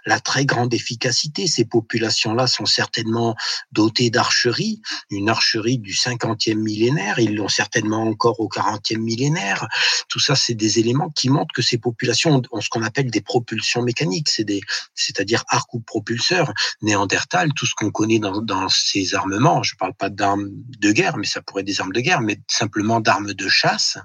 la 0.07 0.20
très 0.20 0.44
grande 0.44 0.74
efficacité. 0.74 1.46
Ces 1.46 1.64
populations-là 1.64 2.46
sont 2.46 2.66
certainement 2.66 3.34
dotées 3.72 4.11
d'archerie, 4.11 4.80
une 5.11 5.28
archerie 5.28 5.78
du 5.78 5.92
50e 5.92 6.57
millénaire, 6.57 7.18
ils 7.18 7.34
l'ont 7.34 7.48
certainement 7.48 8.02
encore 8.02 8.40
au 8.40 8.48
40e 8.48 8.98
millénaire. 8.98 9.66
Tout 10.09 10.20
ça, 10.20 10.34
c'est 10.34 10.55
des 10.55 10.78
éléments 10.78 11.11
qui 11.11 11.28
montrent 11.28 11.55
que 11.55 11.62
ces 11.62 11.78
populations 11.78 12.42
ont 12.50 12.61
ce 12.61 12.68
qu'on 12.68 12.82
appelle 12.82 13.11
des 13.11 13.20
propulsions 13.20 13.82
mécaniques, 13.82 14.28
c'est-à-dire 14.28 15.44
arc 15.48 15.72
ou 15.74 15.80
propulseurs. 15.80 16.52
Néandertal, 16.82 17.52
tout 17.55 17.66
ce 17.66 17.74
qu'on 17.74 17.90
connaît 17.90 18.18
dans, 18.18 18.40
dans 18.40 18.68
ces 18.68 19.14
armements, 19.14 19.62
je 19.62 19.74
ne 19.74 19.78
parle 19.78 19.94
pas 19.94 20.11
d'armes 20.11 20.48
de 20.50 20.92
guerre, 20.92 21.16
mais 21.16 21.26
ça 21.26 21.42
pourrait 21.42 21.62
être 21.62 21.66
des 21.66 21.80
armes 21.80 21.92
de 21.92 22.00
guerre, 22.00 22.20
mais 22.20 22.40
simplement 22.48 23.00
d'armes 23.00 23.32
de 23.32 23.48
chasse, 23.48 23.98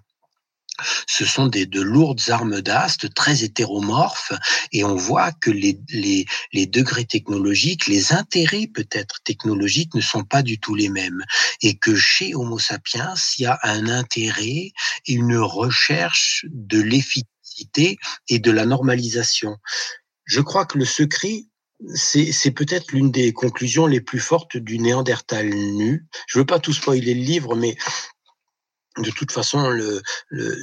ce 1.08 1.26
sont 1.26 1.48
des, 1.48 1.66
de 1.66 1.82
lourdes 1.82 2.22
armes 2.30 2.62
d'astes 2.62 3.14
très 3.14 3.44
hétéromorphes 3.44 4.34
et 4.72 4.84
on 4.84 4.96
voit 4.96 5.32
que 5.32 5.52
les, 5.52 5.80
les, 5.90 6.26
les 6.54 6.66
degrés 6.66 7.06
technologiques, 7.06 7.88
les 7.88 8.14
intérêts 8.14 8.68
peut-être 8.68 9.22
technologiques 9.24 9.94
ne 9.96 10.02
sont 10.02 10.24
pas 10.24 10.42
du 10.42 10.60
tout 10.60 10.76
les 10.76 10.90
mêmes 10.90 11.24
et 11.62 11.78
que 11.78 11.96
chez 11.96 12.36
Homo 12.36 12.60
sapiens, 12.60 13.14
il 13.38 13.44
y 13.44 13.46
a 13.46 13.60
un 13.64 13.88
intérêt 13.88 14.72
et 15.06 15.14
une 15.14 15.38
recherche 15.38 16.46
de 16.50 16.80
l'efficacité 16.82 17.98
et 18.28 18.40
de 18.40 18.52
la 18.52 18.66
normalisation. 18.66 19.58
Je 20.26 20.42
crois 20.42 20.66
que 20.66 20.78
le 20.78 20.86
secret, 20.86 21.46
c'est 21.96 22.52
peut-être 22.52 22.92
l'une 22.92 23.12
des 23.12 23.32
conclusions 23.34 23.88
les 23.88 24.02
plus 24.02 24.20
fortes 24.20 24.58
du 24.58 24.80
Néandertal 24.80 25.50
nu. 25.50 26.06
Je 26.28 26.40
veux 26.40 26.46
pas 26.46 26.60
tout 26.60 26.74
spoiler 26.74 27.14
le 27.14 27.22
livre, 27.22 27.56
mais 27.56 27.78
de 29.02 29.12
toute 29.12 29.32
façon, 29.32 29.70
le, 29.70 30.02
le 30.30 30.58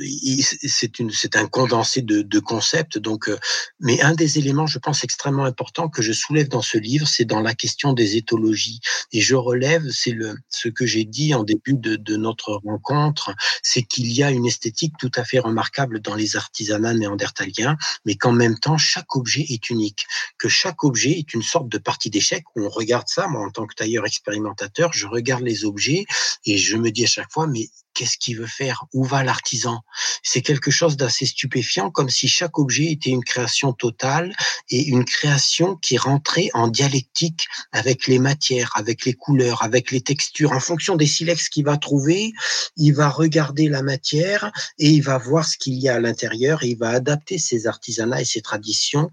c'est 0.68 1.36
un 1.36 1.46
condensé 1.46 2.02
de, 2.02 2.22
de, 2.22 2.38
concepts. 2.38 2.98
Donc, 2.98 3.28
euh, 3.28 3.38
mais 3.80 4.00
un 4.02 4.14
des 4.14 4.38
éléments, 4.38 4.66
je 4.66 4.78
pense, 4.78 5.04
extrêmement 5.04 5.44
important 5.44 5.88
que 5.88 6.02
je 6.02 6.12
soulève 6.12 6.48
dans 6.48 6.62
ce 6.62 6.78
livre, 6.78 7.06
c'est 7.06 7.24
dans 7.24 7.40
la 7.40 7.54
question 7.54 7.92
des 7.92 8.16
éthologies. 8.16 8.80
Et 9.12 9.20
je 9.20 9.34
relève, 9.34 9.84
c'est 9.90 10.12
le, 10.12 10.36
ce 10.50 10.68
que 10.68 10.86
j'ai 10.86 11.04
dit 11.04 11.34
en 11.34 11.44
début 11.44 11.74
de, 11.74 11.96
de 11.96 12.16
notre 12.16 12.54
rencontre, 12.64 13.34
c'est 13.62 13.82
qu'il 13.82 14.12
y 14.12 14.22
a 14.22 14.30
une 14.30 14.46
esthétique 14.46 14.94
tout 14.98 15.12
à 15.14 15.24
fait 15.24 15.38
remarquable 15.38 16.00
dans 16.00 16.14
les 16.14 16.36
artisanats 16.36 16.94
néandertaliens, 16.94 17.76
mais 18.04 18.16
qu'en 18.16 18.32
même 18.32 18.58
temps, 18.58 18.78
chaque 18.78 19.16
objet 19.16 19.44
est 19.48 19.70
unique, 19.70 20.06
que 20.38 20.48
chaque 20.48 20.84
objet 20.84 21.12
est 21.12 21.34
une 21.34 21.42
sorte 21.42 21.68
de 21.68 21.78
partie 21.78 22.10
d'échec. 22.10 22.44
On 22.56 22.68
regarde 22.68 23.08
ça, 23.08 23.28
moi, 23.28 23.44
en 23.44 23.50
tant 23.50 23.66
que 23.66 23.74
tailleur 23.74 24.06
expérimentateur, 24.06 24.92
je 24.92 25.06
regarde 25.06 25.42
les 25.42 25.64
objets 25.64 26.04
et 26.44 26.58
je 26.58 26.76
me 26.76 26.90
dis 26.90 27.04
à 27.04 27.08
chaque 27.08 27.32
fois, 27.32 27.46
mais 27.46 27.68
qu'est-ce 27.96 28.18
qu'il 28.18 28.38
veut 28.38 28.46
faire? 28.46 28.84
Où 28.92 29.02
va 29.02 29.24
l'artisan? 29.24 29.80
C'est 30.22 30.42
quelque 30.42 30.70
chose 30.70 30.96
d'assez 30.96 31.26
stupéfiant, 31.26 31.90
comme 31.90 32.10
si 32.10 32.28
chaque 32.28 32.58
objet 32.58 32.92
était 32.92 33.10
une 33.10 33.24
création 33.24 33.72
totale 33.72 34.36
et 34.68 34.84
une 34.84 35.04
création 35.04 35.76
qui 35.76 35.96
rentrait 35.96 36.50
en 36.52 36.68
dialectique 36.68 37.48
avec 37.72 38.06
les 38.06 38.18
matières, 38.18 38.70
avec 38.74 39.04
les 39.04 39.14
couleurs, 39.14 39.64
avec 39.64 39.90
les 39.90 40.02
textures. 40.02 40.52
En 40.52 40.60
fonction 40.60 40.94
des 40.94 41.06
silex 41.06 41.48
qu'il 41.48 41.64
va 41.64 41.78
trouver, 41.78 42.32
il 42.76 42.92
va 42.92 43.08
regarder 43.08 43.68
la 43.68 43.82
matière 43.82 44.52
et 44.78 44.90
il 44.90 45.02
va 45.02 45.16
voir 45.18 45.46
ce 45.46 45.56
qu'il 45.56 45.74
y 45.74 45.88
a 45.88 45.94
à 45.94 46.00
l'intérieur 46.00 46.62
et 46.62 46.68
il 46.68 46.78
va 46.78 46.90
adapter 46.90 47.38
ses 47.38 47.66
artisanats 47.66 48.20
et 48.20 48.26
ses 48.26 48.42
traditions 48.42 49.10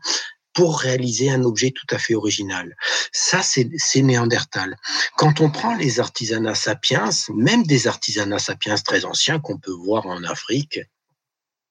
pour 0.53 0.79
réaliser 0.79 1.29
un 1.29 1.43
objet 1.43 1.71
tout 1.71 1.87
à 1.89 1.97
fait 1.97 2.15
original. 2.15 2.75
Ça, 3.11 3.41
c'est 3.43 4.01
néandertal. 4.01 4.77
Quand 5.17 5.41
on 5.41 5.49
prend 5.49 5.75
les 5.75 5.99
artisanats 5.99 6.55
sapiens, 6.55 7.09
même 7.33 7.63
des 7.63 7.87
artisanats 7.87 8.39
sapiens 8.39 8.75
très 8.75 9.05
anciens 9.05 9.39
qu'on 9.39 9.57
peut 9.57 9.71
voir 9.71 10.05
en 10.05 10.23
Afrique, 10.23 10.79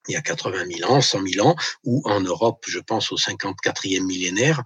il 0.09 0.12
y 0.12 0.16
a 0.16 0.22
80 0.22 0.64
000 0.78 0.93
ans, 0.93 1.01
100 1.01 1.26
000 1.26 1.47
ans, 1.47 1.57
ou 1.85 2.03
en 2.07 2.20
Europe, 2.20 2.64
je 2.68 2.80
pense 2.80 3.12
au 3.12 3.16
54e 3.16 4.05
millénaire, 4.05 4.62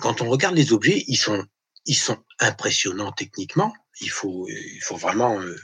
quand 0.00 0.22
on 0.22 0.30
regarde 0.30 0.54
les 0.54 0.72
objets, 0.72 1.04
ils 1.08 1.16
sont, 1.16 1.44
ils 1.84 1.96
sont 1.96 2.18
impressionnants 2.40 3.12
techniquement, 3.12 3.74
il 4.00 4.10
faut, 4.10 4.46
il 4.48 4.80
faut 4.82 4.96
vraiment 4.96 5.40
euh, 5.40 5.56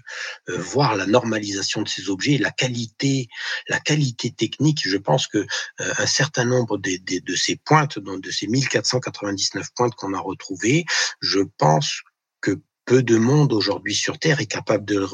euh, 0.49 0.59
voir 0.59 0.97
la 0.97 1.07
normalisation 1.07 1.83
de 1.83 1.89
ces 1.89 2.09
objets, 2.11 2.39
la 2.39 2.51
qualité, 2.51 3.29
la 3.69 3.81
qualité 3.81 4.31
technique. 4.31 4.81
Je 4.85 4.97
pense 4.97 5.27
que 5.27 5.39
euh, 5.39 5.95
un 5.99 6.07
certain 6.07 6.45
nombre 6.45 6.79
de, 6.79 6.99
de 7.21 7.37
ces 7.37 7.57
pointes, 7.57 7.99
de 7.99 8.31
ces 8.31 8.47
1499 8.47 9.69
pointes 9.77 9.95
qu'on 9.95 10.15
a 10.15 10.21
retrouvées, 10.21 10.85
je 11.21 11.41
pense 11.59 12.03
que 12.41 12.61
peu 12.85 13.03
de 13.03 13.17
monde 13.17 13.53
aujourd'hui 13.53 13.95
sur 13.95 14.19
Terre 14.19 14.41
est 14.41 14.47
capable 14.47 14.85
de, 14.85 15.07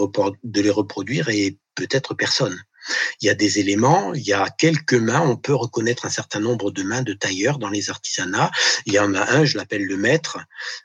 de 0.44 0.60
les 0.60 0.70
reproduire 0.70 1.28
et 1.28 1.58
peut-être 1.74 2.14
personne. 2.14 2.58
Il 3.20 3.26
y 3.26 3.30
a 3.30 3.34
des 3.34 3.58
éléments, 3.58 4.14
il 4.14 4.22
y 4.22 4.32
a 4.32 4.48
quelques 4.48 4.94
mains, 4.94 5.20
on 5.20 5.36
peut 5.36 5.54
reconnaître 5.54 6.06
un 6.06 6.10
certain 6.10 6.40
nombre 6.40 6.70
de 6.70 6.82
mains 6.82 7.02
de 7.02 7.12
tailleurs 7.12 7.58
dans 7.58 7.70
les 7.70 7.90
artisanats. 7.90 8.50
Il 8.86 8.92
y 8.92 8.98
en 8.98 9.14
a 9.14 9.32
un, 9.32 9.44
je 9.44 9.56
l'appelle 9.56 9.84
le 9.84 9.96
maître, 9.96 10.38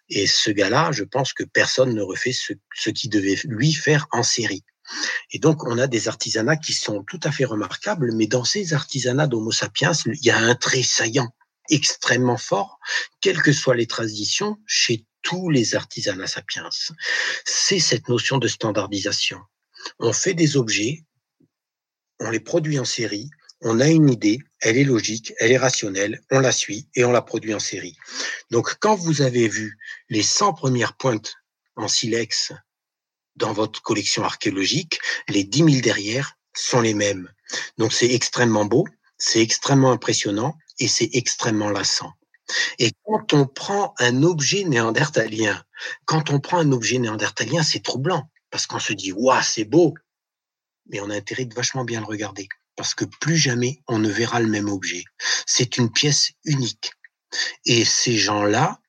et 0.09 0.27
ce 0.27 0.51
gars-là, 0.51 0.91
je 0.91 1.03
pense 1.03 1.33
que 1.33 1.43
personne 1.43 1.93
ne 1.93 2.01
refait 2.01 2.33
ce, 2.33 2.53
ce 2.75 2.89
qu'il 2.89 3.09
devait 3.09 3.39
lui 3.45 3.73
faire 3.73 4.07
en 4.11 4.23
série. 4.23 4.63
Et 5.31 5.39
donc, 5.39 5.63
on 5.63 5.77
a 5.79 5.87
des 5.87 6.07
artisanats 6.07 6.57
qui 6.57 6.73
sont 6.73 7.03
tout 7.03 7.19
à 7.23 7.31
fait 7.31 7.45
remarquables, 7.45 8.11
mais 8.13 8.27
dans 8.27 8.43
ces 8.43 8.73
artisanats 8.73 9.27
d'Homo 9.27 9.51
sapiens, 9.51 9.93
il 10.05 10.23
y 10.23 10.29
a 10.29 10.37
un 10.37 10.55
trait 10.55 10.83
saillant 10.83 11.33
extrêmement 11.69 12.37
fort, 12.37 12.79
quelles 13.21 13.41
que 13.41 13.51
soient 13.51 13.75
les 13.75 13.87
traditions, 13.87 14.57
chez 14.67 15.05
tous 15.23 15.49
les 15.49 15.75
artisanats 15.75 16.27
sapiens. 16.27 16.69
C'est 17.45 17.79
cette 17.79 18.07
notion 18.07 18.37
de 18.37 18.47
standardisation. 18.47 19.39
On 19.99 20.13
fait 20.13 20.35
des 20.35 20.57
objets, 20.57 21.03
on 22.19 22.29
les 22.29 22.39
produit 22.39 22.79
en 22.79 22.85
série, 22.85 23.29
on 23.61 23.79
a 23.79 23.87
une 23.87 24.09
idée, 24.09 24.39
elle 24.61 24.77
est 24.77 24.83
logique, 24.83 25.33
elle 25.39 25.51
est 25.51 25.57
rationnelle, 25.57 26.21
on 26.31 26.39
la 26.39 26.51
suit 26.51 26.87
et 26.95 27.05
on 27.05 27.11
la 27.11 27.21
produit 27.21 27.53
en 27.53 27.59
série. 27.59 27.95
Donc 28.51 28.75
quand 28.79 28.95
vous 28.95 29.21
avez 29.21 29.47
vu 29.47 29.77
les 30.09 30.23
100 30.23 30.53
premières 30.53 30.95
pointes 30.97 31.35
en 31.75 31.87
silex 31.87 32.53
dans 33.35 33.53
votre 33.53 33.81
collection 33.81 34.23
archéologique, 34.23 34.99
les 35.29 35.43
10 35.43 35.57
000 35.57 35.81
derrière 35.81 36.37
sont 36.53 36.81
les 36.81 36.93
mêmes. 36.93 37.29
Donc 37.77 37.93
c'est 37.93 38.11
extrêmement 38.13 38.65
beau, 38.65 38.85
c'est 39.17 39.41
extrêmement 39.41 39.91
impressionnant 39.91 40.57
et 40.79 40.87
c'est 40.87 41.09
extrêmement 41.13 41.69
lassant. 41.69 42.13
Et 42.79 42.91
quand 43.03 43.33
on 43.33 43.47
prend 43.47 43.93
un 43.99 44.23
objet 44.23 44.63
néandertalien, 44.63 45.63
quand 46.05 46.29
on 46.29 46.39
prend 46.39 46.59
un 46.59 46.71
objet 46.71 46.99
néandertalien, 46.99 47.63
c'est 47.63 47.83
troublant 47.83 48.29
parce 48.51 48.67
qu'on 48.67 48.79
se 48.79 48.93
dit 48.93 49.11
waouh, 49.11 49.41
c'est 49.41 49.65
beau, 49.65 49.95
mais 50.87 50.99
on 51.01 51.09
a 51.09 51.15
intérêt 51.15 51.45
de 51.45 51.55
vachement 51.55 51.83
bien 51.83 51.99
le 51.99 52.05
regarder 52.05 52.47
parce 52.75 52.93
que 52.93 53.05
plus 53.05 53.37
jamais 53.37 53.81
on 53.87 53.99
ne 53.99 54.09
verra 54.09 54.39
le 54.39 54.47
même 54.47 54.69
objet. 54.69 55.03
C'est 55.45 55.77
une 55.77 55.91
pièce 55.91 56.31
unique. 56.43 56.91
Et 57.65 57.85
ces 57.85 58.17
gens-là 58.17 58.79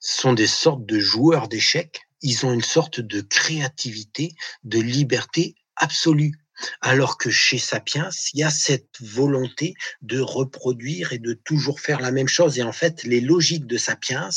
sont 0.00 0.32
des 0.32 0.46
sortes 0.46 0.86
de 0.86 0.98
joueurs 0.98 1.48
d'échecs. 1.48 2.02
Ils 2.22 2.46
ont 2.46 2.52
une 2.52 2.62
sorte 2.62 3.00
de 3.00 3.20
créativité, 3.20 4.34
de 4.64 4.80
liberté 4.80 5.54
absolue. 5.76 6.34
Alors 6.80 7.18
que 7.18 7.30
chez 7.30 7.58
Sapiens, 7.58 8.10
il 8.34 8.40
y 8.40 8.42
a 8.42 8.50
cette 8.50 9.00
volonté 9.00 9.74
de 10.02 10.18
reproduire 10.18 11.12
et 11.12 11.20
de 11.20 11.32
toujours 11.32 11.78
faire 11.78 12.00
la 12.00 12.10
même 12.10 12.26
chose. 12.26 12.58
Et 12.58 12.64
en 12.64 12.72
fait, 12.72 13.04
les 13.04 13.20
logiques 13.20 13.66
de 13.66 13.76
Sapiens 13.76 14.30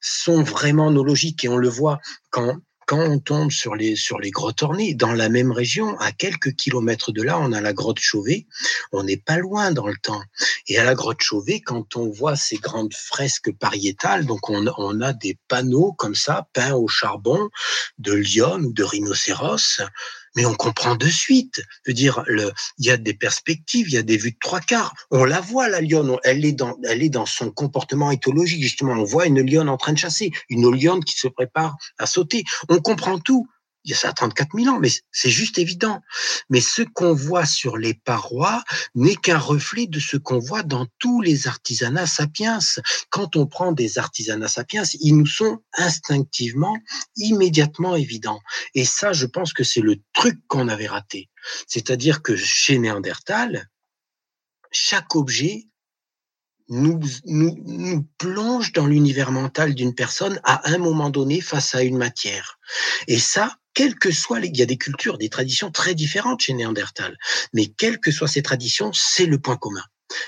sont 0.00 0.42
vraiment 0.42 0.90
nos 0.90 1.04
logiques. 1.04 1.44
Et 1.44 1.48
on 1.48 1.56
le 1.56 1.68
voit 1.68 2.00
quand 2.30 2.56
quand 2.86 3.00
on 3.00 3.18
tombe 3.18 3.50
sur 3.50 3.74
les, 3.74 3.96
sur 3.96 4.18
les 4.18 4.30
grottes 4.30 4.62
ornées, 4.62 4.94
dans 4.94 5.12
la 5.12 5.28
même 5.28 5.52
région, 5.52 5.98
à 5.98 6.12
quelques 6.12 6.54
kilomètres 6.54 7.12
de 7.12 7.22
là, 7.22 7.38
on 7.38 7.52
a 7.52 7.60
la 7.60 7.72
grotte 7.72 7.98
Chauvet. 7.98 8.46
On 8.92 9.02
n'est 9.02 9.16
pas 9.16 9.36
loin 9.36 9.72
dans 9.72 9.86
le 9.86 9.96
temps. 10.02 10.22
Et 10.68 10.78
à 10.78 10.84
la 10.84 10.94
grotte 10.94 11.20
Chauvet, 11.20 11.60
quand 11.60 11.96
on 11.96 12.10
voit 12.10 12.36
ces 12.36 12.56
grandes 12.56 12.94
fresques 12.94 13.52
pariétales, 13.52 14.26
donc 14.26 14.50
on, 14.50 14.66
on 14.78 15.00
a 15.00 15.12
des 15.12 15.38
panneaux 15.48 15.92
comme 15.92 16.14
ça, 16.14 16.48
peints 16.52 16.74
au 16.74 16.88
charbon 16.88 17.48
de 17.98 18.12
lion 18.12 18.58
ou 18.60 18.72
de 18.72 18.84
rhinocéros, 18.84 19.80
mais 20.36 20.44
on 20.46 20.54
comprend 20.54 20.96
de 20.96 21.06
suite. 21.06 21.62
Je 21.84 21.90
veux 21.90 21.94
dire, 21.94 22.24
il 22.78 22.86
y 22.86 22.90
a 22.90 22.96
des 22.96 23.14
perspectives, 23.14 23.88
il 23.88 23.94
y 23.94 23.98
a 23.98 24.02
des 24.02 24.16
vues 24.16 24.32
de 24.32 24.38
trois 24.40 24.60
quarts. 24.60 24.94
On 25.10 25.24
la 25.24 25.40
voit, 25.40 25.68
la 25.68 25.80
lionne, 25.80 26.16
elle 26.24 26.44
est 26.44 26.52
dans, 26.52 26.76
elle 26.84 27.02
est 27.02 27.08
dans 27.08 27.26
son 27.26 27.50
comportement 27.50 28.10
éthologique, 28.10 28.62
justement. 28.62 28.92
On 28.92 29.04
voit 29.04 29.26
une 29.26 29.40
lionne 29.40 29.68
en 29.68 29.76
train 29.76 29.92
de 29.92 29.98
chasser, 29.98 30.32
une 30.48 30.70
lionne 30.70 31.04
qui 31.04 31.18
se 31.18 31.28
prépare 31.28 31.76
à 31.98 32.06
sauter. 32.06 32.44
On 32.68 32.78
comprend 32.78 33.18
tout 33.18 33.46
il 33.84 33.90
y 33.90 33.94
a 33.94 33.96
ça 33.96 34.12
34 34.12 34.56
000 34.56 34.74
ans, 34.74 34.78
mais 34.80 34.90
c'est 35.12 35.30
juste 35.30 35.58
évident. 35.58 36.00
Mais 36.48 36.60
ce 36.60 36.82
qu'on 36.82 37.12
voit 37.12 37.44
sur 37.44 37.76
les 37.76 37.94
parois 37.94 38.64
n'est 38.94 39.16
qu'un 39.16 39.38
reflet 39.38 39.86
de 39.86 40.00
ce 40.00 40.16
qu'on 40.16 40.38
voit 40.38 40.62
dans 40.62 40.86
tous 40.98 41.20
les 41.20 41.46
artisanats 41.48 42.06
sapiens. 42.06 42.58
Quand 43.10 43.36
on 43.36 43.46
prend 43.46 43.72
des 43.72 43.98
artisanats 43.98 44.48
sapiens, 44.48 44.84
ils 45.00 45.16
nous 45.16 45.26
sont 45.26 45.58
instinctivement, 45.76 46.76
immédiatement 47.16 47.94
évidents. 47.94 48.40
Et 48.74 48.86
ça, 48.86 49.12
je 49.12 49.26
pense 49.26 49.52
que 49.52 49.64
c'est 49.64 49.82
le 49.82 49.96
truc 50.14 50.40
qu'on 50.48 50.68
avait 50.68 50.86
raté. 50.86 51.28
C'est-à-dire 51.66 52.22
que 52.22 52.36
chez 52.36 52.78
Néandertal, 52.78 53.68
chaque 54.72 55.14
objet 55.14 55.68
nous, 56.68 56.98
nous, 57.26 57.58
nous 57.66 58.08
plonge 58.16 58.72
dans 58.72 58.86
l'univers 58.86 59.30
mental 59.30 59.74
d'une 59.74 59.94
personne 59.94 60.40
à 60.44 60.70
un 60.70 60.78
moment 60.78 61.10
donné 61.10 61.42
face 61.42 61.74
à 61.74 61.82
une 61.82 61.98
matière. 61.98 62.58
Et 63.06 63.18
ça, 63.18 63.58
quelles 63.74 63.96
que 63.96 64.10
soient 64.10 64.40
les, 64.40 64.48
il 64.48 64.56
y 64.56 64.62
a 64.62 64.66
des 64.66 64.78
cultures, 64.78 65.18
des 65.18 65.28
traditions 65.28 65.70
très 65.70 65.94
différentes 65.94 66.40
chez 66.40 66.54
Néandertal, 66.54 67.16
mais 67.52 67.66
quelles 67.66 68.00
que 68.00 68.10
soient 68.10 68.28
ces 68.28 68.42
traditions, 68.42 68.92
c'est 68.92 69.26
le 69.26 69.38
point 69.38 69.56
commun 69.56 69.84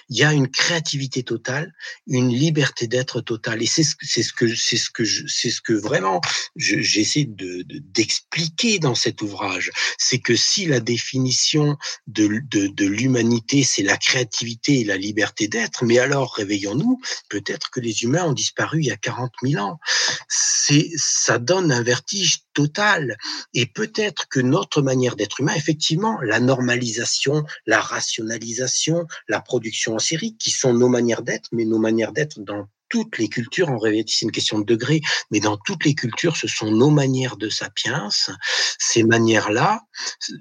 il 0.09 0.19
y 0.19 0.25
a 0.25 0.33
une 0.33 0.49
créativité 0.49 1.23
totale, 1.23 1.73
une 2.07 2.29
liberté 2.29 2.87
d'être 2.87 3.21
totale. 3.21 3.63
Et 3.63 3.67
c'est 3.67 3.83
ce, 3.83 3.95
ce 4.01 4.33
que, 4.33 4.55
c'est 4.55 4.77
ce 4.77 4.91
que, 4.91 5.05
c'est 5.05 5.51
ce 5.51 5.61
que 5.61 5.73
vraiment 5.73 6.21
j'essaie 6.57 7.25
de, 7.25 7.65
d'expliquer 7.69 8.79
dans 8.79 8.95
cet 8.95 9.23
ouvrage. 9.23 9.71
C'est 9.99 10.19
que 10.19 10.37
si 10.37 10.67
la 10.67 10.81
définition 10.81 11.77
de, 12.07 12.41
de, 12.51 12.69
de 12.69 12.87
l'humanité, 12.87 13.63
c'est 13.65 13.83
la 13.83 13.97
créativité 13.97 14.81
et 14.81 14.85
la 14.85 14.97
liberté 14.97 15.49
d'être, 15.49 15.85
mais 15.85 15.99
alors 15.99 16.35
réveillons-nous, 16.35 17.01
peut-être 17.29 17.71
que 17.71 17.81
les 17.81 18.03
humains 18.03 18.25
ont 18.25 18.33
disparu 18.33 18.81
il 18.81 18.87
y 18.87 18.93
a 18.93 18.97
40 18.97 19.33
000 19.43 19.63
ans. 19.63 19.79
C'est, 20.29 20.91
ça 20.97 21.39
donne 21.39 21.73
un 21.73 21.83
vertige 21.83 22.41
Et 23.55 23.67
peut-être 23.67 24.29
que 24.29 24.41
notre 24.41 24.83
manière 24.83 25.17
d'être 25.17 25.41
humain, 25.41 25.55
effectivement, 25.55 26.21
la 26.23 26.41
normalisation, 26.41 27.45
la 27.67 27.81
rationalisation, 27.81 29.07
la 29.29 29.41
production 29.41 29.95
en 29.95 29.99
série, 29.99 30.37
qui 30.37 30.51
sont 30.51 30.73
nos 30.73 30.89
manières 30.89 31.23
d'être, 31.23 31.49
mais 31.53 31.65
nos 31.65 31.79
manières 31.79 32.13
d'être 32.13 32.41
dans 32.41 32.69
toutes 32.89 33.19
les 33.19 33.29
cultures, 33.29 33.71
en 33.71 33.79
réalité 33.79 34.13
c'est 34.15 34.27
une 34.27 34.33
question 34.33 34.59
de 34.59 34.65
degré, 34.65 35.01
mais 35.31 35.41
dans 35.41 35.57
toutes 35.57 35.85
les 35.85 35.95
cultures, 35.95 36.37
ce 36.37 36.49
sont 36.49 36.71
nos 36.71 36.91
manières 36.91 37.37
de 37.37 37.49
sapiens. 37.49 38.09
Ces 38.79 39.03
manières-là 39.03 39.83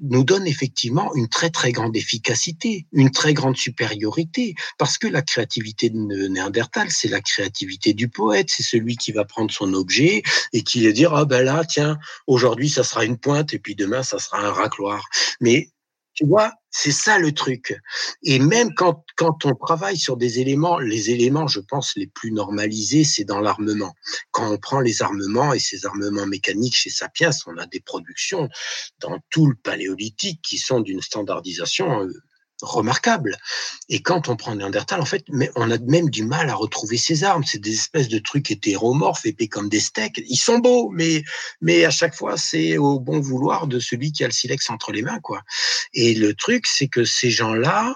nous 0.01 0.23
donnent 0.23 0.47
effectivement 0.47 1.13
une 1.15 1.27
très 1.27 1.49
très 1.49 1.71
grande 1.71 1.95
efficacité, 1.95 2.87
une 2.91 3.11
très 3.11 3.33
grande 3.33 3.57
supériorité, 3.57 4.55
parce 4.77 4.97
que 4.97 5.07
la 5.07 5.21
créativité 5.21 5.89
de 5.89 6.27
Néandertal, 6.27 6.89
c'est 6.91 7.07
la 7.07 7.21
créativité 7.21 7.93
du 7.93 8.09
poète, 8.09 8.49
c'est 8.49 8.63
celui 8.63 8.97
qui 8.97 9.11
va 9.11 9.25
prendre 9.25 9.51
son 9.51 9.73
objet 9.73 10.23
et 10.53 10.61
qui 10.61 10.85
va 10.85 10.91
dire 10.91 11.13
ah 11.13 11.25
ben 11.25 11.43
là 11.43 11.63
tiens 11.67 11.97
aujourd'hui 12.27 12.69
ça 12.69 12.83
sera 12.83 13.05
une 13.05 13.17
pointe 13.17 13.53
et 13.53 13.59
puis 13.59 13.75
demain 13.75 14.03
ça 14.03 14.19
sera 14.19 14.39
un 14.39 14.51
racloir. 14.51 15.05
Mais 15.41 15.69
tu 16.15 16.25
vois, 16.25 16.53
c'est 16.71 16.91
ça 16.91 17.19
le 17.19 17.33
truc. 17.33 17.77
Et 18.23 18.39
même 18.39 18.73
quand, 18.73 19.03
quand 19.17 19.45
on 19.45 19.53
travaille 19.53 19.97
sur 19.97 20.15
des 20.17 20.39
éléments, 20.39 20.79
les 20.79 21.11
éléments, 21.11 21.47
je 21.47 21.59
pense, 21.59 21.95
les 21.97 22.07
plus 22.07 22.31
normalisés, 22.31 23.03
c'est 23.03 23.25
dans 23.25 23.41
l'armement. 23.41 23.93
Quand 24.31 24.49
on 24.49 24.57
prend 24.57 24.79
les 24.79 25.01
armements 25.01 25.53
et 25.53 25.59
ces 25.59 25.85
armements 25.85 26.25
mécaniques 26.25 26.75
chez 26.75 26.89
Sapiens, 26.89 27.31
on 27.47 27.57
a 27.57 27.65
des 27.67 27.81
productions 27.81 28.49
dans 29.01 29.19
tout 29.29 29.47
le 29.47 29.55
paléolithique 29.55 30.41
qui 30.41 30.57
sont 30.57 30.79
d'une 30.79 31.01
standardisation 31.01 32.03
euh, 32.03 32.13
remarquable. 32.61 33.37
Et 33.89 34.01
quand 34.01 34.29
on 34.29 34.35
prend 34.35 34.55
Néandertal, 34.55 35.01
en 35.01 35.05
fait, 35.05 35.25
on 35.55 35.71
a 35.71 35.77
même 35.79 36.09
du 36.09 36.23
mal 36.23 36.49
à 36.49 36.55
retrouver 36.55 36.97
ses 36.97 37.23
armes. 37.23 37.43
C'est 37.45 37.59
des 37.59 37.73
espèces 37.73 38.07
de 38.07 38.19
trucs 38.19 38.51
hétéromorphes, 38.51 39.25
épais 39.25 39.47
comme 39.47 39.69
des 39.69 39.79
steaks. 39.79 40.21
Ils 40.27 40.37
sont 40.37 40.59
beaux, 40.59 40.89
mais, 40.89 41.23
mais 41.61 41.85
à 41.85 41.91
chaque 41.91 42.15
fois, 42.15 42.37
c'est 42.37 42.77
au 42.77 42.99
bon 42.99 43.19
vouloir 43.19 43.67
de 43.67 43.79
celui 43.79 44.11
qui 44.11 44.23
a 44.23 44.27
le 44.27 44.33
silex 44.33 44.69
entre 44.69 44.91
les 44.91 45.01
mains, 45.01 45.19
quoi. 45.19 45.41
Et 45.93 46.13
le 46.13 46.33
truc, 46.33 46.67
c'est 46.67 46.87
que 46.87 47.03
ces 47.03 47.29
gens-là, 47.29 47.95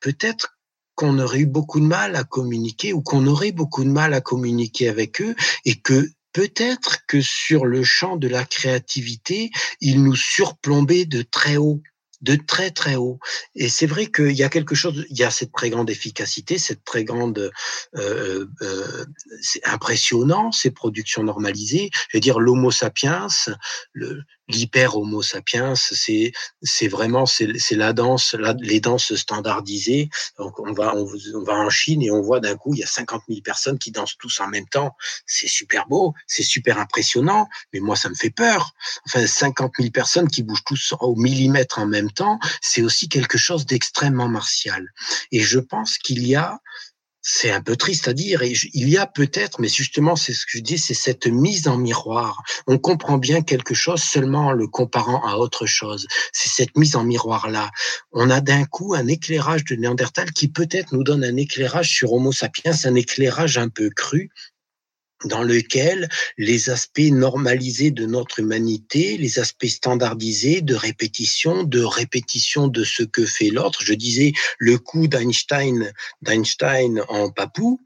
peut-être 0.00 0.58
qu'on 0.94 1.18
aurait 1.18 1.40
eu 1.40 1.46
beaucoup 1.46 1.80
de 1.80 1.86
mal 1.86 2.16
à 2.16 2.24
communiquer 2.24 2.92
ou 2.92 3.00
qu'on 3.00 3.26
aurait 3.26 3.52
beaucoup 3.52 3.84
de 3.84 3.90
mal 3.90 4.12
à 4.12 4.20
communiquer 4.20 4.88
avec 4.88 5.20
eux 5.22 5.34
et 5.64 5.76
que 5.76 6.10
peut-être 6.32 6.98
que 7.06 7.20
sur 7.20 7.64
le 7.64 7.82
champ 7.82 8.16
de 8.16 8.28
la 8.28 8.44
créativité, 8.44 9.50
ils 9.80 10.02
nous 10.02 10.14
surplombaient 10.14 11.06
de 11.06 11.22
très 11.22 11.56
haut 11.56 11.80
de 12.20 12.36
très 12.36 12.70
très 12.70 12.96
haut. 12.96 13.18
Et 13.54 13.68
c'est 13.68 13.86
vrai 13.86 14.06
qu'il 14.06 14.32
y 14.32 14.42
a 14.42 14.48
quelque 14.48 14.74
chose, 14.74 15.06
il 15.10 15.18
y 15.18 15.24
a 15.24 15.30
cette 15.30 15.52
très 15.52 15.70
grande 15.70 15.90
efficacité, 15.90 16.58
cette 16.58 16.84
très 16.84 17.04
grande, 17.04 17.50
euh, 17.96 18.46
euh, 18.62 19.04
c'est 19.40 19.66
impressionnant 19.66 20.52
ces 20.52 20.70
productions 20.70 21.22
normalisées. 21.22 21.90
Je 22.08 22.16
veux 22.16 22.20
dire, 22.20 22.38
l'Homo 22.38 22.70
sapiens, 22.70 23.28
le, 23.92 24.22
l'hyper 24.54 24.96
Homo 24.96 25.22
sapiens, 25.22 25.74
c'est 25.74 26.32
c'est 26.62 26.88
vraiment 26.88 27.26
c'est 27.26 27.46
la 27.72 27.92
danse, 27.92 28.36
les 28.60 28.80
danses 28.80 29.14
standardisées. 29.14 30.10
Donc 30.38 30.58
on 30.58 30.72
va 30.72 30.94
on, 30.96 31.42
va 31.42 31.54
en 31.54 31.70
Chine 31.70 32.02
et 32.02 32.10
on 32.10 32.20
voit 32.20 32.40
d'un 32.40 32.56
coup 32.56 32.74
il 32.74 32.80
y 32.80 32.84
a 32.84 32.86
50 32.86 33.22
000 33.28 33.40
personnes 33.42 33.78
qui 33.78 33.90
dansent 33.90 34.16
tous 34.18 34.40
en 34.40 34.48
même 34.48 34.66
temps. 34.66 34.96
C'est 35.26 35.48
super 35.48 35.86
beau, 35.86 36.14
c'est 36.26 36.42
super 36.42 36.78
impressionnant, 36.78 37.48
mais 37.72 37.80
moi 37.80 37.96
ça 37.96 38.08
me 38.08 38.14
fait 38.14 38.30
peur. 38.30 38.74
Enfin 39.06 39.26
50 39.26 39.72
000 39.78 39.90
personnes 39.90 40.28
qui 40.28 40.42
bougent 40.42 40.64
tous 40.64 40.94
au 41.00 41.14
millimètre 41.16 41.78
en 41.78 41.86
même 41.86 42.10
temps, 42.10 42.38
c'est 42.60 42.82
aussi 42.82 43.08
quelque 43.08 43.38
chose 43.38 43.66
d'extrêmement 43.66 44.28
martial. 44.28 44.92
Et 45.32 45.40
je 45.40 45.58
pense 45.58 45.98
qu'il 45.98 46.26
y 46.26 46.34
a 46.34 46.60
c'est 47.22 47.50
un 47.50 47.60
peu 47.60 47.76
triste 47.76 48.08
à 48.08 48.12
dire, 48.12 48.42
et 48.42 48.52
il 48.72 48.88
y 48.88 48.96
a 48.96 49.06
peut-être, 49.06 49.60
mais 49.60 49.68
justement, 49.68 50.16
c'est 50.16 50.32
ce 50.32 50.46
que 50.46 50.52
je 50.54 50.60
dis, 50.60 50.78
c'est 50.78 50.94
cette 50.94 51.26
mise 51.26 51.68
en 51.68 51.76
miroir. 51.76 52.42
On 52.66 52.78
comprend 52.78 53.18
bien 53.18 53.42
quelque 53.42 53.74
chose 53.74 54.02
seulement 54.02 54.46
en 54.46 54.52
le 54.52 54.66
comparant 54.66 55.22
à 55.26 55.36
autre 55.36 55.66
chose. 55.66 56.06
C'est 56.32 56.48
cette 56.48 56.76
mise 56.76 56.96
en 56.96 57.04
miroir-là. 57.04 57.70
On 58.12 58.30
a 58.30 58.40
d'un 58.40 58.64
coup 58.64 58.94
un 58.94 59.06
éclairage 59.06 59.64
de 59.64 59.76
Néandertal 59.76 60.32
qui 60.32 60.48
peut-être 60.48 60.92
nous 60.92 61.04
donne 61.04 61.24
un 61.24 61.36
éclairage 61.36 61.90
sur 61.90 62.12
Homo 62.12 62.32
sapiens, 62.32 62.72
un 62.84 62.94
éclairage 62.94 63.58
un 63.58 63.68
peu 63.68 63.90
cru, 63.90 64.30
dans 65.24 65.42
lequel 65.42 66.08
les 66.38 66.70
aspects 66.70 67.00
normalisés 67.00 67.90
de 67.90 68.06
notre 68.06 68.40
humanité, 68.40 69.16
les 69.16 69.38
aspects 69.38 69.66
standardisés 69.66 70.60
de 70.62 70.74
répétition, 70.74 71.62
de 71.62 71.82
répétition 71.82 72.68
de 72.68 72.84
ce 72.84 73.02
que 73.02 73.26
fait 73.26 73.50
l'autre. 73.50 73.80
Je 73.84 73.94
disais 73.94 74.32
le 74.58 74.78
coup 74.78 75.08
d'Einstein, 75.08 75.92
d'Einstein 76.22 77.02
en 77.08 77.30
papou, 77.30 77.80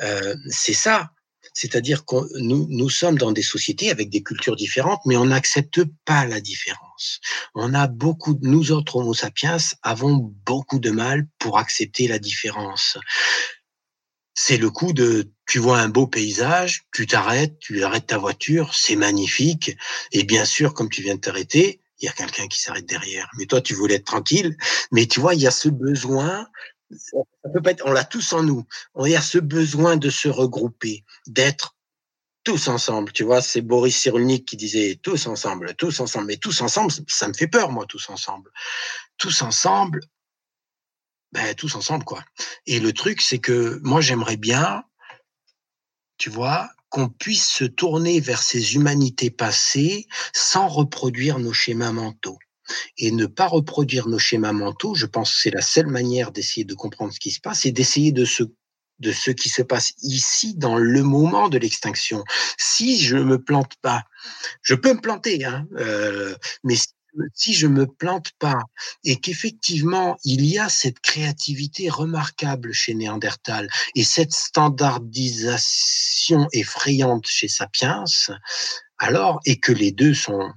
euh, 0.00 0.34
c'est 0.48 0.74
ça. 0.74 1.10
C'est-à-dire 1.52 2.04
que 2.04 2.16
nous, 2.38 2.66
nous 2.70 2.88
sommes 2.88 3.18
dans 3.18 3.32
des 3.32 3.42
sociétés 3.42 3.90
avec 3.90 4.08
des 4.08 4.22
cultures 4.22 4.56
différentes, 4.56 5.00
mais 5.04 5.16
on 5.16 5.26
n'accepte 5.26 5.82
pas 6.04 6.24
la 6.24 6.40
différence. 6.40 7.20
On 7.54 7.74
a 7.74 7.86
beaucoup, 7.88 8.38
nous 8.42 8.72
autres 8.72 8.96
Homo 8.96 9.14
sapiens 9.14 9.56
avons 9.82 10.32
beaucoup 10.46 10.78
de 10.78 10.90
mal 10.90 11.26
pour 11.38 11.58
accepter 11.58 12.06
la 12.06 12.18
différence. 12.18 12.98
C'est 14.34 14.58
le 14.58 14.70
coup 14.70 14.92
de 14.92 15.30
tu 15.50 15.58
vois 15.58 15.80
un 15.80 15.88
beau 15.88 16.06
paysage, 16.06 16.84
tu 16.94 17.08
t'arrêtes, 17.08 17.58
tu 17.58 17.82
arrêtes 17.82 18.06
ta 18.06 18.18
voiture, 18.18 18.72
c'est 18.72 18.94
magnifique. 18.94 19.76
Et 20.12 20.22
bien 20.22 20.44
sûr, 20.44 20.74
comme 20.74 20.88
tu 20.88 21.02
viens 21.02 21.16
de 21.16 21.20
t'arrêter, 21.20 21.80
il 21.98 22.04
y 22.04 22.08
a 22.08 22.12
quelqu'un 22.12 22.46
qui 22.46 22.60
s'arrête 22.60 22.86
derrière. 22.86 23.28
Mais 23.36 23.46
toi, 23.46 23.60
tu 23.60 23.74
voulais 23.74 23.96
être 23.96 24.04
tranquille. 24.04 24.56
Mais 24.92 25.06
tu 25.06 25.18
vois, 25.18 25.34
il 25.34 25.40
y 25.40 25.48
a 25.48 25.50
ce 25.50 25.68
besoin. 25.68 26.46
Ça 26.92 27.50
peut 27.52 27.60
pas 27.60 27.72
être, 27.72 27.84
on 27.84 27.90
l'a 27.90 28.04
tous 28.04 28.32
en 28.32 28.44
nous. 28.44 28.64
Il 29.04 29.10
y 29.10 29.16
a 29.16 29.20
ce 29.20 29.38
besoin 29.38 29.96
de 29.96 30.08
se 30.08 30.28
regrouper, 30.28 31.04
d'être 31.26 31.76
tous 32.44 32.68
ensemble. 32.68 33.10
Tu 33.10 33.24
vois, 33.24 33.42
c'est 33.42 33.60
Boris 33.60 33.98
Cyrulnik 33.98 34.46
qui 34.46 34.56
disait 34.56 35.00
tous 35.02 35.26
ensemble, 35.26 35.74
tous 35.74 35.98
ensemble. 35.98 36.26
Mais 36.26 36.36
tous 36.36 36.60
ensemble, 36.60 36.92
ça 37.08 37.26
me 37.26 37.34
fait 37.34 37.48
peur, 37.48 37.72
moi, 37.72 37.86
tous 37.88 38.08
ensemble. 38.08 38.52
Tous 39.18 39.42
ensemble, 39.42 39.98
ben, 41.32 41.56
tous 41.56 41.74
ensemble, 41.74 42.04
quoi. 42.04 42.22
Et 42.66 42.78
le 42.78 42.92
truc, 42.92 43.20
c'est 43.20 43.40
que 43.40 43.80
moi, 43.82 44.00
j'aimerais 44.00 44.36
bien, 44.36 44.84
tu 46.20 46.28
vois, 46.28 46.68
qu'on 46.90 47.08
puisse 47.08 47.48
se 47.48 47.64
tourner 47.64 48.20
vers 48.20 48.42
ces 48.42 48.74
humanités 48.74 49.30
passées 49.30 50.06
sans 50.34 50.68
reproduire 50.68 51.38
nos 51.38 51.54
schémas 51.54 51.92
mentaux. 51.92 52.38
Et 52.98 53.10
ne 53.10 53.24
pas 53.24 53.46
reproduire 53.46 54.06
nos 54.06 54.18
schémas 54.18 54.52
mentaux, 54.52 54.94
je 54.94 55.06
pense 55.06 55.32
que 55.32 55.40
c'est 55.40 55.50
la 55.50 55.62
seule 55.62 55.86
manière 55.86 56.30
d'essayer 56.30 56.64
de 56.64 56.74
comprendre 56.74 57.12
ce 57.12 57.18
qui 57.18 57.30
se 57.30 57.40
passe 57.40 57.64
et 57.64 57.72
d'essayer 57.72 58.12
de 58.12 58.26
de 58.98 59.12
ce 59.12 59.30
qui 59.30 59.48
se 59.48 59.62
passe 59.62 59.94
ici 60.02 60.54
dans 60.56 60.76
le 60.76 61.02
moment 61.02 61.48
de 61.48 61.56
l'extinction. 61.56 62.22
Si 62.58 63.00
je 63.00 63.16
me 63.16 63.42
plante 63.42 63.72
pas, 63.80 64.04
je 64.60 64.74
peux 64.74 64.92
me 64.92 65.00
planter, 65.00 65.42
hein, 65.46 65.66
euh, 65.78 66.36
mais 66.64 66.76
je 67.36 67.66
me 67.66 67.86
plante 67.86 68.30
pas 68.38 68.60
et 69.04 69.16
qu'effectivement 69.16 70.18
il 70.24 70.44
y 70.44 70.58
a 70.58 70.68
cette 70.68 71.00
créativité 71.00 71.88
remarquable 71.88 72.72
chez 72.72 72.94
Néandertal 72.94 73.68
et 73.94 74.04
cette 74.04 74.32
standardisation 74.32 76.48
effrayante 76.52 77.26
chez 77.26 77.48
Sapiens, 77.48 78.04
alors 78.98 79.40
et 79.46 79.58
que 79.58 79.72
les 79.72 79.92
deux 79.92 80.14
sont 80.14 80.52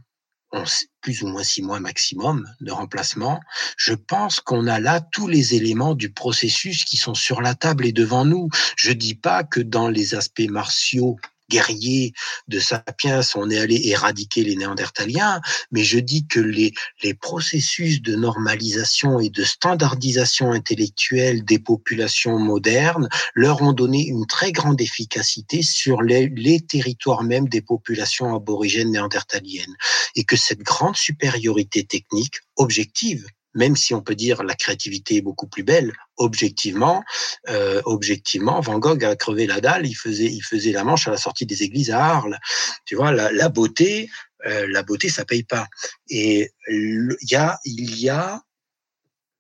plus 1.02 1.24
ou 1.24 1.28
moins 1.28 1.44
six 1.44 1.62
mois 1.62 1.80
maximum 1.80 2.48
de 2.62 2.72
remplacement, 2.72 3.40
je 3.78 3.94
pense 3.94 4.40
qu'on 4.40 4.68
a 4.68 4.80
là 4.80 5.02
tous 5.02 5.28
les 5.28 5.56
éléments 5.56 5.96
du 5.96 6.12
processus 6.12 6.86
qui 6.86 6.98
sont 6.98 7.16
sur 7.16 7.42
la 7.42 7.56
table 7.56 7.86
et 7.86 7.92
devant 7.92 8.26
nous. 8.26 8.50
Je 8.78 8.92
dis 8.92 9.16
pas 9.16 9.44
que 9.44 9.60
dans 9.60 9.90
les 9.90 10.16
aspects 10.16 10.50
martiaux 10.50 11.18
guerriers 11.54 12.14
de 12.48 12.60
Sapiens, 12.60 13.22
on 13.36 13.50
est 13.52 13.60
allé 13.60 13.80
éradiquer 13.86 14.44
les 14.44 14.56
Néandertaliens, 14.56 15.40
mais 15.72 15.84
je 15.84 16.00
dis 16.00 16.26
que 16.26 16.40
les, 16.40 16.74
les 17.04 17.14
processus 17.14 18.02
de 18.02 18.16
normalisation 18.16 19.20
et 19.20 19.30
de 19.30 19.44
standardisation 19.44 20.52
intellectuelle 20.52 21.46
des 21.46 21.60
populations 21.60 22.40
modernes 22.40 23.08
leur 23.36 23.62
ont 23.62 23.74
donné 23.74 24.08
une 24.08 24.26
très 24.26 24.52
grande 24.52 24.82
efficacité 24.82 25.62
sur 25.62 26.02
les, 26.02 26.28
les 26.30 26.60
territoires 26.60 27.24
même 27.24 27.48
des 27.48 27.62
populations 27.62 28.36
aborigènes 28.36 28.92
néandertaliennes, 28.92 29.76
et 30.16 30.24
que 30.24 30.36
cette 30.36 30.64
grande 30.64 30.96
supériorité 30.96 31.84
technique 31.84 32.38
objective 32.56 33.26
même 33.54 33.76
si 33.76 33.94
on 33.94 34.02
peut 34.02 34.16
dire 34.16 34.44
la 34.44 34.56
créativité 34.56 35.18
est 35.18 35.22
beaucoup 35.22 35.48
plus 35.48 35.64
belle, 35.64 35.94
objectivement, 36.18 37.04
euh, 37.50 37.82
objectivement, 37.86 38.60
Van 38.62 38.80
Gogh 38.80 39.04
a 39.04 39.16
crevé 39.16 39.48
la 39.48 39.62
dalle, 39.62 39.86
il 39.86 39.96
faisait, 39.96 40.32
il 40.32 40.42
faisait 40.42 40.72
la 40.72 40.84
manche 40.84 41.08
à 41.08 41.12
la 41.12 41.18
sortie 41.18 41.46
des 41.46 41.64
églises 41.64 41.92
à 41.92 42.04
Arles. 42.04 42.38
Tu 42.86 42.96
vois, 42.96 43.12
la, 43.12 43.32
la 43.32 43.50
beauté, 43.50 44.10
euh, 44.46 44.68
la 44.70 44.84
beauté, 44.84 45.10
ça 45.10 45.26
paye 45.26 45.44
pas. 45.44 45.68
Et 46.10 46.52
il 46.68 47.16
y 47.22 47.36
a, 47.36 47.60
il 47.66 48.00
y 48.00 48.10
a 48.10 48.42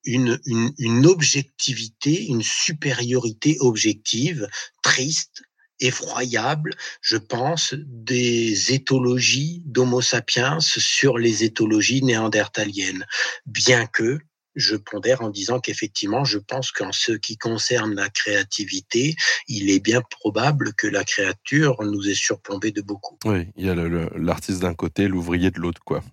une, 0.05 0.39
une, 0.45 0.73
une 0.77 1.05
objectivité, 1.05 2.25
une 2.25 2.43
supériorité 2.43 3.57
objective, 3.59 4.47
triste, 4.81 5.43
effroyable, 5.83 6.71
je 7.01 7.17
pense, 7.17 7.75
des 7.77 8.73
éthologies 8.73 9.61
d'Homo 9.65 10.01
sapiens 10.01 10.59
sur 10.59 11.17
les 11.17 11.43
éthologies 11.43 12.03
néandertaliennes, 12.03 13.05
bien 13.45 13.85
que 13.85 14.19
je 14.55 14.75
pondère 14.75 15.21
en 15.21 15.29
disant 15.29 15.59
qu'effectivement, 15.59 16.23
je 16.23 16.37
pense 16.37 16.71
qu'en 16.71 16.91
ce 16.91 17.13
qui 17.13 17.37
concerne 17.37 17.95
la 17.95 18.09
créativité, 18.09 19.15
il 19.47 19.71
est 19.71 19.79
bien 19.79 20.01
probable 20.01 20.73
que 20.73 20.87
la 20.87 21.03
créature 21.03 21.83
nous 21.83 22.07
est 22.07 22.15
surplombée 22.15 22.71
de 22.71 22.81
beaucoup. 22.81 23.17
Oui, 23.25 23.47
il 23.55 23.65
y 23.65 23.69
a 23.69 23.75
l'artiste 23.75 24.59
d'un 24.59 24.75
côté, 24.75 25.07
l'ouvrier 25.07 25.51
de 25.51 25.59
l'autre, 25.59 25.81
quoi. 25.83 26.03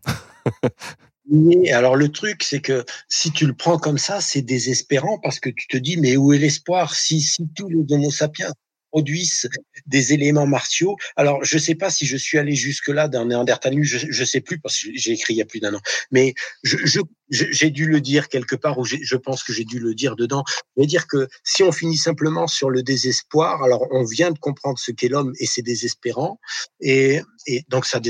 Oui, 1.33 1.71
alors 1.71 1.95
le 1.95 2.09
truc, 2.09 2.43
c'est 2.43 2.61
que 2.61 2.85
si 3.09 3.31
tu 3.31 3.47
le 3.47 3.53
prends 3.53 3.79
comme 3.79 3.99
ça, 3.99 4.21
c'est 4.21 4.43
désespérant 4.43 5.19
parce 5.23 5.39
que 5.39 5.51
tu 5.51 5.69
te 5.69 5.77
dis, 5.77 5.97
mais 5.97 6.17
où 6.17 6.33
est 6.33 6.39
l'espoir 6.39 6.95
si, 6.95 7.21
si 7.21 7.47
tous 7.55 7.69
les 7.69 7.85
Homo 7.91 8.11
sapiens 8.11 8.51
produisent 8.91 9.49
des 9.87 10.13
éléments 10.13 10.47
martiaux. 10.47 10.97
Alors, 11.17 11.45
je 11.45 11.57
ne 11.57 11.61
sais 11.61 11.75
pas 11.75 11.91
si 11.91 12.07
je 12.07 12.17
suis 12.17 12.39
allé 12.39 12.55
jusque-là 12.55 13.09
d'un 13.09 13.27
Néandertal 13.27 13.71
je 13.83 14.21
ne 14.21 14.25
sais 14.25 14.41
plus 14.41 14.59
parce 14.59 14.79
que 14.79 14.89
j'ai 14.95 15.13
écrit 15.13 15.35
il 15.35 15.37
y 15.37 15.43
a 15.43 15.47
plus 15.47 15.61
d'un 15.61 15.75
an, 15.75 15.81
mais 16.11 16.35
j'ai 17.31 17.71
dû 17.71 17.87
le 17.87 18.01
dire 18.01 18.29
quelque 18.29 18.57
part, 18.57 18.79
ou 18.79 18.85
je 18.85 19.17
pense 19.17 19.45
que 19.45 19.53
j'ai 19.53 19.65
dû 19.65 19.79
le 19.79 19.95
dire 19.95 20.17
dedans. 20.17 20.43
Je 20.77 20.83
veux 20.83 20.87
dire 20.87 21.07
que 21.07 21.29
si 21.45 21.63
on 21.63 21.73
finit 21.73 21.97
simplement 21.97 22.47
sur 22.47 22.71
le 22.71 22.83
désespoir, 22.83 23.63
alors 23.63 23.87
on 23.93 24.05
vient 24.05 24.31
de 24.31 24.39
comprendre 24.39 24.79
ce 24.79 24.91
qu'est 24.91 25.09
l'homme 25.09 25.33
et 25.39 25.47
c'est 25.47 25.63
désespérant. 25.63 26.41
Et, 26.81 27.21
et 27.47 27.65
donc 27.69 27.87
ça 27.87 28.01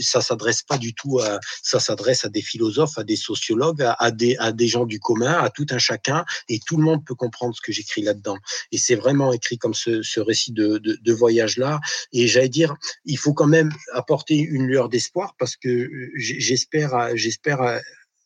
ça 0.00 0.20
s'adresse 0.20 0.62
pas 0.62 0.78
du 0.78 0.94
tout 0.94 1.20
à, 1.20 1.38
ça 1.62 1.80
s'adresse 1.80 2.24
à 2.24 2.28
des 2.28 2.42
philosophes, 2.42 2.98
à 2.98 3.04
des 3.04 3.16
sociologues, 3.16 3.82
à, 3.98 4.10
des, 4.10 4.36
à 4.38 4.52
des 4.52 4.68
gens 4.68 4.84
du 4.84 5.00
commun, 5.00 5.32
à 5.32 5.50
tout 5.50 5.66
un 5.70 5.78
chacun, 5.78 6.24
et 6.48 6.58
tout 6.66 6.76
le 6.76 6.82
monde 6.82 7.04
peut 7.04 7.14
comprendre 7.14 7.54
ce 7.54 7.60
que 7.60 7.72
j'écris 7.72 8.02
là-dedans. 8.02 8.36
Et 8.72 8.78
c'est 8.78 8.94
vraiment 8.94 9.32
écrit 9.32 9.58
comme 9.58 9.74
ce, 9.74 10.02
ce 10.02 10.20
récit 10.20 10.52
de, 10.52 10.78
de, 10.78 10.98
de 11.00 11.12
voyage-là. 11.12 11.80
Et 12.12 12.26
j'allais 12.26 12.48
dire, 12.48 12.74
il 13.04 13.18
faut 13.18 13.32
quand 13.32 13.46
même 13.46 13.72
apporter 13.92 14.36
une 14.36 14.66
lueur 14.66 14.88
d'espoir 14.88 15.34
parce 15.38 15.56
que 15.56 15.90
j'espère, 16.16 17.16
j'espère 17.16 17.80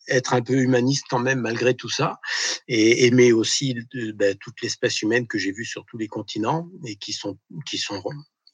être 0.08 0.32
un 0.32 0.42
peu 0.42 0.54
humaniste 0.54 1.04
quand 1.10 1.18
même 1.18 1.40
malgré 1.40 1.74
tout 1.74 1.90
ça, 1.90 2.18
et 2.66 3.06
aimer 3.06 3.32
aussi 3.32 3.76
ben, 4.14 4.34
toute 4.36 4.60
l'espèce 4.62 5.02
humaine 5.02 5.26
que 5.26 5.38
j'ai 5.38 5.52
vue 5.52 5.64
sur 5.64 5.84
tous 5.84 5.98
les 5.98 6.08
continents 6.08 6.68
et 6.86 6.96
qui 6.96 7.12
sont 7.12 7.38
qui 7.66 7.78
sont 7.78 8.02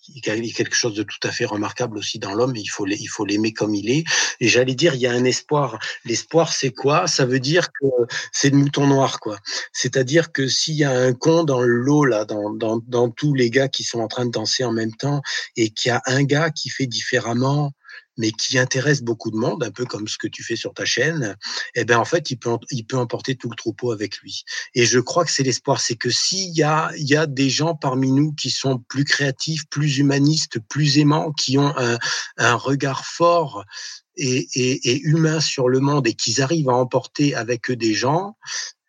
il 0.09 0.27
y 0.27 0.51
a 0.51 0.53
quelque 0.53 0.75
chose 0.75 0.95
de 0.95 1.03
tout 1.03 1.19
à 1.23 1.31
fait 1.31 1.45
remarquable 1.45 1.99
aussi 1.99 2.19
dans 2.19 2.35
l'homme. 2.35 2.57
Il 2.57 2.67
faut 2.67 2.87
il 2.87 3.07
faut 3.07 3.25
l'aimer 3.25 3.53
comme 3.53 3.75
il 3.75 3.91
est. 3.91 4.05
Et 4.41 4.49
j'allais 4.49 4.75
dire, 4.75 4.95
il 4.95 5.01
y 5.01 5.07
a 5.07 5.13
un 5.13 5.25
espoir. 5.25 5.79
L'espoir, 6.05 6.53
c'est 6.53 6.71
quoi? 6.71 7.07
Ça 7.07 7.25
veut 7.25 7.41
dire 7.41 7.69
que 7.69 7.87
c'est 8.33 8.51
le 8.51 8.57
mouton 8.57 8.87
noir, 8.87 9.21
quoi. 9.21 9.39
C'est-à-dire 9.73 10.33
que 10.33 10.47
s'il 10.49 10.75
y 10.75 10.85
a 10.85 10.91
un 10.91 11.13
con 11.13 11.45
dans 11.45 11.63
l'eau 11.63 12.05
là, 12.05 12.25
dans, 12.25 12.51
dans, 12.51 12.81
dans 12.87 13.11
tous 13.11 13.35
les 13.35 13.51
gars 13.51 13.69
qui 13.69 13.85
sont 13.85 14.01
en 14.01 14.09
train 14.09 14.27
de 14.27 14.31
danser 14.31 14.65
en 14.65 14.73
même 14.73 14.95
temps, 14.95 15.23
et 15.57 15.71
qu'il 15.71 15.91
y 15.91 15.93
a 15.93 16.03
un 16.07 16.25
gars 16.25 16.51
qui 16.51 16.69
fait 16.71 16.87
différemment, 16.87 17.73
mais 18.17 18.31
qui 18.33 18.59
intéresse 18.59 19.03
beaucoup 19.03 19.31
de 19.31 19.37
monde, 19.37 19.65
un 19.65 19.71
peu 19.71 19.85
comme 19.85 20.09
ce 20.09 20.19
que 20.19 20.29
tu 20.29 20.43
fais 20.43 20.57
sur 20.57 20.75
ta 20.75 20.85
chaîne, 20.85 21.37
eh 21.75 21.85
ben 21.85 21.99
en 21.99 22.05
fait, 22.05 22.31
il 22.31 22.37
peut, 22.37 22.57
il 22.71 22.87
peut 22.87 22.97
emporter 22.97 23.37
tout 23.37 23.51
le 23.51 23.57
troupeau 23.57 23.93
avec 23.93 24.19
lui. 24.19 24.45
Et 24.75 24.87
je 24.87 24.99
crois 25.01 25.25
que 25.25 25.31
c'est 25.31 25.43
l'espoir, 25.43 25.81
c'est 25.81 25.97
que 25.97 26.11
s'il 26.11 26.57
y 26.57 26.63
a, 26.63 26.91
il 26.97 27.09
y 27.09 27.17
a 27.17 27.27
des 27.27 27.51
gens 27.51 27.75
parmi 27.75 28.11
nous 28.13 28.33
qui 28.33 28.51
sont 28.51 28.79
plus 28.89 29.05
créatifs, 29.05 29.67
plus 29.69 29.99
humanistes, 29.99 30.59
plus 30.69 30.99
aimants, 30.99 31.33
qui 31.33 31.59
ont 31.59 31.77
un, 31.77 31.99
un 32.37 32.55
regard 32.55 33.05
fort 33.05 33.65
et, 34.17 34.47
et, 34.55 34.91
et, 34.91 35.01
humain 35.03 35.41
sur 35.41 35.69
le 35.69 35.81
monde 35.81 36.07
et 36.07 36.15
qu'ils 36.15 36.41
arrivent 36.41 36.69
à 36.69 36.75
emporter 36.75 37.35
avec 37.35 37.71
eux 37.71 37.77
des 37.77 37.95
gens, 37.95 38.37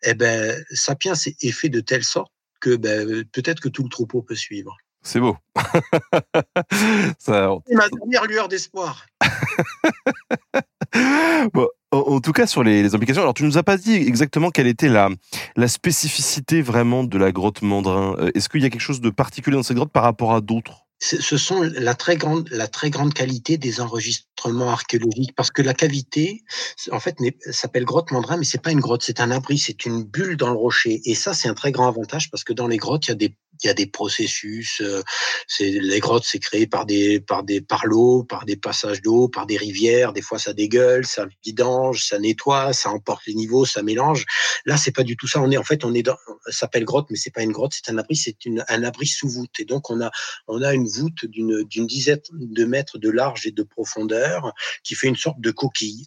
eh 0.02 0.14
ben, 0.14 0.62
Sapiens 0.70 1.14
est 1.14 1.52
fait 1.52 1.68
de 1.68 1.80
telle 1.80 2.04
sorte 2.04 2.32
que 2.60 2.76
ben, 2.76 3.24
peut-être 3.32 3.60
que 3.60 3.68
tout 3.68 3.82
le 3.82 3.88
troupeau 3.88 4.22
peut 4.22 4.36
suivre. 4.36 4.76
C'est 5.06 5.20
beau. 5.20 5.36
C'est 7.18 7.30
ma 7.30 7.88
dernière 7.88 8.24
lueur 8.26 8.48
d'espoir. 8.48 9.06
bon, 11.54 11.68
en, 11.92 12.20
tout 12.20 12.32
cas, 12.32 12.48
sur 12.48 12.64
les, 12.64 12.92
implications, 12.92 13.22
alors 13.22 13.34
tu 13.34 13.44
nous 13.44 13.56
as 13.56 13.62
pas 13.62 13.76
dit 13.76 13.94
exactement 13.94 14.50
quelle 14.50 14.66
était 14.66 14.88
la, 14.88 15.08
la 15.54 15.68
spécificité 15.68 16.60
vraiment 16.60 17.04
de 17.04 17.18
la 17.18 17.30
grotte 17.30 17.62
Mandrin. 17.62 18.16
Euh, 18.18 18.32
est-ce 18.34 18.48
qu'il 18.48 18.62
y 18.62 18.64
a 18.64 18.68
quelque 18.68 18.80
chose 18.80 19.00
de 19.00 19.10
particulier 19.10 19.56
dans 19.56 19.62
cette 19.62 19.76
grotte 19.76 19.92
par 19.92 20.02
rapport 20.02 20.34
à 20.34 20.40
d'autres? 20.40 20.86
Ce 20.98 21.36
sont 21.36 21.60
la 21.60 21.94
très 21.94 22.16
grande 22.16 22.48
la 22.50 22.68
très 22.68 22.88
grande 22.88 23.12
qualité 23.12 23.58
des 23.58 23.82
enregistrements 23.82 24.70
archéologiques 24.70 25.34
parce 25.36 25.50
que 25.50 25.60
la 25.60 25.74
cavité 25.74 26.42
en 26.90 27.00
fait 27.00 27.16
s'appelle 27.50 27.84
grotte 27.84 28.12
Mandrin 28.12 28.38
mais 28.38 28.46
c'est 28.46 28.62
pas 28.62 28.72
une 28.72 28.80
grotte 28.80 29.02
c'est 29.02 29.20
un 29.20 29.30
abri 29.30 29.58
c'est 29.58 29.84
une 29.84 30.04
bulle 30.04 30.38
dans 30.38 30.48
le 30.48 30.56
rocher 30.56 31.02
et 31.04 31.14
ça 31.14 31.34
c'est 31.34 31.48
un 31.48 31.54
très 31.54 31.70
grand 31.70 31.86
avantage 31.86 32.30
parce 32.30 32.44
que 32.44 32.54
dans 32.54 32.66
les 32.66 32.78
grottes 32.78 33.08
il 33.08 33.10
y 33.10 33.12
a 33.12 33.16
des 33.16 33.36
il 33.62 33.66
y 33.66 33.70
a 33.70 33.74
des 33.74 33.86
processus. 33.86 34.80
Euh, 34.80 35.02
c'est 35.46 35.70
les 35.70 36.00
grottes, 36.00 36.24
c'est 36.24 36.38
créé 36.38 36.66
par 36.66 36.86
des 36.86 37.20
par 37.20 37.42
des 37.42 37.60
par 37.60 37.86
l'eau, 37.86 38.24
par 38.24 38.44
des 38.44 38.56
passages 38.56 39.02
d'eau, 39.02 39.28
par 39.28 39.46
des 39.46 39.56
rivières. 39.56 40.12
Des 40.12 40.22
fois, 40.22 40.38
ça 40.38 40.52
dégueule, 40.52 41.06
ça 41.06 41.26
vidange, 41.44 42.04
ça 42.04 42.18
nettoie, 42.18 42.72
ça 42.72 42.90
emporte 42.90 43.26
les 43.26 43.34
niveaux, 43.34 43.64
ça 43.64 43.82
mélange. 43.82 44.24
Là, 44.64 44.76
c'est 44.76 44.92
pas 44.92 45.02
du 45.02 45.16
tout 45.16 45.26
ça. 45.26 45.40
On 45.40 45.50
est 45.50 45.56
en 45.56 45.64
fait, 45.64 45.84
on 45.84 45.94
est 45.94 46.02
dans, 46.02 46.16
s'appelle 46.48 46.84
grotte, 46.84 47.06
mais 47.10 47.16
c'est 47.16 47.32
pas 47.32 47.42
une 47.42 47.52
grotte, 47.52 47.74
c'est 47.74 47.90
un 47.90 47.98
abri, 47.98 48.16
c'est 48.16 48.44
une 48.44 48.64
un 48.68 48.82
abri 48.82 49.06
sous 49.06 49.28
voûte. 49.28 49.58
Et 49.58 49.64
donc, 49.64 49.90
on 49.90 50.00
a 50.00 50.10
on 50.48 50.62
a 50.62 50.74
une 50.74 50.88
voûte 50.88 51.24
d'une 51.26 51.64
d'une 51.64 51.86
dizaine 51.86 52.20
de 52.32 52.64
mètres 52.64 52.98
de 52.98 53.10
large 53.10 53.46
et 53.46 53.52
de 53.52 53.62
profondeur 53.62 54.52
qui 54.82 54.94
fait 54.94 55.08
une 55.08 55.16
sorte 55.16 55.40
de 55.40 55.50
coquille 55.50 56.06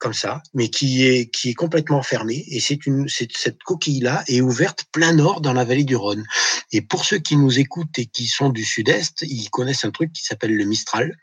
comme 0.00 0.14
ça, 0.14 0.42
mais 0.54 0.70
qui 0.70 1.06
est 1.06 1.30
qui 1.30 1.50
est 1.50 1.54
complètement 1.54 2.02
fermée. 2.02 2.44
Et 2.48 2.58
c'est 2.58 2.86
une 2.86 3.08
cette 3.08 3.62
coquille 3.62 4.00
là 4.00 4.24
est 4.26 4.40
ouverte 4.40 4.86
plein 4.90 5.12
nord 5.12 5.40
dans 5.42 5.52
la 5.52 5.64
vallée 5.64 5.84
du 5.84 5.94
Rhône. 5.94 6.24
Et 6.72 6.80
pour 6.80 7.04
ceux 7.04 7.18
qui 7.18 7.36
nous 7.36 7.58
écoutent 7.58 7.98
et 7.98 8.06
qui 8.06 8.26
sont 8.26 8.48
du 8.48 8.64
sud-est, 8.64 9.22
ils 9.22 9.50
connaissent 9.50 9.84
un 9.84 9.90
truc 9.90 10.12
qui 10.12 10.24
s'appelle 10.24 10.56
le 10.56 10.64
Mistral. 10.64 11.16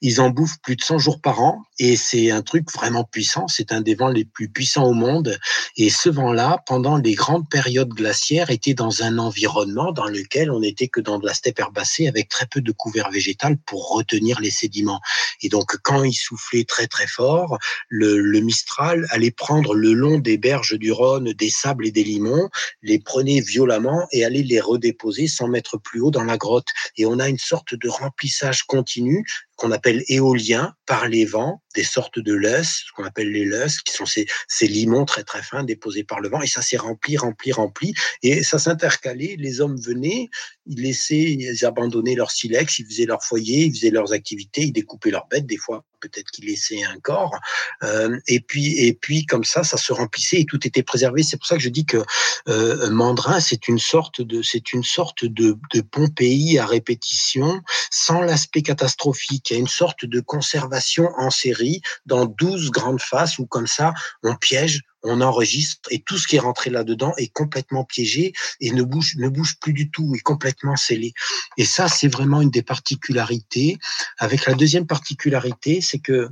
Ils 0.00 0.20
en 0.20 0.30
bouffent 0.30 0.60
plus 0.62 0.76
de 0.76 0.82
100 0.82 0.98
jours 0.98 1.20
par 1.20 1.42
an 1.42 1.62
et 1.78 1.96
c'est 1.96 2.30
un 2.30 2.42
truc 2.42 2.72
vraiment 2.72 3.04
puissant. 3.04 3.48
C'est 3.48 3.72
un 3.72 3.80
des 3.80 3.94
vents 3.94 4.08
les 4.08 4.24
plus 4.24 4.48
puissants 4.48 4.84
au 4.84 4.94
monde. 4.94 5.38
Et 5.76 5.90
ce 5.90 6.08
vent-là, 6.08 6.62
pendant 6.66 6.96
les 6.96 7.14
grandes 7.14 7.48
périodes 7.48 7.90
glaciaires, 7.90 8.50
était 8.50 8.74
dans 8.74 9.02
un 9.02 9.18
environnement 9.18 9.92
dans 9.92 10.06
lequel 10.06 10.50
on 10.50 10.60
n'était 10.60 10.88
que 10.88 11.00
dans 11.00 11.18
de 11.18 11.26
la 11.26 11.34
steppe 11.34 11.58
herbacée 11.58 12.08
avec 12.08 12.28
très 12.28 12.46
peu 12.46 12.60
de 12.60 12.72
couvert 12.72 13.10
végétal 13.10 13.58
pour 13.66 13.90
retenir 13.90 14.40
les 14.40 14.50
sédiments. 14.50 15.00
Et 15.42 15.48
donc, 15.48 15.76
quand 15.82 16.02
il 16.04 16.14
soufflait 16.14 16.64
très 16.64 16.86
très 16.86 17.06
fort, 17.06 17.58
le, 17.88 18.21
le 18.22 18.40
Mistral 18.40 19.06
allait 19.10 19.30
prendre 19.30 19.74
le 19.74 19.92
long 19.92 20.18
des 20.18 20.38
berges 20.38 20.78
du 20.78 20.92
Rhône 20.92 21.32
des 21.32 21.50
sables 21.50 21.86
et 21.86 21.90
des 21.90 22.04
limons, 22.04 22.48
les 22.82 22.98
prenait 22.98 23.40
violemment 23.40 24.06
et 24.12 24.24
allait 24.24 24.42
les 24.42 24.60
redéposer 24.60 25.26
100 25.26 25.48
mètres 25.48 25.78
plus 25.78 26.00
haut 26.00 26.10
dans 26.10 26.24
la 26.24 26.36
grotte. 26.36 26.68
Et 26.96 27.06
on 27.06 27.18
a 27.18 27.28
une 27.28 27.38
sorte 27.38 27.74
de 27.74 27.88
remplissage 27.88 28.62
continu 28.64 29.26
qu'on 29.56 29.70
appelle 29.70 30.02
éolien 30.08 30.74
par 30.86 31.08
les 31.08 31.24
vents, 31.24 31.62
des 31.74 31.84
sortes 31.84 32.18
de 32.18 32.32
lus, 32.32 32.84
ce 32.86 32.92
qu'on 32.94 33.04
appelle 33.04 33.30
les 33.30 33.44
lus, 33.44 33.82
qui 33.84 33.92
sont 33.92 34.06
ces, 34.06 34.26
ces 34.48 34.66
limons 34.66 35.04
très 35.04 35.24
très 35.24 35.42
fins 35.42 35.62
déposés 35.62 36.04
par 36.04 36.20
le 36.20 36.28
vent, 36.28 36.40
et 36.42 36.46
ça 36.46 36.62
s'est 36.62 36.76
rempli, 36.76 37.16
rempli, 37.16 37.52
rempli, 37.52 37.94
et 38.22 38.42
ça 38.42 38.58
s'intercalait, 38.58 39.36
les 39.38 39.60
hommes 39.60 39.80
venaient, 39.80 40.28
ils 40.66 40.82
laissaient, 40.82 41.32
ils 41.32 41.64
abandonnaient 41.64 42.14
leur 42.14 42.30
silex, 42.30 42.78
ils 42.78 42.86
faisaient 42.86 43.06
leur 43.06 43.22
foyer, 43.22 43.64
ils 43.66 43.74
faisaient 43.74 43.90
leurs 43.90 44.12
activités, 44.12 44.62
ils 44.62 44.72
découpaient 44.72 45.10
leurs 45.10 45.28
bêtes, 45.28 45.46
des 45.46 45.56
fois 45.56 45.84
peut-être 46.02 46.30
qu'ils 46.32 46.46
laissaient 46.46 46.82
un 46.82 46.98
corps, 46.98 47.38
euh, 47.84 48.18
et 48.26 48.40
puis 48.40 48.76
et 48.78 48.92
puis 48.92 49.24
comme 49.24 49.44
ça, 49.44 49.62
ça 49.64 49.76
se 49.76 49.92
remplissait 49.92 50.40
et 50.40 50.44
tout 50.44 50.66
était 50.66 50.82
préservé. 50.82 51.22
C'est 51.22 51.36
pour 51.36 51.46
ça 51.46 51.56
que 51.56 51.62
je 51.62 51.68
dis 51.68 51.86
que 51.86 51.98
euh, 52.48 52.90
Mandrin, 52.90 53.40
c'est 53.40 53.68
une 53.68 53.78
sorte 53.78 54.20
de 54.20 54.42
c'est 54.42 54.72
une 54.72 54.82
sorte 54.82 55.24
de, 55.24 55.56
de 55.72 55.80
Pompéi 55.80 56.58
à 56.58 56.66
répétition, 56.66 57.62
sans 57.90 58.20
l'aspect 58.20 58.62
catastrophique. 58.62 59.41
Y 59.50 59.54
a 59.54 59.58
une 59.58 59.68
sorte 59.68 60.04
de 60.04 60.20
conservation 60.20 61.10
en 61.18 61.30
série 61.30 61.80
dans 62.06 62.26
12 62.26 62.70
grandes 62.70 63.00
faces 63.00 63.38
où 63.38 63.46
comme 63.46 63.66
ça, 63.66 63.92
on 64.22 64.34
piège 64.34 64.82
on 65.02 65.20
enregistre 65.20 65.88
et 65.90 66.00
tout 66.00 66.16
ce 66.16 66.26
qui 66.26 66.36
est 66.36 66.40
rentré 66.40 66.70
là-dedans 66.70 67.12
est 67.16 67.32
complètement 67.32 67.84
piégé 67.84 68.32
et 68.60 68.70
ne 68.70 68.82
bouge, 68.82 69.16
ne 69.16 69.28
bouge 69.28 69.56
plus 69.60 69.72
du 69.72 69.90
tout, 69.90 70.14
est 70.14 70.20
complètement 70.20 70.76
scellé. 70.76 71.12
Et 71.56 71.64
ça, 71.64 71.88
c'est 71.88 72.08
vraiment 72.08 72.40
une 72.40 72.50
des 72.50 72.62
particularités. 72.62 73.78
Avec 74.18 74.46
la 74.46 74.54
deuxième 74.54 74.86
particularité, 74.86 75.80
c'est 75.80 75.98
que 75.98 76.28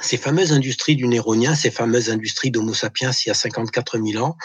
ces 0.00 0.16
fameuses 0.16 0.52
industries 0.52 0.96
du 0.96 1.06
néronien, 1.08 1.54
ces 1.54 1.70
fameuses 1.70 2.10
industries 2.10 2.50
d'Homo 2.50 2.72
sapiens 2.72 3.10
il 3.10 3.28
y 3.28 3.30
a 3.30 3.34
54 3.34 3.98
000 3.98 4.24
ans, 4.24 4.36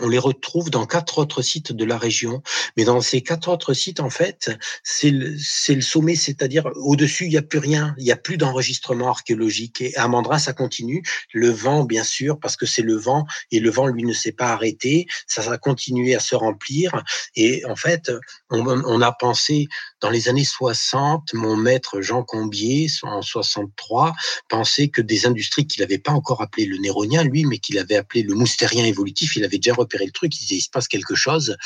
on 0.00 0.08
les 0.08 0.18
retrouve 0.18 0.70
dans 0.70 0.86
quatre 0.86 1.18
autres 1.18 1.42
sites 1.42 1.72
de 1.72 1.84
la 1.84 1.98
région. 1.98 2.42
Mais 2.76 2.84
dans 2.84 3.00
ces 3.00 3.20
quatre 3.22 3.48
autres 3.48 3.74
sites, 3.74 4.00
en 4.00 4.10
fait, 4.10 4.50
c'est 4.82 5.10
le, 5.10 5.36
le, 5.68 5.80
sommet, 5.80 6.16
c'est-à-dire 6.16 6.70
au-dessus, 6.76 7.24
il 7.24 7.30
n'y 7.30 7.36
a 7.36 7.42
plus 7.42 7.58
rien, 7.58 7.94
il 7.98 8.04
n'y 8.04 8.12
a 8.12 8.16
plus 8.16 8.36
d'enregistrement 8.36 9.08
archéologique. 9.08 9.80
Et 9.80 9.96
à 9.96 10.08
Mandra, 10.08 10.38
ça 10.38 10.52
continue. 10.52 11.02
Le 11.32 11.50
vent, 11.50 11.84
bien 11.84 12.04
sûr, 12.04 12.38
parce 12.40 12.56
que 12.56 12.66
c'est 12.66 12.82
le 12.82 12.96
vent, 12.96 13.24
et 13.50 13.60
le 13.60 13.70
vent, 13.70 13.86
lui, 13.86 14.02
ne 14.02 14.12
s'est 14.12 14.32
pas 14.32 14.48
arrêté. 14.48 15.06
Ça 15.26 15.42
va 15.42 15.58
continuer 15.58 16.14
à 16.14 16.20
se 16.20 16.34
remplir. 16.34 17.02
Et 17.36 17.64
en 17.66 17.76
fait, 17.76 18.10
on, 18.50 18.66
on 18.66 19.00
a 19.00 19.12
pensé, 19.12 19.66
dans 20.04 20.10
les 20.10 20.28
années 20.28 20.44
60, 20.44 21.32
mon 21.32 21.56
maître 21.56 22.02
Jean 22.02 22.22
Combier, 22.22 22.88
en 23.04 23.22
63, 23.22 24.12
pensait 24.50 24.88
que 24.88 25.00
des 25.00 25.24
industries 25.24 25.66
qu'il 25.66 25.80
n'avait 25.80 25.96
pas 25.96 26.12
encore 26.12 26.42
appelées 26.42 26.66
le 26.66 26.76
néronien, 26.76 27.24
lui, 27.24 27.46
mais 27.46 27.56
qu'il 27.56 27.78
avait 27.78 27.96
appelé 27.96 28.22
le 28.22 28.34
moustérien 28.34 28.84
évolutif, 28.84 29.34
il 29.34 29.44
avait 29.44 29.56
déjà 29.56 29.72
repéré 29.72 30.04
le 30.04 30.12
truc, 30.12 30.36
il 30.36 30.40
disait, 30.40 30.56
il 30.56 30.60
se 30.60 30.68
passe 30.68 30.88
quelque 30.88 31.14
chose. 31.14 31.56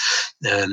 Euh, 0.44 0.66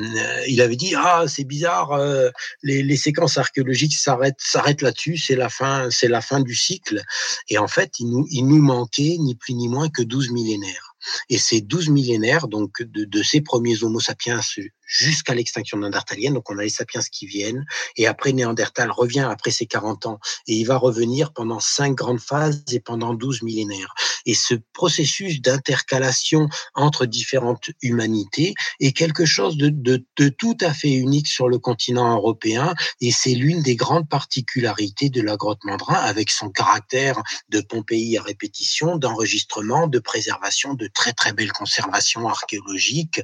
il 0.48 0.62
avait 0.62 0.76
dit, 0.76 0.94
ah, 0.96 1.26
c'est 1.28 1.44
bizarre, 1.44 1.94
euh, 1.94 2.30
les, 2.62 2.98
séquences 2.98 3.40
archéologiques 3.40 3.98
s'arrêtent, 3.98 4.36
s'arrêtent 4.38 4.84
là-dessus, 4.84 5.18
c'est 5.18 5.36
la 5.36 5.50
fin, 5.50 5.90
c'est 5.90 6.08
la 6.08 6.22
fin 6.22 6.42
du 6.42 6.54
cycle. 6.54 7.02
Et 7.50 7.58
en 7.58 7.68
fait, 7.68 7.94
il 7.98 8.12
nous, 8.12 8.28
il 8.30 8.46
nous 8.46 8.62
manquait 8.62 9.18
ni 9.18 9.34
plus 9.34 9.56
ni 9.56 9.70
moins 9.70 9.90
que 9.90 10.04
12 10.04 10.30
millénaires. 10.30 10.96
Et 11.30 11.38
ces 11.38 11.62
12 11.62 11.90
millénaires, 11.90 12.48
donc 12.48 12.82
de, 12.82 13.06
de 13.06 13.24
ces 13.24 13.42
premiers 13.42 13.84
Homo 13.84 14.00
sapiens 14.00 14.42
jusqu'à 14.86 15.34
l'extinction 15.34 15.78
néandertalienne. 15.78 16.34
Donc 16.34 16.50
on 16.50 16.58
a 16.58 16.64
les 16.64 16.70
sapiens 16.70 17.02
qui 17.12 17.26
viennent, 17.26 17.66
et 17.98 18.08
après 18.08 18.34
Néandertal 18.34 18.92
revient 18.92 19.28
après 19.30 19.52
ses 19.52 19.66
40 19.66 20.06
ans, 20.06 20.20
et 20.48 20.56
il 20.56 20.66
va 20.66 20.78
revenir 20.78 21.34
pendant 21.34 21.60
cinq 21.60 21.96
grandes 21.96 22.20
phases 22.20 22.64
et 22.72 22.80
pendant 22.80 23.14
12 23.14 23.42
millénaires. 23.44 23.94
Et 24.26 24.34
ce 24.34 24.56
processus 24.74 25.42
d'intercalation 25.42 26.48
entre 26.74 27.06
différentes 27.06 27.70
humanités 27.82 28.54
est 28.80 28.92
quelque 28.92 29.26
chose 29.26 29.58
de, 29.58 29.70
de, 29.70 30.06
de, 30.18 30.30
tout 30.30 30.58
à 30.62 30.74
fait 30.74 30.92
unique 30.92 31.28
sur 31.28 31.50
le 31.50 31.60
continent 31.60 32.16
européen, 32.16 32.74
et 33.02 33.12
c'est 33.12 33.36
l'une 33.36 33.62
des 33.62 33.76
grandes 33.76 34.10
particularités 34.10 35.10
de 35.10 35.22
la 35.22 35.36
grotte 35.38 35.64
Mandrin, 35.64 35.96
avec 35.96 36.32
son 36.32 36.50
caractère 36.50 37.22
de 37.50 37.62
Pompéi 37.62 38.18
à 38.18 38.24
répétition, 38.24 38.98
d'enregistrement, 38.98 39.88
de 39.88 40.00
préservation, 40.00 40.74
de 40.74 40.88
très 40.88 41.14
très 41.14 41.34
belle 41.34 41.52
conservation 41.52 42.28
archéologique, 42.28 43.22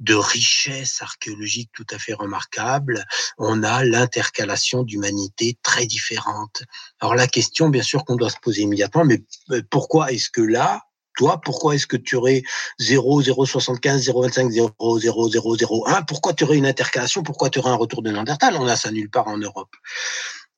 de 0.00 0.14
richesse 0.14 0.95
archéologique 1.02 1.70
tout 1.72 1.86
à 1.90 1.98
fait 1.98 2.14
remarquable, 2.14 3.04
on 3.38 3.62
a 3.62 3.84
l'intercalation 3.84 4.82
d'humanités 4.82 5.58
très 5.62 5.86
différentes. 5.86 6.62
Alors 7.00 7.14
la 7.14 7.26
question, 7.26 7.68
bien 7.68 7.82
sûr, 7.82 8.04
qu'on 8.04 8.16
doit 8.16 8.30
se 8.30 8.38
poser 8.40 8.62
immédiatement, 8.62 9.04
mais 9.04 9.22
euh, 9.50 9.62
pourquoi 9.70 10.12
est-ce 10.12 10.30
que 10.30 10.42
là, 10.42 10.82
toi, 11.16 11.40
pourquoi 11.40 11.74
est-ce 11.74 11.86
que 11.86 11.96
tu 11.96 12.14
aurais 12.14 12.42
0, 12.78 13.22
0,75, 13.22 14.04
0,25, 14.04 14.50
0, 14.50 14.98
0, 14.98 15.28
0, 15.30 15.56
0, 15.56 15.88
1 15.88 16.02
Pourquoi 16.02 16.34
tu 16.34 16.44
aurais 16.44 16.56
une 16.56 16.66
intercalation? 16.66 17.22
Pourquoi 17.22 17.48
tu 17.48 17.58
aurais 17.58 17.70
un 17.70 17.76
retour 17.76 18.02
de 18.02 18.10
Néandertal? 18.10 18.54
On 18.56 18.66
a 18.66 18.76
ça 18.76 18.90
nulle 18.90 19.10
part 19.10 19.26
en 19.26 19.38
Europe. 19.38 19.74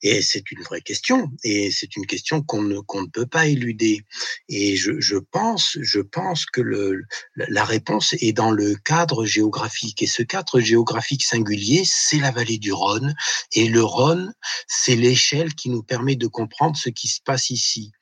Et 0.02 0.22
c'est 0.22 0.50
une 0.52 0.62
vraie 0.62 0.80
question, 0.80 1.30
et 1.42 1.70
c'est 1.70 1.96
une 1.96 2.06
question 2.06 2.42
qu'on 2.42 2.62
ne, 2.62 2.80
peut 3.12 3.26
pas 3.26 3.46
éluder. 3.46 4.02
Et 4.48 4.76
je, 4.76 5.18
pense, 5.18 5.76
je 5.80 6.00
pense 6.00 6.46
que 6.46 6.60
la 7.36 7.64
réponse 7.64 8.14
est 8.20 8.32
dans 8.32 8.50
le 8.50 8.76
cadre 8.76 9.26
géographique. 9.26 10.02
Et 10.02 10.06
ce 10.06 10.22
cadre 10.22 10.60
géographique 10.60 11.24
singulier, 11.24 11.82
c'est 11.84 12.18
la 12.18 12.30
vallée 12.30 12.58
du 12.58 12.72
Rhône. 12.72 13.14
Et 13.52 13.68
le 13.68 13.82
Rhône, 13.82 14.32
c'est 14.68 14.96
l'échelle 14.96 15.54
qui 15.54 15.68
nous 15.70 15.82
permet 15.82 16.16
de 16.16 16.26
comprendre 16.26 16.76
ce 16.76 16.90
qui 16.90 17.08
se 17.08 17.20
passe 17.24 17.50
ici. 17.50 17.92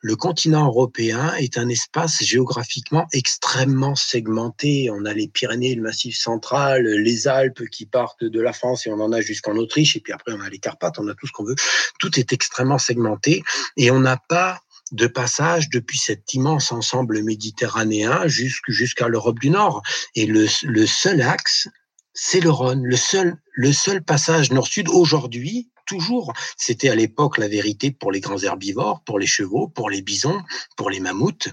Le 0.00 0.16
continent 0.16 0.66
européen 0.66 1.34
est 1.34 1.58
un 1.58 1.68
espace 1.68 2.22
géographiquement 2.22 3.06
extrêmement 3.12 3.94
segmenté. 3.94 4.90
On 4.90 5.04
a 5.04 5.12
les 5.12 5.28
Pyrénées, 5.28 5.74
le 5.74 5.82
Massif 5.82 6.16
central, 6.16 6.86
les 6.86 7.28
Alpes 7.28 7.68
qui 7.70 7.86
partent 7.86 8.24
de 8.24 8.40
la 8.40 8.52
France 8.52 8.86
et 8.86 8.90
on 8.90 9.00
en 9.00 9.12
a 9.12 9.20
jusqu'en 9.20 9.56
Autriche. 9.56 9.96
Et 9.96 10.00
puis 10.00 10.12
après, 10.12 10.32
on 10.32 10.40
a 10.40 10.48
les 10.48 10.58
Carpates, 10.58 10.98
on 10.98 11.08
a 11.08 11.14
tout 11.14 11.26
ce 11.26 11.32
qu'on 11.32 11.44
veut. 11.44 11.56
Tout 11.98 12.18
est 12.18 12.32
extrêmement 12.32 12.78
segmenté 12.78 13.42
et 13.76 13.90
on 13.90 14.00
n'a 14.00 14.18
pas 14.28 14.60
de 14.92 15.06
passage 15.06 15.70
depuis 15.70 15.98
cet 15.98 16.34
immense 16.34 16.70
ensemble 16.70 17.22
méditerranéen 17.22 18.26
jusqu'à 18.26 19.08
l'Europe 19.08 19.38
du 19.38 19.50
Nord. 19.50 19.82
Et 20.14 20.26
le, 20.26 20.46
le 20.62 20.86
seul 20.86 21.22
axe, 21.22 21.68
c'est 22.12 22.40
le 22.40 22.50
Rhône. 22.50 22.84
Le 22.84 22.96
seul, 22.96 23.36
le 23.52 23.72
seul 23.72 24.02
passage 24.02 24.52
nord-sud 24.52 24.88
aujourd'hui, 24.88 25.70
toujours. 25.86 26.32
C'était 26.56 26.88
à 26.88 26.94
l'époque 26.94 27.38
la 27.38 27.48
vérité 27.48 27.90
pour 27.90 28.12
les 28.12 28.20
grands 28.20 28.38
herbivores, 28.38 29.02
pour 29.04 29.18
les 29.18 29.26
chevaux, 29.26 29.68
pour 29.68 29.90
les 29.90 30.02
bisons, 30.02 30.42
pour 30.76 30.90
les 30.90 31.00
mammouths. 31.00 31.48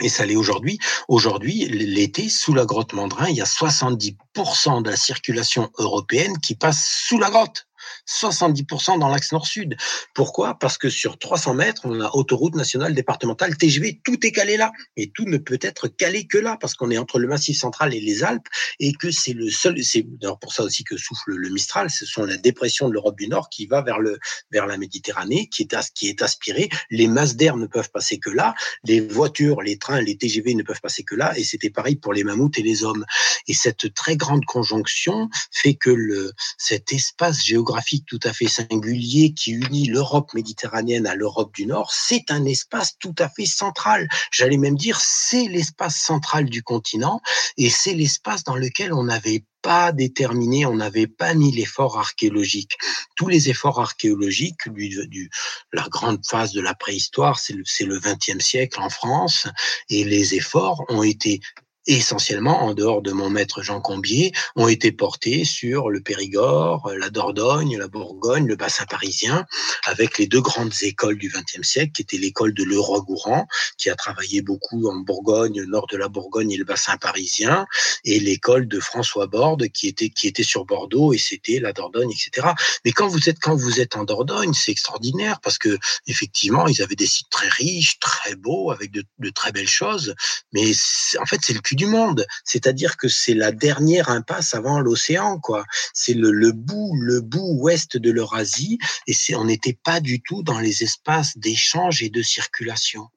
Et 0.00 0.08
ça 0.08 0.24
l'est 0.24 0.36
aujourd'hui. 0.36 0.78
Aujourd'hui, 1.08 1.66
l'été, 1.66 2.28
sous 2.28 2.54
la 2.54 2.64
grotte 2.64 2.94
Mandrin, 2.94 3.28
il 3.28 3.36
y 3.36 3.42
a 3.42 3.44
70% 3.44 4.82
de 4.82 4.90
la 4.90 4.96
circulation 4.96 5.70
européenne 5.78 6.38
qui 6.38 6.54
passe 6.54 6.88
sous 7.06 7.18
la 7.18 7.30
grotte. 7.30 7.66
70% 8.08 8.98
dans 8.98 9.08
l'axe 9.08 9.32
nord-sud. 9.32 9.76
Pourquoi? 10.14 10.58
Parce 10.58 10.78
que 10.78 10.88
sur 10.88 11.18
300 11.18 11.54
mètres, 11.54 11.82
on 11.84 12.00
a 12.00 12.10
autoroute 12.14 12.54
nationale, 12.54 12.94
départementale, 12.94 13.56
TGV, 13.56 14.00
tout 14.04 14.26
est 14.26 14.32
calé 14.32 14.56
là. 14.56 14.72
Et 14.96 15.10
tout 15.10 15.24
ne 15.24 15.38
peut 15.38 15.58
être 15.60 15.88
calé 15.88 16.26
que 16.26 16.38
là, 16.38 16.56
parce 16.60 16.74
qu'on 16.74 16.90
est 16.90 16.98
entre 16.98 17.18
le 17.18 17.28
Massif 17.28 17.58
central 17.58 17.94
et 17.94 18.00
les 18.00 18.24
Alpes, 18.24 18.46
et 18.80 18.92
que 18.92 19.10
c'est 19.10 19.32
le 19.32 19.50
seul, 19.50 19.82
c'est 19.82 20.04
pour 20.40 20.52
ça 20.52 20.64
aussi 20.64 20.84
que 20.84 20.96
souffle 20.96 21.32
le 21.34 21.48
Mistral, 21.50 21.90
ce 21.90 22.06
sont 22.06 22.24
la 22.24 22.36
dépression 22.36 22.88
de 22.88 22.94
l'Europe 22.94 23.16
du 23.16 23.28
Nord 23.28 23.48
qui 23.48 23.66
va 23.66 23.82
vers, 23.82 23.98
le, 23.98 24.18
vers 24.50 24.66
la 24.66 24.76
Méditerranée, 24.76 25.48
qui 25.48 25.62
est, 25.62 25.92
qui 25.94 26.08
est 26.08 26.22
aspirée. 26.22 26.68
Les 26.90 27.08
masses 27.08 27.36
d'air 27.36 27.56
ne 27.56 27.66
peuvent 27.66 27.90
passer 27.90 28.18
que 28.18 28.30
là, 28.30 28.54
les 28.84 29.00
voitures, 29.00 29.62
les 29.62 29.78
trains, 29.78 30.00
les 30.00 30.16
TGV 30.16 30.54
ne 30.54 30.62
peuvent 30.62 30.80
passer 30.80 31.04
que 31.04 31.14
là, 31.14 31.36
et 31.38 31.44
c'était 31.44 31.70
pareil 31.70 31.96
pour 31.96 32.12
les 32.12 32.24
mammouths 32.24 32.58
et 32.58 32.62
les 32.62 32.84
hommes. 32.84 33.04
Et 33.46 33.54
cette 33.54 33.94
très 33.94 34.16
grande 34.16 34.44
conjonction 34.44 35.28
fait 35.50 35.74
que 35.74 35.90
le, 35.90 36.32
cet 36.58 36.92
espace 36.92 37.44
géographique 37.44 37.91
tout 38.00 38.20
à 38.24 38.32
fait 38.32 38.48
singulier 38.48 39.34
qui 39.34 39.52
unit 39.52 39.86
l'Europe 39.86 40.32
méditerranéenne 40.34 41.06
à 41.06 41.14
l'Europe 41.14 41.54
du 41.54 41.66
Nord, 41.66 41.92
c'est 41.92 42.30
un 42.30 42.44
espace 42.44 42.96
tout 42.98 43.14
à 43.18 43.28
fait 43.28 43.46
central. 43.46 44.08
J'allais 44.30 44.56
même 44.56 44.76
dire, 44.76 44.98
c'est 45.00 45.48
l'espace 45.48 45.96
central 45.96 46.46
du 46.46 46.62
continent 46.62 47.20
et 47.56 47.70
c'est 47.70 47.94
l'espace 47.94 48.44
dans 48.44 48.56
lequel 48.56 48.92
on 48.92 49.08
avait 49.08 49.44
pas 49.62 49.92
déterminé, 49.92 50.66
on 50.66 50.74
n'avait 50.74 51.06
pas 51.06 51.34
mis 51.34 51.52
l'effort 51.52 51.96
archéologique. 51.96 52.76
Tous 53.16 53.28
les 53.28 53.48
efforts 53.48 53.80
archéologiques 53.80 54.68
du, 54.68 55.30
la 55.72 55.86
grande 55.88 56.26
phase 56.26 56.52
de 56.52 56.60
la 56.60 56.74
préhistoire, 56.74 57.38
c'est 57.38 57.54
le, 57.54 57.62
le 57.86 58.00
20e 58.00 58.40
siècle 58.40 58.80
en 58.80 58.90
France, 58.90 59.46
et 59.88 60.02
les 60.04 60.34
efforts 60.34 60.84
ont 60.88 61.04
été 61.04 61.40
essentiellement, 61.86 62.62
en 62.62 62.74
dehors 62.74 63.02
de 63.02 63.12
mon 63.12 63.30
maître 63.30 63.62
Jean 63.62 63.80
Combier, 63.80 64.32
ont 64.56 64.68
été 64.68 64.92
portés 64.92 65.44
sur 65.44 65.90
le 65.90 66.00
Périgord, 66.00 66.90
la 66.96 67.10
Dordogne, 67.10 67.76
la 67.78 67.88
Bourgogne, 67.88 68.46
le 68.46 68.56
bassin 68.56 68.84
parisien, 68.86 69.46
avec 69.84 70.18
les 70.18 70.26
deux 70.26 70.40
grandes 70.40 70.72
écoles 70.82 71.18
du 71.18 71.28
XXe 71.28 71.66
siècle, 71.66 71.92
qui 71.92 72.02
étaient 72.02 72.18
l'école 72.18 72.54
de 72.54 72.62
Leroy-Gourand, 72.64 73.46
qui 73.78 73.90
a 73.90 73.96
travaillé 73.96 74.42
beaucoup 74.42 74.86
en 74.88 74.96
Bourgogne, 74.96 75.64
nord 75.64 75.86
de 75.88 75.96
la 75.96 76.08
Bourgogne 76.08 76.52
et 76.52 76.56
le 76.56 76.64
bassin 76.64 76.96
parisien, 76.96 77.66
et 78.04 78.20
l'école 78.20 78.68
de 78.68 78.78
François 78.78 79.26
Borde, 79.26 79.68
qui 79.68 79.88
était, 79.88 80.10
qui 80.10 80.28
était 80.28 80.42
sur 80.44 80.64
Bordeaux, 80.64 81.12
et 81.12 81.18
c'était 81.18 81.58
la 81.58 81.72
Dordogne, 81.72 82.10
etc. 82.10 82.48
Mais 82.84 82.92
quand 82.92 83.08
vous 83.08 83.28
êtes, 83.28 83.38
quand 83.40 83.56
vous 83.56 83.80
êtes 83.80 83.96
en 83.96 84.04
Dordogne, 84.04 84.52
c'est 84.54 84.70
extraordinaire, 84.70 85.40
parce 85.40 85.58
que, 85.58 85.78
effectivement, 86.06 86.68
ils 86.68 86.80
avaient 86.82 86.94
des 86.94 87.06
sites 87.06 87.30
très 87.30 87.48
riches, 87.48 87.98
très 87.98 88.36
beaux, 88.36 88.70
avec 88.70 88.92
de, 88.92 89.02
de 89.18 89.30
très 89.30 89.50
belles 89.50 89.68
choses, 89.68 90.14
mais 90.52 90.72
en 91.20 91.26
fait, 91.26 91.40
c'est 91.42 91.54
le 91.54 91.60
du 91.76 91.86
monde. 91.86 92.26
C'est-à-dire 92.44 92.96
que 92.96 93.08
c'est 93.08 93.34
la 93.34 93.52
dernière 93.52 94.08
impasse 94.08 94.54
avant 94.54 94.80
l'océan, 94.80 95.38
quoi. 95.38 95.64
C'est 95.94 96.14
le, 96.14 96.30
le, 96.30 96.52
bout, 96.52 96.94
le 97.00 97.20
bout 97.20 97.56
ouest 97.60 97.96
de 97.96 98.10
l'Eurasie, 98.10 98.78
et 99.06 99.12
c'est, 99.12 99.34
on 99.34 99.44
n'était 99.44 99.78
pas 99.82 100.00
du 100.00 100.20
tout 100.20 100.42
dans 100.42 100.58
les 100.58 100.82
espaces 100.82 101.36
d'échange 101.36 102.02
et 102.02 102.10
de 102.10 102.22
circulation. 102.22 103.08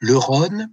Le 0.00 0.16
Rhône, 0.16 0.70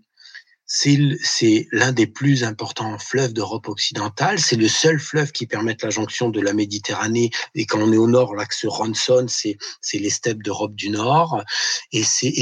c'est 0.72 1.68
l'un 1.72 1.92
des 1.92 2.06
plus 2.06 2.44
importants 2.44 2.98
fleuves 3.00 3.34
d'Europe 3.34 3.68
occidentale. 3.68 4.40
C'est 4.40 4.56
le 4.56 4.68
seul 4.68 5.00
fleuve 5.00 5.32
qui 5.32 5.48
permette 5.48 5.82
la 5.82 5.90
jonction 5.90 6.30
de 6.30 6.40
la 6.40 6.54
Méditerranée. 6.54 7.32
Et 7.56 7.66
quand 7.66 7.80
on 7.82 7.92
est 7.92 7.98
au 7.98 8.08
nord, 8.08 8.36
l'axe 8.36 8.66
Ronson, 8.66 9.26
c'est 9.28 9.58
les 9.94 10.10
steppes 10.12 10.44
d'Europe 10.44 10.76
du 10.76 10.92
Nord. 10.92 11.44
Et 11.92 12.04
c'est 12.04 12.34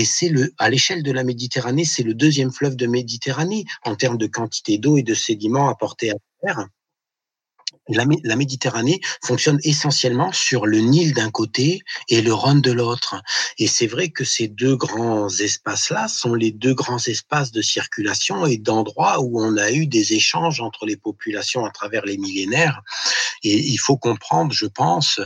à 0.58 0.70
l'échelle 0.70 1.04
de 1.04 1.12
la 1.12 1.24
Méditerranée, 1.24 1.86
c'est 1.86 2.04
le 2.04 2.14
deuxième 2.14 2.52
fleuve 2.52 2.76
de 2.76 2.86
Méditerranée 2.86 3.64
en 3.84 3.96
termes 3.96 4.18
de 4.18 4.28
quantité 4.28 4.78
d'eau 4.78 4.98
et 4.98 5.04
de 5.04 5.14
sédiments 5.14 5.70
apportés 5.70 6.12
à 6.12 6.16
terre 6.44 6.68
la, 7.90 8.36
Méditerranée 8.36 9.00
fonctionne 9.24 9.60
essentiellement 9.64 10.32
sur 10.32 10.66
le 10.66 10.80
Nil 10.80 11.14
d'un 11.14 11.32
côté 11.32 11.82
et 12.10 12.22
le 12.22 12.34
Rhône 12.34 12.62
de 12.62 12.72
l'autre. 12.72 13.22
Et 13.58 13.68
c'est 13.68 13.88
vrai 13.88 14.10
que 14.10 14.24
ces 14.24 14.48
deux 14.48 14.76
grands 14.76 15.30
espaces-là 15.30 16.08
sont 16.08 16.34
les 16.34 16.52
deux 16.52 16.74
grands 16.74 17.04
espaces 17.06 17.52
de 17.52 17.62
circulation 17.62 18.46
et 18.46 18.58
d'endroits 18.58 19.20
où 19.22 19.42
on 19.42 19.58
a 19.58 19.72
eu 19.72 19.88
des 19.88 20.14
échanges 20.14 20.62
entre 20.62 20.86
les 20.86 20.98
populations 20.98 21.66
à 21.66 21.72
travers 21.72 22.06
les 22.06 22.18
millénaires. 22.18 22.82
Et 23.44 23.58
il 23.58 23.78
faut 23.78 23.98
comprendre, 23.98 24.52
je 24.52 24.66
pense, 24.66 25.20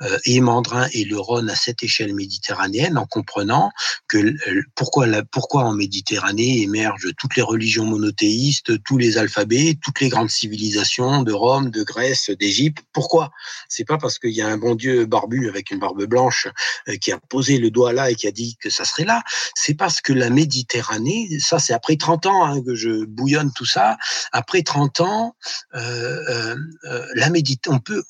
euh, 0.00 0.18
et 0.24 0.40
Mandrin 0.40 0.88
et 0.92 1.04
le 1.04 1.18
Rhône 1.18 1.50
à 1.50 1.56
cette 1.56 1.82
échelle 1.82 2.14
méditerranéenne 2.14 2.98
en 2.98 3.06
comprenant 3.06 3.70
que 4.08 4.18
euh, 4.18 4.62
pourquoi, 4.74 5.06
la, 5.06 5.22
pourquoi 5.24 5.64
en 5.64 5.72
Méditerranée 5.72 6.62
émergent 6.62 7.12
toutes 7.18 7.36
les 7.36 7.42
religions 7.42 7.84
monothéistes, 7.84 8.82
tous 8.84 8.98
les 8.98 9.18
alphabets, 9.18 9.78
toutes 9.82 10.00
les 10.00 10.08
grandes 10.08 10.30
civilisations 10.30 11.22
de 11.22 11.32
Rome, 11.32 11.70
de 11.70 11.82
Grèce, 11.82 12.05
d'Égypte. 12.30 12.84
Pourquoi? 12.92 13.30
C'est 13.68 13.84
pas 13.84 13.98
parce 13.98 14.18
qu'il 14.18 14.30
y 14.30 14.42
a 14.42 14.48
un 14.48 14.56
bon 14.56 14.74
Dieu 14.74 15.06
barbu 15.06 15.48
avec 15.48 15.70
une 15.70 15.78
barbe 15.78 16.04
blanche 16.04 16.48
euh, 16.88 16.96
qui 16.96 17.12
a 17.12 17.18
posé 17.28 17.58
le 17.58 17.70
doigt 17.70 17.92
là 17.92 18.10
et 18.10 18.14
qui 18.14 18.26
a 18.26 18.32
dit 18.32 18.56
que 18.60 18.70
ça 18.70 18.84
serait 18.84 19.04
là. 19.04 19.22
C'est 19.54 19.74
parce 19.74 20.00
que 20.00 20.12
la 20.12 20.30
Méditerranée, 20.30 21.28
ça 21.40 21.58
c'est 21.58 21.72
après 21.72 21.96
30 21.96 22.26
ans 22.26 22.44
hein, 22.44 22.62
que 22.62 22.74
je 22.74 23.04
bouillonne 23.04 23.52
tout 23.54 23.66
ça. 23.66 23.96
Après 24.32 24.62
30 24.62 25.00
ans, 25.00 25.36
euh, 25.74 26.56
euh, 26.84 27.06
la 27.14 27.30
on 27.68 27.78
peut, 27.78 28.02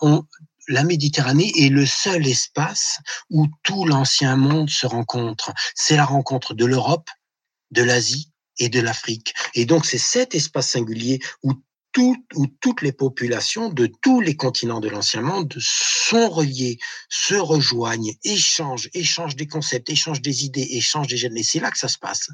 la 0.69 0.85
Méditerranée 0.85 1.53
est 1.57 1.69
le 1.69 1.87
seul 1.87 2.27
espace 2.27 2.99
où 3.31 3.47
tout 3.63 3.85
l'ancien 3.85 4.37
monde 4.37 4.71
se 4.71 4.87
rencontre. 4.87 5.53
C'est 5.75 5.97
la 5.97 6.05
rencontre 6.05 6.55
de 6.55 6.65
l'Europe, 6.65 7.09
de 7.71 7.83
l'Asie 7.83 8.33
et 8.59 8.69
de 8.69 8.81
l'Afrique. 8.81 9.35
Et 9.55 9.65
donc 9.65 9.87
c'est 9.87 9.99
cet 9.99 10.35
espace 10.35 10.71
singulier 10.71 11.21
où 11.43 11.53
où 11.99 12.47
toutes 12.61 12.83
les 12.83 12.93
populations 12.93 13.69
de 13.69 13.87
tous 14.03 14.21
les 14.21 14.37
continents 14.37 14.81
de 14.81 14.89
l'ancien 14.89 15.23
monde 15.23 15.55
sont 15.59 16.29
reliées, 16.29 16.79
se 17.09 17.35
rejoignent, 17.35 18.15
échangent, 18.25 18.89
échangent 18.95 19.37
des 19.37 19.47
concepts, 19.47 19.89
échangent 19.91 20.23
des 20.23 20.45
idées, 20.45 20.67
échangent 20.71 21.09
des 21.09 21.17
gènes. 21.17 21.37
Et 21.37 21.43
c'est 21.43 21.61
là 21.61 21.71
que 21.71 21.79
ça 21.79 21.89
se 21.89 21.99
passe. 21.99 22.31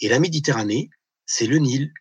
Et 0.00 0.08
la 0.08 0.18
Méditerranée, 0.18 0.90
c'est 1.26 1.46
le 1.46 1.58
Nil 1.58 1.92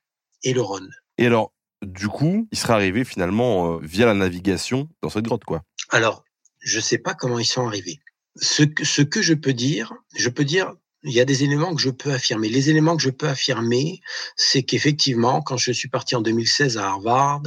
et 0.43 0.53
le 0.53 0.61
Rhône. 0.61 0.89
Et 1.17 1.25
alors, 1.25 1.53
du 1.81 2.07
coup, 2.07 2.47
il 2.51 2.57
serait 2.57 2.73
arrivé 2.73 3.03
finalement 3.03 3.73
euh, 3.73 3.79
via 3.81 4.05
la 4.05 4.13
navigation 4.13 4.89
dans 5.01 5.09
cette 5.09 5.25
grotte, 5.25 5.43
quoi. 5.43 5.63
Alors, 5.89 6.23
je 6.59 6.77
ne 6.77 6.81
sais 6.81 6.97
pas 6.97 7.13
comment 7.13 7.39
ils 7.39 7.45
sont 7.45 7.67
arrivés. 7.67 7.99
Ce 8.35 8.63
ce 8.81 9.01
que 9.01 9.21
je 9.21 9.33
peux 9.33 9.53
dire, 9.53 9.93
je 10.15 10.29
peux 10.29 10.45
dire 10.45 10.73
il 11.03 11.13
y 11.13 11.19
a 11.19 11.25
des 11.25 11.43
éléments 11.43 11.75
que 11.75 11.81
je 11.81 11.89
peux 11.89 12.11
affirmer. 12.11 12.49
Les 12.49 12.69
éléments 12.69 12.95
que 12.95 13.03
je 13.03 13.09
peux 13.09 13.27
affirmer, 13.27 14.01
c'est 14.35 14.63
qu'effectivement, 14.63 15.41
quand 15.41 15.57
je 15.57 15.71
suis 15.71 15.89
parti 15.89 16.15
en 16.15 16.21
2016 16.21 16.77
à 16.77 16.87
Harvard, 16.87 17.43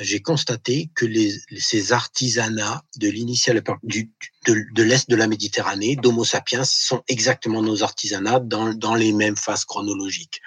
j'ai 0.00 0.20
constaté 0.20 0.90
que 0.94 1.06
les, 1.06 1.34
ces 1.58 1.92
artisanats 1.92 2.82
de 2.96 3.08
l'initial 3.08 3.62
du, 3.82 4.10
de, 4.46 4.64
de 4.72 4.82
l'est 4.82 5.08
de 5.08 5.16
la 5.16 5.26
Méditerranée, 5.26 5.96
d'Homo 5.96 6.24
sapiens, 6.24 6.64
sont 6.64 7.02
exactement 7.08 7.62
nos 7.62 7.82
artisanats 7.82 8.40
dans, 8.40 8.74
dans 8.74 8.94
les 8.94 9.12
mêmes 9.12 9.36
phases 9.36 9.64
chronologiques. 9.64 10.40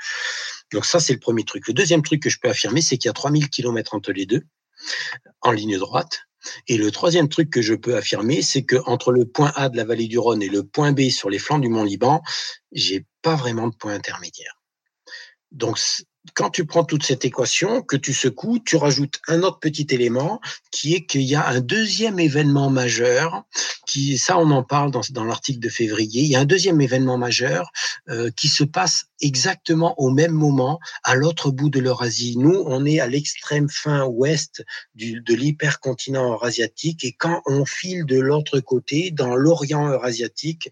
Donc 0.71 0.85
ça, 0.85 0.99
c'est 0.99 1.13
le 1.13 1.19
premier 1.19 1.43
truc. 1.43 1.67
Le 1.67 1.73
deuxième 1.73 2.03
truc 2.03 2.21
que 2.21 2.29
je 2.29 2.39
peux 2.39 2.49
affirmer, 2.49 2.81
c'est 2.81 2.97
qu'il 2.97 3.09
y 3.09 3.11
a 3.11 3.13
3000 3.13 3.49
kilomètres 3.49 3.95
entre 3.95 4.11
les 4.11 4.25
deux, 4.25 4.43
en 5.41 5.51
ligne 5.51 5.77
droite. 5.77 6.28
Et 6.67 6.77
le 6.77 6.91
troisième 6.91 7.29
truc 7.29 7.49
que 7.49 7.61
je 7.61 7.73
peux 7.73 7.95
affirmer, 7.95 8.41
c'est 8.41 8.63
que 8.63 8.77
entre 8.85 9.11
le 9.11 9.25
point 9.25 9.51
A 9.55 9.69
de 9.69 9.77
la 9.77 9.83
vallée 9.83 10.07
du 10.07 10.17
Rhône 10.17 10.41
et 10.41 10.49
le 10.49 10.63
point 10.63 10.91
B 10.91 11.09
sur 11.09 11.29
les 11.29 11.39
flancs 11.39 11.59
du 11.59 11.69
Mont 11.69 11.83
Liban, 11.83 12.21
j'ai 12.71 13.05
pas 13.21 13.35
vraiment 13.35 13.67
de 13.67 13.75
point 13.75 13.93
intermédiaire. 13.93 14.53
Donc 15.51 15.79
quand 16.33 16.49
tu 16.49 16.65
prends 16.65 16.83
toute 16.83 17.03
cette 17.03 17.25
équation, 17.25 17.81
que 17.81 17.95
tu 17.95 18.13
secoues, 18.13 18.59
tu 18.59 18.75
rajoutes 18.75 19.19
un 19.27 19.41
autre 19.41 19.59
petit 19.59 19.87
élément 19.91 20.41
qui 20.71 20.93
est 20.93 21.05
qu'il 21.05 21.21
y 21.21 21.35
a 21.35 21.47
un 21.47 21.61
deuxième 21.61 22.19
événement 22.19 22.69
majeur, 22.69 23.43
qui 23.87 24.17
ça 24.17 24.37
on 24.37 24.51
en 24.51 24.63
parle 24.63 24.91
dans, 24.91 25.01
dans 25.11 25.23
l'article 25.23 25.59
de 25.59 25.69
février, 25.69 26.23
il 26.23 26.29
y 26.29 26.35
a 26.35 26.39
un 26.39 26.45
deuxième 26.45 26.81
événement 26.81 27.17
majeur 27.17 27.71
euh, 28.09 28.29
qui 28.35 28.47
se 28.47 28.63
passe 28.63 29.05
exactement 29.21 29.99
au 29.99 30.09
même 30.09 30.31
moment 30.31 30.79
à 31.03 31.15
l'autre 31.15 31.51
bout 31.51 31.69
de 31.69 31.79
l'Eurasie. 31.79 32.37
Nous, 32.37 32.63
on 32.65 32.85
est 32.85 32.99
à 32.99 33.07
l'extrême 33.07 33.69
fin 33.69 34.05
ouest 34.05 34.63
de 34.95 35.33
l'hypercontinent 35.33 36.31
eurasiatique 36.31 37.03
et 37.03 37.13
quand 37.13 37.41
on 37.45 37.65
file 37.65 38.05
de 38.05 38.19
l'autre 38.19 38.59
côté, 38.59 39.11
dans 39.11 39.35
l'Orient 39.35 39.87
eurasiatique, 39.87 40.69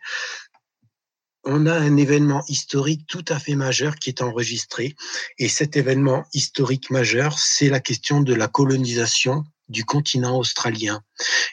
on 1.48 1.66
a 1.66 1.74
un 1.74 1.96
événement 1.96 2.44
historique 2.50 3.08
tout 3.08 3.24
à 3.30 3.40
fait 3.40 3.56
majeur 3.56 3.96
qui 3.96 4.10
est 4.10 4.22
enregistré. 4.22 4.96
Et 5.40 5.48
cet 5.48 5.78
événement 5.78 6.26
historique 6.34 6.90
majeur, 6.92 7.40
c'est 7.40 7.70
la 7.70 7.80
question 7.80 8.20
de 8.22 8.34
la 8.34 8.48
colonisation 8.48 9.46
du 9.70 9.86
continent 9.86 10.38
australien. 10.38 11.02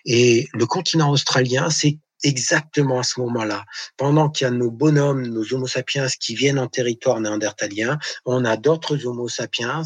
Et 0.04 0.48
le 0.52 0.66
continent 0.66 1.10
australien, 1.10 1.70
c'est 1.70 1.98
exactement 2.24 2.98
à 2.98 3.02
ce 3.04 3.20
moment-là. 3.20 3.64
Pendant 3.96 4.30
qu'il 4.30 4.46
y 4.46 4.48
a 4.48 4.50
nos 4.50 4.70
bonhommes, 4.70 5.26
nos 5.28 5.54
homo 5.54 5.68
sapiens 5.68 6.06
qui 6.20 6.34
viennent 6.34 6.58
en 6.58 6.66
territoire 6.66 7.20
néandertalien, 7.20 7.98
on 8.24 8.44
a 8.44 8.56
d'autres 8.56 9.06
homo 9.06 9.28
sapiens 9.28 9.82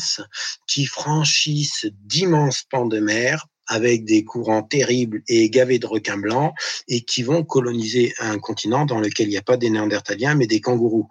qui 0.66 0.86
franchissent 0.86 1.86
d'immenses 1.92 2.64
pans 2.70 2.86
de 2.86 3.00
mer 3.00 3.46
avec 3.68 4.04
des 4.04 4.24
courants 4.24 4.62
terribles 4.62 5.22
et 5.28 5.48
gavés 5.50 5.78
de 5.78 5.86
requins 5.86 6.18
blancs 6.18 6.52
et 6.88 7.02
qui 7.02 7.22
vont 7.22 7.44
coloniser 7.44 8.14
un 8.18 8.38
continent 8.38 8.86
dans 8.86 9.00
lequel 9.00 9.28
il 9.28 9.30
n'y 9.30 9.36
a 9.36 9.42
pas 9.42 9.56
des 9.56 9.70
néandertaliens 9.70 10.34
mais 10.34 10.46
des 10.46 10.60
kangourous. 10.60 11.08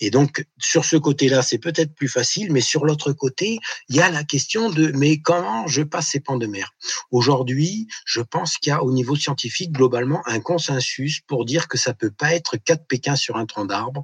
Et 0.00 0.10
donc 0.10 0.44
sur 0.58 0.84
ce 0.84 0.96
côté-là, 0.96 1.42
c'est 1.42 1.58
peut-être 1.58 1.94
plus 1.94 2.08
facile, 2.08 2.52
mais 2.52 2.60
sur 2.60 2.84
l'autre 2.84 3.12
côté, 3.12 3.58
il 3.88 3.96
y 3.96 4.00
a 4.00 4.10
la 4.10 4.24
question 4.24 4.70
de 4.70 4.92
mais 4.94 5.18
comment 5.18 5.66
je 5.66 5.82
passe 5.82 6.08
ces 6.08 6.20
pans 6.20 6.36
de 6.36 6.46
mer? 6.46 6.72
Aujourd'hui, 7.10 7.88
je 8.04 8.20
pense 8.20 8.58
qu'il 8.58 8.70
y 8.70 8.72
a 8.72 8.82
au 8.82 8.92
niveau 8.92 9.16
scientifique 9.16 9.72
globalement 9.72 10.22
un 10.26 10.40
consensus 10.40 11.20
pour 11.26 11.44
dire 11.44 11.68
que 11.68 11.78
ça 11.78 11.94
peut 11.94 12.10
pas 12.10 12.34
être 12.34 12.56
quatre 12.56 12.86
Pékins 12.86 13.16
sur 13.16 13.36
un 13.36 13.46
tronc 13.46 13.66
d'arbre 13.66 14.02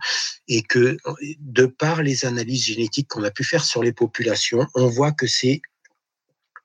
et 0.49 0.63
que 0.63 0.97
de 1.39 1.67
par 1.67 2.03
les 2.03 2.25
analyses 2.25 2.65
génétiques 2.65 3.09
qu'on 3.09 3.25
a 3.25 3.31
pu 3.31 3.45
faire 3.45 3.65
sur 3.65 3.83
les 3.83 3.93
populations, 3.93 4.67
on 4.75 4.87
voit 4.87 5.13
que 5.13 5.27
c'est 5.27 5.61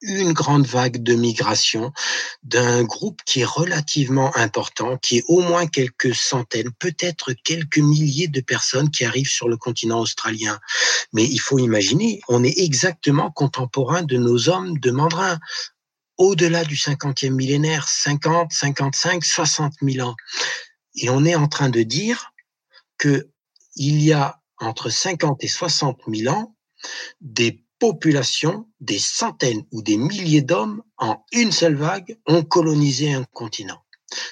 une 0.02 0.34
grande 0.34 0.66
vague 0.66 1.02
de 1.02 1.16
migration 1.16 1.92
d'un 2.44 2.84
groupe 2.84 3.22
qui 3.26 3.42
est 3.42 3.46
relativement 3.46 4.36
important, 4.36 4.98
qui 4.98 5.18
est 5.18 5.24
au 5.28 5.42
moins 5.42 5.68
quelques 5.68 6.16
centaines, 6.16 6.72
peut-être 6.80 7.34
quelques 7.34 7.80
milliers 7.80 8.28
de 8.28 8.42
personnes 8.42 8.90
qui 8.92 9.06
arrivent 9.06 9.30
sur 9.30 9.50
le 9.50 9.58
continent 9.58 10.00
australien. 10.00 10.60
Mais 11.14 11.24
il 11.24 11.40
faut 11.40 11.60
imaginer, 11.60 12.22
on 12.28 12.44
est 12.44 12.58
exactement 12.60 13.32
contemporain 13.32 14.04
de 14.04 14.18
nos 14.18 14.50
hommes 14.50 14.78
de 14.80 14.92
Mandrin 14.92 15.40
au-delà 16.18 16.64
du 16.64 16.76
50e 16.76 17.32
millénaire, 17.32 17.88
50, 17.88 18.52
55, 18.54 19.24
60 19.24 19.74
000 19.82 20.08
ans. 20.08 20.16
Et 20.96 21.10
on 21.10 21.26
est 21.26 21.36
en 21.36 21.48
train 21.48 21.70
de 21.70 21.84
dire 21.84 22.32
que 22.98 23.30
il 23.76 24.02
y 24.02 24.14
a 24.14 24.40
entre 24.60 24.90
50 24.90 25.44
et 25.44 25.48
60 25.48 26.00
000 26.08 26.34
ans 26.34 26.56
des 27.20 27.65
populations, 27.86 28.66
des 28.80 28.98
centaines 28.98 29.64
ou 29.72 29.84
des 29.84 29.96
milliers 29.96 30.42
d'hommes, 30.42 30.82
en 30.98 31.24
une 31.32 31.52
seule 31.52 31.76
vague, 31.76 32.18
ont 32.26 32.42
colonisé 32.42 33.14
un 33.14 33.26
continent. 33.26 33.80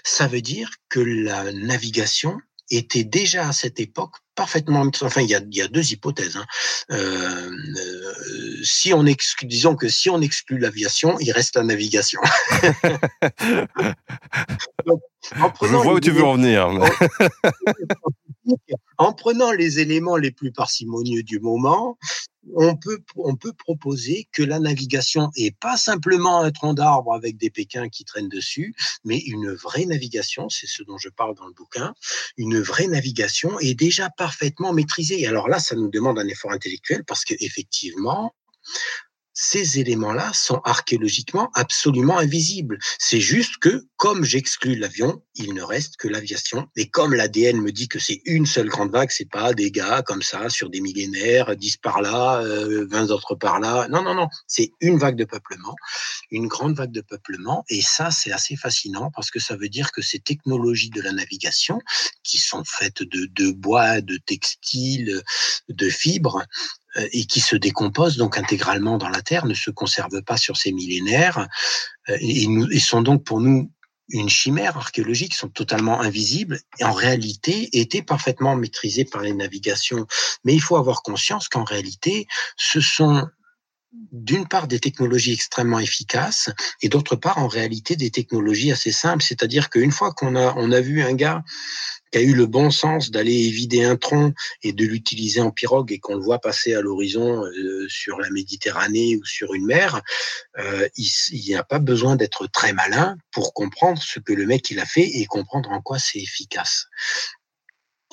Ça 0.04 0.26
veut 0.26 0.42
dire 0.42 0.72
que 0.90 1.00
la 1.00 1.52
navigation 1.52 2.40
était 2.72 3.04
déjà 3.04 3.48
à 3.48 3.54
cette 3.54 3.80
époque 3.80 4.16
parfaitement. 4.34 4.84
Enfin, 5.02 5.22
il 5.22 5.30
y 5.30 5.36
a, 5.36 5.42
il 5.52 5.56
y 5.56 5.62
a 5.62 5.68
deux 5.68 5.92
hypothèses. 5.92 6.36
Hein. 6.36 6.46
Euh, 6.90 7.52
euh, 7.52 8.64
si 8.64 8.92
on 8.92 9.06
exclut, 9.06 9.48
disons 9.48 9.76
que 9.76 9.88
si 9.88 10.10
on 10.10 10.20
exclut 10.20 10.58
l'aviation, 10.58 11.20
il 11.20 11.32
reste 11.32 11.56
la 11.56 11.64
navigation. 11.64 12.22
Donc, 14.88 15.02
Je 15.32 15.76
vois 15.76 15.94
où 15.94 16.00
tu 16.00 16.12
veux 16.12 16.24
en 16.24 16.36
venir. 16.36 16.70
en 18.98 19.14
prenant 19.14 19.52
les 19.52 19.80
éléments 19.80 20.18
les 20.18 20.32
plus 20.32 20.52
parcimonieux 20.52 21.24
du 21.24 21.40
moment, 21.40 21.98
on 22.56 22.76
peut, 22.76 23.00
on 23.16 23.36
peut 23.36 23.54
proposer 23.54 24.28
que 24.32 24.44
la 24.44 24.60
navigation 24.60 25.30
est 25.36 25.58
pas 25.58 25.78
simplement 25.78 26.42
un 26.42 26.52
tronc 26.52 26.74
d'arbre 26.74 27.14
avec 27.14 27.38
des 27.38 27.50
pékins 27.50 27.90
qui 27.90 28.04
traînent 28.04 28.30
dessus, 28.30 28.76
mais 29.06 29.18
une 29.20 29.52
vraie 29.54 29.86
navigation, 29.86 30.50
c'est 30.50 30.68
ce 30.68 30.84
dont 30.84 30.98
je 30.98 31.10
parle 31.10 31.36
dans 31.36 31.48
le 31.48 31.54
bouquin, 31.54 31.94
une 32.38 32.60
vraie 32.60 32.88
navigation 32.88 33.58
est 33.60 33.76
déjà 33.76 34.10
parfaitement 34.10 34.74
maîtrisée. 34.74 35.26
Alors 35.26 35.48
là, 35.48 35.60
ça 35.60 35.76
nous 35.76 35.90
demande 35.90 36.20
un 36.20 36.28
effort 36.28 36.52
intellectuel 36.52 37.04
parce 37.06 37.24
que 37.24 37.34
effectivement, 37.40 38.36
ces 39.34 39.80
éléments-là 39.80 40.32
sont 40.34 40.62
archéologiquement 40.64 41.50
absolument 41.56 42.20
invisibles. 42.20 42.78
C'est 43.00 43.20
juste 43.20 43.58
que, 43.58 43.86
comme 43.98 44.24
j'exclus 44.24 44.76
l'avion, 44.76 45.24
il 45.36 45.54
ne 45.54 45.64
reste 45.64 45.98
que 45.98 46.08
l'aviation. 46.08 46.68
Et 46.76 46.90
comme 46.90 47.14
l'ADN 47.14 47.60
me 47.60 47.72
dit 47.72 47.88
que 47.88 48.00
c'est 48.00 48.22
une 48.26 48.46
seule 48.46 48.70
grande 48.70 48.92
vague, 48.92 49.10
c'est 49.12 49.30
pas 49.30 49.54
des 49.54 49.72
gars 49.72 50.04
comme 50.04 50.22
ça 50.22 50.50
sur 50.50 50.70
des 50.70 50.82
millénaires, 50.82 51.56
10 51.56 51.78
par 51.78 52.02
là, 52.02 52.42
euh, 52.44 52.88
20 52.90 53.10
autres 53.10 53.36
par 53.36 53.60
là. 53.60 53.88
Non, 53.90 54.04
non, 54.04 54.14
non. 54.14 54.28
C'est 54.48 54.72
une 54.82 54.98
vague 54.98 55.16
de 55.16 55.26
peuplement, 55.26 55.76
une 56.30 56.48
grande 56.48 56.76
vague 56.76 56.92
de 56.92 57.02
peuplement. 57.02 57.66
Et 57.70 57.82
ça, 57.82 58.12
c'est 58.12 58.32
assez 58.32 58.56
fascinant 58.56 59.10
parce 59.16 59.32
que 59.32 59.40
ça 59.40 59.56
veut 59.56 59.70
dire 59.70 59.92
que 59.92 60.02
ces 60.02 60.20
technologies 60.20 60.92
de 60.92 61.02
la 61.02 61.12
navigation, 61.12 61.80
qui 62.24 62.38
sont 62.38 62.64
faites 62.66 63.02
de, 63.02 63.26
de 63.26 63.52
bois, 63.52 64.02
de 64.02 64.18
textiles, 64.18 65.22
de 65.70 65.90
fibres, 65.90 66.44
euh, 66.44 66.83
et 66.96 67.26
qui 67.26 67.40
se 67.40 67.56
décomposent 67.56 68.18
donc 68.18 68.38
intégralement 68.38 68.98
dans 68.98 69.10
la 69.10 69.22
Terre, 69.22 69.46
ne 69.46 69.54
se 69.54 69.72
conservent 69.72 70.22
pas 70.24 70.38
sur 70.38 70.58
ces 70.58 70.72
millénaires, 70.72 71.48
euh, 72.10 72.18
et, 72.20 72.48
et 72.72 72.80
sont 72.80 73.02
donc 73.02 73.24
pour 73.24 73.42
nous 73.42 73.72
une 74.10 74.30
chimère 74.30 74.78
archéologique, 74.78 75.34
sont 75.34 75.50
totalement 75.50 76.02
invisibles 76.02 76.60
et 76.80 76.84
en 76.84 76.92
réalité 76.92 77.70
étaient 77.80 78.02
parfaitement 78.02 78.56
maîtrisées 78.56 79.06
par 79.06 79.22
les 79.22 79.34
navigations. 79.34 80.06
Mais 80.44 80.54
il 80.54 80.62
faut 80.62 80.76
avoir 80.76 81.02
conscience 81.02 81.48
qu'en 81.48 81.64
réalité, 81.64 82.28
ce 82.58 82.82
sont 82.82 83.28
d'une 84.12 84.48
part 84.48 84.68
des 84.68 84.80
technologies 84.80 85.34
extrêmement 85.34 85.80
efficaces 85.80 86.50
et 86.82 86.90
d'autre 86.90 87.16
part 87.16 87.38
en 87.38 87.48
réalité 87.48 87.96
des 87.96 88.12
technologies 88.12 88.72
assez 88.72 88.92
simples. 88.92 89.24
C'est-à-dire 89.24 89.70
qu'une 89.70 89.92
fois 89.92 90.12
qu'on 90.14 90.36
a, 90.36 90.54
on 90.58 90.72
a 90.72 90.82
vu 90.82 91.02
un 91.02 91.14
gars 91.14 91.44
qui 92.12 92.20
a 92.20 92.22
eu 92.22 92.34
le 92.34 92.46
bon 92.46 92.70
sens 92.70 93.10
d'aller 93.10 93.50
vider 93.50 93.84
un 93.84 93.96
tronc 93.96 94.34
et 94.62 94.72
de 94.72 94.86
l'utiliser 94.86 95.42
en 95.42 95.52
pirogue 95.52 95.92
et 95.92 96.00
qu'on 96.00 96.16
le 96.16 96.22
voit 96.22 96.40
passer 96.40 96.76
à 96.76 96.82
l'horizon 96.82 97.44
euh, 97.44 97.88
sur 97.90 98.20
la 98.20 98.30
Méditerranée 98.30 99.16
ou 99.18 99.26
sur 99.26 99.54
une 99.56 99.66
mer, 99.66 100.02
euh, 100.60 100.88
il 100.96 101.42
n'y 101.42 101.56
a 101.56 101.64
pas 101.64 101.80
besoin 101.80 102.16
d'être 102.16 102.48
très 102.48 102.72
malin 102.72 103.18
pour 103.32 103.54
comprendre 103.54 104.02
ce 104.02 104.20
que 104.20 104.34
le 104.34 104.46
mec 104.46 104.70
il 104.70 104.80
a 104.80 104.86
fait 104.86 105.08
et 105.08 105.26
comprendre 105.26 105.72
en 105.72 105.82
quoi 105.82 105.98
c'est 105.98 106.20
efficace. 106.20 106.86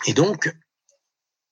Et 0.07 0.15
donc, 0.15 0.51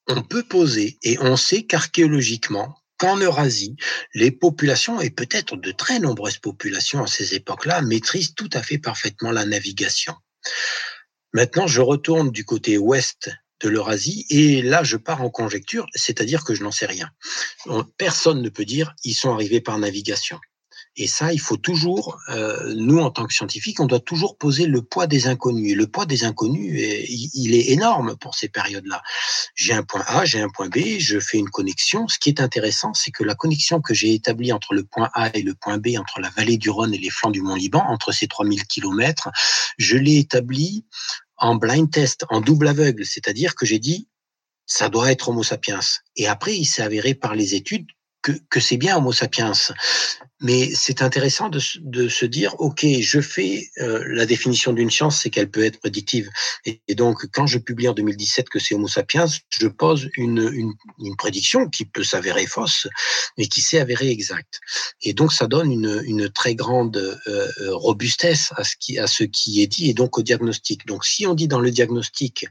on 0.06 0.22
peut 0.22 0.42
poser, 0.42 0.98
et 1.02 1.18
on 1.20 1.36
sait 1.36 1.64
qu'archéologiquement, 1.64 2.74
qu'en 2.98 3.16
Eurasie, 3.16 3.76
les 4.14 4.30
populations, 4.30 5.00
et 5.00 5.10
peut-être 5.10 5.56
de 5.56 5.72
très 5.72 5.98
nombreuses 5.98 6.38
populations 6.38 7.02
à 7.02 7.06
ces 7.06 7.34
époques-là, 7.34 7.80
maîtrisent 7.82 8.34
tout 8.34 8.50
à 8.52 8.62
fait 8.62 8.78
parfaitement 8.78 9.30
la 9.30 9.44
navigation. 9.44 10.14
Maintenant, 11.32 11.66
je 11.66 11.80
retourne 11.80 12.30
du 12.30 12.44
côté 12.44 12.78
ouest 12.78 13.30
de 13.60 13.68
l'Eurasie 13.68 14.26
et 14.30 14.62
là, 14.62 14.84
je 14.84 14.96
pars 14.96 15.22
en 15.22 15.30
conjecture, 15.30 15.86
c'est-à-dire 15.94 16.44
que 16.44 16.54
je 16.54 16.62
n'en 16.62 16.70
sais 16.70 16.86
rien. 16.86 17.10
Personne 17.96 18.42
ne 18.42 18.48
peut 18.48 18.64
dire 18.64 18.94
ils 19.04 19.14
sont 19.14 19.32
arrivés 19.32 19.60
par 19.60 19.78
navigation. 19.78 20.38
Et 21.00 21.06
ça, 21.06 21.32
il 21.32 21.38
faut 21.38 21.56
toujours, 21.56 22.18
euh, 22.28 22.74
nous 22.74 22.98
en 22.98 23.10
tant 23.10 23.24
que 23.24 23.32
scientifiques, 23.32 23.78
on 23.78 23.86
doit 23.86 24.00
toujours 24.00 24.36
poser 24.36 24.66
le 24.66 24.82
poids 24.82 25.06
des 25.06 25.28
inconnus. 25.28 25.70
Et 25.70 25.74
le 25.76 25.86
poids 25.86 26.06
des 26.06 26.24
inconnus, 26.24 26.74
il 27.34 27.54
est 27.54 27.70
énorme 27.70 28.16
pour 28.16 28.34
ces 28.34 28.48
périodes-là. 28.48 29.00
J'ai 29.54 29.74
un 29.74 29.84
point 29.84 30.02
A, 30.08 30.24
j'ai 30.24 30.40
un 30.40 30.48
point 30.48 30.68
B, 30.68 30.98
je 30.98 31.20
fais 31.20 31.38
une 31.38 31.50
connexion. 31.50 32.08
Ce 32.08 32.18
qui 32.18 32.30
est 32.30 32.40
intéressant, 32.40 32.94
c'est 32.94 33.12
que 33.12 33.22
la 33.22 33.36
connexion 33.36 33.80
que 33.80 33.94
j'ai 33.94 34.12
établie 34.12 34.52
entre 34.52 34.74
le 34.74 34.82
point 34.82 35.08
A 35.14 35.30
et 35.36 35.42
le 35.42 35.54
point 35.54 35.78
B, 35.78 35.90
entre 35.96 36.20
la 36.20 36.30
vallée 36.30 36.56
du 36.56 36.68
Rhône 36.68 36.92
et 36.92 36.98
les 36.98 37.10
flancs 37.10 37.30
du 37.30 37.42
Mont 37.42 37.54
Liban, 37.54 37.84
entre 37.86 38.10
ces 38.10 38.26
3000 38.26 38.66
kilomètres, 38.66 39.28
je 39.78 39.96
l'ai 39.96 40.18
établie 40.18 40.84
en 41.36 41.54
blind 41.54 41.88
test, 41.88 42.24
en 42.28 42.40
double 42.40 42.66
aveugle. 42.66 43.06
C'est-à-dire 43.06 43.54
que 43.54 43.66
j'ai 43.66 43.78
dit, 43.78 44.08
ça 44.66 44.88
doit 44.88 45.12
être 45.12 45.28
Homo 45.28 45.44
sapiens. 45.44 45.78
Et 46.16 46.26
après, 46.26 46.56
il 46.56 46.66
s'est 46.66 46.82
avéré 46.82 47.14
par 47.14 47.36
les 47.36 47.54
études 47.54 47.86
que, 48.20 48.32
que 48.50 48.58
c'est 48.58 48.76
bien 48.76 48.96
Homo 48.96 49.12
sapiens. 49.12 49.52
Mais 50.40 50.70
c'est 50.74 51.02
intéressant 51.02 51.48
de, 51.48 51.60
de, 51.80 52.08
se 52.08 52.24
dire, 52.24 52.54
OK, 52.60 52.86
je 53.00 53.20
fais 53.20 53.68
euh, 53.78 54.04
la 54.06 54.24
définition 54.24 54.72
d'une 54.72 54.90
science, 54.90 55.20
c'est 55.20 55.30
qu'elle 55.30 55.50
peut 55.50 55.64
être 55.64 55.80
prédictive. 55.80 56.30
Et, 56.64 56.80
donc, 56.94 57.26
quand 57.32 57.46
je 57.46 57.58
publie 57.58 57.88
en 57.88 57.92
2017 57.92 58.48
que 58.48 58.60
c'est 58.60 58.74
Homo 58.74 58.86
sapiens, 58.86 59.26
je 59.50 59.66
pose 59.66 60.08
une, 60.16 60.48
une, 60.52 60.72
une 61.00 61.16
prédiction 61.16 61.68
qui 61.68 61.84
peut 61.84 62.04
s'avérer 62.04 62.46
fausse, 62.46 62.86
mais 63.36 63.46
qui 63.46 63.60
s'est 63.60 63.80
avérée 63.80 64.10
exacte. 64.10 64.60
Et 65.02 65.12
donc, 65.12 65.32
ça 65.32 65.48
donne 65.48 65.72
une, 65.72 66.02
une 66.04 66.28
très 66.28 66.54
grande 66.54 66.96
euh, 67.26 67.48
robustesse 67.70 68.52
à 68.56 68.62
ce, 68.62 68.76
qui, 68.78 68.98
à 68.98 69.08
ce 69.08 69.24
qui 69.24 69.60
est 69.62 69.66
dit 69.66 69.90
et 69.90 69.94
donc 69.94 70.18
au 70.18 70.22
diagnostic. 70.22 70.86
Donc, 70.86 71.04
si 71.04 71.26
on 71.26 71.34
dit 71.34 71.48
dans 71.48 71.60
le 71.60 71.72
diagnostic, 71.72 72.46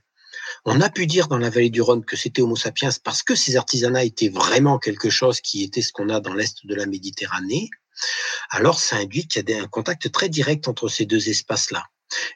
on 0.66 0.82
a 0.82 0.90
pu 0.90 1.08
dire 1.08 1.28
dans 1.28 1.38
la 1.38 1.50
vallée 1.50 1.70
du 1.70 1.82
Rhône 1.82 2.06
que 2.06 2.16
c'était 2.16 2.42
Homo 2.42 2.56
sapiens 2.56 2.90
parce 3.04 3.24
que 3.24 3.36
ces 3.36 3.56
artisanats 3.56 4.04
étaient 4.04 4.30
vraiment 4.30 4.80
quelque 4.80 5.10
chose 5.10 5.42
qui 5.42 5.64
était 5.64 5.82
ce 5.82 5.92
qu'on 5.92 6.10
a 6.10 6.20
dans 6.20 6.34
l'est 6.34 6.66
de 6.66 6.76
la 6.76 6.86
Méditerranée. 6.86 7.70
Alors, 8.50 8.80
ça 8.80 8.98
induit 8.98 9.28
qu'il 9.28 9.50
y 9.50 9.54
a 9.54 9.62
un 9.62 9.68
contact 9.68 10.12
très 10.12 10.30
direct 10.30 10.68
entre 10.68 10.88
ces 10.88 11.06
deux 11.06 11.30
espaces-là. 11.30 11.84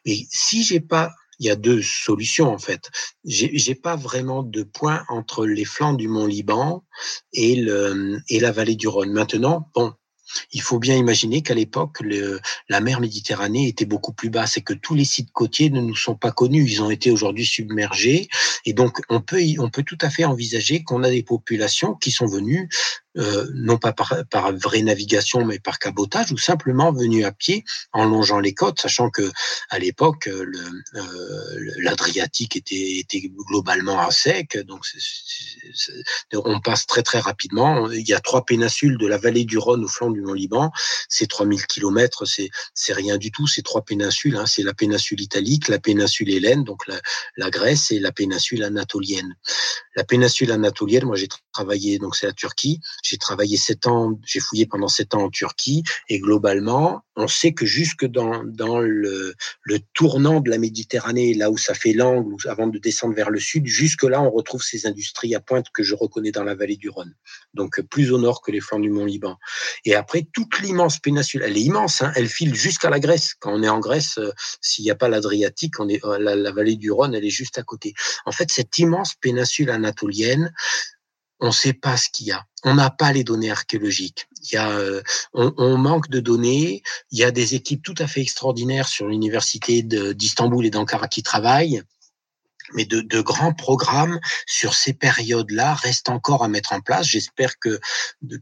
Et 0.06 0.28
si 0.32 0.64
j'ai 0.64 0.80
pas 0.80 1.12
il 1.42 1.48
y 1.48 1.50
a 1.50 1.56
deux 1.56 1.82
solutions 1.82 2.54
en 2.54 2.60
fait. 2.60 2.92
J'ai 3.26 3.76
pas 3.76 3.96
vraiment 3.96 4.44
de 4.44 4.62
point 4.62 5.04
entre 5.10 5.48
les 5.48 5.66
flancs 5.66 5.96
du 5.96 6.08
mont 6.08 6.28
Liban 6.28 6.86
et, 7.34 7.66
et 8.30 8.40
la 8.40 8.52
vallée 8.52 8.76
du 8.76 8.88
Rhône. 8.88 9.12
Maintenant, 9.12 9.68
bon, 9.74 9.96
il 10.52 10.62
faut 10.62 10.80
bien 10.80 10.96
imaginer 10.96 11.42
qu'à 11.42 11.54
l'époque, 11.54 11.98
la 12.70 12.82
mer 12.82 13.00
Méditerranée 13.00 13.68
était 13.68 13.86
beaucoup 13.86 14.14
plus 14.14 14.30
basse 14.30 14.58
et 14.58 14.62
que 14.62 14.74
tous 14.74 14.96
les 14.96 15.06
sites 15.06 15.32
côtiers 15.32 15.70
ne 15.70 15.82
nous 15.82 15.96
sont 15.96 16.16
pas 16.16 16.32
connus. 16.32 16.66
Ils 16.68 16.82
ont 16.82 16.90
été 16.90 17.12
aujourd'hui 17.12 17.46
submergés. 17.46 18.28
Et 18.66 18.74
donc, 18.74 19.02
on 19.10 19.22
peut, 19.22 19.42
on 19.60 19.70
peut 19.70 19.84
tout 19.84 19.98
à 20.02 20.10
fait 20.10 20.26
envisager 20.26 20.84
qu'on 20.84 21.04
a 21.04 21.10
des 21.10 21.24
populations 21.24 21.96
qui 21.96 22.12
sont 22.12 22.28
venues 22.28 22.70
euh, 23.18 23.48
non 23.54 23.78
pas 23.78 23.92
par, 23.92 24.16
par, 24.30 24.54
vraie 24.54 24.82
navigation, 24.82 25.44
mais 25.44 25.60
par 25.60 25.80
cabotage, 25.80 26.32
ou 26.32 26.38
simplement 26.38 26.94
venu 26.94 27.26
à 27.26 27.32
pied 27.34 27.66
en 27.92 28.06
longeant 28.06 28.40
les 28.40 28.54
côtes, 28.54 28.80
sachant 28.80 29.10
que 29.10 29.30
à 29.70 29.80
l'époque 29.80 30.28
euh, 30.28 30.46
l'Adriatique 31.80 32.56
était, 32.56 33.00
était 33.00 33.22
globalement 33.50 34.00
à 34.00 34.12
sec, 34.12 34.58
donc 34.66 34.86
on 36.34 36.62
passe 36.62 36.86
très 36.86 37.04
très 37.04 37.20
rapidement. 37.20 37.92
Il 37.92 38.08
y 38.08 38.14
a 38.14 38.22
trois 38.22 38.46
péninsules 38.46 38.98
de 38.98 39.08
la 39.08 39.18
vallée 39.18 39.44
du 39.44 39.58
Rhône 39.58 39.84
au 39.84 39.90
flanc 39.90 40.10
du 40.10 40.22
Mont 40.22 40.34
Liban, 40.34 40.72
c'est 41.10 41.28
3000 41.28 41.66
kilomètres, 41.66 42.24
c'est 42.26 42.94
rien 42.94 43.18
du 43.18 43.32
tout. 43.32 43.46
Ces 43.48 43.62
trois 43.62 43.82
péninsules, 43.82 44.38
hein, 44.38 44.46
c'est 44.46 44.64
la 44.64 44.74
péninsule 44.74 45.20
italique, 45.20 45.68
la 45.68 45.80
péninsule 45.80 46.30
hélène, 46.30 46.64
donc 46.64 46.88
la, 46.88 47.00
la 47.36 47.50
Grèce, 47.50 47.92
et 47.92 48.00
la 48.00 48.12
péninsule 48.12 48.64
anatolienne. 48.64 49.36
La 49.96 50.06
péninsule 50.06 50.52
anatolienne, 50.52 51.04
moi 51.06 51.18
j'ai 51.18 51.28
travaillé, 51.52 52.00
donc 52.00 52.16
c'est 52.16 52.28
la 52.28 52.34
Turquie. 52.34 52.80
J'ai 53.04 53.18
travaillé 53.18 53.58
sept 53.58 53.88
ans, 53.88 54.20
j'ai 54.26 54.40
fouillé 54.40 54.66
pendant 54.66 54.88
sept 54.88 55.14
ans 55.16 55.24
en 55.24 55.30
Turquie 55.30 55.84
et 56.10 56.20
globalement, 56.20 57.04
on 57.16 57.28
sait 57.28 57.54
que 57.54 57.66
jusque 57.66 58.06
dans, 58.06 58.44
dans 58.44 58.80
le, 58.80 59.36
le 59.64 59.80
tournant 59.94 60.40
de 60.40 60.50
la 60.50 60.58
Méditerranée, 60.58 61.34
là 61.34 61.52
où 61.52 61.58
ça 61.58 61.74
fait 61.74 61.94
l'angle, 61.94 62.36
avant 62.48 62.68
de 62.68 62.80
descendre 62.80 63.16
vers 63.16 63.30
le 63.30 63.40
sud, 63.40 63.68
jusque 63.68 64.04
là, 64.04 64.22
on 64.22 64.30
retrouve 64.30 64.62
ces 64.64 64.86
industries 64.88 65.36
à 65.36 65.40
pointe 65.40 65.68
que 65.74 65.84
je 65.84 65.96
reconnais 65.96 66.32
dans 66.32 66.44
la 66.44 66.56
vallée 66.56 66.78
du 66.78 66.90
Rhône. 66.90 67.14
Donc 67.54 67.82
plus 67.82 68.12
au 68.12 68.18
nord 68.18 68.42
que 68.42 68.52
les 68.52 68.62
flancs 68.62 68.80
du 68.80 68.90
Mont 68.90 69.06
Liban. 69.06 69.38
Et 69.86 69.96
après, 69.96 70.28
toute 70.34 70.60
l'immense 70.60 71.00
péninsule, 71.00 71.44
elle 71.44 71.58
est 71.58 71.62
immense, 71.62 72.02
hein, 72.02 72.12
elle 72.16 72.28
file 72.28 72.56
jusqu'à 72.56 72.90
la 72.90 73.00
Grèce. 73.00 73.34
Quand 73.40 73.54
on 73.54 73.64
est 73.64 73.70
en 73.70 73.80
Grèce, 73.80 74.18
euh, 74.18 74.32
s'il 74.62 74.86
n'y 74.86 74.92
a 74.92 74.96
pas 74.96 75.10
l'Adriatique, 75.10 75.80
on 75.80 75.90
est 75.90 76.04
euh, 76.06 76.18
la, 76.18 76.36
la 76.36 76.52
vallée 76.52 76.76
du 76.76 76.92
Rhône, 76.92 77.14
elle 77.14 77.26
est 77.26 77.30
juste 77.30 77.58
à 77.58 77.64
côté. 77.64 77.94
En 78.26 78.32
fait, 78.32 78.52
cette 78.52 78.78
immense 78.78 79.16
péninsule 79.16 79.70
anatolienne, 79.70 80.54
on 81.42 81.48
ne 81.48 81.52
sait 81.52 81.74
pas 81.74 81.98
ce 81.98 82.10
qu'il 82.10 82.28
y 82.28 82.32
a. 82.32 82.46
On 82.64 82.76
n'a 82.76 82.92
pas 82.92 83.12
les 83.12 83.24
données 83.24 83.52
archéologiques. 83.52 84.28
Il 84.44 84.56
y 84.56 84.58
a, 84.58 84.70
euh, 84.70 85.02
on, 85.34 85.78
manque 85.78 86.10
de 86.10 86.20
données. 86.20 86.84
Il 87.12 87.18
y 87.18 87.24
a 87.24 87.32
des 87.32 87.56
équipes 87.56 87.84
tout 87.84 87.96
à 87.98 88.08
fait 88.08 88.22
extraordinaires 88.22 88.88
sur 88.88 89.08
l'université 89.08 89.82
d'Istanbul 89.82 90.66
et 90.66 90.70
d'Ankara 90.70 91.08
qui 91.08 91.24
travaillent. 91.24 91.82
Mais 92.74 92.86
de, 92.86 93.02
de, 93.02 93.22
grands 93.22 93.54
programmes 93.54 94.20
sur 94.46 94.74
ces 94.74 94.94
périodes-là 94.94 95.74
restent 95.76 96.10
encore 96.10 96.44
à 96.44 96.48
mettre 96.48 96.74
en 96.74 96.82
place. 96.82 97.08
J'espère 97.08 97.60
que 97.60 97.80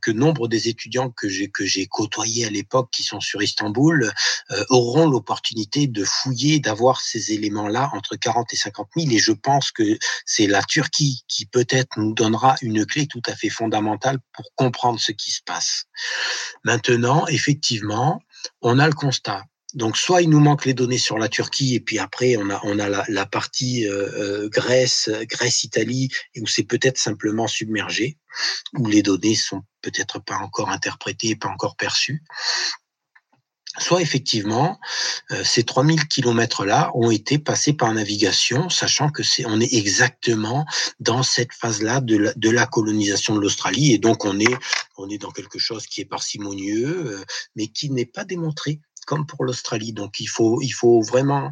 que 0.01 0.11
nombre 0.11 0.47
des 0.47 0.67
étudiants 0.67 1.09
que 1.09 1.29
j'ai 1.29 1.49
que 1.49 1.65
j'ai 1.65 1.87
côtoyés 1.87 2.45
à 2.45 2.49
l'époque, 2.49 2.89
qui 2.91 3.03
sont 3.03 3.19
sur 3.19 3.41
Istanbul, 3.41 4.11
euh, 4.51 4.63
auront 4.69 5.07
l'opportunité 5.07 5.87
de 5.87 6.03
fouiller, 6.03 6.59
d'avoir 6.59 7.01
ces 7.01 7.33
éléments-là 7.33 7.89
entre 7.93 8.15
40 8.15 8.53
et 8.53 8.57
50 8.57 8.89
000. 8.95 9.11
Et 9.11 9.19
je 9.19 9.31
pense 9.31 9.71
que 9.71 9.97
c'est 10.25 10.47
la 10.47 10.63
Turquie 10.63 11.23
qui 11.27 11.45
peut-être 11.45 11.97
nous 11.97 12.13
donnera 12.13 12.55
une 12.61 12.85
clé 12.85 13.07
tout 13.07 13.21
à 13.25 13.35
fait 13.35 13.49
fondamentale 13.49 14.19
pour 14.33 14.45
comprendre 14.55 14.99
ce 14.99 15.11
qui 15.11 15.31
se 15.31 15.41
passe. 15.43 15.85
Maintenant, 16.63 17.27
effectivement, 17.27 18.21
on 18.61 18.79
a 18.79 18.87
le 18.87 18.93
constat 18.93 19.43
donc 19.73 19.97
soit 19.97 20.21
il 20.21 20.29
nous 20.29 20.39
manque 20.39 20.65
les 20.65 20.73
données 20.73 20.97
sur 20.97 21.17
la 21.17 21.29
Turquie 21.29 21.75
et 21.75 21.79
puis 21.79 21.99
après 21.99 22.35
on 22.37 22.49
a 22.49 22.59
on 22.63 22.79
a 22.79 22.89
la, 22.89 23.05
la 23.07 23.25
partie 23.25 23.87
euh, 23.87 24.09
euh 24.45 24.49
Grèce 24.49 25.09
Grèce 25.23 25.63
Italie 25.63 26.09
où 26.37 26.47
c'est 26.47 26.63
peut-être 26.63 26.97
simplement 26.97 27.47
submergé 27.47 28.17
où 28.77 28.87
les 28.87 29.03
données 29.03 29.35
sont 29.35 29.61
peut-être 29.81 30.19
pas 30.19 30.37
encore 30.37 30.69
interprétées 30.69 31.35
pas 31.35 31.49
encore 31.49 31.75
perçues. 31.75 32.23
Soit 33.77 34.01
effectivement, 34.01 34.79
euh, 35.31 35.43
ces 35.43 35.63
3000 35.63 36.07
kilomètres-là 36.07 36.91
ont 36.95 37.11
été 37.11 37.37
passés 37.37 37.71
par 37.73 37.93
navigation, 37.93 38.67
sachant 38.67 39.09
que 39.09 39.21
c'est, 39.21 39.45
on 39.45 39.61
est 39.61 39.73
exactement 39.73 40.65
dans 40.99 41.21
cette 41.21 41.53
phase-là 41.53 42.01
de 42.01 42.17
la, 42.17 42.33
de 42.33 42.49
la 42.49 42.65
colonisation 42.65 43.35
de 43.35 43.39
l'Australie, 43.39 43.93
et 43.93 43.99
donc 43.99 44.25
on 44.25 44.39
est, 44.39 44.55
on 44.97 45.07
est 45.07 45.19
dans 45.19 45.31
quelque 45.31 45.59
chose 45.59 45.85
qui 45.85 46.01
est 46.01 46.05
parcimonieux, 46.05 47.13
euh, 47.13 47.23
mais 47.55 47.67
qui 47.67 47.91
n'est 47.91 48.07
pas 48.07 48.25
démontré 48.25 48.81
comme 49.09 49.25
pour 49.25 49.43
l'Australie. 49.43 49.91
Donc 49.91 50.19
il 50.19 50.27
faut, 50.27 50.61
il 50.61 50.69
faut 50.69 51.01
vraiment 51.01 51.51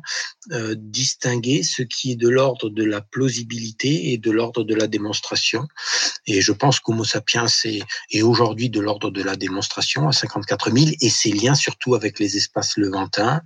euh, 0.51 0.75
distinguer 0.77 1.63
ce 1.63 1.81
qui 1.81 2.11
est 2.11 2.15
de 2.15 2.29
l'ordre 2.29 2.69
de 2.69 2.84
la 2.84 3.01
plausibilité 3.01 4.11
et 4.11 4.19
de 4.19 4.29
l'ordre 4.29 4.63
de 4.63 4.75
la 4.75 4.85
démonstration. 4.85 5.67
Et 6.27 6.41
je 6.41 6.51
pense 6.51 6.79
qu'Homo 6.79 7.03
sapiens 7.03 7.47
est, 7.65 7.81
est 8.11 8.21
aujourd'hui 8.21 8.69
de 8.69 8.79
l'ordre 8.79 9.09
de 9.09 9.23
la 9.23 9.35
démonstration 9.35 10.07
à 10.07 10.11
54 10.11 10.69
000 10.71 10.91
et 11.01 11.09
ses 11.09 11.31
liens 11.31 11.55
surtout 11.55 11.95
avec 11.95 12.19
les 12.19 12.38
espaces 12.38 12.77
levantins, 12.77 13.41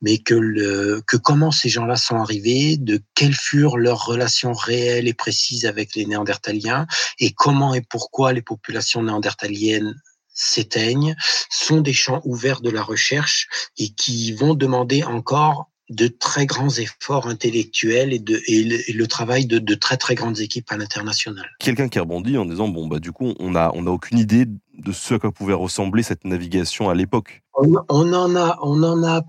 mais 0.00 0.18
que, 0.18 0.34
le, 0.34 1.00
que 1.06 1.16
comment 1.16 1.52
ces 1.52 1.68
gens-là 1.68 1.94
sont 1.94 2.16
arrivés, 2.16 2.78
de 2.78 3.00
quelles 3.14 3.32
furent 3.32 3.78
leurs 3.78 4.04
relations 4.04 4.54
réelles 4.54 5.06
et 5.06 5.14
précises 5.14 5.66
avec 5.66 5.94
les 5.94 6.06
néandertaliens 6.06 6.88
et 7.20 7.30
comment 7.30 7.74
et 7.74 7.82
pourquoi 7.82 8.32
les 8.32 8.42
populations 8.42 9.04
néandertaliennes 9.04 9.94
s'éteignent 10.32 11.14
sont 11.50 11.80
des 11.80 11.92
champs 11.92 12.20
ouverts 12.24 12.60
de 12.60 12.70
la 12.70 12.82
recherche 12.82 13.48
et 13.78 13.90
qui 13.90 14.32
vont 14.32 14.54
demander 14.54 15.02
encore 15.02 15.68
de 15.90 16.08
très 16.08 16.46
grands 16.46 16.70
efforts 16.70 17.26
intellectuels 17.26 18.12
et, 18.12 18.18
de, 18.18 18.40
et, 18.46 18.92
le, 18.92 19.06
travail 19.06 19.46
de, 19.46 19.58
de, 19.58 19.74
très 19.74 19.96
très 19.96 20.14
grandes 20.14 20.40
équipes 20.40 20.70
à 20.70 20.76
l'international. 20.76 21.48
Quelqu'un 21.58 21.88
qui 21.88 21.98
rebondit 21.98 22.38
en 22.38 22.46
disant 22.46 22.68
bon 22.68 22.86
bah 22.86 22.98
du 22.98 23.12
coup 23.12 23.34
on 23.38 23.54
a 23.54 23.70
on 23.74 23.86
a 23.86 23.90
aucune 23.90 24.18
idée 24.18 24.46
de 24.46 24.92
ce 24.92 25.14
à 25.14 25.18
quoi 25.18 25.32
pouvait 25.32 25.52
ressembler 25.52 26.02
cette 26.02 26.24
navigation 26.24 26.88
à 26.88 26.94
l'époque. 26.94 27.42
On, 27.54 27.74
on 27.88 28.12
en 28.12 28.36
a 28.36 28.58
on 28.62 28.82
en 28.82 29.04
a 29.04 29.22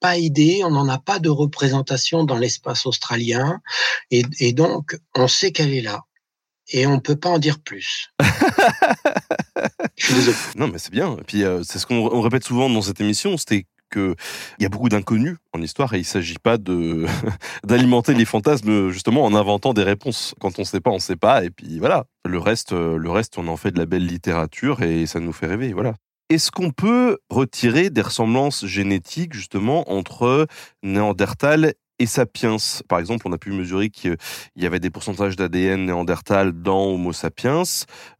pas 0.00 0.16
idée, 0.16 0.62
on 0.64 0.70
n'en 0.70 0.88
a 0.88 0.98
pas 0.98 1.18
de 1.18 1.28
représentation 1.28 2.24
dans 2.24 2.38
l'espace 2.38 2.86
australien 2.86 3.60
et, 4.10 4.22
et 4.38 4.52
donc 4.52 4.98
on 5.14 5.28
sait 5.28 5.50
qu'elle 5.50 5.74
est 5.74 5.82
là 5.82 6.04
et 6.70 6.86
on 6.86 7.00
peut 7.00 7.16
pas 7.16 7.28
en 7.28 7.38
dire 7.38 7.58
plus. 7.58 8.10
Non, 10.56 10.68
mais 10.68 10.78
c'est 10.78 10.92
bien. 10.92 11.16
Et 11.18 11.24
puis, 11.24 11.44
euh, 11.44 11.62
c'est 11.62 11.78
ce 11.78 11.86
qu'on 11.86 12.20
répète 12.20 12.44
souvent 12.44 12.70
dans 12.70 12.82
cette 12.82 13.00
émission, 13.00 13.36
c'était 13.36 13.66
qu'il 13.92 14.14
y 14.60 14.64
a 14.64 14.68
beaucoup 14.68 14.88
d'inconnus 14.88 15.36
en 15.52 15.60
histoire 15.60 15.92
et 15.94 15.98
il 15.98 16.02
ne 16.02 16.06
s'agit 16.06 16.38
pas 16.38 16.58
d'alimenter 17.64 18.14
les 18.14 18.24
fantasmes 18.24 18.90
justement 18.90 19.24
en 19.24 19.34
inventant 19.34 19.74
des 19.74 19.82
réponses. 19.82 20.34
Quand 20.40 20.58
on 20.58 20.62
ne 20.62 20.66
sait 20.66 20.80
pas, 20.80 20.90
on 20.90 20.94
ne 20.94 21.00
sait 21.00 21.16
pas. 21.16 21.44
Et 21.44 21.50
puis 21.50 21.78
voilà, 21.78 22.04
le 22.24 22.38
reste, 22.38 22.72
euh, 22.72 22.96
le 22.96 23.10
reste, 23.10 23.38
on 23.38 23.48
en 23.48 23.56
fait 23.56 23.72
de 23.72 23.78
la 23.78 23.86
belle 23.86 24.06
littérature 24.06 24.82
et 24.82 25.06
ça 25.06 25.20
nous 25.20 25.32
fait 25.32 25.46
rêver. 25.46 25.72
Voilà. 25.72 25.94
Est-ce 26.28 26.52
qu'on 26.52 26.70
peut 26.70 27.18
retirer 27.28 27.90
des 27.90 28.02
ressemblances 28.02 28.64
génétiques 28.64 29.34
justement 29.34 29.90
entre 29.90 30.46
Néandertal 30.84 31.74
et 32.00 32.06
Sapiens. 32.06 32.56
Par 32.88 32.98
exemple, 32.98 33.28
on 33.28 33.32
a 33.32 33.38
pu 33.38 33.52
mesurer 33.52 33.90
qu'il 33.90 34.16
y 34.56 34.66
avait 34.66 34.80
des 34.80 34.90
pourcentages 34.90 35.36
d'ADN 35.36 35.86
néandertal 35.86 36.52
dans 36.52 36.86
Homo 36.86 37.12
sapiens, 37.12 37.62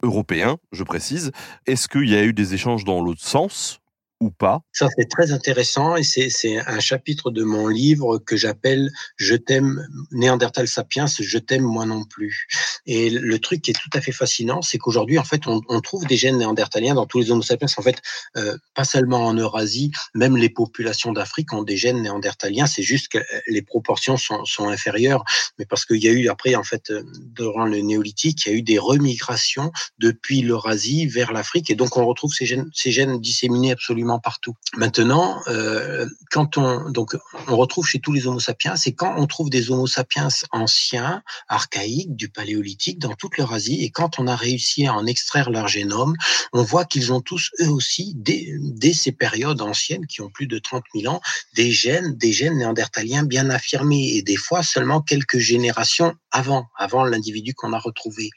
européen, 0.02 0.58
je 0.70 0.84
précise. 0.84 1.32
Est-ce 1.66 1.88
qu'il 1.88 2.08
y 2.08 2.14
a 2.14 2.22
eu 2.22 2.32
des 2.32 2.54
échanges 2.54 2.84
dans 2.84 3.02
l'autre 3.02 3.24
sens? 3.24 3.79
Pas 4.28 4.60
Ça, 4.72 4.88
c'est 4.96 5.08
très 5.08 5.32
intéressant 5.32 5.96
et 5.96 6.02
c'est 6.02 6.58
un 6.58 6.80
chapitre 6.80 7.30
de 7.30 7.42
mon 7.42 7.68
livre 7.68 8.18
que 8.18 8.36
j'appelle 8.36 8.90
Je 9.16 9.34
t'aime, 9.34 9.86
Néandertal 10.12 10.68
Sapiens, 10.68 11.06
je 11.06 11.38
t'aime 11.38 11.62
moi 11.62 11.86
non 11.86 12.04
plus. 12.04 12.46
Et 12.86 13.08
le 13.08 13.38
truc 13.38 13.62
qui 13.62 13.70
est 13.70 13.74
tout 13.74 13.90
à 13.94 14.00
fait 14.02 14.12
fascinant, 14.12 14.60
c'est 14.60 14.76
qu'aujourd'hui, 14.76 15.18
en 15.18 15.24
fait, 15.24 15.46
on, 15.46 15.80
trouve 15.80 16.06
des 16.06 16.16
gènes 16.16 16.36
néandertaliens 16.36 16.94
dans 16.94 17.06
tous 17.06 17.20
les 17.20 17.30
Homo 17.30 17.42
sapiens. 17.42 17.66
En 17.78 17.82
fait, 17.82 18.02
euh, 18.36 18.56
pas 18.74 18.84
seulement 18.84 19.26
en 19.26 19.34
Eurasie, 19.34 19.90
même 20.14 20.36
les 20.36 20.50
populations 20.50 21.12
d'Afrique 21.12 21.52
ont 21.54 21.62
des 21.62 21.78
gènes 21.78 22.02
néandertaliens. 22.02 22.66
C'est 22.66 22.82
juste 22.82 23.08
que 23.08 23.18
les 23.46 23.62
proportions 23.62 24.18
sont, 24.18 24.44
sont 24.44 24.68
inférieures, 24.68 25.24
mais 25.58 25.64
parce 25.64 25.86
qu'il 25.86 26.02
y 26.02 26.08
a 26.08 26.12
eu 26.12 26.28
après, 26.28 26.54
en 26.54 26.64
fait, 26.64 26.90
euh, 26.90 27.02
durant 27.34 27.64
le 27.64 27.78
néolithique, 27.78 28.44
il 28.44 28.48
y 28.50 28.54
a 28.54 28.58
eu 28.58 28.62
des 28.62 28.78
remigrations 28.78 29.72
depuis 29.98 30.42
l'Eurasie 30.42 31.06
vers 31.06 31.32
l'Afrique, 31.32 31.70
et 31.70 31.74
donc 31.74 31.96
on 31.96 32.04
retrouve 32.04 32.32
ces 32.34 32.44
gènes, 32.44 32.68
ces 32.74 32.90
gènes 32.90 33.20
disséminés 33.20 33.72
absolument 33.72 34.09
partout. 34.18 34.54
Maintenant, 34.76 35.40
euh, 35.48 36.06
quand 36.30 36.58
on 36.58 36.90
donc 36.90 37.16
on 37.48 37.56
retrouve 37.56 37.86
chez 37.86 38.00
tous 38.00 38.12
les 38.12 38.26
Homo 38.26 38.40
sapiens, 38.40 38.76
c'est 38.76 38.92
quand 38.92 39.14
on 39.16 39.26
trouve 39.26 39.50
des 39.50 39.70
Homo 39.70 39.86
sapiens 39.86 40.28
anciens, 40.50 41.22
archaïques, 41.48 42.16
du 42.16 42.28
Paléolithique 42.28 42.98
dans 42.98 43.14
toute 43.14 43.36
l'Eurasie, 43.36 43.84
et 43.84 43.90
quand 43.90 44.18
on 44.18 44.26
a 44.26 44.36
réussi 44.36 44.86
à 44.86 44.94
en 44.94 45.06
extraire 45.06 45.50
leur 45.50 45.68
génome, 45.68 46.14
on 46.52 46.62
voit 46.62 46.84
qu'ils 46.84 47.12
ont 47.12 47.20
tous 47.20 47.50
eux 47.60 47.70
aussi 47.70 48.14
dès, 48.16 48.48
dès 48.60 48.92
ces 48.92 49.12
périodes 49.12 49.60
anciennes 49.62 50.06
qui 50.06 50.20
ont 50.20 50.30
plus 50.30 50.46
de 50.46 50.58
30 50.58 50.84
000 50.94 51.14
ans 51.14 51.20
des 51.54 51.70
gènes, 51.70 52.16
des 52.16 52.32
gènes 52.32 52.56
néandertaliens 52.56 53.24
bien 53.24 53.50
affirmés, 53.50 54.16
et 54.16 54.22
des 54.22 54.36
fois 54.36 54.62
seulement 54.62 55.00
quelques 55.00 55.38
générations 55.38 56.14
avant, 56.30 56.66
avant 56.76 57.04
l'individu 57.04 57.54
qu'on 57.54 57.72
a 57.72 57.78
retrouvé. 57.78 58.30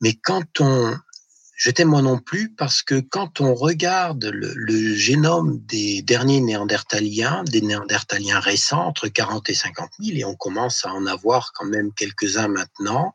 Mais 0.00 0.14
quand 0.14 0.60
on 0.60 0.96
je 1.60 1.70
t'aime 1.70 1.88
moi 1.88 2.00
non 2.00 2.18
plus 2.18 2.54
parce 2.54 2.80
que 2.80 3.00
quand 3.00 3.42
on 3.42 3.54
regarde 3.54 4.24
le, 4.24 4.94
génome 4.94 5.58
des 5.66 6.00
derniers 6.00 6.40
néandertaliens, 6.40 7.44
des 7.44 7.60
néandertaliens 7.60 8.40
récents, 8.40 8.86
entre 8.86 9.08
40 9.08 9.50
et 9.50 9.54
50 9.54 9.90
000, 10.00 10.16
et 10.16 10.24
on 10.24 10.34
commence 10.36 10.86
à 10.86 10.94
en 10.94 11.04
avoir 11.04 11.52
quand 11.52 11.66
même 11.66 11.92
quelques-uns 11.92 12.48
maintenant, 12.48 13.14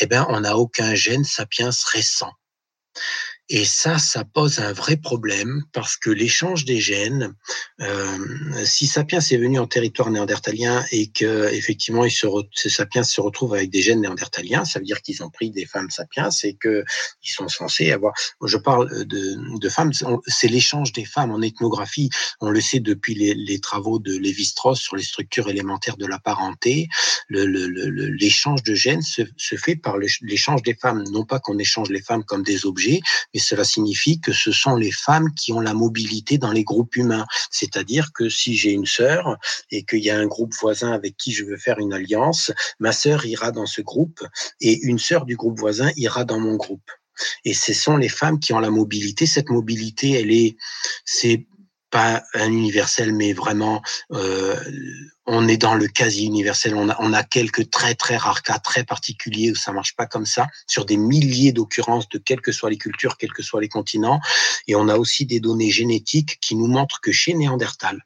eh 0.00 0.06
ben, 0.06 0.24
on 0.30 0.40
n'a 0.40 0.56
aucun 0.56 0.94
gène 0.94 1.24
sapiens 1.24 1.68
récent. 1.92 2.32
Et 3.48 3.64
ça, 3.64 3.98
ça 3.98 4.24
pose 4.24 4.58
un 4.58 4.72
vrai 4.72 4.96
problème 4.96 5.62
parce 5.72 5.96
que 5.96 6.10
l'échange 6.10 6.64
des 6.64 6.80
gènes, 6.80 7.32
euh, 7.80 8.18
si 8.64 8.88
Sapiens 8.88 9.20
est 9.20 9.36
venu 9.36 9.60
en 9.60 9.68
territoire 9.68 10.10
néandertalien 10.10 10.84
et 10.90 11.12
que 11.12 11.52
effectivement 11.52 12.04
il 12.04 12.10
se 12.10 12.26
Sapiens 12.68 13.04
se 13.04 13.20
retrouvent 13.20 13.54
avec 13.54 13.70
des 13.70 13.82
gènes 13.82 14.00
néandertaliens, 14.00 14.64
ça 14.64 14.80
veut 14.80 14.84
dire 14.84 15.00
qu'ils 15.00 15.22
ont 15.22 15.30
pris 15.30 15.50
des 15.50 15.64
femmes 15.64 15.90
Sapiens 15.90 16.30
et 16.42 16.54
que 16.54 16.84
ils 17.22 17.30
sont 17.30 17.48
censés 17.48 17.92
avoir. 17.92 18.14
Je 18.42 18.56
parle 18.56 19.04
de, 19.04 19.58
de 19.58 19.68
femmes, 19.68 19.92
c'est 20.26 20.48
l'échange 20.48 20.92
des 20.92 21.04
femmes 21.04 21.30
en 21.30 21.40
ethnographie. 21.40 22.10
On 22.40 22.50
le 22.50 22.60
sait 22.60 22.80
depuis 22.80 23.14
les, 23.14 23.60
travaux 23.60 23.98
de 23.98 24.16
Lévi-Strauss 24.16 24.80
sur 24.80 24.96
les 24.96 25.02
structures 25.02 25.48
élémentaires 25.48 25.96
de 25.96 26.06
la 26.06 26.18
parenté. 26.18 26.88
L'échange 27.30 28.62
de 28.64 28.74
gènes 28.74 29.02
se 29.02 29.56
fait 29.56 29.76
par 29.76 29.98
l'échange 29.98 30.62
des 30.62 30.74
femmes, 30.74 31.04
non 31.10 31.24
pas 31.24 31.38
qu'on 31.38 31.58
échange 31.58 31.90
les 31.90 32.02
femmes 32.02 32.24
comme 32.24 32.42
des 32.42 32.66
objets, 32.66 33.00
et 33.36 33.38
cela 33.38 33.64
signifie 33.64 34.18
que 34.18 34.32
ce 34.32 34.50
sont 34.50 34.76
les 34.76 34.90
femmes 34.90 35.30
qui 35.34 35.52
ont 35.52 35.60
la 35.60 35.74
mobilité 35.74 36.38
dans 36.38 36.52
les 36.52 36.64
groupes 36.64 36.96
humains. 36.96 37.26
C'est-à-dire 37.50 38.12
que 38.14 38.30
si 38.30 38.56
j'ai 38.56 38.70
une 38.70 38.86
sœur 38.86 39.36
et 39.70 39.84
qu'il 39.84 40.02
y 40.02 40.08
a 40.08 40.18
un 40.18 40.26
groupe 40.26 40.54
voisin 40.58 40.92
avec 40.92 41.18
qui 41.18 41.32
je 41.32 41.44
veux 41.44 41.58
faire 41.58 41.78
une 41.78 41.92
alliance, 41.92 42.50
ma 42.80 42.92
sœur 42.92 43.26
ira 43.26 43.52
dans 43.52 43.66
ce 43.66 43.82
groupe 43.82 44.26
et 44.62 44.80
une 44.84 44.98
sœur 44.98 45.26
du 45.26 45.36
groupe 45.36 45.58
voisin 45.58 45.90
ira 45.96 46.24
dans 46.24 46.40
mon 46.40 46.56
groupe. 46.56 46.90
Et 47.44 47.52
ce 47.52 47.74
sont 47.74 47.98
les 47.98 48.08
femmes 48.08 48.40
qui 48.40 48.54
ont 48.54 48.58
la 48.58 48.70
mobilité. 48.70 49.26
Cette 49.26 49.50
mobilité, 49.50 50.12
elle 50.12 50.32
est, 50.32 50.56
c'est 51.04 51.46
pas 51.90 52.24
un 52.34 52.50
universel, 52.50 53.14
mais 53.14 53.32
vraiment, 53.32 53.82
euh, 54.12 54.58
on 55.26 55.48
est 55.48 55.56
dans 55.56 55.74
le 55.74 55.88
quasi 55.88 56.24
universel. 56.24 56.74
On 56.74 56.88
a, 56.88 56.96
on 57.00 57.12
a 57.12 57.22
quelques 57.22 57.70
très 57.70 57.94
très 57.94 58.16
rares 58.16 58.42
cas 58.42 58.58
très 58.58 58.84
particuliers 58.84 59.50
où 59.52 59.54
ça 59.54 59.72
marche 59.72 59.94
pas 59.96 60.06
comme 60.06 60.26
ça, 60.26 60.46
sur 60.66 60.84
des 60.84 60.96
milliers 60.96 61.52
d'occurrences 61.52 62.08
de 62.08 62.18
quelles 62.18 62.40
que 62.40 62.52
soient 62.52 62.70
les 62.70 62.78
cultures, 62.78 63.16
quels 63.16 63.32
que 63.32 63.42
soient 63.42 63.60
les 63.60 63.68
continents. 63.68 64.20
Et 64.66 64.74
on 64.74 64.88
a 64.88 64.96
aussi 64.96 65.26
des 65.26 65.40
données 65.40 65.70
génétiques 65.70 66.38
qui 66.40 66.56
nous 66.56 66.66
montrent 66.66 67.00
que 67.00 67.12
chez 67.12 67.34
Néandertal, 67.34 68.04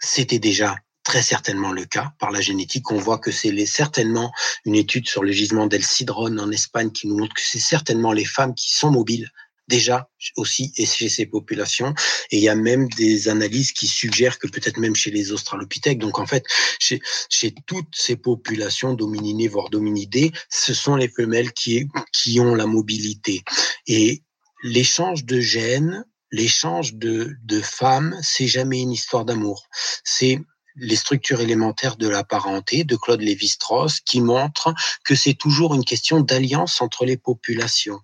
c'était 0.00 0.40
déjà 0.40 0.76
très 1.04 1.22
certainement 1.22 1.72
le 1.72 1.84
cas 1.84 2.12
par 2.18 2.30
la 2.30 2.40
génétique. 2.40 2.90
On 2.90 2.98
voit 2.98 3.18
que 3.18 3.30
c'est 3.30 3.66
certainement 3.66 4.32
une 4.64 4.74
étude 4.74 5.08
sur 5.08 5.22
le 5.22 5.32
gisement 5.32 5.66
d'El 5.66 5.84
Cidron 5.84 6.38
en 6.38 6.50
Espagne 6.50 6.90
qui 6.90 7.08
nous 7.08 7.18
montre 7.18 7.34
que 7.34 7.42
c'est 7.42 7.58
certainement 7.58 8.12
les 8.12 8.24
femmes 8.24 8.54
qui 8.54 8.72
sont 8.72 8.90
mobiles 8.90 9.30
déjà 9.72 10.10
aussi 10.36 10.72
chez 10.76 11.08
ces 11.08 11.26
populations. 11.26 11.94
Et 12.30 12.36
il 12.36 12.42
y 12.42 12.48
a 12.50 12.54
même 12.54 12.88
des 12.90 13.28
analyses 13.28 13.72
qui 13.72 13.86
suggèrent 13.86 14.38
que 14.38 14.46
peut-être 14.46 14.78
même 14.78 14.94
chez 14.94 15.10
les 15.10 15.32
australopithèques. 15.32 15.98
Donc 15.98 16.18
en 16.18 16.26
fait, 16.26 16.44
chez, 16.78 17.00
chez 17.30 17.54
toutes 17.66 17.94
ces 17.94 18.16
populations 18.16 18.92
domininées, 18.92 19.48
voire 19.48 19.70
dominidées, 19.70 20.30
ce 20.50 20.74
sont 20.74 20.96
les 20.96 21.08
femelles 21.08 21.52
qui, 21.52 21.88
qui 22.12 22.38
ont 22.38 22.54
la 22.54 22.66
mobilité. 22.66 23.42
Et 23.86 24.22
l'échange 24.62 25.24
de 25.24 25.40
gènes, 25.40 26.04
l'échange 26.30 26.94
de, 26.94 27.34
de 27.42 27.60
femmes, 27.60 28.18
c'est 28.22 28.48
jamais 28.48 28.80
une 28.82 28.92
histoire 28.92 29.24
d'amour. 29.24 29.68
C'est 30.04 30.38
les 30.76 30.96
structures 30.96 31.40
élémentaires 31.40 31.96
de 31.96 32.08
la 32.08 32.24
parenté 32.24 32.84
de 32.84 32.96
Claude 32.96 33.22
Lévi-Strauss 33.22 34.00
qui 34.00 34.20
montrent 34.20 34.74
que 35.04 35.14
c'est 35.14 35.34
toujours 35.34 35.74
une 35.74 35.84
question 35.84 36.20
d'alliance 36.20 36.80
entre 36.80 37.04
les 37.04 37.16
populations. 37.16 38.00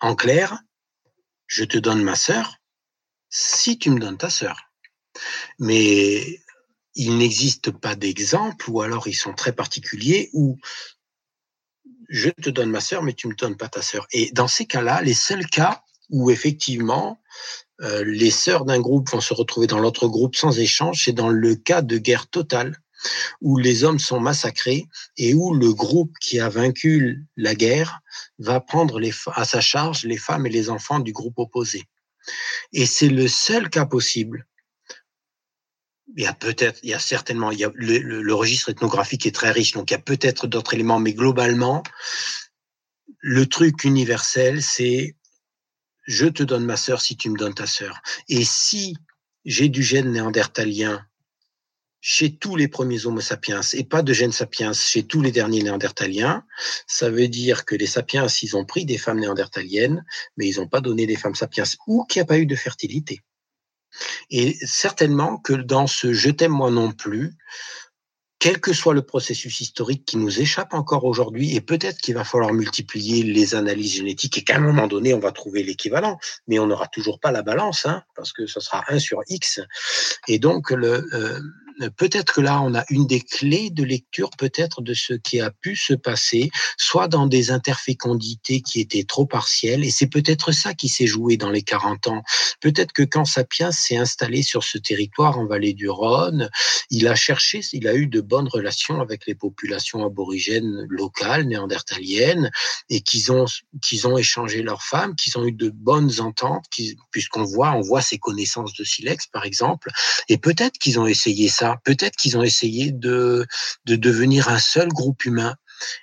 En 0.00 0.14
clair, 0.14 0.58
je 1.54 1.62
te 1.62 1.78
donne 1.78 2.02
ma 2.02 2.16
sœur 2.16 2.56
si 3.30 3.78
tu 3.78 3.90
me 3.90 4.00
donnes 4.00 4.18
ta 4.18 4.28
sœur. 4.28 4.72
Mais 5.60 6.40
il 6.96 7.16
n'existe 7.16 7.70
pas 7.70 7.94
d'exemple, 7.94 8.68
ou 8.70 8.80
alors 8.80 9.06
ils 9.06 9.14
sont 9.14 9.34
très 9.34 9.52
particuliers, 9.52 10.30
où 10.32 10.58
je 12.08 12.30
te 12.30 12.50
donne 12.50 12.70
ma 12.70 12.80
sœur, 12.80 13.04
mais 13.04 13.12
tu 13.12 13.28
me 13.28 13.34
donnes 13.34 13.56
pas 13.56 13.68
ta 13.68 13.82
sœur. 13.82 14.08
Et 14.10 14.32
dans 14.32 14.48
ces 14.48 14.66
cas-là, 14.66 15.00
les 15.02 15.14
seuls 15.14 15.46
cas 15.46 15.84
où 16.10 16.30
effectivement 16.30 17.20
euh, 17.82 18.02
les 18.04 18.32
sœurs 18.32 18.64
d'un 18.64 18.80
groupe 18.80 19.08
vont 19.10 19.20
se 19.20 19.32
retrouver 19.32 19.68
dans 19.68 19.78
l'autre 19.78 20.08
groupe 20.08 20.34
sans 20.34 20.58
échange, 20.58 21.04
c'est 21.04 21.12
dans 21.12 21.30
le 21.30 21.54
cas 21.54 21.82
de 21.82 21.98
guerre 21.98 22.28
totale, 22.28 22.80
où 23.40 23.58
les 23.58 23.84
hommes 23.84 23.98
sont 23.98 24.20
massacrés 24.20 24.86
et 25.16 25.34
où 25.34 25.54
le 25.54 25.72
groupe 25.72 26.12
qui 26.20 26.40
a 26.40 26.48
vaincu 26.48 27.24
la 27.36 27.54
guerre 27.54 28.00
va 28.38 28.60
prendre 28.60 29.00
à 29.34 29.44
sa 29.44 29.60
charge 29.60 30.04
les 30.04 30.16
femmes 30.16 30.46
et 30.46 30.50
les 30.50 30.70
enfants 30.70 31.00
du 31.00 31.12
groupe 31.12 31.38
opposé. 31.38 31.84
Et 32.72 32.86
c'est 32.86 33.08
le 33.08 33.28
seul 33.28 33.68
cas 33.68 33.86
possible. 33.86 34.46
Il 36.16 36.22
y 36.22 36.26
a 36.26 36.34
peut-être, 36.34 36.78
il 36.82 36.90
y 36.90 36.94
a 36.94 36.98
certainement, 36.98 37.50
il 37.50 37.58
y 37.58 37.64
a 37.64 37.72
le, 37.74 37.98
le 37.98 38.34
registre 38.34 38.68
ethnographique 38.68 39.26
est 39.26 39.34
très 39.34 39.50
riche, 39.50 39.72
donc 39.72 39.90
il 39.90 39.94
y 39.94 39.96
a 39.96 40.00
peut-être 40.00 40.46
d'autres 40.46 40.74
éléments, 40.74 41.00
mais 41.00 41.12
globalement, 41.12 41.82
le 43.18 43.46
truc 43.46 43.84
universel, 43.84 44.62
c'est 44.62 45.16
je 46.06 46.26
te 46.26 46.42
donne 46.42 46.64
ma 46.64 46.76
sœur 46.76 47.00
si 47.00 47.16
tu 47.16 47.30
me 47.30 47.38
donnes 47.38 47.54
ta 47.54 47.66
sœur. 47.66 48.00
Et 48.28 48.44
si 48.44 48.96
j'ai 49.44 49.68
du 49.68 49.82
gène 49.82 50.12
néandertalien 50.12 51.06
chez 52.06 52.36
tous 52.36 52.54
les 52.54 52.68
premiers 52.68 53.06
Homo 53.06 53.22
sapiens 53.22 53.62
et 53.72 53.82
pas 53.82 54.02
de 54.02 54.12
gène 54.12 54.30
sapiens 54.30 54.74
chez 54.74 55.04
tous 55.04 55.22
les 55.22 55.32
derniers 55.32 55.62
néandertaliens, 55.62 56.44
ça 56.86 57.08
veut 57.08 57.28
dire 57.28 57.64
que 57.64 57.74
les 57.74 57.86
sapiens, 57.86 58.26
ils 58.42 58.56
ont 58.58 58.66
pris 58.66 58.84
des 58.84 58.98
femmes 58.98 59.20
néandertaliennes, 59.20 60.04
mais 60.36 60.46
ils 60.46 60.58
n'ont 60.58 60.68
pas 60.68 60.82
donné 60.82 61.06
des 61.06 61.16
femmes 61.16 61.34
sapiens 61.34 61.64
ou 61.86 62.04
qu'il 62.04 62.20
n'y 62.20 62.24
a 62.24 62.26
pas 62.26 62.36
eu 62.36 62.44
de 62.44 62.56
fertilité. 62.56 63.22
Et 64.28 64.54
certainement 64.66 65.38
que 65.38 65.54
dans 65.54 65.86
ce 65.86 66.12
je 66.12 66.28
t'aime 66.28 66.52
moi 66.52 66.70
non 66.70 66.92
plus, 66.92 67.38
quel 68.38 68.60
que 68.60 68.74
soit 68.74 68.92
le 68.92 69.00
processus 69.00 69.62
historique 69.62 70.04
qui 70.04 70.18
nous 70.18 70.40
échappe 70.40 70.74
encore 70.74 71.04
aujourd'hui, 71.04 71.56
et 71.56 71.62
peut-être 71.62 71.96
qu'il 72.02 72.16
va 72.16 72.24
falloir 72.24 72.52
multiplier 72.52 73.22
les 73.22 73.54
analyses 73.54 73.94
génétiques 73.94 74.36
et 74.36 74.44
qu'à 74.44 74.56
un 74.56 74.60
moment 74.60 74.88
donné, 74.88 75.14
on 75.14 75.20
va 75.20 75.32
trouver 75.32 75.62
l'équivalent, 75.62 76.18
mais 76.48 76.58
on 76.58 76.66
n'aura 76.66 76.88
toujours 76.88 77.18
pas 77.18 77.32
la 77.32 77.40
balance, 77.40 77.86
hein, 77.86 78.02
parce 78.14 78.34
que 78.34 78.44
ce 78.44 78.60
sera 78.60 78.84
1 78.88 78.98
sur 78.98 79.20
X. 79.28 79.62
Et 80.28 80.38
donc, 80.38 80.70
le, 80.70 81.08
euh, 81.14 81.40
peut-être 81.96 82.32
que 82.32 82.40
là, 82.40 82.60
on 82.62 82.74
a 82.74 82.84
une 82.90 83.06
des 83.06 83.20
clés 83.20 83.70
de 83.70 83.84
lecture 83.84 84.30
peut-être 84.38 84.82
de 84.82 84.94
ce 84.94 85.14
qui 85.14 85.40
a 85.40 85.50
pu 85.50 85.76
se 85.76 85.94
passer, 85.94 86.50
soit 86.76 87.08
dans 87.08 87.26
des 87.26 87.50
interfécondités 87.50 88.60
qui 88.60 88.80
étaient 88.80 89.04
trop 89.04 89.26
partielles, 89.26 89.84
et 89.84 89.90
c'est 89.90 90.06
peut-être 90.06 90.52
ça 90.52 90.74
qui 90.74 90.88
s'est 90.88 91.06
joué 91.06 91.36
dans 91.36 91.50
les 91.50 91.62
40 91.62 92.08
ans. 92.08 92.22
Peut-être 92.60 92.92
que 92.92 93.02
quand 93.02 93.24
Sapiens 93.24 93.72
s'est 93.72 93.96
installé 93.96 94.42
sur 94.42 94.64
ce 94.64 94.78
territoire 94.78 95.38
en 95.38 95.46
vallée 95.46 95.72
du 95.72 95.88
Rhône, 95.88 96.48
il 96.90 97.08
a 97.08 97.14
cherché, 97.14 97.60
il 97.72 97.88
a 97.88 97.94
eu 97.94 98.06
de 98.06 98.20
bonnes 98.20 98.48
relations 98.48 99.00
avec 99.00 99.26
les 99.26 99.34
populations 99.34 100.04
aborigènes 100.04 100.86
locales, 100.88 101.44
néandertaliennes, 101.44 102.50
et 102.88 103.00
qu'ils 103.00 103.32
ont, 103.32 103.46
qu'ils 103.82 104.06
ont 104.06 104.16
échangé 104.16 104.62
leurs 104.62 104.82
femmes, 104.82 105.14
qu'ils 105.16 105.36
ont 105.38 105.44
eu 105.44 105.52
de 105.52 105.70
bonnes 105.70 106.20
ententes, 106.20 106.66
puisqu'on 107.10 107.44
voit, 107.44 107.72
on 107.72 107.80
voit 107.80 108.02
ces 108.02 108.18
connaissances 108.18 108.74
de 108.74 108.84
silex, 108.84 109.26
par 109.26 109.44
exemple, 109.44 109.90
et 110.28 110.38
peut-être 110.38 110.78
qu'ils 110.78 110.98
ont 110.98 111.06
essayé 111.06 111.48
ça 111.48 111.63
Peut-être 111.84 112.16
qu'ils 112.16 112.36
ont 112.36 112.42
essayé 112.42 112.92
de, 112.92 113.46
de 113.84 113.96
devenir 113.96 114.48
un 114.48 114.58
seul 114.58 114.88
groupe 114.88 115.24
humain. 115.24 115.56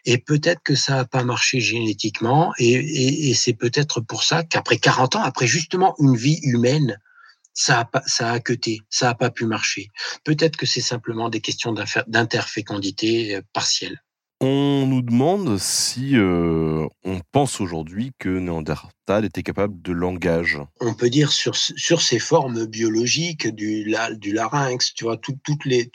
Et 0.05 0.17
peut-être 0.17 0.61
que 0.63 0.75
ça 0.75 0.95
n'a 0.95 1.05
pas 1.05 1.23
marché 1.23 1.59
génétiquement. 1.59 2.53
Et, 2.59 3.29
et, 3.29 3.33
c'est 3.33 3.53
peut-être 3.53 4.01
pour 4.01 4.23
ça 4.23 4.43
qu'après 4.43 4.77
40 4.77 5.15
ans, 5.15 5.21
après 5.23 5.47
justement 5.47 5.95
une 5.99 6.15
vie 6.15 6.39
humaine, 6.43 6.99
ça 7.53 7.79
a, 7.79 7.85
pas, 7.85 8.01
ça 8.05 8.31
a 8.31 8.39
queuté, 8.39 8.79
ça 8.89 9.07
n'a 9.07 9.15
pas 9.15 9.29
pu 9.29 9.45
marcher. 9.45 9.89
Peut-être 10.23 10.57
que 10.57 10.65
c'est 10.65 10.81
simplement 10.81 11.29
des 11.29 11.41
questions 11.41 11.73
d'interfécondité 12.07 13.35
euh, 13.35 13.41
partielle. 13.53 14.01
On 14.43 14.87
nous 14.87 15.03
demande 15.03 15.59
si 15.59 16.17
euh, 16.17 16.87
on 17.03 17.21
pense 17.31 17.61
aujourd'hui 17.61 18.11
que 18.17 18.27
Néandertal 18.27 19.23
était 19.23 19.43
capable 19.43 19.79
de 19.83 19.91
langage. 19.91 20.57
On 20.79 20.95
peut 20.95 21.11
dire 21.11 21.31
sur, 21.31 21.55
sur 21.55 22.01
formes 22.01 22.65
biologiques 22.65 23.47
du, 23.47 23.95
du 24.13 24.33
larynx, 24.33 24.95
tu 24.95 25.03
vois, 25.03 25.17
toutes, 25.17 25.65
les, 25.65 25.91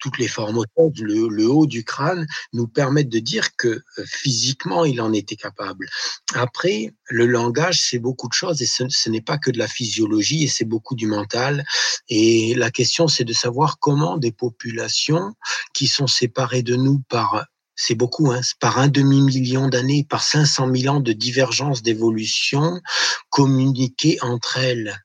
toutes 0.00 0.18
les 0.18 0.26
formes 0.26 0.64
le, 0.76 1.28
le 1.28 1.46
haut 1.48 1.66
du 1.66 1.84
crâne 1.84 2.26
nous 2.52 2.66
permettent 2.66 3.08
de 3.08 3.20
dire 3.20 3.54
que 3.54 3.68
euh, 3.68 4.04
physiquement, 4.04 4.84
il 4.84 5.00
en 5.00 5.12
était 5.12 5.36
capable. 5.36 5.86
Après, 6.34 6.92
le 7.04 7.26
langage, 7.26 7.80
c'est 7.80 8.00
beaucoup 8.00 8.26
de 8.26 8.34
choses 8.34 8.62
et 8.62 8.66
ce, 8.66 8.82
ce 8.88 9.10
n'est 9.10 9.22
pas 9.22 9.38
que 9.38 9.52
de 9.52 9.58
la 9.58 9.68
physiologie 9.68 10.42
et 10.42 10.48
c'est 10.48 10.64
beaucoup 10.64 10.96
du 10.96 11.06
mental. 11.06 11.64
Et 12.08 12.56
la 12.56 12.72
question, 12.72 13.06
c'est 13.06 13.22
de 13.22 13.32
savoir 13.32 13.78
comment 13.78 14.18
des 14.18 14.32
populations 14.32 15.34
qui 15.72 15.86
sont 15.86 16.08
séparées 16.08 16.64
de 16.64 16.74
nous 16.74 17.00
par 17.08 17.46
c'est 17.76 17.94
beaucoup, 17.94 18.32
hein, 18.32 18.40
par 18.58 18.78
un 18.78 18.88
demi-million 18.88 19.68
d'années, 19.68 20.04
par 20.08 20.22
500 20.22 20.70
000 20.74 20.96
ans 20.96 21.00
de 21.00 21.12
divergence 21.12 21.82
d'évolution, 21.82 22.80
communiquer 23.28 24.18
entre 24.22 24.56
elles. 24.58 24.96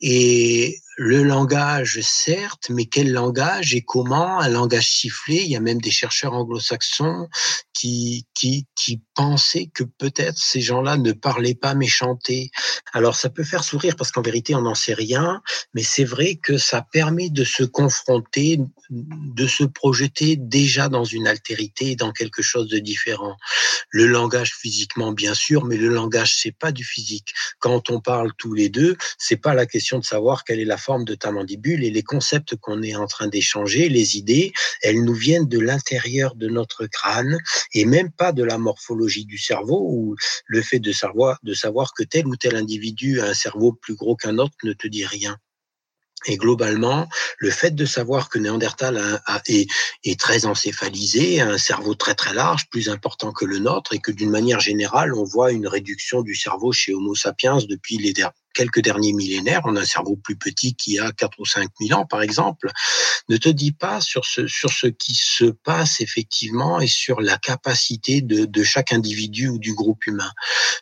Et 0.00 0.78
le 0.96 1.22
langage, 1.22 2.00
certes, 2.02 2.70
mais 2.70 2.86
quel 2.86 3.12
langage 3.12 3.74
et 3.74 3.82
comment 3.82 4.38
Un 4.40 4.48
langage 4.48 4.88
sifflé? 4.90 5.36
Il 5.36 5.50
y 5.50 5.56
a 5.56 5.60
même 5.60 5.80
des 5.80 5.90
chercheurs 5.90 6.34
anglo-saxons 6.34 7.28
qui, 7.72 8.26
qui, 8.34 8.66
qui 8.74 9.02
pensaient 9.20 9.68
que 9.74 9.84
peut-être 9.84 10.38
ces 10.38 10.62
gens-là 10.62 10.96
ne 10.96 11.12
parlaient 11.12 11.54
pas 11.54 11.74
mais 11.74 11.86
chantaient. 11.86 12.50
Alors 12.94 13.16
ça 13.16 13.28
peut 13.28 13.44
faire 13.44 13.64
sourire 13.64 13.94
parce 13.96 14.10
qu'en 14.12 14.22
vérité 14.22 14.54
on 14.54 14.62
n'en 14.62 14.74
sait 14.74 14.94
rien, 14.94 15.42
mais 15.74 15.82
c'est 15.82 16.04
vrai 16.04 16.36
que 16.42 16.56
ça 16.56 16.80
permet 16.80 17.28
de 17.28 17.44
se 17.44 17.62
confronter, 17.62 18.60
de 18.88 19.46
se 19.46 19.64
projeter 19.64 20.36
déjà 20.36 20.88
dans 20.88 21.04
une 21.04 21.26
altérité, 21.26 21.96
dans 21.96 22.12
quelque 22.12 22.40
chose 22.40 22.68
de 22.68 22.78
différent. 22.78 23.36
Le 23.90 24.06
langage 24.06 24.54
physiquement 24.54 25.12
bien 25.12 25.34
sûr, 25.34 25.66
mais 25.66 25.76
le 25.76 25.88
langage 25.88 26.38
c'est 26.40 26.56
pas 26.56 26.72
du 26.72 26.82
physique. 26.82 27.34
Quand 27.58 27.90
on 27.90 28.00
parle 28.00 28.32
tous 28.38 28.54
les 28.54 28.70
deux, 28.70 28.96
c'est 29.18 29.36
pas 29.36 29.52
la 29.52 29.66
question 29.66 29.98
de 29.98 30.04
savoir 30.04 30.44
quelle 30.44 30.60
est 30.60 30.64
la 30.64 30.78
forme 30.78 31.04
de 31.04 31.14
ta 31.14 31.30
mandibule 31.30 31.84
et 31.84 31.90
les 31.90 32.02
concepts 32.02 32.56
qu'on 32.56 32.82
est 32.82 32.96
en 32.96 33.06
train 33.06 33.28
d'échanger, 33.28 33.90
les 33.90 34.16
idées, 34.16 34.54
elles 34.80 35.04
nous 35.04 35.12
viennent 35.12 35.48
de 35.48 35.58
l'intérieur 35.58 36.36
de 36.36 36.48
notre 36.48 36.86
crâne 36.86 37.36
et 37.74 37.84
même 37.84 38.10
pas 38.10 38.32
de 38.32 38.42
la 38.42 38.56
morphologie 38.56 39.09
du 39.24 39.38
cerveau 39.38 39.80
ou 39.80 40.16
le 40.46 40.62
fait 40.62 40.78
de 40.78 40.92
savoir, 40.92 41.38
de 41.42 41.54
savoir 41.54 41.92
que 41.94 42.02
tel 42.02 42.26
ou 42.26 42.36
tel 42.36 42.56
individu 42.56 43.20
a 43.20 43.26
un 43.26 43.34
cerveau 43.34 43.72
plus 43.72 43.94
gros 43.94 44.16
qu'un 44.16 44.38
autre 44.38 44.56
ne 44.64 44.72
te 44.72 44.86
dit 44.86 45.04
rien. 45.04 45.36
Et 46.26 46.36
globalement, 46.36 47.08
le 47.38 47.50
fait 47.50 47.70
de 47.70 47.86
savoir 47.86 48.28
que 48.28 48.38
Néandertal 48.38 48.98
a, 49.24 49.42
est, 49.46 50.20
très 50.20 50.44
encéphalisé, 50.44 51.40
a 51.40 51.48
un 51.48 51.58
cerveau 51.58 51.94
très 51.94 52.14
très 52.14 52.34
large, 52.34 52.68
plus 52.68 52.90
important 52.90 53.32
que 53.32 53.46
le 53.46 53.58
nôtre, 53.58 53.94
et 53.94 54.00
que 54.00 54.12
d'une 54.12 54.30
manière 54.30 54.60
générale, 54.60 55.14
on 55.14 55.24
voit 55.24 55.50
une 55.50 55.66
réduction 55.66 56.20
du 56.20 56.34
cerveau 56.34 56.72
chez 56.72 56.92
Homo 56.92 57.14
sapiens 57.14 57.58
depuis 57.66 57.96
les 57.96 58.12
quelques 58.54 58.80
derniers 58.80 59.12
millénaires. 59.12 59.62
On 59.64 59.76
a 59.76 59.80
un 59.80 59.84
cerveau 59.84 60.16
plus 60.16 60.36
petit 60.36 60.74
qui 60.74 60.98
a 60.98 61.12
4 61.12 61.38
ou 61.38 61.46
5 61.46 61.68
000 61.80 61.98
ans, 61.98 62.06
par 62.06 62.22
exemple. 62.22 62.70
Ne 63.28 63.36
te 63.36 63.48
dis 63.48 63.72
pas 63.72 64.00
sur 64.00 64.24
ce, 64.24 64.46
sur 64.46 64.70
ce 64.70 64.86
qui 64.86 65.14
se 65.14 65.44
passe 65.44 66.00
effectivement 66.00 66.80
et 66.80 66.86
sur 66.86 67.20
la 67.20 67.38
capacité 67.38 68.20
de, 68.20 68.44
de 68.44 68.62
chaque 68.62 68.92
individu 68.92 69.48
ou 69.48 69.58
du 69.58 69.74
groupe 69.74 70.06
humain. 70.06 70.30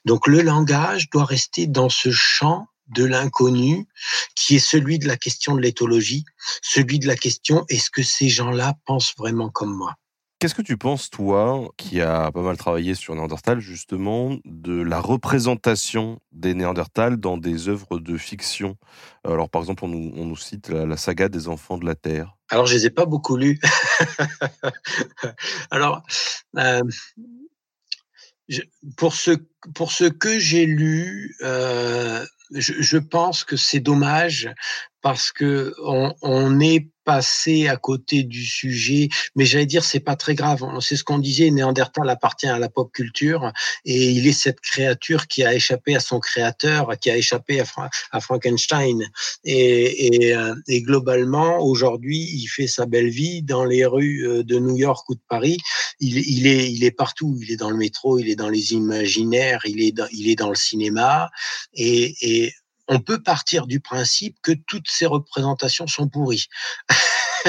Donc 0.05 0.27
le 0.27 0.43
langage 0.43 1.11
doit 1.11 1.25
rester 1.25 1.67
dans 1.67 1.89
ce 1.89 2.11
champ 2.11 2.67
de 2.89 3.05
l'inconnu, 3.05 3.87
qui 4.35 4.57
est 4.57 4.61
celui 4.61 4.99
de 4.99 5.07
la 5.07 5.17
question 5.17 5.55
de 5.55 5.61
l'éthologie, 5.61 6.25
celui 6.63 6.99
de 6.99 7.07
la 7.07 7.17
question 7.17 7.65
est-ce 7.69 7.91
que 7.91 8.03
ces 8.03 8.29
gens-là 8.29 8.75
pensent 8.87 9.15
vraiment 9.17 9.51
comme 9.51 9.75
moi? 9.75 9.95
Qu'est-ce 10.41 10.55
que 10.55 10.63
tu 10.63 10.77
penses, 10.77 11.11
toi, 11.11 11.69
qui 11.77 12.01
a 12.01 12.31
pas 12.31 12.43
mal 12.43 12.57
travaillé 12.57 12.95
sur 12.95 13.13
Néandertal, 13.13 13.59
justement, 13.59 14.39
de 14.45 14.81
la 14.81 15.01
représentation 15.01 16.21
des 16.31 16.55
Néandertals 16.55 17.17
dans 17.17 17.37
des 17.37 17.69
œuvres 17.69 17.99
de 17.99 18.17
fiction? 18.17 18.77
Alors, 19.25 19.51
par 19.51 19.63
exemple, 19.63 19.85
on 19.85 19.89
nous, 19.89 20.37
cite 20.37 20.69
la, 20.69 20.97
saga 20.97 21.29
des 21.29 21.49
enfants 21.49 21.77
de 21.77 21.85
la 21.85 21.97
Terre. 21.97 22.37
Alors, 22.51 22.67
je 22.67 22.75
les 22.75 22.87
ai 22.87 22.91
pas 22.91 23.05
beaucoup 23.05 23.37
lus. 23.37 23.59
Alors, 25.73 26.05
euh, 26.57 26.83
pour 28.97 29.15
ce 29.15 29.33
pour 29.75 29.91
ce 29.91 30.05
que 30.05 30.39
j'ai 30.39 30.67
lu, 30.67 31.35
euh, 31.43 32.25
je, 32.53 32.75
je, 32.79 32.99
pense 32.99 33.43
que 33.43 33.57
c'est 33.57 33.81
dommage 33.81 34.49
parce 35.03 35.33
que 35.33 35.75
on, 35.83 36.15
on, 36.23 36.61
est 36.61 36.89
passé 37.09 37.69
à 37.69 37.79
côté 37.79 38.23
du 38.23 38.45
sujet, 38.45 39.09
mais 39.35 39.47
j'allais 39.47 39.65
dire 39.65 39.83
c'est 39.83 39.99
pas 39.99 40.15
très 40.15 40.35
grave. 40.35 40.63
C'est 40.81 40.95
ce 40.95 41.03
qu'on 41.03 41.19
disait, 41.19 41.51
Néandertal 41.51 42.07
appartient 42.11 42.47
à 42.47 42.59
la 42.59 42.69
pop 42.69 42.93
culture 42.93 43.51
et 43.87 44.11
il 44.11 44.27
est 44.27 44.35
cette 44.35 44.61
créature 44.61 45.27
qui 45.27 45.43
a 45.43 45.55
échappé 45.55 45.97
à 45.97 46.01
son 46.01 46.21
créateur, 46.21 46.99
qui 47.01 47.11
a 47.11 47.17
échappé 47.17 47.63
à, 48.13 48.21
Frankenstein 48.21 49.01
euh, 49.47 50.55
et 50.69 50.83
globalement 50.83 51.61
aujourd'hui 51.61 52.19
il 52.19 52.47
fait 52.47 52.67
sa 52.67 52.85
belle 52.85 53.09
vie 53.09 53.41
dans 53.43 53.65
les 53.65 53.87
rues 53.87 54.27
euh, 54.29 54.43
de 54.43 54.59
New 54.59 54.77
York 54.77 55.09
ou 55.09 55.15
de 55.15 55.25
Paris. 55.31 55.57
Il, 56.01 56.47
est 56.47 56.71
il 56.71 56.85
est 56.85 56.91
partout, 56.91 57.39
il 57.41 57.51
est 57.51 57.57
dans 57.57 57.71
le 57.71 57.79
métro, 57.79 58.19
il 58.19 58.29
est 58.29 58.37
dans 58.37 58.51
les 58.51 58.75
imaginaires, 58.75 59.61
il 59.65 59.81
est 59.81 59.93
dans, 59.93 60.09
il 60.13 60.29
est 60.29 60.37
dans 60.37 60.51
le 60.51 60.57
cinéma 60.57 61.31
et 61.73 62.53
on 62.89 63.01
peut 63.01 63.23
partir 63.23 63.67
du 63.67 63.81
principe 63.81 64.37
que 64.43 64.53
toutes 64.67 64.89
ces 64.89 65.07
représentations 65.07 65.87
sont 65.87 66.09
pourries. 66.09 66.47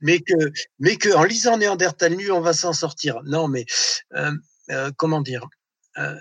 mais 0.00 0.20
que, 0.20 0.52
mais 0.78 0.96
que 0.96 1.14
en 1.14 1.24
lisant 1.24 1.56
Néandertal 1.56 2.14
nu, 2.14 2.30
on 2.30 2.40
va 2.40 2.52
s'en 2.52 2.72
sortir. 2.72 3.20
Non, 3.24 3.48
mais 3.48 3.64
euh, 4.14 4.32
euh, 4.70 4.90
comment 4.96 5.20
dire 5.20 5.46
euh, 5.98 6.14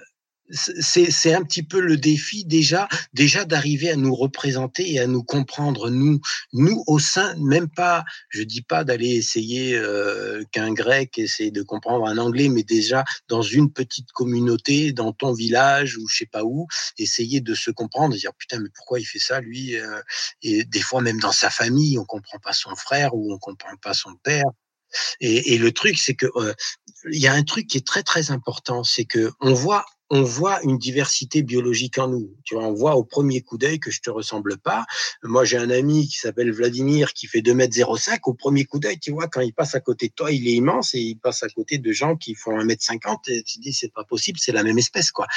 c'est 0.49 1.33
un 1.33 1.43
petit 1.43 1.63
peu 1.63 1.79
le 1.79 1.97
défi 1.97 2.45
déjà 2.45 2.87
déjà 3.13 3.45
d'arriver 3.45 3.89
à 3.89 3.95
nous 3.95 4.15
représenter 4.15 4.93
et 4.93 4.99
à 4.99 5.07
nous 5.07 5.23
comprendre 5.23 5.89
nous 5.89 6.19
nous 6.53 6.83
au 6.87 6.99
sein 6.99 7.35
même 7.37 7.69
pas 7.69 8.05
je 8.29 8.43
dis 8.43 8.61
pas 8.61 8.83
d'aller 8.83 9.09
essayer 9.09 9.75
euh, 9.75 10.43
qu'un 10.51 10.73
grec 10.73 11.17
essaie 11.17 11.51
de 11.51 11.63
comprendre 11.63 12.07
un 12.07 12.17
anglais 12.17 12.49
mais 12.49 12.63
déjà 12.63 13.03
dans 13.27 13.41
une 13.41 13.71
petite 13.71 14.11
communauté 14.11 14.93
dans 14.93 15.11
ton 15.11 15.33
village 15.33 15.97
ou 15.97 16.07
je 16.07 16.17
sais 16.17 16.29
pas 16.31 16.43
où 16.43 16.67
essayer 16.97 17.41
de 17.41 17.53
se 17.53 17.71
comprendre 17.71 18.15
dire 18.15 18.33
putain 18.37 18.59
mais 18.59 18.69
pourquoi 18.73 18.99
il 18.99 19.05
fait 19.05 19.19
ça 19.19 19.41
lui 19.41 19.75
euh, 19.75 20.01
et 20.41 20.63
des 20.63 20.81
fois 20.81 21.01
même 21.01 21.19
dans 21.19 21.31
sa 21.31 21.49
famille 21.49 21.97
on 21.99 22.05
comprend 22.05 22.39
pas 22.39 22.53
son 22.53 22.75
frère 22.75 23.13
ou 23.13 23.33
on 23.33 23.37
comprend 23.37 23.75
pas 23.81 23.93
son 23.93 24.15
père. 24.23 24.45
Et, 25.19 25.53
et 25.53 25.57
le 25.57 25.71
truc 25.73 25.97
c'est 25.97 26.15
que 26.15 26.27
euh, 26.35 26.53
il 27.11 27.19
y 27.19 27.27
a 27.27 27.33
un 27.33 27.43
truc 27.43 27.67
qui 27.67 27.77
est 27.77 27.85
très 27.85 28.03
très 28.03 28.31
important 28.31 28.83
c'est 28.83 29.03
que 29.03 29.31
on 29.41 29.53
voit 29.53 29.85
on 30.09 30.23
voit 30.23 30.61
une 30.63 30.77
diversité 30.77 31.43
biologique 31.43 31.97
en 31.97 32.07
nous. 32.07 32.33
Tu 32.43 32.55
vois, 32.55 32.63
on 32.63 32.73
voit 32.73 32.95
au 32.95 33.03
premier 33.03 33.41
coup 33.41 33.57
d'œil 33.57 33.79
que 33.79 33.91
je 33.91 34.01
te 34.01 34.09
ressemble 34.09 34.57
pas. 34.57 34.85
Moi, 35.23 35.43
j'ai 35.43 35.57
un 35.57 35.69
ami 35.69 36.07
qui 36.07 36.17
s'appelle 36.17 36.51
Vladimir 36.51 37.13
qui 37.13 37.27
fait 37.27 37.41
2 37.41 37.53
mètres 37.53 37.75
05. 37.75 38.27
Au 38.27 38.33
premier 38.33 38.65
coup 38.65 38.79
d'œil, 38.79 38.99
tu 38.99 39.11
vois, 39.11 39.27
quand 39.27 39.41
il 39.41 39.53
passe 39.53 39.75
à 39.75 39.79
côté 39.79 40.07
de 40.07 40.13
toi, 40.13 40.31
il 40.31 40.47
est 40.47 40.53
immense 40.53 40.93
et 40.95 40.99
il 40.99 41.15
passe 41.15 41.43
à 41.43 41.49
côté 41.49 41.77
de 41.77 41.91
gens 41.91 42.15
qui 42.15 42.35
font 42.35 42.57
1 42.57 42.63
mètre 42.63 42.83
50 42.83 43.27
et 43.29 43.43
tu 43.43 43.59
dis, 43.59 43.73
c'est 43.73 43.91
pas 43.93 44.05
possible, 44.05 44.39
c'est 44.39 44.53
la 44.53 44.63
même 44.63 44.77
espèce, 44.77 45.11
quoi. 45.11 45.27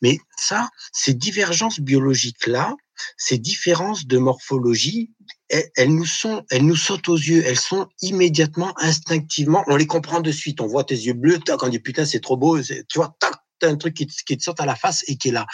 Mais 0.00 0.18
ça, 0.36 0.70
ces 0.92 1.14
divergences 1.14 1.80
biologiques-là, 1.80 2.74
ces 3.16 3.38
différences 3.38 4.06
de 4.06 4.18
morphologie, 4.18 5.10
elles, 5.48 5.94
nous 5.94 6.06
sont, 6.06 6.44
elles 6.50 6.64
nous 6.64 6.76
sautent 6.76 7.08
aux 7.08 7.16
yeux, 7.16 7.42
elles 7.46 7.58
sont 7.58 7.88
immédiatement, 8.00 8.72
instinctivement, 8.78 9.64
on 9.66 9.76
les 9.76 9.86
comprend 9.86 10.20
de 10.20 10.32
suite. 10.32 10.60
On 10.60 10.66
voit 10.66 10.84
tes 10.84 10.94
yeux 10.94 11.12
bleus, 11.12 11.38
quand 11.46 11.66
on 11.66 11.68
dit 11.68 11.78
putain, 11.78 12.06
c'est 12.06 12.20
trop 12.20 12.36
beau, 12.36 12.60
tu 12.60 12.82
vois, 12.96 13.14
tac, 13.20 13.34
un 13.62 13.76
truc 13.76 13.94
qui, 13.94 14.06
qui 14.06 14.36
te 14.36 14.42
saute 14.42 14.60
à 14.60 14.66
la 14.66 14.74
face 14.74 15.04
et 15.06 15.16
qui 15.16 15.28
est 15.28 15.32
là. 15.32 15.46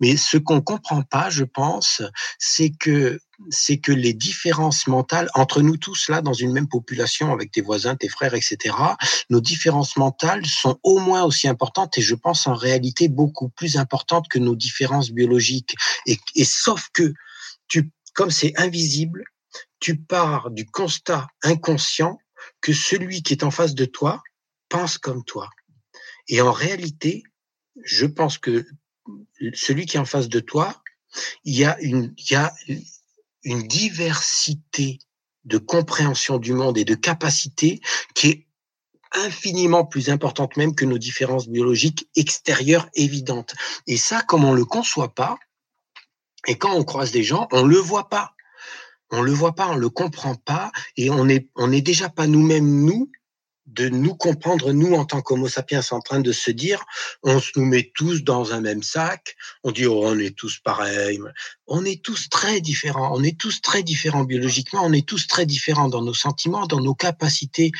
Mais 0.00 0.16
ce 0.16 0.36
qu'on 0.36 0.60
comprend 0.60 1.02
pas, 1.02 1.30
je 1.30 1.44
pense, 1.44 2.02
c'est 2.38 2.70
que 2.70 3.20
c'est 3.48 3.78
que 3.78 3.92
les 3.92 4.12
différences 4.12 4.86
mentales 4.86 5.30
entre 5.34 5.62
nous 5.62 5.76
tous 5.78 6.08
là 6.08 6.20
dans 6.20 6.34
une 6.34 6.52
même 6.52 6.68
population 6.68 7.32
avec 7.32 7.50
tes 7.50 7.62
voisins, 7.62 7.96
tes 7.96 8.08
frères, 8.08 8.34
etc. 8.34 8.74
Nos 9.30 9.40
différences 9.40 9.96
mentales 9.96 10.44
sont 10.44 10.78
au 10.82 10.98
moins 10.98 11.22
aussi 11.22 11.48
importantes 11.48 11.96
et 11.96 12.02
je 12.02 12.14
pense 12.14 12.46
en 12.46 12.54
réalité 12.54 13.08
beaucoup 13.08 13.48
plus 13.48 13.76
importantes 13.78 14.28
que 14.28 14.38
nos 14.38 14.56
différences 14.56 15.10
biologiques. 15.10 15.74
Et, 16.06 16.18
et 16.34 16.44
sauf 16.44 16.88
que 16.92 17.14
tu, 17.66 17.90
comme 18.14 18.30
c'est 18.30 18.58
invisible, 18.58 19.24
tu 19.78 19.96
pars 19.96 20.50
du 20.50 20.66
constat 20.66 21.26
inconscient 21.42 22.18
que 22.60 22.72
celui 22.72 23.22
qui 23.22 23.32
est 23.32 23.44
en 23.44 23.50
face 23.50 23.74
de 23.74 23.86
toi 23.86 24.22
pense 24.68 24.98
comme 24.98 25.24
toi. 25.24 25.48
Et 26.28 26.40
en 26.40 26.52
réalité, 26.52 27.22
je 27.84 28.06
pense 28.06 28.38
que 28.38 28.66
celui 29.54 29.86
qui 29.86 29.96
est 29.96 30.00
en 30.00 30.04
face 30.04 30.28
de 30.28 30.40
toi, 30.40 30.82
il 31.44 31.56
y 31.56 31.64
a 31.64 31.80
une, 31.80 32.14
il 32.16 32.32
y 32.32 32.36
a 32.36 32.52
une 33.44 33.66
diversité 33.66 34.98
de 35.44 35.58
compréhension 35.58 36.38
du 36.38 36.52
monde 36.52 36.78
et 36.78 36.84
de 36.84 36.94
capacité 36.94 37.80
qui 38.14 38.28
est 38.28 38.46
infiniment 39.12 39.84
plus 39.84 40.10
importante 40.10 40.56
même 40.56 40.74
que 40.74 40.84
nos 40.84 40.98
différences 40.98 41.48
biologiques 41.48 42.08
extérieures 42.14 42.88
évidentes. 42.94 43.54
Et 43.86 43.96
ça, 43.96 44.22
comme 44.22 44.44
on 44.44 44.52
le 44.52 44.64
conçoit 44.64 45.14
pas, 45.14 45.38
et 46.46 46.56
quand 46.56 46.74
on 46.74 46.84
croise 46.84 47.10
des 47.10 47.22
gens, 47.22 47.48
on 47.52 47.64
le 47.64 47.76
voit 47.76 48.08
pas. 48.08 48.34
On 49.10 49.22
le 49.22 49.32
voit 49.32 49.54
pas, 49.54 49.68
on 49.68 49.76
le 49.76 49.90
comprend 49.90 50.36
pas, 50.36 50.70
et 50.96 51.10
on 51.10 51.28
est, 51.28 51.48
on 51.56 51.72
est 51.72 51.80
déjà 51.80 52.08
pas 52.08 52.28
nous-mêmes 52.28 52.84
nous 52.84 53.10
de 53.66 53.88
nous 53.88 54.14
comprendre, 54.14 54.72
nous, 54.72 54.94
en 54.94 55.04
tant 55.04 55.22
qu'homo 55.22 55.48
sapiens, 55.48 55.80
en 55.90 56.00
train 56.00 56.20
de 56.20 56.32
se 56.32 56.50
dire, 56.50 56.84
on 57.22 57.40
se 57.40 57.50
nous 57.56 57.64
met 57.64 57.92
tous 57.94 58.24
dans 58.24 58.52
un 58.52 58.60
même 58.60 58.82
sac, 58.82 59.36
on 59.62 59.70
dit, 59.70 59.86
oh, 59.86 60.00
on 60.04 60.18
est 60.18 60.36
tous 60.36 60.58
pareils. 60.58 61.20
On 61.66 61.84
est 61.84 62.02
tous 62.02 62.28
très 62.28 62.60
différents, 62.60 63.14
on 63.14 63.22
est 63.22 63.38
tous 63.38 63.60
très 63.60 63.82
différents 63.82 64.24
biologiquement, 64.24 64.84
on 64.84 64.92
est 64.92 65.06
tous 65.06 65.28
très 65.28 65.46
différents 65.46 65.88
dans 65.88 66.02
nos 66.02 66.14
sentiments, 66.14 66.66
dans 66.66 66.80
nos 66.80 66.94
capacités 66.94 67.70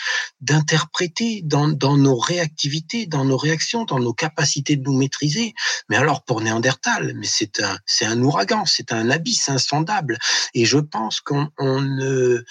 d'interpréter, 0.40 1.42
dans, 1.44 1.68
dans 1.68 1.96
nos 1.96 2.16
réactivités, 2.16 3.06
dans 3.06 3.24
nos 3.24 3.36
réactions, 3.36 3.84
dans 3.84 3.98
nos 3.98 4.14
capacités 4.14 4.76
de 4.76 4.82
nous 4.82 4.96
maîtriser. 4.96 5.54
Mais 5.88 5.96
alors, 5.96 6.22
pour 6.22 6.40
Néandertal, 6.40 7.14
mais 7.16 7.26
c'est 7.26 7.60
un, 7.60 7.78
c'est 7.84 8.04
un 8.04 8.22
ouragan, 8.22 8.64
c'est 8.64 8.92
un 8.92 9.10
abysse 9.10 9.48
insondable. 9.48 10.18
Et 10.54 10.66
je 10.66 10.78
pense 10.78 11.20
qu'on 11.20 11.48
on 11.58 11.80
ne, 11.80 12.44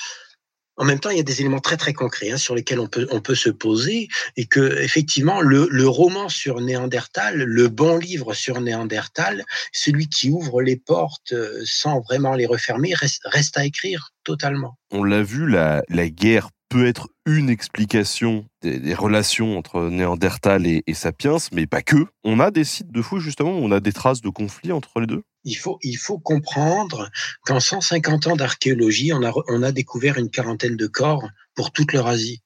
en 0.80 0.86
même 0.86 1.00
temps, 1.00 1.10
il 1.10 1.18
y 1.18 1.20
a 1.20 1.24
des 1.24 1.42
éléments 1.42 1.60
très 1.60 1.78
très 1.78 1.94
concrets 1.94 2.32
hein, 2.32 2.38
sur 2.38 2.56
lesquels 2.56 2.80
on 2.80 2.88
peut 2.88 3.06
on 3.12 3.20
peut 3.20 3.36
se 3.36 3.50
poser 3.50 4.08
et 4.38 4.46
que 4.46 4.82
effectivement 4.82 5.42
le, 5.42 5.68
le 5.70 5.88
roman 5.88 6.30
sur 6.30 6.62
Néandertal, 6.62 7.36
le 7.36 7.68
bon 7.68 7.98
livre 7.98 8.34
sur 8.34 8.62
Néandertal, 8.62 9.44
celui 9.74 10.08
qui 10.08 10.30
ouvre 10.30 10.62
les 10.62 10.78
portes 10.78 11.34
euh, 11.34 11.62
sans 11.66 12.00
vraiment 12.00 12.34
les 12.34 12.46
refermer, 12.46 12.94
reste, 12.94 13.22
reste 13.26 13.58
à 13.58 13.66
écrire 13.66 14.12
totalement. 14.24 14.78
On 14.92 15.04
l'a 15.04 15.22
vu, 15.22 15.50
la, 15.50 15.84
la 15.90 16.10
guerre 16.10 16.50
peut 16.70 16.88
être 16.88 17.10
une 17.26 17.50
explication 17.50 18.46
des, 18.62 18.94
relations 18.94 19.58
entre 19.58 19.90
Néandertal 19.90 20.66
et, 20.66 20.84
Sapiens, 20.94 21.38
mais 21.52 21.68
pas 21.68 21.82
que. 21.82 22.06
On 22.24 22.40
a 22.40 22.52
des 22.52 22.64
sites 22.64 22.92
de 22.92 23.02
fouilles 23.02 23.22
justement 23.22 23.52
on 23.52 23.72
a 23.72 23.80
des 23.80 23.92
traces 23.92 24.22
de 24.22 24.30
conflits 24.30 24.72
entre 24.72 25.00
les 25.00 25.08
deux 25.08 25.24
il 25.44 25.56
faut, 25.56 25.80
il 25.82 25.98
faut 25.98 26.20
comprendre 26.20 27.10
qu'en 27.44 27.60
150 27.60 28.28
ans 28.28 28.36
d'archéologie, 28.36 29.14
on 29.14 29.24
a, 29.24 29.34
on 29.48 29.64
a 29.64 29.72
découvert 29.72 30.18
une 30.18 30.30
quarantaine 30.30 30.76
de 30.76 30.88
corps 30.88 31.28
pour 31.56 31.72
toute 31.72 31.94
l'Eurasie. 31.94 32.42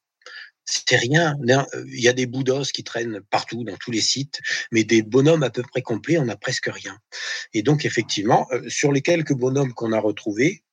C'était 0.65 0.98
rien. 0.98 1.36
Il 1.88 1.99
y 1.99 2.07
a 2.07 2.14
des 2.14 2.26
bouts 2.26 2.44
d'os 2.44 2.72
qui 2.72 2.84
traînent 2.84 3.20
partout, 3.30 3.64
dans 3.64 3.76
tous 3.76 3.91
les 3.91 4.02
sites, 4.02 4.40
mais 4.72 4.84
des 4.84 5.02
bonhommes 5.02 5.44
à 5.44 5.49
peu 5.49 5.61
près 5.61 5.82
complets, 5.82 6.18
on 6.18 6.26
n'a 6.26 6.38
presque 6.38 6.70
rien. 6.72 6.98
Et 7.53 7.64
donc, 7.64 7.86
effectivement, 7.86 8.48
euh, 8.52 8.61
sur 8.70 8.91
les 8.91 9.02
quelques 9.02 9.34
bonhommes 9.34 9.74
qu'on 9.74 9.91
a 9.91 9.99
retrouvés, 9.99 10.64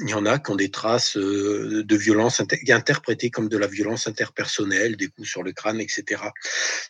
il 0.00 0.10
y 0.10 0.14
en 0.14 0.26
a 0.26 0.38
qui 0.38 0.50
ont 0.50 0.56
des 0.56 0.70
traces 0.70 1.16
euh, 1.16 1.82
de 1.84 1.96
violence 1.96 2.40
interprétées 2.40 3.30
comme 3.30 3.48
de 3.48 3.58
la 3.58 3.66
violence 3.66 4.06
interpersonnelle, 4.06 4.96
des 4.96 5.08
coups 5.08 5.28
sur 5.28 5.42
le 5.42 5.52
crâne, 5.52 5.80
etc. 5.80 6.22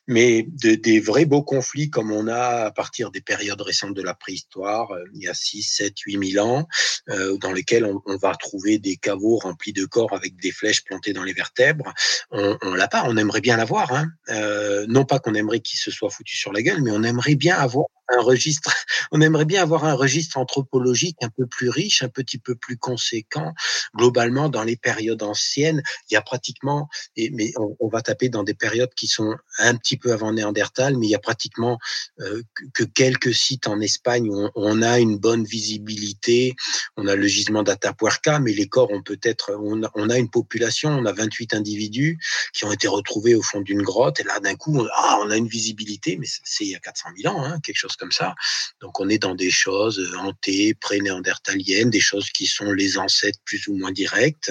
Mais 0.06 0.46
de, 0.46 0.74
des 0.74 1.00
vrais 1.00 1.24
beaux 1.24 1.42
conflits 1.42 1.88
comme 1.88 2.12
on 2.12 2.28
a 2.28 2.66
à 2.66 2.70
partir 2.70 3.10
des 3.10 3.20
périodes 3.20 3.60
récentes 3.60 3.94
de 3.94 4.02
la 4.02 4.14
préhistoire, 4.14 4.92
euh, 4.92 5.04
il 5.14 5.22
y 5.22 5.28
a 5.28 5.34
6, 5.34 5.62
7, 5.62 5.98
8 5.98 6.32
000 6.32 6.46
ans, 6.46 6.68
euh, 7.08 7.36
dans 7.38 7.52
lesquels 7.52 7.84
on, 7.84 8.02
on, 8.04 8.16
va 8.16 8.34
trouver 8.34 8.78
des 8.78 8.96
caveaux 8.96 9.38
remplis 9.38 9.72
de 9.72 9.86
corps 9.86 10.14
avec 10.14 10.36
des 10.36 10.52
flèches 10.52 10.84
plantées 10.84 11.12
dans 11.12 11.24
les 11.24 11.32
vertèbres, 11.32 11.94
on, 12.30 12.58
on 12.62 12.74
l'a 12.74 12.88
pas, 12.88 13.04
on 13.06 13.16
aimerait 13.16 13.40
bien 13.40 13.56
l'avoir. 13.56 13.92
Hein. 13.92 14.08
Euh, 14.28 14.86
non 14.88 15.04
pas 15.04 15.18
qu'on 15.18 15.34
aimerait 15.34 15.60
qu'il 15.60 15.78
se 15.78 15.90
soit 15.90 16.10
foutu 16.10 16.36
sur 16.36 16.52
la 16.52 16.62
gueule, 16.62 16.82
mais 16.82 16.90
on 16.90 17.02
aimerait 17.02 17.36
bien 17.36 17.56
avoir 17.56 17.86
un 18.08 18.20
registre, 18.20 18.70
on 19.12 19.20
aimerait 19.20 19.44
bien 19.44 19.62
avoir 19.62 19.84
un 19.84 19.94
registre 19.94 20.38
anthropologique 20.38 21.16
un 21.22 21.28
peu 21.28 21.46
plus 21.46 21.68
riche, 21.68 22.02
un 22.02 22.08
petit 22.08 22.38
peu 22.38 22.54
plus 22.54 22.76
conséquent. 22.76 23.54
Globalement, 23.96 24.48
dans 24.48 24.64
les 24.64 24.76
périodes 24.76 25.22
anciennes, 25.22 25.82
il 26.10 26.14
y 26.14 26.16
a 26.16 26.22
pratiquement, 26.22 26.88
et, 27.16 27.30
mais 27.30 27.52
on, 27.56 27.88
va 27.88 28.02
taper 28.02 28.28
dans 28.28 28.44
des 28.44 28.54
périodes 28.54 28.92
qui 28.94 29.06
sont 29.06 29.34
un 29.58 29.74
petit 29.76 29.96
peu 29.96 30.12
avant 30.12 30.32
Néandertal, 30.32 30.96
mais 30.96 31.06
il 31.06 31.10
y 31.10 31.14
a 31.14 31.18
pratiquement 31.20 31.78
euh, 32.20 32.42
que 32.74 32.84
quelques 32.84 33.34
sites 33.34 33.66
en 33.66 33.80
Espagne 33.80 34.28
où 34.28 34.48
on, 34.54 34.82
a 34.82 34.98
une 34.98 35.18
bonne 35.18 35.44
visibilité. 35.44 36.54
On 36.96 37.06
a 37.06 37.16
le 37.16 37.26
gisement 37.26 37.62
d'Atapuerca, 37.62 38.38
mais 38.40 38.52
les 38.52 38.68
corps 38.68 38.90
ont 38.90 39.02
peut-être, 39.02 39.58
on, 39.58 39.80
on, 39.94 40.10
a 40.10 40.18
une 40.18 40.30
population, 40.30 40.90
on 40.90 41.04
a 41.06 41.12
28 41.12 41.54
individus 41.54 42.18
qui 42.52 42.64
ont 42.64 42.72
été 42.72 42.88
retrouvés 42.88 43.34
au 43.34 43.42
fond 43.42 43.60
d'une 43.60 43.82
grotte, 43.82 44.20
et 44.20 44.24
là 44.24 44.38
d'un 44.40 44.54
coup, 44.54 44.78
on, 44.78 44.86
ah, 44.94 45.18
on 45.22 45.30
a 45.30 45.36
une 45.36 45.48
visibilité, 45.48 46.16
mais 46.18 46.26
c'est 46.44 46.64
il 46.64 46.70
y 46.70 46.76
a 46.76 46.80
400 46.80 47.08
000 47.20 47.34
ans, 47.34 47.44
hein, 47.44 47.60
quelque 47.60 47.76
chose 47.76 47.96
comme 47.98 48.12
ça. 48.12 48.34
Donc 48.80 49.00
on 49.00 49.08
est 49.08 49.18
dans 49.18 49.34
des 49.34 49.50
choses 49.50 50.14
hantées, 50.18 50.74
pré-néandertaliennes, 50.74 51.90
des 51.90 52.00
choses 52.00 52.30
qui 52.30 52.46
sont 52.46 52.72
les 52.72 52.98
ancêtres 52.98 53.38
plus 53.44 53.66
ou 53.68 53.74
moins 53.74 53.92
directs. 53.92 54.50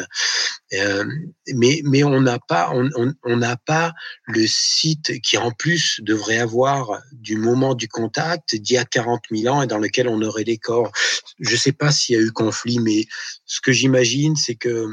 Euh, 0.73 1.05
mais, 1.53 1.81
mais 1.85 2.03
on 2.03 2.19
n'a 2.21 2.39
pas, 2.39 2.71
on 2.73 3.39
pas 3.65 3.93
le 4.25 4.45
site 4.45 5.21
qui 5.21 5.37
en 5.37 5.51
plus 5.51 6.01
devrait 6.01 6.39
avoir 6.39 7.01
du 7.13 7.37
moment 7.37 7.73
du 7.73 7.87
contact 7.87 8.55
d'il 8.55 8.75
y 8.75 8.77
a 8.77 8.85
40 8.85 9.21
000 9.31 9.53
ans 9.53 9.61
et 9.61 9.67
dans 9.67 9.77
lequel 9.77 10.07
on 10.07 10.21
aurait 10.21 10.43
des 10.43 10.57
corps. 10.57 10.91
Je 11.39 11.51
ne 11.51 11.57
sais 11.57 11.71
pas 11.71 11.91
s'il 11.91 12.15
y 12.15 12.19
a 12.19 12.21
eu 12.21 12.31
conflit, 12.31 12.79
mais 12.79 13.05
ce 13.45 13.61
que 13.61 13.71
j'imagine, 13.71 14.35
c'est 14.35 14.55
que 14.55 14.87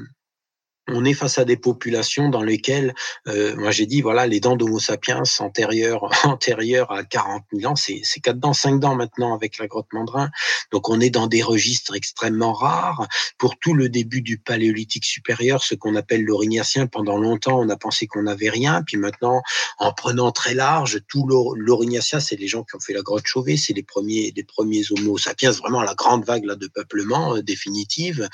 on 0.88 1.04
est 1.04 1.14
face 1.14 1.38
à 1.38 1.44
des 1.44 1.56
populations 1.56 2.28
dans 2.28 2.42
lesquelles, 2.42 2.94
euh, 3.26 3.56
moi 3.56 3.70
j'ai 3.70 3.86
dit, 3.86 4.02
voilà, 4.02 4.26
les 4.26 4.38
dents 4.38 4.56
d'Homo 4.56 4.78
sapiens 4.78 5.22
antérieures, 5.38 6.10
antérieures 6.24 6.92
à 6.92 7.04
40 7.04 7.42
000 7.52 7.72
ans, 7.72 7.76
c'est 7.76 8.02
quatre 8.22 8.38
dents, 8.38 8.52
cinq 8.52 8.80
dents 8.80 8.94
maintenant 8.94 9.34
avec 9.34 9.58
la 9.58 9.66
grotte 9.66 9.86
Mandrin. 9.92 10.30
Donc 10.72 10.90
on 10.90 11.00
est 11.00 11.10
dans 11.10 11.26
des 11.26 11.42
registres 11.42 11.94
extrêmement 11.94 12.52
rares. 12.52 13.06
Pour 13.38 13.58
tout 13.58 13.72
le 13.72 13.88
début 13.88 14.20
du 14.20 14.38
paléolithique 14.38 15.06
supérieur, 15.06 15.62
ce 15.62 15.74
qu'on 15.74 15.94
appelle 15.96 16.22
l'orignacien, 16.22 16.86
pendant 16.86 17.16
longtemps 17.16 17.60
on 17.60 17.68
a 17.70 17.76
pensé 17.76 18.06
qu'on 18.06 18.22
n'avait 18.22 18.50
rien, 18.50 18.82
puis 18.82 18.98
maintenant 18.98 19.42
en 19.78 19.92
prenant 19.92 20.32
très 20.32 20.54
large, 20.54 21.00
tout 21.08 21.26
l'orignacien, 21.56 22.20
c'est 22.20 22.36
les 22.36 22.48
gens 22.48 22.62
qui 22.62 22.76
ont 22.76 22.80
fait 22.80 22.92
la 22.92 23.02
grotte 23.02 23.26
Chauvet, 23.26 23.56
c'est 23.56 23.72
les 23.72 23.82
premiers, 23.82 24.32
les 24.36 24.44
premiers 24.44 24.82
Homo 24.90 25.16
sapiens, 25.16 25.50
vraiment 25.50 25.82
la 25.82 25.94
grande 25.94 26.26
vague 26.26 26.44
là 26.44 26.56
de 26.56 26.66
peuplement 26.66 27.36
euh, 27.36 27.42
définitive. 27.42 28.28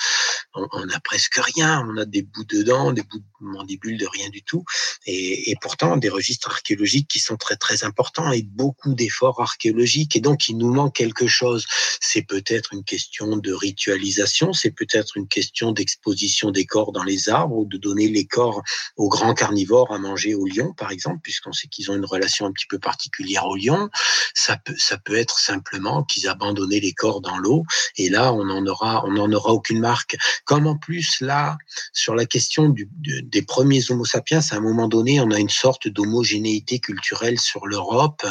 On, 0.54 0.66
on 0.72 0.88
a 0.88 1.00
presque 1.00 1.36
rien, 1.36 1.86
on 1.88 1.96
a 1.96 2.04
des 2.04 2.22
bouts 2.22 2.39
dedans, 2.44 2.92
des 2.92 3.02
bouts 3.02 3.18
de 3.18 3.24
mandibules, 3.40 3.98
de 3.98 4.06
rien 4.06 4.28
du 4.28 4.42
tout. 4.42 4.64
Et, 5.06 5.54
pourtant, 5.60 5.96
des 5.96 6.08
registres 6.08 6.48
archéologiques 6.50 7.08
qui 7.08 7.18
sont 7.18 7.36
très, 7.36 7.56
très 7.56 7.84
importants 7.84 8.32
et 8.32 8.42
beaucoup 8.42 8.94
d'efforts 8.94 9.40
archéologiques. 9.40 10.16
Et 10.16 10.20
donc, 10.20 10.48
il 10.48 10.56
nous 10.56 10.72
manque 10.72 10.94
quelque 10.94 11.26
chose. 11.26 11.66
C'est 12.00 12.22
peut-être 12.22 12.72
une 12.72 12.84
question 12.84 13.36
de 13.36 13.52
ritualisation, 13.52 14.52
c'est 14.52 14.70
peut-être 14.70 15.16
une 15.16 15.28
question 15.28 15.72
d'exposition 15.72 16.50
des 16.50 16.66
corps 16.66 16.92
dans 16.92 17.04
les 17.04 17.28
arbres 17.28 17.56
ou 17.56 17.64
de 17.66 17.76
donner 17.76 18.08
les 18.08 18.26
corps 18.26 18.62
aux 18.96 19.08
grands 19.08 19.34
carnivores 19.34 19.92
à 19.92 19.98
manger 19.98 20.34
aux 20.34 20.46
lions, 20.46 20.72
par 20.74 20.90
exemple, 20.90 21.20
puisqu'on 21.22 21.52
sait 21.52 21.68
qu'ils 21.68 21.90
ont 21.90 21.96
une 21.96 22.04
relation 22.04 22.46
un 22.46 22.52
petit 22.52 22.66
peu 22.66 22.78
particulière 22.78 23.46
aux 23.46 23.56
lions. 23.56 23.88
Ça 24.34 24.56
peut, 24.56 24.74
ça 24.78 24.98
peut 24.98 25.16
être 25.16 25.38
simplement 25.38 26.04
qu'ils 26.04 26.28
abandonnaient 26.28 26.80
les 26.80 26.92
corps 26.92 27.20
dans 27.20 27.38
l'eau. 27.38 27.64
Et 27.96 28.08
là, 28.08 28.32
on 28.32 28.48
en 28.48 28.66
aura, 28.66 29.04
on 29.06 29.12
n'en 29.12 29.30
aura 29.32 29.52
aucune 29.52 29.80
marque. 29.80 30.16
Comme 30.44 30.66
en 30.66 30.76
plus, 30.76 31.20
là, 31.20 31.56
sur 31.92 32.14
la 32.14 32.26
question 32.30 32.70
du, 32.70 32.88
des 33.22 33.42
premiers 33.42 33.82
Homo 33.90 34.06
sapiens, 34.06 34.40
à 34.50 34.56
un 34.56 34.60
moment 34.60 34.88
donné, 34.88 35.20
on 35.20 35.30
a 35.30 35.38
une 35.38 35.50
sorte 35.50 35.88
d'homogénéité 35.88 36.78
culturelle 36.78 37.38
sur 37.38 37.66
l'Europe. 37.66 38.24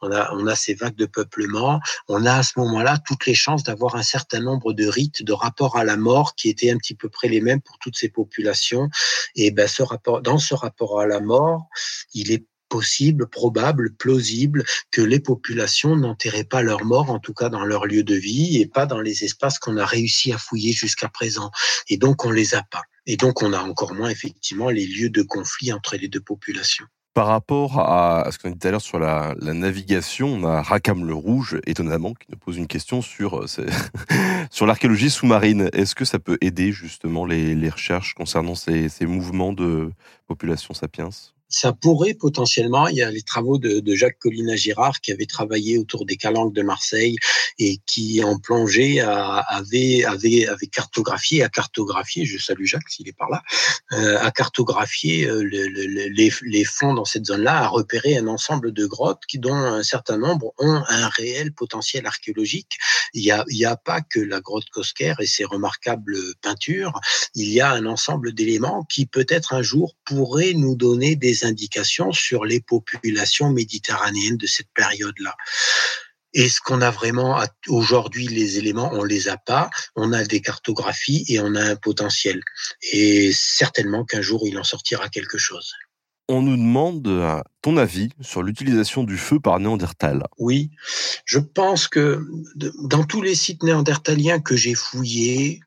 On 0.00 0.12
a, 0.12 0.32
on 0.34 0.46
a 0.46 0.54
ces 0.54 0.74
vagues 0.74 0.94
de 0.94 1.06
peuplement. 1.06 1.80
On 2.08 2.24
a 2.24 2.34
à 2.34 2.42
ce 2.44 2.52
moment-là 2.58 2.98
toutes 3.04 3.26
les 3.26 3.34
chances 3.34 3.64
d'avoir 3.64 3.96
un 3.96 4.04
certain 4.04 4.40
nombre 4.40 4.72
de 4.72 4.86
rites, 4.86 5.24
de 5.24 5.32
rapports 5.32 5.76
à 5.76 5.84
la 5.84 5.96
mort 5.96 6.36
qui 6.36 6.48
étaient 6.48 6.70
un 6.70 6.78
petit 6.78 6.94
peu 6.94 7.08
près 7.08 7.28
les 7.28 7.40
mêmes 7.40 7.60
pour 7.60 7.78
toutes 7.78 7.96
ces 7.96 8.08
populations. 8.08 8.88
Et 9.34 9.50
ben, 9.50 9.66
ce 9.66 9.82
rapport, 9.82 10.22
dans 10.22 10.38
ce 10.38 10.54
rapport 10.54 11.00
à 11.00 11.06
la 11.06 11.20
mort, 11.20 11.66
il 12.14 12.30
est 12.30 12.44
possible, 12.68 13.28
probable, 13.28 13.94
plausible 13.94 14.64
que 14.90 15.00
les 15.00 15.20
populations 15.20 15.96
n'enterraient 15.96 16.44
pas 16.44 16.62
leurs 16.62 16.84
morts, 16.84 17.10
en 17.10 17.18
tout 17.18 17.34
cas 17.34 17.48
dans 17.48 17.64
leur 17.64 17.86
lieu 17.86 18.02
de 18.02 18.14
vie, 18.14 18.60
et 18.60 18.66
pas 18.66 18.86
dans 18.86 19.00
les 19.00 19.24
espaces 19.24 19.58
qu'on 19.58 19.76
a 19.76 19.86
réussi 19.86 20.32
à 20.32 20.38
fouiller 20.38 20.72
jusqu'à 20.72 21.08
présent. 21.08 21.50
Et 21.88 21.96
donc, 21.96 22.24
on 22.24 22.30
les 22.30 22.54
a 22.54 22.62
pas. 22.62 22.82
Et 23.06 23.16
donc, 23.16 23.42
on 23.42 23.52
a 23.52 23.60
encore 23.60 23.94
moins, 23.94 24.10
effectivement, 24.10 24.70
les 24.70 24.86
lieux 24.86 25.10
de 25.10 25.22
conflit 25.22 25.72
entre 25.72 25.96
les 25.96 26.08
deux 26.08 26.20
populations. 26.20 26.86
Par 27.14 27.28
rapport 27.28 27.78
à 27.78 28.28
ce 28.30 28.38
qu'on 28.38 28.50
dit 28.50 28.58
tout 28.58 28.68
à 28.68 28.70
l'heure 28.72 28.82
sur 28.82 28.98
la, 28.98 29.34
navigation, 29.40 30.28
on 30.28 30.44
a 30.44 30.60
Rakam 30.60 31.06
le 31.06 31.14
Rouge, 31.14 31.58
étonnamment, 31.64 32.12
qui 32.12 32.26
nous 32.30 32.36
pose 32.36 32.58
une 32.58 32.66
question 32.66 33.00
sur, 33.00 33.42
euh, 33.42 33.46
l'archéologie 34.66 35.08
sous-marine. 35.08 35.70
Est-ce 35.72 35.94
que 35.94 36.04
ça 36.04 36.18
peut 36.18 36.36
aider 36.42 36.72
justement 36.72 37.24
les, 37.24 37.70
recherches 37.70 38.12
concernant 38.12 38.54
ces, 38.54 38.90
ces 38.90 39.06
mouvements 39.06 39.54
de 39.54 39.90
population 40.26 40.74
sapiens? 40.74 41.08
Ça 41.48 41.72
pourrait 41.72 42.14
potentiellement, 42.14 42.88
il 42.88 42.96
y 42.96 43.02
a 43.02 43.10
les 43.10 43.22
travaux 43.22 43.58
de, 43.58 43.82
Jacques 43.94 44.18
Collina 44.18 44.56
Girard 44.56 45.00
qui 45.00 45.12
avait 45.12 45.26
travaillé 45.26 45.78
autour 45.78 46.04
des 46.04 46.16
calanques 46.16 46.52
de 46.52 46.62
Marseille 46.62 47.16
et 47.58 47.78
qui 47.86 48.22
en 48.22 48.38
plongée 48.38 49.00
avait, 49.00 50.04
cartographié, 50.70 51.42
à 51.42 51.48
cartographier, 51.48 52.24
je 52.24 52.38
salue 52.38 52.64
Jacques 52.64 52.88
s'il 52.88 53.08
est 53.08 53.16
par 53.16 53.30
là, 53.30 53.42
euh, 53.92 54.18
à 54.20 54.30
cartographier 54.30 55.26
euh, 55.26 55.42
le, 55.42 55.68
le, 55.68 56.08
les, 56.08 56.64
fonds 56.64 56.94
dans 56.94 57.04
cette 57.04 57.26
zone-là, 57.26 57.62
à 57.62 57.68
repérer 57.68 58.16
un 58.16 58.26
ensemble 58.26 58.72
de 58.72 58.86
grottes 58.86 59.22
qui, 59.28 59.38
dont 59.38 59.54
un 59.54 59.82
certain 59.82 60.18
nombre 60.18 60.52
ont 60.58 60.82
un 60.88 61.08
réel 61.08 61.52
potentiel 61.52 62.06
archéologique. 62.06 62.78
Il 63.14 63.22
n'y 63.22 63.64
a, 63.64 63.70
a 63.70 63.76
pas 63.76 64.00
que 64.00 64.20
la 64.20 64.40
grotte 64.40 64.68
Cosquer 64.70 65.14
et 65.20 65.26
ses 65.26 65.44
remarquables 65.44 66.18
peintures, 66.42 67.00
il 67.34 67.48
y 67.48 67.60
a 67.60 67.70
un 67.70 67.86
ensemble 67.86 68.32
d'éléments 68.34 68.84
qui 68.84 69.06
peut-être 69.06 69.54
un 69.54 69.62
jour 69.62 69.94
pourraient 70.04 70.54
nous 70.54 70.74
donner 70.74 71.16
des 71.16 71.35
indications 71.44 72.12
sur 72.12 72.44
les 72.44 72.60
populations 72.60 73.50
méditerranéennes 73.50 74.36
de 74.36 74.46
cette 74.46 74.70
période-là. 74.74 75.34
Est-ce 76.36 76.60
qu'on 76.60 76.82
a 76.82 76.90
vraiment 76.90 77.40
aujourd'hui 77.68 78.26
les 78.26 78.58
éléments? 78.58 78.90
On 78.92 79.04
les 79.04 79.28
a 79.28 79.38
pas. 79.38 79.70
On 79.94 80.12
a 80.12 80.22
des 80.24 80.42
cartographies 80.42 81.24
et 81.28 81.40
on 81.40 81.54
a 81.54 81.62
un 81.62 81.76
potentiel. 81.76 82.42
Et 82.92 83.32
certainement 83.32 84.04
qu'un 84.04 84.20
jour 84.20 84.42
il 84.46 84.58
en 84.58 84.64
sortira 84.64 85.08
quelque 85.08 85.38
chose. 85.38 85.72
On 86.28 86.42
nous 86.42 86.56
demande 86.56 87.06
euh, 87.06 87.40
ton 87.62 87.76
avis 87.76 88.10
sur 88.20 88.42
l'utilisation 88.42 89.04
du 89.04 89.16
feu 89.16 89.38
par 89.38 89.60
Néandertal. 89.60 90.24
Oui, 90.38 90.72
je 91.24 91.38
pense 91.38 91.86
que 91.86 92.26
dans 92.82 93.04
tous 93.04 93.22
les 93.22 93.36
sites 93.36 93.62
néandertaliens 93.62 94.40
que 94.40 94.56
j'ai 94.56 94.74
fouillés, 94.74 95.60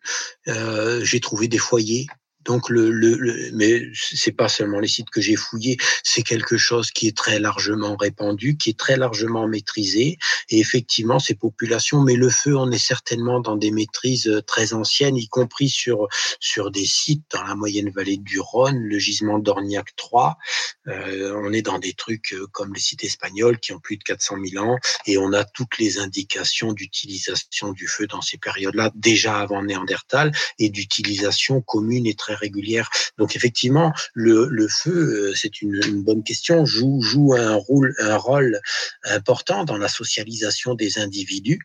euh, 0.50 1.04
j'ai 1.04 1.22
trouvé 1.22 1.48
des 1.48 1.58
foyers 1.58 2.08
donc 2.46 2.70
le, 2.70 2.90
le, 2.92 3.16
le 3.16 3.52
mais 3.54 3.84
c'est 3.94 4.32
pas 4.32 4.48
seulement 4.48 4.80
les 4.80 4.88
sites 4.88 5.10
que 5.10 5.22
j'ai 5.22 5.36
fouillés, 5.36 5.78
c'est 6.04 6.24
quelque 6.24 6.58
chose 6.58 6.92
qui 6.92 7.08
est 7.08 7.16
très 7.16 7.40
largement 7.40 7.96
répandu, 7.98 8.58
qui 8.58 8.70
est 8.70 8.80
très 8.80 8.98
largement 8.98 9.48
maîtrisé. 9.48 10.18
Et 10.50 10.60
effectivement, 10.60 11.20
ces 11.20 11.36
populations, 11.36 12.02
mais 12.02 12.16
le 12.16 12.30
feu, 12.30 12.56
on 12.56 12.72
est 12.72 12.78
certainement 12.78 13.40
dans 13.40 13.58
des 13.58 13.72
maîtrises 13.72 14.28
euh, 14.28 14.42
très 14.42 14.74
anciennes, 14.74 15.18
y 15.18 15.28
compris 15.28 15.70
sur 15.70 16.08
sur 16.40 16.72
des 16.72 16.86
sites 16.86 17.24
dans 17.32 17.44
la 17.44 17.56
moyenne 17.56 17.90
vallée 17.90 18.18
du 18.18 18.40
Rhône, 18.40 18.80
le 18.80 19.00
gisement 19.00 19.40
d'Orniac 19.40 19.96
3. 19.96 20.38
Euh, 20.88 21.34
on 21.44 21.52
est 21.52 21.62
dans 21.62 21.80
des 21.80 21.94
trucs 21.94 22.34
euh, 22.34 22.48
comme 22.52 22.74
les 22.74 22.80
sites 22.80 23.04
espagnols 23.04 23.60
qui 23.60 23.74
ont 23.74 23.80
plus 23.80 23.98
de 23.98 24.04
400 24.04 24.38
000 24.54 24.64
ans, 24.66 24.78
et 25.06 25.18
on 25.18 25.34
a 25.34 25.44
toutes 25.44 25.78
les 25.78 26.00
indications 26.00 26.74
d'utilisation 26.74 27.74
du 27.74 27.88
feu 27.88 28.08
dans 28.08 28.22
ces 28.22 28.38
périodes-là, 28.38 28.92
déjà 28.96 29.40
avant 29.40 29.62
Néandertal, 29.62 30.32
et 30.58 30.70
d'utilisation 30.70 31.62
commune 31.62 32.08
et 32.08 32.16
très 32.16 32.29
Donc 33.18 33.36
effectivement, 33.36 33.94
le, 34.14 34.68
feu, 34.68 34.92
euh, 35.32 35.34
c'est 35.36 35.62
une, 35.62 36.04
bonne 36.04 36.24
question, 36.24 36.66
joue, 36.66 37.36
un 37.38 37.56
rôle 37.56 38.62
important 39.04 39.64
dans 39.64 39.78
la 39.78 39.88
socialisation 39.88 40.76
des 40.76 41.00
individus 41.00 41.60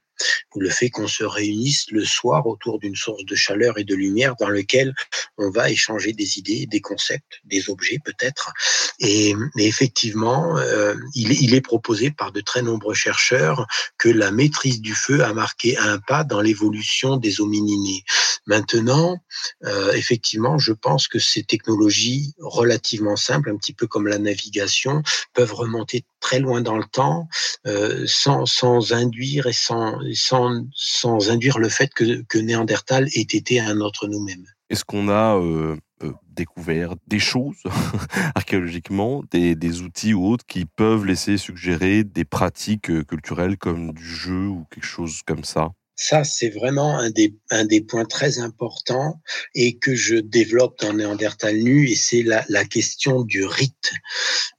le 0.57 0.70
fait 0.70 0.91
qu'on 0.91 1.09
se 1.09 1.24
réunisse 1.24 1.86
le 1.91 2.05
soir 2.05 2.47
autour 2.47 2.78
d'une 2.78 2.97
source 2.97 3.24
de 3.24 3.35
chaleur 3.35 3.78
et 3.78 3.85
de 3.85 3.95
lumière 3.95 4.35
dans 4.39 4.49
lequel 4.49 4.95
on 5.39 5.51
va 5.51 5.70
échanger 5.70 6.12
des 6.12 6.39
idées, 6.39 6.66
des 6.66 6.81
concepts, 6.81 7.41
des 7.45 7.70
objets 7.70 7.99
peut-être. 8.05 8.53
Et, 9.01 9.35
effectivement, 9.59 10.57
euh, 10.59 10.95
il, 11.15 11.55
est 11.55 11.61
proposé 11.61 12.11
par 12.11 12.32
de 12.32 12.41
très 12.41 12.62
nombreux 12.62 12.95
chercheurs 12.95 13.66
que 13.99 14.09
la 14.09 14.31
maîtrise 14.31 14.81
du 14.81 14.95
feu 14.95 15.24
a 15.24 15.32
marqué 15.32 15.77
un 15.77 15.99
pas 15.99 16.24
dans 16.24 16.41
l'évolution 16.41 17.16
des 17.16 17.41
homininés. 17.41 18.05
Maintenant, 18.47 19.19
euh, 19.65 19.93
effectivement, 19.93 20.59
je 20.59 20.73
pense 20.73 21.09
que 21.09 21.19
ces 21.19 21.45
technologies 21.45 22.35
relativement 22.39 23.16
simples, 23.16 23.51
un 23.51 23.57
petit 23.57 23.73
peu 23.73 23.86
comme 23.86 24.07
la 24.07 24.19
navigation, 24.19 25.03
peuvent 25.32 25.55
remonter 25.55 26.05
très 26.24 26.40
loin 26.40 26.62
dans 26.62 26.78
le 26.78 26.84
temps 26.84 27.28
euh, 27.66 28.05
sans, 28.06 28.46
sans 28.46 28.94
induire 28.94 29.46
et 29.46 29.52
sans 29.52 29.98
sans, 30.14 30.64
sans 30.74 31.30
induire 31.30 31.59
le 31.59 31.68
fait 31.68 31.92
que, 31.92 32.22
que 32.22 32.38
Néandertal 32.38 33.09
ait 33.14 33.20
été 33.20 33.60
un 33.60 33.80
autre 33.80 34.09
nous-mêmes. 34.09 34.46
Est-ce 34.70 34.86
qu'on 34.86 35.09
a 35.09 35.36
euh, 35.36 35.76
euh, 36.02 36.12
découvert 36.30 36.94
des 37.06 37.18
choses 37.18 37.62
archéologiquement, 38.34 39.22
des, 39.30 39.55
des, 39.55 39.82
outils 39.82 40.14
ou 40.14 40.26
autres 40.26 40.46
qui 40.46 40.64
peuvent 40.64 41.05
laisser 41.05 41.36
suggérer 41.36 42.05
des 42.05 42.24
pratiques 42.24 43.05
culturelles 43.06 43.59
comme 43.59 43.92
du 43.92 44.05
jeu 44.05 44.46
ou 44.48 44.64
quelque 44.70 44.86
chose 44.86 45.20
comme 45.26 45.44
ça? 45.44 45.72
Ça, 45.97 46.25
c'est 46.25 46.51
vraiment 46.51 46.99
un 46.99 47.11
des, 47.11 47.35
un 47.51 47.65
des 47.65 47.81
points 47.81 48.05
très 48.05 48.39
importants 48.39 49.21
et 49.55 49.77
que 49.79 49.95
je 49.95 50.16
développe 50.16 50.81
dans 50.81 50.93
Néandertal 50.93 51.57
nu, 51.59 51.89
et 51.89 51.95
c'est 51.95 52.23
la, 52.23 52.45
la 52.49 52.65
question 52.65 53.23
du 53.23 53.45
rite. 53.45 53.93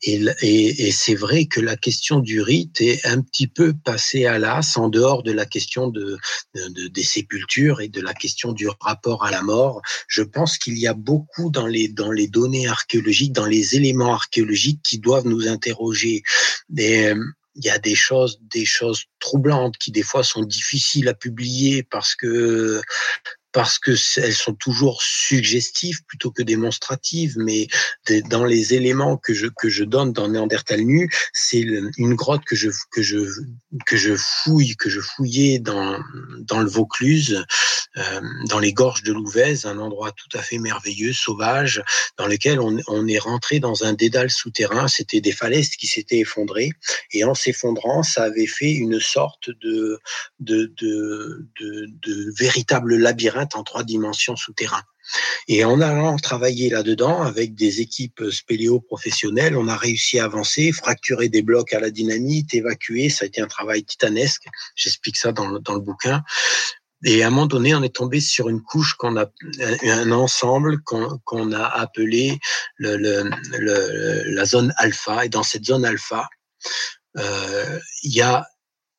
Et, 0.02 0.24
et, 0.42 0.88
et 0.88 0.92
c'est 0.92 1.16
vrai 1.16 1.46
que 1.46 1.60
la 1.60 1.76
question 1.76 2.20
du 2.20 2.42
rite 2.42 2.80
est 2.80 3.06
un 3.06 3.22
petit 3.22 3.48
peu 3.48 3.74
passée 3.84 4.26
à 4.26 4.40
l'as 4.40 4.78
en 4.78 4.90
dehors 4.90 5.24
de 5.24 5.32
la 5.32 5.46
question 5.46 5.88
de, 5.88 6.18
de, 6.54 6.88
des 6.88 7.04
sépultures 7.04 7.82
et 7.82 7.90
de 7.90 8.02
la 8.02 8.14
question 8.14 8.54
du 8.54 8.68
rapport 8.80 9.26
à 9.26 9.32
la 9.32 9.42
mort. 9.42 9.82
Je 10.08 10.22
pense 10.22 10.58
qu'il 10.58 10.78
y 10.78 10.88
a 10.88 10.94
beaucoup 10.94 11.50
dans 11.50 11.68
les, 11.68 11.88
dans 11.88 12.12
les 12.12 12.28
données 12.28 12.68
archéologiques, 12.68 13.34
dans 13.34 13.46
les 13.46 13.76
éléments 13.76 14.14
archéologiques 14.14 14.82
qui 14.84 15.00
doivent 15.00 15.28
nous 15.28 15.48
interroger. 15.48 16.24
Il 17.56 17.66
y 17.66 17.70
a 17.70 17.80
des 17.80 17.96
choses, 17.96 18.40
des 18.42 18.66
choses 18.66 19.06
troublantes 19.20 19.78
qui 19.78 19.92
des 19.92 20.04
fois 20.04 20.24
sont 20.24 20.44
difficiles 20.44 21.08
à 21.08 21.14
publier 21.14 21.84
parce 21.84 22.16
que 22.16 22.82
parce 23.56 23.80
que 23.80 23.94
elles 24.20 24.34
sont 24.34 24.54
toujours 24.54 25.02
suggestives 25.02 26.04
plutôt 26.10 26.30
que 26.30 26.44
démonstratives, 26.44 27.36
mais 27.38 27.68
dans 28.30 28.44
les 28.44 28.74
éléments 28.74 29.16
que 29.16 29.34
je 29.34 29.48
que 29.48 29.70
je 29.70 29.86
donne 29.86 30.12
dans 30.12 30.28
Néandertal 30.28 30.82
nu, 30.82 31.10
c'est 31.32 31.66
une 31.98 32.16
grotte 32.16 32.44
que 32.44 32.58
je 32.58 32.70
que 32.92 33.02
je 33.02 33.20
que 33.86 33.96
je 33.96 34.14
fouille, 34.18 34.76
que 34.76 34.90
je 34.90 35.00
fouillais 35.00 35.60
dans 35.60 35.98
dans 36.40 36.60
le 36.60 36.70
Vaucluse, 36.70 37.46
euh, 37.96 38.22
dans 38.50 38.60
les 38.60 38.74
gorges 38.74 39.04
de 39.04 39.14
Louvèze, 39.14 39.66
un 39.66 39.80
endroit 39.80 40.12
tout 40.12 40.38
à 40.38 40.42
fait 40.42 40.58
merveilleux, 40.58 41.14
sauvage, 41.14 41.82
dans 42.18 42.28
lequel 42.28 42.60
on, 42.60 42.78
on 42.88 43.08
est 43.08 43.20
rentré 43.20 43.60
dans 43.60 43.86
un 43.86 43.94
dédale 43.94 44.32
souterrain. 44.32 44.90
C'était 44.90 45.22
des 45.22 45.32
falaises 45.32 45.70
qui 45.78 45.88
s'étaient 45.88 46.20
effondrées, 46.20 46.72
et 47.12 47.24
en 47.24 47.34
s'effondrant, 47.34 48.04
ça 48.04 48.24
avait 48.24 48.48
fait 48.48 48.74
une 48.74 49.00
sorte 49.00 49.50
de 49.62 49.98
de 50.42 50.74
de, 50.76 51.46
véritable 52.38 52.98
labyrinthe 52.98 53.45
en 53.54 53.64
trois 53.64 53.84
dimensions 53.84 54.36
souterrain. 54.36 54.82
Et 55.48 55.64
en 55.64 55.82
allant 55.82 56.18
travailler 56.18 56.70
là-dedans 56.70 57.22
avec 57.22 57.54
des 57.54 57.82
équipes 57.82 58.24
spéléo 58.32 58.80
professionnelles, 58.80 59.56
on 59.56 59.68
a 59.68 59.78
réussi 59.78 60.20
à 60.20 60.26
avancer, 60.26 60.72
fracturer 60.72 61.30
des 61.30 61.44
blocs 61.44 61.74
à 61.74 61.80
la 61.80 61.92
dynamite, 61.92 62.54
évacuer. 62.54 63.10
Ça 63.10 63.26
a 63.26 63.28
été 63.28 63.42
un 63.42 63.48
travail 63.48 63.84
titanesque. 63.84 64.48
J'explique 64.76 65.18
ça 65.18 65.32
dans 65.32 65.48
le, 65.48 65.60
dans 65.60 65.76
le 65.76 65.82
bouquin. 65.82 66.24
Et 67.04 67.24
à 67.24 67.28
un 67.28 67.30
moment 67.30 67.46
donné, 67.46 67.76
on 67.76 67.84
est 67.84 67.94
tombé 67.96 68.20
sur 68.20 68.50
une 68.50 68.64
couche 68.64 68.96
qu'on 68.96 69.16
a, 69.18 69.28
un 69.84 70.12
ensemble 70.12 70.82
qu'on 70.82 71.52
a 71.52 71.64
appelé 71.66 72.40
la 72.80 74.46
zone 74.46 74.74
alpha. 74.78 75.26
Et 75.26 75.30
dans 75.30 75.44
cette 75.44 75.66
zone 75.66 75.86
alpha, 75.86 76.28
euh, 77.18 77.80
il 78.04 78.14
y 78.14 78.22
a 78.22 78.46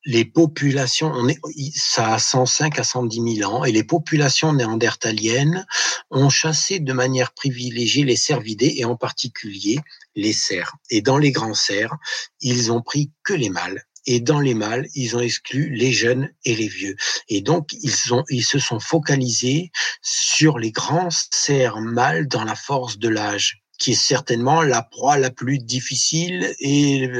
les 0.07 0.24
populations, 0.24 1.11
on 1.12 1.28
est, 1.28 1.39
ça 1.74 2.15
a 2.15 2.19
105 2.19 2.78
à 2.78 2.85
110 2.85 3.39
000 3.39 3.53
ans, 3.53 3.65
et 3.65 3.73
les 3.73 3.83
populations 3.83 4.53
néandertaliennes 4.53 5.66
ont 6.11 6.31
chassé 6.31 6.78
de 6.78 6.93
manière 6.93 7.33
privilégiée 7.33 8.05
les 8.05 8.16
cervidés 8.16 8.74
et 8.77 8.85
en 8.85 8.97
particulier 8.97 9.78
les 10.15 10.33
cerfs. 10.33 10.77
Et 10.91 11.03
dans 11.03 11.19
les 11.19 11.33
grands 11.33 11.55
cerfs, 11.55 11.97
ils 12.41 12.70
ont 12.70 12.83
pris 12.83 13.11
que 13.24 13.35
les 13.35 13.51
mâles. 13.51 13.83
Et 14.07 14.20
dans 14.20 14.39
les 14.39 14.55
mâles, 14.55 14.87
ils 14.95 15.16
ont 15.16 15.20
exclu 15.20 15.74
les 15.74 15.93
jeunes 15.93 16.31
et 16.45 16.55
les 16.55 16.69
vieux. 16.69 16.95
Et 17.28 17.41
donc, 17.41 17.73
ils, 17.73 18.15
ont, 18.15 18.23
ils 18.31 18.45
se 18.45 18.61
sont 18.61 18.78
focalisés 18.78 19.73
sur 20.01 20.61
les 20.61 20.70
grands 20.70 21.09
cerfs 21.33 21.81
mâles 21.81 22.28
dans 22.28 22.45
la 22.45 22.55
force 22.55 22.99
de 22.99 23.09
l'âge 23.09 23.65
qui 23.78 23.93
est 23.93 23.95
certainement 23.95 24.62
la 24.62 24.83
proie 24.83 25.19
la 25.19 25.31
plus 25.31 25.59
difficile 25.59 26.55
et 26.61 27.11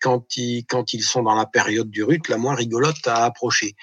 quand 0.00 0.36
ils, 0.36 0.64
quand 0.64 0.92
ils 0.92 1.02
sont 1.02 1.22
dans 1.22 1.34
la 1.34 1.46
période 1.46 1.90
du 1.90 2.02
rut, 2.02 2.28
la 2.28 2.38
moins 2.38 2.54
rigolote 2.54 3.06
à 3.06 3.24
approcher. 3.24 3.74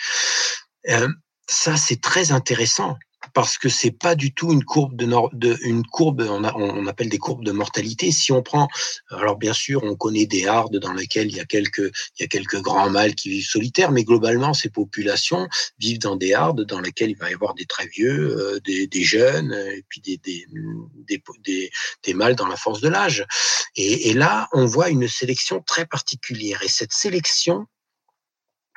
Euh, 0.90 1.08
ça, 1.48 1.78
c'est 1.78 2.02
très 2.02 2.32
intéressant 2.32 2.98
parce 3.34 3.58
que 3.58 3.70
c'est 3.70 3.92
pas 3.92 4.16
du 4.16 4.34
tout 4.34 4.52
une 4.52 4.64
courbe 4.64 4.96
de, 4.96 5.08
de 5.34 5.58
une 5.62 5.86
courbe 5.86 6.26
on, 6.30 6.44
on, 6.44 6.88
appelle 6.88 7.10
des 7.10 7.18
courbes 7.18 7.44
de 7.44 7.52
mortalité. 7.52 8.12
Si 8.12 8.32
on 8.32 8.42
prend 8.42 8.68
alors 9.10 9.38
bien 9.38 9.54
sûr 9.54 9.84
on 9.84 9.96
connaît 9.96 10.26
des 10.26 10.48
hardes 10.48 10.78
dans 10.78 10.94
lesquelles 10.94 11.28
il 11.28 11.36
y 11.36 11.40
a 11.40 11.46
quelques 11.46 11.92
il 12.18 12.22
y 12.22 12.24
a 12.24 12.28
quelques 12.28 12.62
grands 12.62 12.90
mâles 12.90 13.16
qui 13.16 13.30
vivent 13.30 13.46
solitaires 13.46 13.92
mais 13.92 14.04
globalement 14.04 14.54
ces 14.54 14.70
populations 14.70 15.48
vivent 15.80 16.00
dans 16.00 16.16
des 16.16 16.34
hardes 16.34 16.66
dans 16.66 16.80
lesquelles 16.80 17.12
il 17.12 17.18
va 17.18 17.30
y 17.30 17.34
avoir 17.34 17.54
des 17.56 17.66
très 17.66 17.88
vieux 17.88 18.38
euh, 18.38 18.60
des, 18.66 18.88
des, 18.88 19.04
jeunes 19.04 19.54
et 19.54 19.84
puis 19.90 20.02
des 20.02 20.18
des, 20.18 20.46
des 21.08 21.72
des, 22.04 22.14
mâles 22.14 22.36
dans 22.36 22.48
la 22.48 22.56
force 22.56 22.82
de 22.82 22.90
l'âge. 22.90 23.26
Et 23.76 24.14
là 24.14 24.48
on 24.54 24.66
voit 24.66 24.90
une 24.90 25.08
sélection 25.08 25.62
très 25.62 25.86
particulière. 25.86 26.62
Et 26.64 26.68
cette 26.70 26.94
sélection 26.94 27.68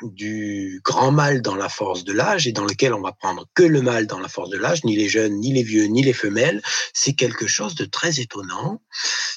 du 0.03 0.81
grand 0.85 1.13
mal 1.13 1.43
dans 1.43 1.55
la 1.55 1.69
force 1.69 2.05
de 2.05 2.13
l'âge 2.13 2.47
et 2.47 2.53
dans 2.53 2.65
lequel 2.65 2.95
on 2.95 3.01
va 3.01 3.13
prendre 3.13 3.47
que 3.55 3.63
le 3.63 3.83
mal 3.83 4.07
dans 4.07 4.19
la 4.19 4.29
force 4.29 4.51
de 4.51 4.59
l'âge, 4.59 4.85
ni 4.85 4.97
les 4.97 5.09
jeunes, 5.09 5.39
ni 5.39 5.53
les 5.53 5.63
vieux, 5.63 5.85
ni 5.85 6.03
les 6.03 6.13
femelles, 6.13 6.63
c'est 6.93 7.15
quelque 7.15 7.47
chose 7.47 7.75
de 7.75 7.85
très 7.85 8.21
étonnant, 8.21 8.83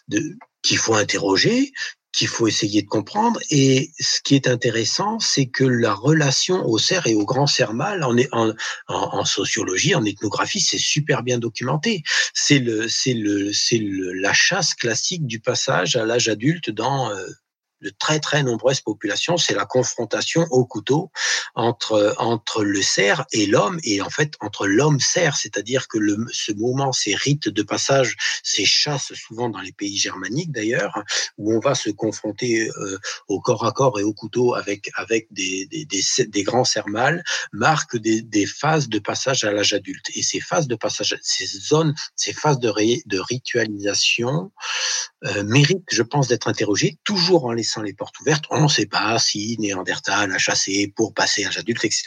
de, 0.08 0.38
qu'il 0.64 0.78
faut 0.78 0.96
interroger, 0.96 1.72
qu'il 2.16 2.28
faut 2.30 2.48
essayer 2.48 2.82
de 2.82 2.88
comprendre. 2.88 3.40
Et 3.50 3.92
ce 4.00 4.22
qui 4.22 4.36
est 4.36 4.48
intéressant, 4.48 5.20
c'est 5.20 5.48
que 5.48 5.66
la 5.66 5.94
relation 5.94 6.66
au 6.66 6.78
cerf 6.78 7.08
et 7.08 7.14
au 7.14 7.26
grand 7.26 7.46
cerf 7.46 7.74
mâle, 7.74 8.04
en, 8.04 8.18
en, 8.32 8.54
en, 8.88 9.26
sociologie, 9.26 9.96
en 9.96 10.06
ethnographie, 10.06 10.62
c'est 10.62 10.78
super 10.78 11.24
bien 11.24 11.40
documenté. 11.40 12.04
C'est 12.34 12.60
le, 12.60 12.88
c'est 12.88 13.14
le, 13.14 13.52
c'est 13.52 13.78
le, 13.78 14.14
la 14.14 14.34
chasse 14.34 14.74
classique 14.74 15.28
du 15.28 15.42
passage 15.42 15.98
à 15.98 16.06
l'âge 16.06 16.30
adulte 16.30 16.70
dans 16.70 17.12
euh, 17.12 17.28
de 17.82 17.90
très 17.90 18.20
très 18.20 18.44
nombreuses 18.44 18.82
populations, 18.82 19.38
c'est 19.38 19.54
la 19.54 19.66
confrontation 19.66 20.46
au 20.52 20.66
couteau 20.66 21.12
entre 21.56 22.16
entre 22.18 22.64
le 22.64 22.82
cerf 22.82 23.26
et 23.32 23.46
l'homme 23.46 23.80
et 23.84 24.02
en 24.02 24.10
fait 24.10 24.34
entre 24.42 24.68
l'homme 24.68 25.00
cerf, 25.00 25.36
c'est-à-dire 25.38 25.88
que 25.88 25.98
le, 25.98 26.18
ce 26.32 26.52
moment, 26.54 26.92
ces 26.92 27.16
rites 27.16 27.50
de 27.50 27.64
passage, 27.64 28.16
ces 28.44 28.66
chasses 28.66 29.14
souvent 29.14 29.50
dans 29.50 29.62
les 29.62 29.72
pays 29.72 29.98
germaniques 29.98 30.52
d'ailleurs, 30.52 31.04
où 31.38 31.54
on 31.54 31.60
va 31.60 31.76
se 31.76 31.90
confronter 31.90 32.70
euh, 32.70 32.98
au 33.28 33.40
corps 33.40 33.66
à 33.66 33.72
corps 33.72 34.00
et 34.00 34.04
au 34.04 34.14
couteau 34.14 34.54
avec 34.56 34.90
avec 34.96 35.28
des 35.32 35.66
des, 35.68 35.86
des, 35.86 36.02
des 36.28 36.44
grands 36.44 36.64
cerfs 36.64 36.88
mâles, 36.88 37.24
marquent 37.52 37.98
des, 37.98 38.22
des 38.22 38.46
phases 38.46 38.90
de 38.90 39.00
passage 39.00 39.44
à 39.44 39.52
l'âge 39.52 39.74
adulte. 39.74 40.10
Et 40.16 40.24
ces 40.24 40.40
phases 40.40 40.68
de 40.68 40.76
passage, 40.76 41.18
ces 41.22 41.46
zones, 41.46 41.94
ces 42.16 42.34
phases 42.34 42.60
de, 42.60 42.72
de 43.06 43.20
ritualisation 43.20 44.52
euh, 45.26 45.44
méritent, 45.44 45.84
je 45.92 46.04
pense, 46.04 46.28
d'être 46.28 46.48
interrogées 46.48 46.98
toujours 47.04 47.46
en 47.46 47.52
laissant 47.52 47.75
les 47.82 47.94
portes 47.94 48.20
ouvertes. 48.20 48.46
On 48.50 48.64
ne 48.64 48.68
sait 48.68 48.86
pas 48.86 49.18
si 49.20 49.58
Néandertal 49.60 50.32
a 50.32 50.38
chassé 50.38 50.92
pour 50.96 51.14
passer 51.14 51.44
à 51.44 51.48
l'âge 51.48 51.58
adulte, 51.58 51.86
etc. 51.86 52.04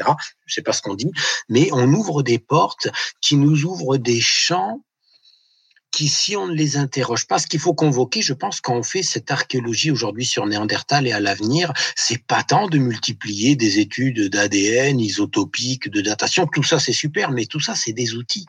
Je 0.46 0.52
ne 0.52 0.54
sais 0.54 0.62
pas 0.62 0.72
ce 0.72 0.82
qu'on 0.82 0.94
dit, 0.94 1.10
mais 1.48 1.68
on 1.72 1.92
ouvre 1.92 2.22
des 2.22 2.38
portes 2.38 2.88
qui 3.20 3.36
nous 3.36 3.64
ouvrent 3.64 3.96
des 3.96 4.20
champs 4.20 4.82
qui, 5.90 6.08
si 6.08 6.36
on 6.36 6.46
ne 6.46 6.54
les 6.54 6.76
interroge 6.76 7.26
pas, 7.26 7.38
ce 7.38 7.46
qu'il 7.46 7.60
faut 7.60 7.74
convoquer, 7.74 8.22
je 8.22 8.32
pense, 8.32 8.60
quand 8.60 8.76
on 8.76 8.82
fait 8.82 9.02
cette 9.02 9.30
archéologie 9.30 9.90
aujourd'hui 9.90 10.24
sur 10.24 10.46
Néandertal 10.46 11.06
et 11.06 11.12
à 11.12 11.20
l'avenir, 11.20 11.72
c'est 11.96 12.24
pas 12.24 12.42
tant 12.42 12.68
de 12.68 12.78
multiplier 12.78 13.56
des 13.56 13.78
études 13.78 14.28
d'ADN, 14.28 15.00
isotopiques, 15.00 15.88
de 15.88 16.00
datation, 16.00 16.46
tout 16.46 16.62
ça 16.62 16.78
c'est 16.78 16.92
super, 16.92 17.30
mais 17.30 17.46
tout 17.46 17.60
ça 17.60 17.74
c'est 17.74 17.92
des 17.92 18.14
outils. 18.14 18.46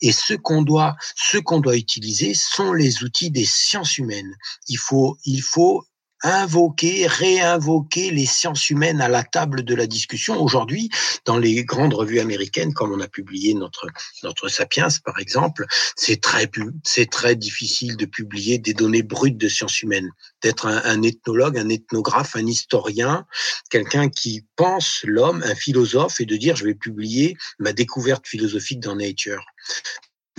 Et 0.00 0.12
ce 0.12 0.34
qu'on 0.34 0.62
doit, 0.62 0.96
ce 1.16 1.38
qu'on 1.38 1.60
doit 1.60 1.76
utiliser 1.76 2.34
sont 2.34 2.72
les 2.72 3.02
outils 3.02 3.30
des 3.30 3.44
sciences 3.44 3.98
humaines. 3.98 4.34
Il 4.68 4.78
faut, 4.78 5.18
il 5.24 5.42
faut 5.42 5.84
invoquer, 6.22 7.06
réinvoquer 7.06 8.10
les 8.10 8.26
sciences 8.26 8.70
humaines 8.70 9.00
à 9.00 9.08
la 9.08 9.22
table 9.22 9.64
de 9.64 9.74
la 9.74 9.86
discussion. 9.86 10.40
Aujourd'hui, 10.40 10.90
dans 11.24 11.38
les 11.38 11.64
grandes 11.64 11.94
revues 11.94 12.20
américaines, 12.20 12.74
comme 12.74 12.92
on 12.92 13.00
a 13.00 13.08
publié 13.08 13.54
notre 13.54 13.86
notre 14.22 14.48
Sapiens, 14.48 14.88
par 15.04 15.18
exemple, 15.18 15.66
c'est 15.96 16.20
très 16.20 16.50
c'est 16.84 17.10
très 17.10 17.36
difficile 17.36 17.96
de 17.96 18.06
publier 18.06 18.58
des 18.58 18.74
données 18.74 19.02
brutes 19.02 19.38
de 19.38 19.48
sciences 19.48 19.82
humaines. 19.82 20.10
D'être 20.42 20.66
un, 20.66 20.82
un, 20.84 21.02
ethnologue, 21.02 21.58
un 21.58 21.68
ethnographe, 21.68 22.36
un 22.36 22.46
historien, 22.46 23.26
quelqu'un 23.70 24.08
qui 24.08 24.46
pense 24.56 25.00
l'homme, 25.04 25.42
un 25.44 25.54
philosophe, 25.54 26.20
et 26.20 26.26
de 26.26 26.36
dire 26.36 26.56
je 26.56 26.64
vais 26.64 26.74
publier 26.74 27.36
ma 27.58 27.72
découverte 27.72 28.26
philosophique 28.26 28.80
dans 28.80 28.96
Nature. 28.96 29.44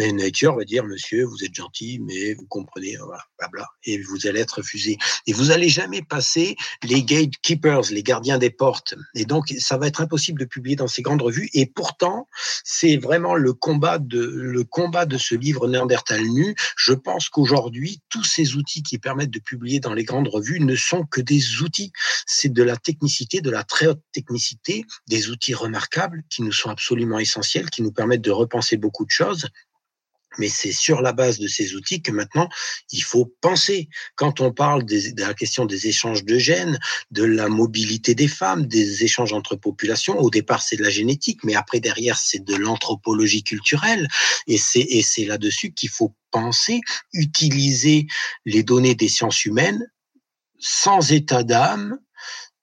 Mais 0.02 0.12
Nature 0.14 0.56
va 0.56 0.64
dire, 0.64 0.84
monsieur, 0.84 1.26
vous 1.26 1.44
êtes 1.44 1.54
gentil, 1.54 2.00
mais 2.00 2.34
vous 2.34 2.48
comprenez, 2.48 2.98
voilà, 2.98 3.22
bla, 3.52 3.68
et 3.84 4.02
vous 4.02 4.26
allez 4.26 4.40
être 4.40 4.58
refusé. 4.58 4.98
Et 5.28 5.34
vous 5.34 5.52
allez 5.52 5.70
jamais 5.70 6.02
passer 6.02 6.56
les 6.82 7.04
gatekeepers, 7.04 7.92
les 7.92 8.02
gardiens 8.02 8.40
des 8.40 8.50
portes. 8.50 8.96
Et 9.14 9.26
donc, 9.26 9.54
ça 9.60 9.78
va 9.78 9.86
être 9.86 10.02
impossible 10.02 10.40
de 10.40 10.46
publier 10.46 10.76
dans 10.76 10.88
ces 10.88 11.04
grandes 11.04 11.22
revues. 11.22 11.52
Et 11.54 11.68
pourtant, 11.68 12.28
c'est 12.64 12.98
vraiment 12.98 13.36
le 13.36 13.54
combat 13.54 14.00
de, 14.00 14.26
le 14.26 14.64
combat 14.64 15.06
de 15.06 15.20
ce 15.20 15.36
livre 15.36 15.68
Néandertal 15.68 16.24
nu. 16.24 16.56
Je 16.78 16.94
pense 16.94 17.30
qu'aujourd'hui, 17.30 18.02
tous 18.10 18.24
ces 18.24 18.56
outils 18.56 18.82
qui 18.82 18.98
permettent 18.98 19.30
de 19.30 19.38
publier 19.38 19.80
dans 19.80 19.94
les 19.94 20.04
grandes 20.04 20.30
revues 20.30 20.62
ne 20.62 20.76
sont 20.76 21.06
que 21.06 21.22
des 21.22 21.62
outils. 21.62 21.92
C'est 22.26 22.52
de 22.52 22.64
la 22.64 22.76
technicité, 22.76 23.42
de 23.42 23.52
la 23.52 23.64
très 23.64 23.86
haute 23.86 24.02
technicité, 24.14 24.84
des 25.08 25.30
outils 25.30 25.54
remarquables 25.54 26.24
qui 26.32 26.42
nous 26.42 26.52
sont 26.52 26.72
absolument 26.72 27.20
essentiels, 27.20 27.70
qui 27.70 27.84
nous 27.84 27.92
permettent 27.92 28.22
de 28.22 28.32
repenser 28.32 28.78
beaucoup 28.78 29.06
de 29.06 29.12
choses 29.12 29.48
mais 30.38 30.50
c'est 30.50 30.72
sur 30.72 31.02
la 31.02 31.14
base 31.14 31.40
de 31.40 31.48
ces 31.48 31.76
outils 31.76 32.02
que 32.02 32.12
maintenant 32.12 32.50
il 32.92 33.04
faut 33.04 33.34
penser. 33.42 33.90
Quand 34.16 34.42
on 34.42 34.52
parle 34.52 34.86
de 34.86 35.00
la 35.22 35.34
question 35.34 35.66
des 35.66 35.88
échanges 35.88 36.24
de 36.24 36.38
gènes, 36.38 36.80
de 37.12 37.24
la 37.24 37.50
mobilité 37.50 38.16
des 38.16 38.28
femmes, 38.28 38.66
des 38.66 39.04
échanges 39.04 39.34
entre 39.34 39.56
populations, 39.56 40.20
au 40.20 40.30
départ 40.30 40.62
c'est 40.62 40.78
de 40.78 40.84
la 40.84 40.90
génétique, 40.90 41.44
mais 41.44 41.56
après 41.56 41.80
derrière 41.80 42.18
c'est 42.18 42.44
de 42.44 42.56
l'anthropologie 42.56 43.44
culturelle, 43.44 44.08
et 44.48 44.58
c'est 44.58 45.26
là-dessus 45.26 45.74
qu'il 45.74 45.90
faut 45.90 46.16
penser, 46.32 46.82
utiliser 47.14 48.08
les 48.46 48.64
données 48.64 48.96
des 48.96 49.10
sciences 49.10 49.46
humaines 49.46 49.86
sans 50.62 51.12
état 51.12 51.44
d'âme, 51.44 51.98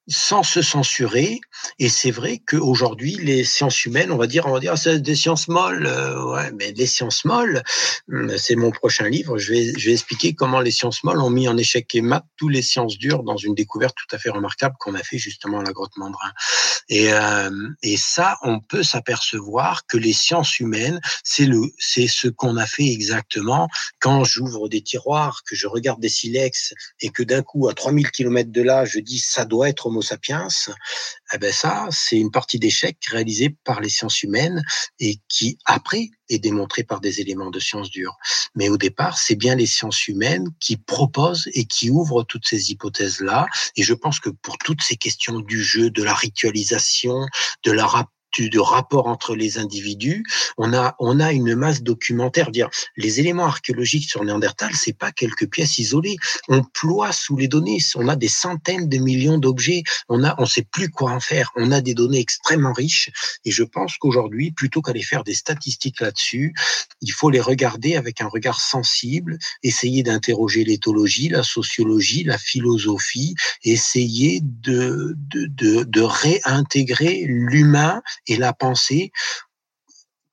sans 0.09 0.43
se 0.43 0.63
censurer. 0.63 1.41
Et 1.79 1.89
c'est 1.89 2.11
vrai 2.11 2.41
qu'aujourd'hui, 2.47 3.17
les 3.21 3.45
sciences 3.45 3.85
humaines, 3.85 4.11
on 4.11 4.17
va 4.17 4.27
dire, 4.27 4.47
on 4.47 4.53
va 4.53 4.61
dire, 4.61 4.73
ah, 4.73 4.77
c'est 4.77 5.01
des 5.01 5.15
sciences 5.15 5.49
molles. 5.49 5.87
Euh, 5.87 6.33
ouais, 6.33 6.51
mais 6.53 6.73
les 6.73 6.87
sciences 6.87 7.25
molles, 7.25 7.63
hum, 8.11 8.33
c'est 8.39 8.57
mon 8.57 8.71
prochain 8.71 9.09
livre. 9.09 9.39
Je 9.39 9.53
vais, 9.53 9.73
je 9.79 9.87
vais 9.87 9.93
expliquer 9.93 10.35
comment 10.35 10.61
les 10.61 10.71
sciences 10.71 11.05
molles 11.05 11.21
ont 11.21 11.31
mis 11.31 11.49
en 11.49 11.57
échec 11.57 11.95
et 11.95 12.01
mat 12.01 12.25
tous 12.37 12.49
les 12.49 12.63
sciences 12.63 12.97
dures 12.97 13.23
dans 13.23 13.37
une 13.37 13.55
découverte 13.55 13.95
tout 13.97 14.17
à 14.17 14.19
fait 14.19 14.31
remarquable 14.31 14.77
qu'on 14.79 14.95
a 14.95 15.03
fait 15.03 15.19
justement 15.19 15.61
à 15.61 15.63
la 15.63 15.73
grotte 15.73 15.97
Mandrin. 15.97 16.33
Et, 16.89 17.13
euh, 17.13 17.51
et 17.83 17.97
ça, 17.99 18.39
on 18.43 18.61
peut 18.61 18.83
s'apercevoir 18.83 19.87
que 19.87 19.99
les 19.99 20.15
sciences 20.15 20.59
humaines, 20.59 21.01
c'est 21.23 21.45
le, 21.45 21.61
c'est 21.79 22.09
ce 22.09 22.29
qu'on 22.29 22.57
a 22.57 22.67
fait 22.67 22.87
exactement 22.87 23.69
quand 24.01 24.25
j'ouvre 24.25 24.69
des 24.69 24.81
tiroirs, 24.81 25.43
que 25.47 25.55
je 25.55 25.67
regarde 25.67 26.01
des 26.01 26.09
silex 26.09 26.73
et 27.01 27.11
que 27.11 27.23
d'un 27.23 27.43
coup, 27.43 27.69
à 27.69 27.75
3000 27.75 28.11
km 28.11 28.51
de 28.51 28.63
là, 28.63 28.85
je 28.85 29.01
dis 29.01 29.19
ça 29.19 29.45
doit 29.45 29.69
être 29.69 29.91
Sapiens. 30.03 30.49
Eh 31.33 31.39
ben 31.39 31.53
ça, 31.53 31.89
c'est 31.91 32.19
une 32.19 32.31
partie 32.31 32.59
d'échec 32.59 32.97
réalisée 33.11 33.57
par 33.65 33.81
les 33.81 33.89
sciences 33.89 34.23
humaines 34.23 34.63
et 34.99 35.21
qui 35.29 35.59
après 35.65 36.09
est 36.29 36.39
démontrée 36.39 36.85
par 36.85 37.01
des 37.01 37.21
éléments 37.21 37.51
de 37.51 37.61
sciences 37.61 37.91
dures. 37.91 38.17
Mais 38.55 38.69
au 38.69 38.77
départ, 38.77 39.19
c'est 39.19 39.35
bien 39.35 39.55
les 39.55 39.67
sciences 39.67 40.09
humaines 40.09 40.49
qui 40.61 40.77
proposent 40.77 41.49
et 41.55 41.65
qui 41.65 41.91
ouvrent 41.91 42.25
toutes 42.25 42.47
ces 42.47 42.71
hypothèses-là. 42.71 43.47
Et 43.77 43.83
je 43.83 43.95
pense 43.95 44.21
que 44.21 44.31
pour 44.31 44.59
toutes 44.59 44.83
ces 44.83 44.97
questions 44.97 45.41
du 45.41 45.63
jeu, 45.63 45.91
de 45.91 46.03
la 46.03 46.15
ritualisation, 46.15 47.27
de 47.65 47.73
la 47.73 47.87
de 48.39 48.59
rapport 48.59 49.07
entre 49.07 49.35
les 49.35 49.59
individus, 49.59 50.25
on 50.57 50.73
a, 50.73 50.95
on 50.99 51.21
a 51.21 51.33
une 51.33 51.55
masse 51.55 51.83
documentaire. 51.83 52.51
Dire 52.51 52.69
les 52.97 53.21
éléments 53.21 53.47
archéologiques 53.47 54.09
sur 54.09 54.25
Néandertal, 54.25 54.71
c'est 54.75 54.97
pas 54.97 55.13
quelques 55.13 55.49
pièces 55.51 55.79
isolées. 55.79 56.17
On 56.49 56.63
ploie 56.63 57.13
sous 57.13 57.37
les 57.37 57.49
données. 57.49 57.79
On 57.97 58.09
a 58.09 58.17
des 58.17 58.29
centaines 58.29 58.89
de 58.89 58.99
millions 58.99 59.39
d'objets. 59.39 59.83
On 60.09 60.25
a, 60.25 60.35
on 60.39 60.47
sait 60.47 60.67
plus 60.71 60.89
quoi 60.89 61.13
en 61.13 61.21
faire. 61.21 61.51
On 61.57 61.73
a 61.73 61.81
des 61.81 61.95
données 61.95 62.21
extrêmement 62.21 62.73
riches. 62.73 63.11
Et 63.45 63.51
je 63.51 63.65
pense 63.65 63.97
qu'aujourd'hui, 63.99 64.53
plutôt 64.53 64.83
qu'aller 64.83 65.03
faire 65.03 65.25
des 65.25 65.35
statistiques 65.35 66.01
là-dessus, 66.01 66.55
il 67.01 67.13
faut 67.13 67.31
les 67.31 67.41
regarder 67.41 67.97
avec 67.97 68.21
un 68.21 68.29
regard 68.29 68.61
sensible, 68.61 69.39
essayer 69.63 70.03
d'interroger 70.03 70.65
l'éthologie, 70.65 71.29
la 71.29 71.43
sociologie, 71.43 72.25
la 72.25 72.39
philosophie, 72.39 73.35
essayer 73.65 74.41
de, 74.43 75.17
de, 75.33 75.47
de, 75.47 75.85
de 75.85 76.01
réintégrer 76.01 77.25
l'humain 77.27 78.03
et 78.29 78.37
la 78.37 78.53
pensée, 78.53 79.11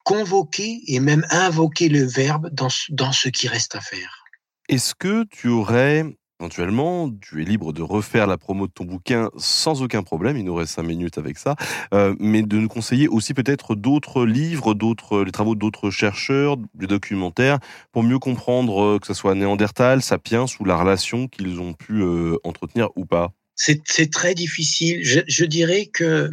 convoquer 0.04 0.82
et 0.88 1.00
même 1.00 1.26
invoquer 1.32 1.90
le 1.90 2.04
verbe 2.04 2.50
dans, 2.52 2.70
dans 2.90 3.12
ce 3.12 3.30
qui 3.30 3.48
reste 3.48 3.76
à 3.76 3.82
faire. 3.82 4.24
Est-ce 4.70 4.94
que 4.96 5.24
tu 5.32 5.48
aurais 5.48 6.06
Éventuellement, 6.42 7.10
tu 7.22 7.42
es 7.42 7.46
libre 7.46 7.72
de 7.72 7.82
refaire 7.82 8.28
la 8.28 8.38
promo 8.38 8.68
de 8.68 8.72
ton 8.72 8.84
bouquin 8.84 9.30
sans 9.38 9.82
aucun 9.82 10.04
problème. 10.04 10.36
Il 10.36 10.44
nous 10.44 10.54
reste 10.54 10.74
cinq 10.74 10.84
minutes 10.84 11.18
avec 11.18 11.38
ça, 11.38 11.56
euh, 11.94 12.14
mais 12.20 12.42
de 12.42 12.58
nous 12.58 12.68
conseiller 12.68 13.08
aussi 13.08 13.34
peut-être 13.34 13.74
d'autres 13.74 14.26
livres, 14.26 14.74
d'autres 14.74 15.24
les 15.24 15.32
travaux 15.32 15.56
d'autres 15.56 15.92
chercheurs, 15.92 16.58
des 16.74 16.88
documentaires, 16.88 17.60
pour 17.94 18.04
mieux 18.04 18.20
comprendre 18.20 18.84
euh, 18.84 19.00
que 19.00 19.08
ce 19.08 19.14
soit 19.14 19.34
Néandertal, 19.34 20.02
Sapiens 20.02 20.46
ou 20.60 20.66
la 20.66 20.76
relation 20.76 21.30
qu'ils 21.30 21.62
ont 21.62 21.74
pu 21.74 22.02
euh, 22.02 22.36
entretenir 22.44 22.90
ou 22.98 23.06
pas? 23.06 23.32
C'est 23.56 24.12
très 24.12 24.36
difficile. 24.36 25.00
Je, 25.06 25.22
je, 25.30 25.46
dirais 25.46 25.86
que 25.86 26.30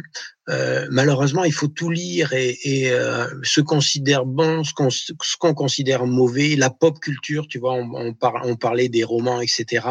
euh, 0.49 0.87
malheureusement, 0.91 1.45
il 1.45 1.53
faut 1.53 1.69
tout 1.69 1.89
lire 1.89 2.33
et, 2.33 2.57
et 2.63 2.91
euh, 2.91 3.27
se 3.43 3.61
considère 3.61 4.25
bon, 4.25 4.63
ce 4.63 4.73
qu'on 5.37 5.53
considère 5.53 6.05
mauvais, 6.05 6.55
la 6.57 6.69
pop 6.69 6.99
culture, 6.99 7.47
tu 7.47 7.59
vois, 7.59 7.73
on, 7.73 7.89
on, 7.93 8.15
on 8.43 8.55
parlait 8.55 8.89
des 8.89 9.05
romans, 9.05 9.39
etc. 9.39 9.87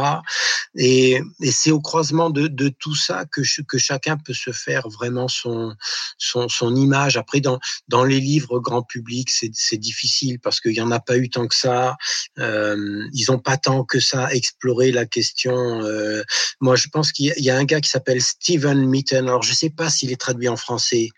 Et, 0.76 1.20
et 1.40 1.52
c'est 1.52 1.70
au 1.70 1.80
croisement 1.80 2.30
de, 2.30 2.48
de, 2.48 2.68
tout 2.68 2.94
ça 2.94 3.24
que, 3.30 3.40
que 3.62 3.78
chacun 3.78 4.16
peut 4.16 4.34
se 4.34 4.52
faire 4.52 4.88
vraiment 4.88 5.28
son, 5.28 5.74
son, 6.18 6.48
son 6.48 6.74
image. 6.76 7.16
Après, 7.16 7.40
dans, 7.40 7.58
dans 7.88 8.04
les 8.04 8.20
livres 8.20 8.58
grand 8.58 8.82
public, 8.82 9.30
c'est 9.30 9.76
difficile 9.76 10.38
parce 10.38 10.60
qu'il 10.60 10.72
n'y 10.72 10.80
en 10.80 10.90
a 10.90 11.00
pas 11.00 11.16
eu 11.16 11.30
tant 11.30 11.46
que 11.46 11.54
ça. 11.54 11.96
Euh, 12.38 13.04
ils 13.12 13.30
n'ont 13.30 13.38
pas 13.38 13.56
tant 13.56 13.84
que 13.84 14.00
ça 14.00 14.32
exploré 14.32 14.92
la 14.92 15.06
question. 15.06 15.82
Euh, 15.82 16.22
moi, 16.60 16.76
je 16.76 16.88
pense 16.88 17.12
qu'il 17.12 17.32
y, 17.36 17.42
y, 17.42 17.50
a 17.50 17.56
un 17.56 17.64
gars 17.64 17.80
qui 17.80 17.90
s'appelle 17.90 18.20
Steven 18.20 18.86
Mitten. 18.86 19.28
Alors, 19.28 19.42
je 19.42 19.54
sais 19.54 19.70
pas 19.70 19.90
s'il 19.90 20.12
est 20.12 20.20
traduit 20.20 20.41
en 20.48 20.56
français, 20.56 21.08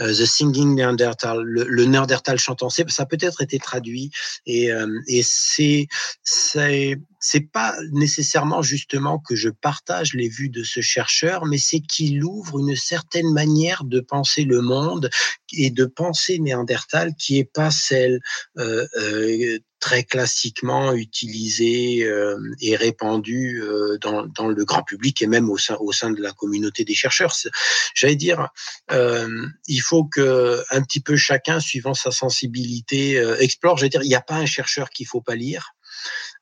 euh, 0.00 0.12
The 0.12 0.26
Singing 0.26 0.74
Neanderthal, 0.76 1.42
le, 1.42 1.64
le 1.64 1.84
Neandertal 1.84 2.38
chantant. 2.38 2.70
Ça 2.70 2.84
a 2.98 3.06
peut-être 3.06 3.42
été 3.42 3.58
traduit 3.58 4.10
et, 4.46 4.72
euh, 4.72 4.86
c'est 5.22 5.86
c'est 6.22 6.96
c'est 7.20 7.52
pas 7.52 7.74
nécessairement 7.92 8.62
justement 8.62 9.18
que 9.18 9.36
je 9.36 9.50
partage 9.50 10.14
les 10.14 10.28
vues 10.28 10.48
de 10.48 10.62
ce 10.62 10.80
chercheur, 10.80 11.44
mais 11.44 11.58
c'est 11.58 11.80
qu'il 11.80 12.24
ouvre 12.24 12.58
une 12.58 12.74
certaine 12.76 13.30
manière 13.32 13.84
de 13.84 14.00
penser 14.00 14.44
le 14.44 14.62
monde 14.62 15.10
et 15.52 15.70
de 15.70 15.84
penser 15.84 16.38
Néandertal 16.38 17.14
qui 17.16 17.38
est 17.38 17.52
pas 17.52 17.70
celle 17.70 18.20
euh, 18.58 18.86
euh, 18.96 19.58
très 19.80 20.04
classiquement 20.04 20.92
utilisée 20.92 22.04
euh, 22.04 22.38
et 22.60 22.76
répandue 22.76 23.62
euh, 23.62 23.98
dans, 23.98 24.26
dans, 24.26 24.48
le 24.48 24.64
grand 24.64 24.82
public 24.82 25.22
et 25.22 25.26
même 25.26 25.50
au 25.50 25.58
sein, 25.58 25.76
au 25.80 25.92
sein 25.92 26.10
de 26.10 26.22
la 26.22 26.32
communauté 26.32 26.84
des 26.84 26.94
chercheurs. 26.94 27.34
J'allais 27.94 28.16
dire, 28.16 28.48
euh, 28.92 29.46
il 29.66 29.80
faut 29.80 30.04
que 30.04 30.62
un 30.70 30.82
petit 30.82 31.00
peu 31.00 31.16
chacun, 31.16 31.60
suivant 31.60 31.94
sa 31.94 32.10
sensibilité, 32.10 33.18
euh, 33.18 33.38
explore. 33.38 33.78
J'allais 33.78 33.90
dire, 33.90 34.02
il 34.02 34.08
n'y 34.08 34.14
a 34.14 34.20
pas 34.20 34.36
un 34.36 34.46
chercheur 34.46 34.90
qu'il 34.90 35.06
faut 35.06 35.22
pas 35.22 35.34
lire. 35.34 35.74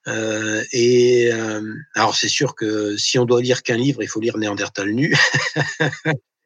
Euh, 0.07 0.65
et 0.73 1.31
euh, 1.33 1.75
alors 1.95 2.17
c'est 2.17 2.29
sûr 2.29 2.55
que 2.55 2.97
si 2.97 3.19
on 3.19 3.25
doit 3.25 3.43
lire 3.43 3.63
qu'un 3.63 3.77
livre, 3.77 4.03
il 4.03 4.09
faut 4.09 4.21
lire 4.21 4.39
Néandertal 4.39 4.91
nu. 4.91 5.15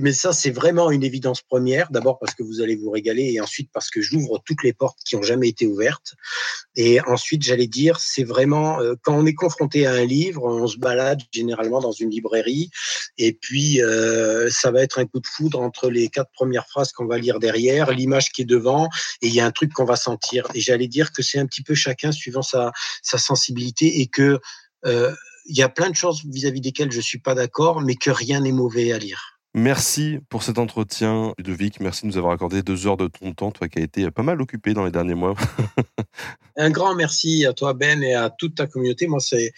mais 0.00 0.12
ça, 0.12 0.32
c'est 0.32 0.50
vraiment 0.50 0.90
une 0.90 1.02
évidence 1.02 1.42
première. 1.42 1.90
D'abord 1.90 2.18
parce 2.18 2.34
que 2.34 2.42
vous 2.42 2.60
allez 2.60 2.76
vous 2.76 2.90
régaler 2.90 3.32
et 3.32 3.40
ensuite 3.40 3.70
parce 3.72 3.90
que 3.90 4.00
j'ouvre 4.00 4.42
toutes 4.44 4.62
les 4.62 4.72
portes 4.72 4.98
qui 5.04 5.16
ont 5.16 5.22
jamais 5.22 5.48
été 5.48 5.66
ouvertes. 5.66 6.14
Et 6.76 7.00
ensuite, 7.02 7.42
j'allais 7.42 7.66
dire, 7.66 7.98
c'est 8.00 8.24
vraiment 8.24 8.80
euh, 8.80 8.94
quand 9.02 9.14
on 9.14 9.26
est 9.26 9.34
confronté 9.34 9.86
à 9.86 9.92
un 9.92 10.04
livre, 10.04 10.44
on 10.44 10.66
se 10.66 10.78
balade 10.78 11.20
généralement 11.32 11.80
dans 11.80 11.92
une 11.92 12.10
librairie 12.10 12.70
et 13.16 13.32
puis 13.32 13.82
euh, 13.82 14.48
ça 14.50 14.70
va 14.70 14.82
être 14.82 14.98
un 14.98 15.06
coup 15.06 15.20
de 15.20 15.26
foudre 15.26 15.60
entre 15.60 15.90
les 15.90 16.08
quatre 16.08 16.30
premières 16.32 16.66
phrases 16.66 16.92
qu'on 16.92 17.06
va 17.06 17.18
lire 17.18 17.38
derrière, 17.38 17.90
l'image 17.90 18.30
qui 18.30 18.42
est 18.42 18.46
devant 18.46 18.88
et 19.22 19.28
il 19.28 19.34
y 19.34 19.40
a 19.40 19.46
un 19.46 19.50
truc 19.50 19.72
qu'on 19.72 19.84
va 19.84 19.96
sentir. 19.96 20.46
Et 20.54 20.60
j'allais 20.60 20.88
dire 20.88 21.12
que 21.12 21.22
c'est 21.22 21.38
un 21.38 21.46
petit 21.46 21.62
peu 21.62 21.74
chacun 21.74 22.12
suivant 22.12 22.42
sa, 22.42 22.72
sensibilité 23.02 24.00
et 24.00 24.06
que 24.06 24.38
euh, 24.86 25.14
il 25.48 25.56
y 25.56 25.62
a 25.62 25.68
plein 25.68 25.90
de 25.90 25.96
choses 25.96 26.22
vis-à-vis 26.24 26.60
desquelles 26.60 26.92
je 26.92 27.00
suis 27.00 27.18
pas 27.18 27.34
d'accord, 27.34 27.80
mais 27.80 27.96
que 27.96 28.10
rien 28.10 28.40
n'est 28.40 28.52
mauvais 28.52 28.92
à 28.92 28.98
lire. 28.98 29.38
Merci 29.54 30.18
pour 30.28 30.42
cet 30.42 30.58
entretien, 30.58 31.32
Ludovic. 31.38 31.80
Merci 31.80 32.02
de 32.02 32.08
nous 32.08 32.18
avoir 32.18 32.34
accordé 32.34 32.62
deux 32.62 32.86
heures 32.86 32.98
de 32.98 33.08
ton 33.08 33.32
temps, 33.32 33.50
toi 33.50 33.66
qui 33.66 33.78
as 33.78 33.82
été 33.82 34.10
pas 34.10 34.22
mal 34.22 34.40
occupé 34.42 34.74
dans 34.74 34.84
les 34.84 34.90
derniers 34.90 35.14
mois. 35.14 35.34
un 36.56 36.70
grand 36.70 36.94
merci 36.94 37.46
à 37.46 37.54
toi, 37.54 37.72
Ben, 37.72 38.02
et 38.02 38.14
à 38.14 38.28
toute 38.28 38.56
ta 38.56 38.66
communauté. 38.66 39.06
Moi, 39.06 39.20
c'est, 39.20 39.52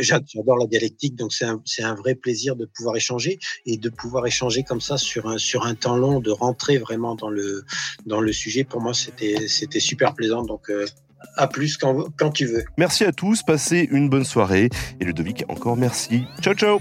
j'adore 0.00 0.56
la 0.56 0.66
dialectique, 0.66 1.14
donc 1.14 1.34
c'est 1.34 1.44
un, 1.44 1.62
un, 1.80 1.94
vrai 1.94 2.14
plaisir 2.14 2.56
de 2.56 2.64
pouvoir 2.64 2.96
échanger 2.96 3.38
et 3.66 3.76
de 3.76 3.90
pouvoir 3.90 4.26
échanger 4.26 4.64
comme 4.64 4.80
ça 4.80 4.96
sur 4.96 5.28
un, 5.28 5.36
sur 5.36 5.66
un 5.66 5.74
temps 5.74 5.98
long, 5.98 6.20
de 6.20 6.30
rentrer 6.30 6.78
vraiment 6.78 7.14
dans 7.14 7.30
le, 7.30 7.64
dans 8.06 8.20
le 8.20 8.32
sujet. 8.32 8.64
Pour 8.64 8.80
moi, 8.80 8.94
c'était, 8.94 9.46
c'était 9.46 9.80
super 9.80 10.14
plaisant. 10.14 10.42
Donc, 10.42 10.70
euh, 10.70 10.86
à 11.36 11.46
plus 11.46 11.76
quand, 11.76 12.06
quand 12.16 12.30
tu 12.30 12.46
veux. 12.46 12.64
Merci 12.76 13.04
à 13.04 13.12
tous, 13.12 13.42
passez 13.42 13.88
une 13.90 14.08
bonne 14.08 14.24
soirée. 14.24 14.70
Et 15.00 15.04
Ludovic, 15.04 15.44
encore 15.48 15.76
merci. 15.76 16.24
Ciao, 16.40 16.54
ciao 16.54 16.80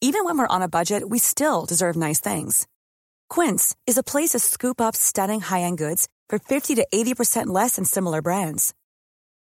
Even 0.00 0.26
when 0.26 0.36
we're 0.36 0.54
on 0.54 0.60
a 0.60 0.68
budget, 0.68 1.08
we 1.08 1.18
still 1.18 1.64
deserve 1.64 1.96
nice 1.96 2.20
things. 2.20 2.66
Quince 3.30 3.74
is 3.86 3.96
a 3.96 4.02
place 4.02 4.30
to 4.30 4.38
scoop 4.38 4.78
up 4.78 4.94
stunning 4.94 5.40
high-end 5.40 5.78
goods 5.78 6.08
for 6.28 6.38
50 6.38 6.74
to 6.74 6.86
80% 6.94 7.46
less 7.46 7.76
than 7.76 7.86
similar 7.86 8.20
brands. 8.20 8.74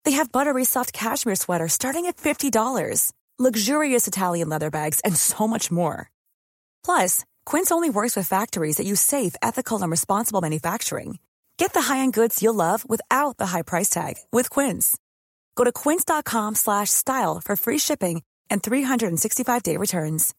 They 0.05 0.13
have 0.13 0.31
buttery 0.31 0.65
soft 0.65 0.93
cashmere 0.93 1.35
sweaters 1.35 1.73
starting 1.73 2.07
at 2.07 2.19
$50, 2.19 3.13
luxurious 3.39 4.07
Italian 4.07 4.49
leather 4.49 4.71
bags, 4.71 5.01
and 5.01 5.17
so 5.17 5.49
much 5.49 5.73
more. 5.73 6.09
Plus, 6.85 7.25
Quince 7.45 7.73
only 7.73 7.91
works 7.91 8.15
with 8.15 8.29
factories 8.29 8.77
that 8.77 8.87
use 8.87 9.01
safe, 9.01 9.35
ethical, 9.43 9.83
and 9.83 9.91
responsible 9.91 10.41
manufacturing. 10.41 11.19
Get 11.57 11.73
the 11.73 11.83
high-end 11.83 12.13
goods 12.13 12.43
you'll 12.43 12.55
love 12.55 12.89
without 12.89 13.39
the 13.39 13.47
high 13.47 13.63
price 13.63 13.91
tag 13.91 14.15
with 14.31 14.51
Quince. 14.51 14.97
Go 15.57 15.65
to 15.65 15.73
quince.com/style 15.73 17.41
for 17.45 17.57
free 17.57 17.79
shipping 17.79 18.23
and 18.51 18.63
365-day 18.63 19.77
returns. 19.77 20.35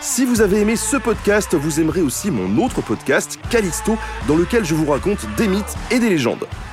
Si 0.00 0.24
vous 0.24 0.40
avez 0.40 0.60
aimé 0.60 0.76
ce 0.76 0.96
podcast, 0.96 1.54
vous 1.56 1.80
aimerez 1.80 2.00
aussi 2.00 2.30
mon 2.30 2.64
autre 2.64 2.80
podcast, 2.80 3.38
Callisto, 3.50 3.98
dans 4.28 4.36
lequel 4.36 4.64
je 4.64 4.74
vous 4.74 4.90
raconte 4.90 5.26
des 5.36 5.48
mythes 5.48 5.74
et 5.90 5.98
des 5.98 6.08
légendes. 6.08 6.46